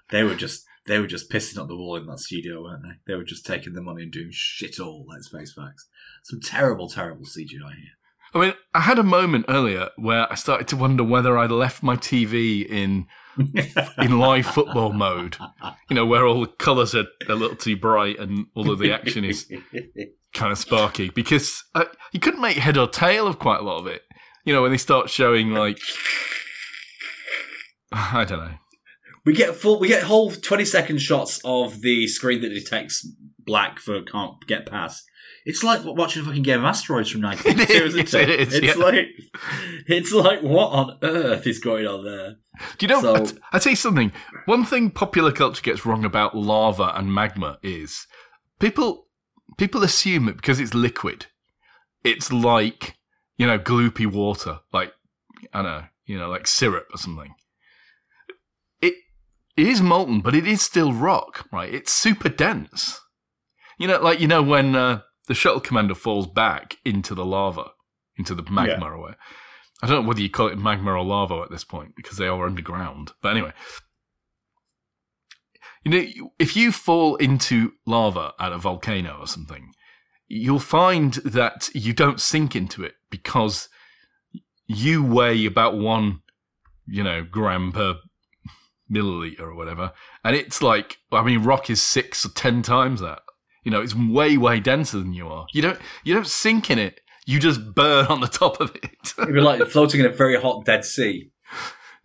They 0.09 0.23
were 0.23 0.35
just 0.35 0.65
they 0.87 0.99
were 0.99 1.07
just 1.07 1.29
pissing 1.29 1.59
up 1.59 1.67
the 1.67 1.75
wall 1.75 1.97
in 1.97 2.07
that 2.07 2.19
studio, 2.19 2.63
weren't 2.63 2.83
they? 2.83 2.95
They 3.05 3.15
were 3.15 3.23
just 3.23 3.45
taking 3.45 3.73
the 3.73 3.81
money 3.81 4.03
and 4.03 4.11
doing 4.11 4.29
shit 4.31 4.79
all. 4.79 5.05
Let's 5.07 5.27
face 5.27 5.53
facts. 5.53 5.87
Some 6.23 6.39
terrible, 6.41 6.89
terrible 6.89 7.25
CGI 7.25 7.75
here. 7.75 7.97
I 8.33 8.39
mean, 8.39 8.53
I 8.73 8.81
had 8.81 8.99
a 8.99 9.03
moment 9.03 9.45
earlier 9.47 9.89
where 9.95 10.31
I 10.31 10.35
started 10.35 10.67
to 10.69 10.77
wonder 10.77 11.03
whether 11.03 11.37
I'd 11.37 11.51
left 11.51 11.83
my 11.83 11.95
TV 11.95 12.65
in 12.65 13.07
in 13.97 14.19
live 14.19 14.45
football 14.45 14.93
mode. 14.93 15.37
You 15.89 15.95
know, 15.95 16.05
where 16.05 16.25
all 16.25 16.41
the 16.41 16.47
colours 16.47 16.95
are 16.95 17.05
a 17.27 17.35
little 17.35 17.55
too 17.55 17.77
bright 17.77 18.19
and 18.19 18.47
all 18.55 18.71
of 18.71 18.79
the 18.79 18.91
action 18.91 19.23
is 19.23 19.51
kind 20.33 20.51
of 20.51 20.57
sparky. 20.57 21.09
Because 21.09 21.63
uh, 21.75 21.85
you 22.11 22.19
couldn't 22.19 22.41
make 22.41 22.57
head 22.57 22.77
or 22.77 22.87
tail 22.87 23.27
of 23.27 23.39
quite 23.39 23.59
a 23.59 23.63
lot 23.63 23.79
of 23.79 23.87
it. 23.87 24.01
You 24.43 24.53
know, 24.53 24.61
when 24.61 24.71
they 24.71 24.77
start 24.77 25.09
showing 25.09 25.51
like, 25.51 25.79
I 27.91 28.25
don't 28.25 28.39
know. 28.39 28.53
We 29.27 29.33
get 29.33 29.57
full. 29.57 29.77
We 29.77 29.89
get 29.89 30.03
whole 30.03 30.31
twenty 30.31 30.63
second 30.63 30.99
shots 30.99 31.41
of 31.43 31.81
the 31.81 32.07
screen 32.07 32.39
that 32.43 32.49
detects 32.49 33.05
black 33.39 33.77
for 33.77 34.01
can't 34.01 34.35
get 34.47 34.65
past. 34.65 35.03
It's 35.45 35.65
like 35.65 35.81
watching 35.83 36.21
a 36.21 36.25
fucking 36.25 36.43
game 36.43 36.59
of 36.59 36.65
asteroids 36.65 37.09
from 37.09 37.19
nineteen 37.27 37.59
It 37.59 37.67
two, 37.67 37.73
it? 37.73 38.29
it 38.29 38.29
is, 38.29 38.53
it's 38.53 38.65
yeah. 38.65 38.81
like 38.81 39.05
it's 39.85 40.13
like 40.13 40.41
what 40.43 40.67
on 40.69 40.97
earth 41.03 41.45
is 41.45 41.59
going 41.59 41.85
on 41.85 42.05
there? 42.05 42.35
Do 42.77 42.85
you 42.85 42.87
know? 42.87 43.01
So- 43.01 43.15
I 43.15 43.19
t- 43.25 43.37
I 43.51 43.59
tell 43.59 43.71
you 43.71 43.75
something. 43.75 44.13
One 44.45 44.63
thing 44.63 44.91
popular 44.91 45.33
culture 45.33 45.61
gets 45.61 45.85
wrong 45.85 46.05
about 46.05 46.33
lava 46.33 46.93
and 46.95 47.13
magma 47.13 47.59
is 47.61 48.07
people 48.59 49.07
people 49.57 49.83
assume 49.83 50.27
that 50.27 50.37
because 50.37 50.61
it's 50.61 50.73
liquid, 50.73 51.25
it's 52.01 52.31
like 52.31 52.95
you 53.35 53.45
know 53.45 53.59
gloopy 53.59 54.09
water, 54.09 54.59
like 54.71 54.93
I 55.51 55.63
don't 55.63 55.71
know, 55.71 55.83
you 56.05 56.17
know, 56.17 56.29
like 56.29 56.47
syrup 56.47 56.87
or 56.93 56.97
something. 56.97 57.35
It 59.57 59.67
is 59.67 59.81
molten, 59.81 60.21
but 60.21 60.35
it 60.35 60.47
is 60.47 60.61
still 60.61 60.93
rock, 60.93 61.47
right? 61.51 61.73
It's 61.73 61.91
super 61.91 62.29
dense. 62.29 63.01
You 63.79 63.87
know, 63.87 63.99
like 63.99 64.19
you 64.19 64.27
know 64.27 64.43
when 64.43 64.75
uh, 64.75 65.01
the 65.27 65.33
shuttle 65.33 65.59
commander 65.59 65.95
falls 65.95 66.27
back 66.27 66.77
into 66.85 67.15
the 67.15 67.25
lava, 67.25 67.71
into 68.17 68.35
the 68.35 68.45
magma 68.49 68.85
or 68.85 68.99
whatever. 68.99 69.19
I 69.81 69.87
don't 69.87 70.03
know 70.03 70.07
whether 70.07 70.21
you 70.21 70.29
call 70.29 70.47
it 70.47 70.57
magma 70.57 70.93
or 70.93 71.03
lava 71.03 71.41
at 71.41 71.51
this 71.51 71.63
point 71.63 71.95
because 71.95 72.17
they 72.17 72.27
are 72.27 72.45
underground. 72.45 73.11
But 73.21 73.29
anyway, 73.29 73.53
you 75.83 75.91
know, 75.91 76.31
if 76.39 76.55
you 76.55 76.71
fall 76.71 77.15
into 77.15 77.73
lava 77.85 78.33
at 78.39 78.51
a 78.51 78.57
volcano 78.57 79.19
or 79.21 79.27
something, 79.27 79.71
you'll 80.27 80.59
find 80.59 81.13
that 81.25 81.69
you 81.73 81.93
don't 81.93 82.19
sink 82.21 82.55
into 82.55 82.83
it 82.83 82.93
because 83.09 83.69
you 84.65 85.03
weigh 85.03 85.45
about 85.45 85.77
one, 85.77 86.21
you 86.85 87.03
know, 87.03 87.23
gram 87.23 87.71
per 87.71 87.95
milliliter 88.91 89.41
or 89.41 89.55
whatever, 89.55 89.91
and 90.23 90.35
it's 90.35 90.61
like, 90.61 90.97
I 91.11 91.23
mean, 91.23 91.43
rock 91.43 91.69
is 91.69 91.81
six 91.81 92.25
or 92.25 92.29
ten 92.29 92.61
times 92.61 93.01
that. 93.01 93.19
You 93.63 93.71
know, 93.71 93.81
it's 93.81 93.93
way, 93.93 94.37
way 94.37 94.61
denser 94.61 94.97
than 94.99 95.11
you 95.11 95.27
are. 95.27 95.45
You 95.51 95.61
don't, 95.61 95.79
you 96.05 96.13
don't 96.13 96.25
sink 96.25 96.71
in 96.71 96.79
it. 96.79 97.01
You 97.25 97.37
just 97.37 97.75
burn 97.75 98.05
on 98.05 98.21
the 98.21 98.27
top 98.27 98.61
of 98.61 98.73
it. 98.75 99.13
It'd 99.17 99.33
be 99.33 99.41
like 99.41 99.61
floating 99.67 99.99
in 99.99 100.05
a 100.05 100.09
very 100.09 100.39
hot 100.39 100.63
Dead 100.63 100.85
Sea. 100.85 101.31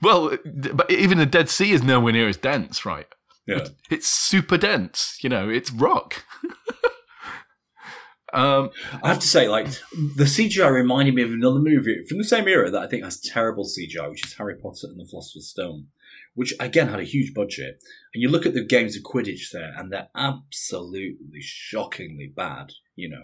well, 0.02 0.36
but 0.44 0.90
even 0.90 1.18
the 1.18 1.26
Dead 1.26 1.48
Sea 1.48 1.70
is 1.70 1.84
nowhere 1.84 2.12
near 2.12 2.28
as 2.28 2.36
dense, 2.36 2.84
right? 2.84 3.06
Yeah. 3.46 3.68
It's 3.90 4.08
super 4.08 4.58
dense. 4.58 5.18
You 5.22 5.30
know, 5.30 5.48
it's 5.48 5.70
rock. 5.70 6.24
um, 8.32 8.70
I 9.02 9.08
have 9.08 9.20
to 9.20 9.28
say, 9.28 9.48
like 9.48 9.66
the 9.66 10.24
CGI 10.24 10.70
reminded 10.70 11.14
me 11.14 11.22
of 11.22 11.30
another 11.30 11.60
movie 11.60 12.04
from 12.08 12.18
the 12.18 12.24
same 12.24 12.48
era 12.48 12.70
that 12.70 12.82
I 12.82 12.88
think 12.88 13.04
has 13.04 13.20
terrible 13.20 13.64
CGI, 13.64 14.10
which 14.10 14.26
is 14.26 14.34
Harry 14.34 14.56
Potter 14.56 14.88
and 14.88 14.98
the 14.98 15.06
Philosopher's 15.08 15.48
Stone, 15.48 15.86
which 16.34 16.54
again 16.60 16.88
had 16.88 17.00
a 17.00 17.04
huge 17.04 17.34
budget. 17.34 17.82
And 18.14 18.22
you 18.22 18.28
look 18.28 18.46
at 18.46 18.54
the 18.54 18.64
games 18.64 18.96
of 18.96 19.02
Quidditch 19.02 19.50
there, 19.52 19.72
and 19.76 19.92
they're 19.92 20.08
absolutely 20.16 21.40
shockingly 21.40 22.32
bad. 22.34 22.70
You 22.96 23.08
know, 23.10 23.22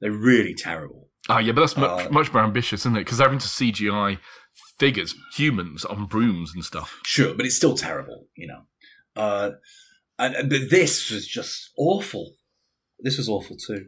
they're 0.00 0.12
really 0.12 0.54
terrible. 0.54 1.10
oh 1.28 1.38
yeah, 1.38 1.52
but 1.52 1.60
that's 1.62 1.76
much, 1.76 2.06
Uh, 2.06 2.10
much 2.10 2.32
more 2.32 2.42
ambitious, 2.44 2.80
isn't 2.82 2.96
it? 2.96 3.00
Because 3.00 3.18
they're 3.18 3.32
into 3.32 3.48
CGI 3.48 4.18
figures, 4.78 5.14
humans 5.34 5.84
on 5.84 6.06
brooms 6.06 6.52
and 6.54 6.64
stuff. 6.64 7.00
Sure, 7.04 7.34
but 7.34 7.46
it's 7.46 7.56
still 7.56 7.74
terrible. 7.76 8.28
You 8.36 8.46
know, 8.48 8.62
uh, 9.16 9.50
and, 10.18 10.34
and 10.34 10.50
but 10.50 10.70
this 10.70 11.10
was 11.10 11.26
just 11.26 11.70
awful. 11.78 12.34
This 13.00 13.18
was 13.18 13.28
awful 13.28 13.56
too. 13.56 13.86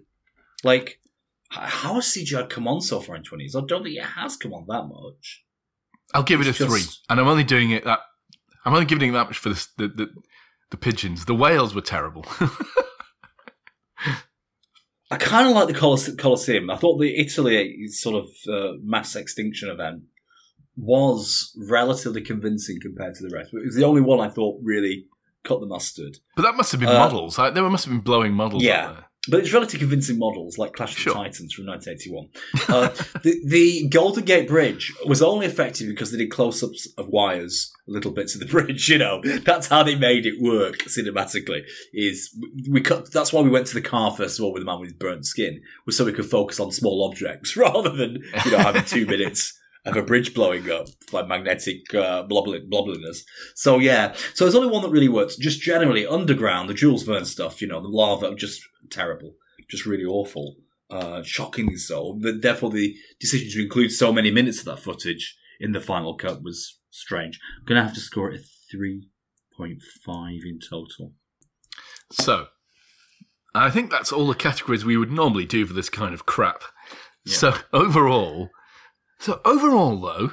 Like, 0.65 1.01
how 1.51 1.94
has 1.94 2.06
CGI 2.06 2.48
come 2.51 2.69
on 2.69 2.81
so 2.81 3.01
far 3.01 3.16
in 3.16 3.23
twenties? 3.23 3.55
I 3.56 3.60
don't 3.66 3.82
think 3.85 3.97
it 3.97 4.02
has 4.05 4.36
come 4.36 4.52
on 4.52 4.66
that 4.69 4.85
much. 4.89 5.44
I'll 6.15 6.23
give 6.23 6.40
it 6.40 6.47
a 6.47 6.52
just- 6.52 6.69
three, 6.70 6.82
and 7.09 7.20
I'm 7.20 7.28
only 7.28 7.44
doing 7.44 7.70
it 7.70 7.85
that. 7.85 8.01
I'm 8.65 8.73
only 8.75 8.87
giving 8.87 9.13
that 9.13 9.27
much 9.27 9.39
for 9.39 9.49
the 9.51 9.67
the, 9.77 9.89
the, 9.89 10.09
the 10.71 10.77
pigeons. 10.77 11.25
The 11.25 11.35
whales 11.35 11.75
were 11.75 11.81
terrible. 11.81 12.25
I 15.11 15.17
kind 15.17 15.49
of 15.49 15.55
like 15.55 15.69
the 15.69 16.15
Colosseum. 16.19 16.69
I 16.69 16.77
thought 16.77 16.99
the 16.99 17.17
Italy 17.19 17.89
sort 17.89 18.17
of 18.17 18.27
uh, 18.53 18.73
mass 18.83 19.17
extinction 19.17 19.71
event 19.71 20.03
was 20.77 21.57
relatively 21.69 22.21
convincing 22.21 22.79
compared 22.81 23.15
to 23.15 23.27
the 23.27 23.35
rest. 23.35 23.51
It 23.55 23.65
was 23.65 23.75
the 23.75 23.85
only 23.85 24.03
one 24.03 24.21
I 24.21 24.29
thought 24.29 24.61
really 24.63 25.07
cut 25.45 25.61
the 25.61 25.67
mustard. 25.67 26.19
but 26.37 26.43
that 26.43 26.57
must 26.57 26.73
have 26.73 26.81
been 26.81 26.91
Uh, 26.91 26.99
models. 26.99 27.39
Like, 27.39 27.55
there 27.55 27.69
must 27.71 27.87
have 27.87 27.93
been 27.95 28.03
blowing 28.03 28.35
models. 28.35 28.63
Yeah. 28.63 28.97
But 29.31 29.41
it's 29.41 29.53
relatively 29.53 29.81
convincing 29.81 30.19
models 30.19 30.59
like 30.59 30.73
Clash 30.73 30.93
of 30.93 30.99
Sure. 30.99 31.13
the 31.15 31.19
Titans 31.21 31.53
from 31.55 31.67
1981. 31.67 32.29
Uh, 32.69 32.89
the, 33.23 33.41
the 33.45 33.89
Golden 33.89 34.25
Gate 34.25 34.49
Bridge 34.49 34.93
was 35.07 35.23
only 35.23 35.47
effective 35.47 35.89
because 35.89 36.11
they 36.11 36.19
did 36.19 36.31
close 36.31 36.63
ups 36.63 36.89
of 36.97 37.09
wires, 37.09 37.73
little 37.87 38.11
bits 38.11 38.35
of 38.35 38.41
the 38.41 38.47
bridge, 38.51 38.89
you 38.89 38.99
know. 38.99 39.21
That's 39.45 39.69
how 39.69 39.83
they 39.83 39.95
made 39.97 40.27
it 40.27 40.41
work 40.41 40.79
cinematically. 40.79 41.63
Is 41.93 42.35
we 42.71 42.81
cut, 42.81 43.13
That's 43.13 43.33
why 43.33 43.43
we 43.43 43.51
went 43.51 43.67
to 43.69 43.75
the 43.75 43.81
car 43.81 44.11
first 44.17 44.39
of 44.39 44.45
all 44.45 44.53
with 44.53 44.63
the 44.63 44.67
man 44.67 44.81
with 44.81 44.99
burnt 44.99 45.27
skin, 45.27 45.61
was 45.87 45.97
so 45.97 46.05
we 46.05 46.13
could 46.13 46.27
focus 46.27 46.61
on 46.61 46.73
small 46.73 47.07
objects 47.09 47.57
rather 47.57 47.91
than, 47.91 48.23
you 48.45 48.51
know, 48.51 48.59
having 48.59 48.85
two 48.85 49.07
minutes 49.07 49.59
of 49.85 49.97
a 49.97 50.03
bridge 50.03 50.35
blowing 50.35 50.71
up 50.71 50.87
by 51.11 51.23
magnetic 51.23 51.95
uh, 51.95 52.23
blobbliness. 52.25 53.25
So 53.55 53.79
yeah, 53.79 54.15
so 54.35 54.45
there's 54.45 54.55
only 54.55 54.69
one 54.69 54.83
that 54.83 54.91
really 54.91 55.09
works. 55.09 55.37
Just 55.37 55.61
generally 55.61 56.07
underground, 56.07 56.69
the 56.69 56.75
Jules 56.75 57.05
Verne 57.05 57.25
stuff, 57.25 57.63
you 57.63 57.69
know, 57.69 57.81
the 57.81 57.89
lava, 57.89 58.35
just 58.35 58.61
terrible, 58.90 59.35
just 59.70 59.86
really 59.86 60.05
awful, 60.05 60.56
uh, 60.90 61.23
shockingly 61.23 61.77
so. 61.77 62.19
The, 62.20 62.32
therefore, 62.32 62.70
the 62.70 62.94
decision 63.20 63.51
to 63.52 63.62
include 63.65 63.93
so 63.93 64.12
many 64.12 64.31
minutes 64.31 64.59
of 64.60 64.65
that 64.66 64.78
footage 64.81 65.36
in 65.60 65.73
the 65.73 65.81
final 65.81 66.15
cut 66.16 66.43
was 66.43 66.78
strange. 66.90 67.39
I'm 67.59 67.65
gonna 67.66 67.82
have 67.82 67.94
to 67.94 68.01
score 68.01 68.31
it 68.31 68.40
a 68.40 68.44
three 68.70 69.09
point 69.56 69.81
five 70.05 70.40
in 70.44 70.59
total. 70.60 71.12
So, 72.12 72.47
I 73.55 73.70
think 73.70 73.90
that's 73.90 74.12
all 74.12 74.27
the 74.28 74.35
categories 74.35 74.85
we 74.85 74.97
would 74.97 75.10
normally 75.12 75.44
do 75.47 75.66
for 75.66 75.74
this 75.74 75.90
kind 75.90 76.15
of 76.15 76.27
crap. 76.27 76.62
Yeah. 77.24 77.35
So 77.35 77.55
overall, 77.73 78.51
so 79.19 79.40
overall 79.44 80.01
though, 80.01 80.31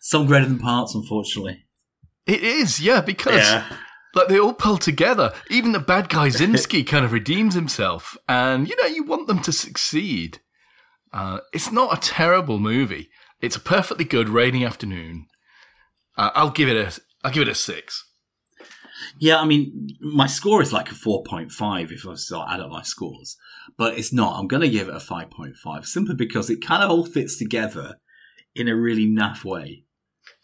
Some 0.00 0.26
greater 0.26 0.46
than 0.46 0.58
parts, 0.58 0.94
unfortunately. 0.94 1.64
it 2.26 2.42
is 2.42 2.80
yeah 2.80 3.00
because 3.00 3.62
like 4.14 4.28
they 4.28 4.38
all 4.38 4.52
pull 4.52 4.78
together. 4.78 5.32
Even 5.48 5.72
the 5.72 5.78
bad 5.78 6.08
guy 6.08 6.28
Zimsky 6.30 6.86
kind 6.86 7.04
of 7.04 7.12
redeems 7.12 7.54
himself, 7.54 8.16
and 8.28 8.68
you 8.68 8.76
know 8.76 8.86
you 8.86 9.04
want 9.04 9.26
them 9.26 9.40
to 9.40 9.52
succeed. 9.52 10.40
Uh, 11.12 11.40
it's 11.52 11.72
not 11.72 11.96
a 11.96 12.00
terrible 12.00 12.58
movie. 12.58 13.08
It's 13.40 13.56
a 13.56 13.60
perfectly 13.60 14.04
good 14.04 14.28
rainy 14.28 14.64
afternoon. 14.64 15.26
Uh, 16.16 16.30
I'll 16.34 16.50
give 16.50 16.68
it 16.68 16.76
a 16.76 17.00
I'll 17.24 17.32
give 17.32 17.42
it 17.42 17.48
a 17.48 17.54
six. 17.54 18.06
Yeah, 19.18 19.40
I 19.40 19.46
mean, 19.46 19.88
my 20.00 20.26
score 20.26 20.62
is 20.62 20.72
like 20.72 20.90
a 20.90 20.94
4.5 20.94 21.90
if 21.90 22.06
I 22.06 22.14
start 22.14 22.50
add 22.50 22.60
up 22.60 22.70
my 22.70 22.82
scores, 22.82 23.36
but 23.76 23.98
it's 23.98 24.12
not. 24.12 24.38
I'm 24.38 24.46
going 24.46 24.62
to 24.62 24.68
give 24.68 24.88
it 24.88 24.94
a 24.94 24.98
5.5 24.98 25.86
simply 25.86 26.14
because 26.14 26.50
it 26.50 26.64
kind 26.64 26.82
of 26.82 26.90
all 26.90 27.06
fits 27.06 27.38
together 27.38 27.96
in 28.54 28.68
a 28.68 28.76
really 28.76 29.06
naff 29.06 29.44
way. 29.44 29.84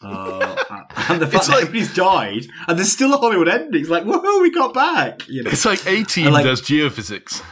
Uh, 0.03 0.57
and 1.09 1.21
the 1.21 1.27
fact 1.27 1.35
It's 1.37 1.47
that 1.47 1.53
like- 1.53 1.63
everybody's 1.63 1.95
died 1.95 2.47
and 2.69 2.79
there's 2.79 2.93
still 2.93 3.15
a 3.15 3.19
Hollywood 3.19 3.49
ending. 3.49 3.81
It's 3.81 3.91
like, 3.91 4.05
whoa, 4.05 4.41
we 4.41 4.51
got 4.51 4.75
back. 4.75 5.27
You 5.29 5.43
know, 5.43 5.51
It's 5.51 5.65
like 5.65 5.87
A 5.87 6.05
Team 6.05 6.29
I 6.29 6.31
like- 6.31 6.45
does 6.45 6.63
geophysics. 6.63 7.43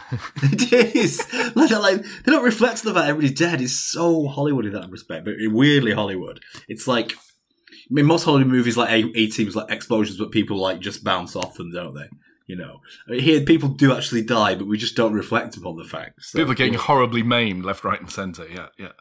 it 0.71 0.95
is. 0.95 1.19
Like, 1.55 1.69
they're 1.69 1.79
like, 1.79 2.01
they 2.23 2.31
don't 2.31 2.43
reflect 2.43 2.83
the 2.83 2.93
fact 2.93 3.05
that 3.05 3.09
everybody's 3.09 3.37
dead. 3.37 3.61
It's 3.61 3.79
so 3.79 4.27
Hollywood 4.27 4.65
in 4.65 4.73
that 4.73 4.89
respect, 4.89 5.25
but 5.25 5.35
weirdly 5.47 5.93
Hollywood. 5.93 6.39
It's 6.67 6.87
like, 6.87 7.13
I 7.13 7.87
mean, 7.89 8.05
most 8.05 8.23
Hollywood 8.23 8.47
movies 8.51 8.77
like 8.77 8.89
A, 8.89 9.11
A 9.17 9.27
teams 9.27 9.55
like 9.55 9.71
explosions, 9.71 10.17
but 10.17 10.31
people 10.31 10.57
like 10.57 10.79
just 10.79 11.03
bounce 11.03 11.35
off 11.35 11.55
them, 11.55 11.71
don't 11.71 11.93
they? 11.95 12.09
You 12.47 12.55
know, 12.57 12.81
here 13.07 13.41
people 13.41 13.69
do 13.69 13.91
actually 13.91 14.21
die, 14.21 14.53
but 14.53 14.67
we 14.67 14.77
just 14.77 14.95
don't 14.95 15.13
reflect 15.13 15.57
upon 15.57 15.77
the 15.77 15.83
facts. 15.83 16.31
So, 16.31 16.37
People 16.37 16.51
are 16.51 16.55
getting 16.55 16.75
horribly 16.75 17.23
maimed 17.23 17.65
left, 17.65 17.83
right, 17.83 17.99
and 17.99 18.09
centre. 18.11 18.47
Yeah, 18.47 18.67
yeah. 18.77 18.91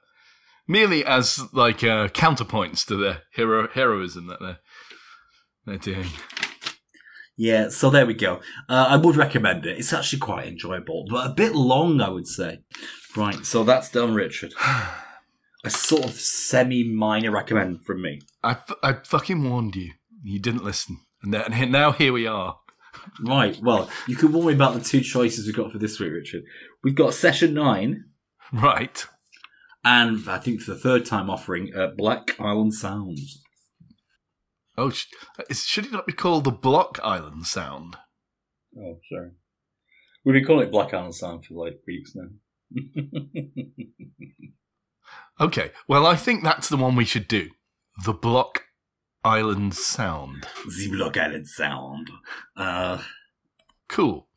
Merely 0.67 1.05
as 1.05 1.41
like 1.53 1.85
uh, 1.85 2.09
counterpoints 2.09 2.87
to 2.87 2.97
the 2.97 3.23
hero 3.35 3.69
heroism 3.73 4.27
that 4.29 4.41
they're 4.41 4.59
they're 5.67 5.77
doing. 5.79 6.09
yeah. 7.37 7.69
So 7.69 7.91
there 7.91 8.07
we 8.07 8.15
go. 8.15 8.41
Uh, 8.69 8.87
I 8.91 8.97
would 8.97 9.17
recommend 9.17 9.67
it. 9.67 9.79
It's 9.79 9.93
actually 9.93 10.21
quite 10.21 10.47
enjoyable, 10.47 11.05
but 11.09 11.31
a 11.31 11.35
bit 11.35 11.55
long, 11.55 12.01
I 12.01 12.09
would 12.09 12.27
say. 12.27 12.61
Right. 13.17 13.45
So 13.45 13.63
that's 13.65 13.91
done, 13.91 14.15
Richard. 14.15 14.53
A 15.65 15.71
sort 15.71 16.05
of 16.05 16.13
semi-minor 16.13 17.31
recommend 17.31 17.85
from 17.87 18.03
me. 18.03 18.21
I, 18.43 18.51
f- 18.53 18.73
I 18.83 18.93
fucking 19.05 19.49
warned 19.49 19.77
you. 19.77 19.93
You 20.23 20.39
didn't 20.39 20.65
listen, 20.65 20.99
and 21.23 21.33
then- 21.33 21.53
and 21.53 21.73
now 21.73 21.93
here 21.93 22.13
we 22.13 22.27
are. 22.27 22.59
Right. 23.23 23.59
Well, 23.63 23.89
you 24.07 24.17
could 24.17 24.33
warn 24.33 24.47
me 24.49 24.53
about 24.55 24.75
the 24.75 24.81
two 24.81 25.01
choices 25.01 25.47
we've 25.47 25.57
got 25.57 25.73
for 25.73 25.79
this 25.79 25.99
week, 25.99 26.13
Richard. 26.13 26.43
We've 26.83 26.95
got 26.95 27.15
session 27.15 27.55
nine, 27.55 28.05
Right. 28.53 29.07
And 29.85 30.29
I 30.29 30.39
think 30.39 30.61
for 30.61 30.73
the 30.73 30.79
third 30.81 31.05
time 31.07 31.29
offering 31.31 31.73
uh, 31.75 31.89
Black 31.97 32.39
Island 32.41 32.75
Sounds. 32.75 33.43
Oh, 34.77 34.91
sh- 34.91 35.07
should 35.53 35.87
it 35.87 35.93
not 35.93 36.07
be 36.07 36.13
called 36.13 36.45
the 36.45 36.51
Block 36.51 36.99
Island 37.05 37.47
Sound? 37.47 37.97
Oh, 38.77 38.99
sorry. 39.09 39.31
We've 40.25 40.33
been 40.35 40.45
calling 40.45 40.67
it 40.67 40.73
Black 40.73 40.93
Island 40.95 41.15
Sound 41.15 41.45
for 41.45 41.55
like 41.65 41.79
weeks 41.87 42.13
now. 42.15 42.29
Okay. 45.41 45.73
Well, 45.89 46.07
I 46.07 46.15
think 46.17 46.45
that's 46.45 46.69
the 46.69 46.77
one 46.77 46.95
we 46.95 47.05
should 47.05 47.27
do. 47.27 47.51
The 48.05 48.13
Block 48.13 48.65
Island 49.25 49.75
Sound. 49.75 50.47
the 50.65 50.91
Black 50.97 51.17
Island 51.17 51.49
Sound. 51.49 52.11
Uh, 52.57 52.99
Cool. 53.89 54.29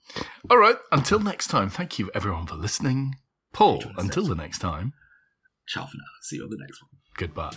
All 0.50 0.58
right. 0.58 0.78
Until 0.92 1.20
next 1.20 1.48
time. 1.48 1.70
Thank 1.70 2.00
you, 2.00 2.10
everyone, 2.14 2.48
for 2.48 2.56
listening. 2.56 3.16
Paul. 3.54 3.84
Until 3.98 4.26
the 4.26 4.36
next 4.36 4.60
time. 4.60 4.94
Ciao 5.68 5.86
for 5.86 5.98
now. 5.98 6.04
See 6.22 6.38
you 6.38 6.44
on 6.44 6.50
the 6.50 6.58
next 6.58 6.82
one. 6.82 6.90
Goodbye. 7.16 7.56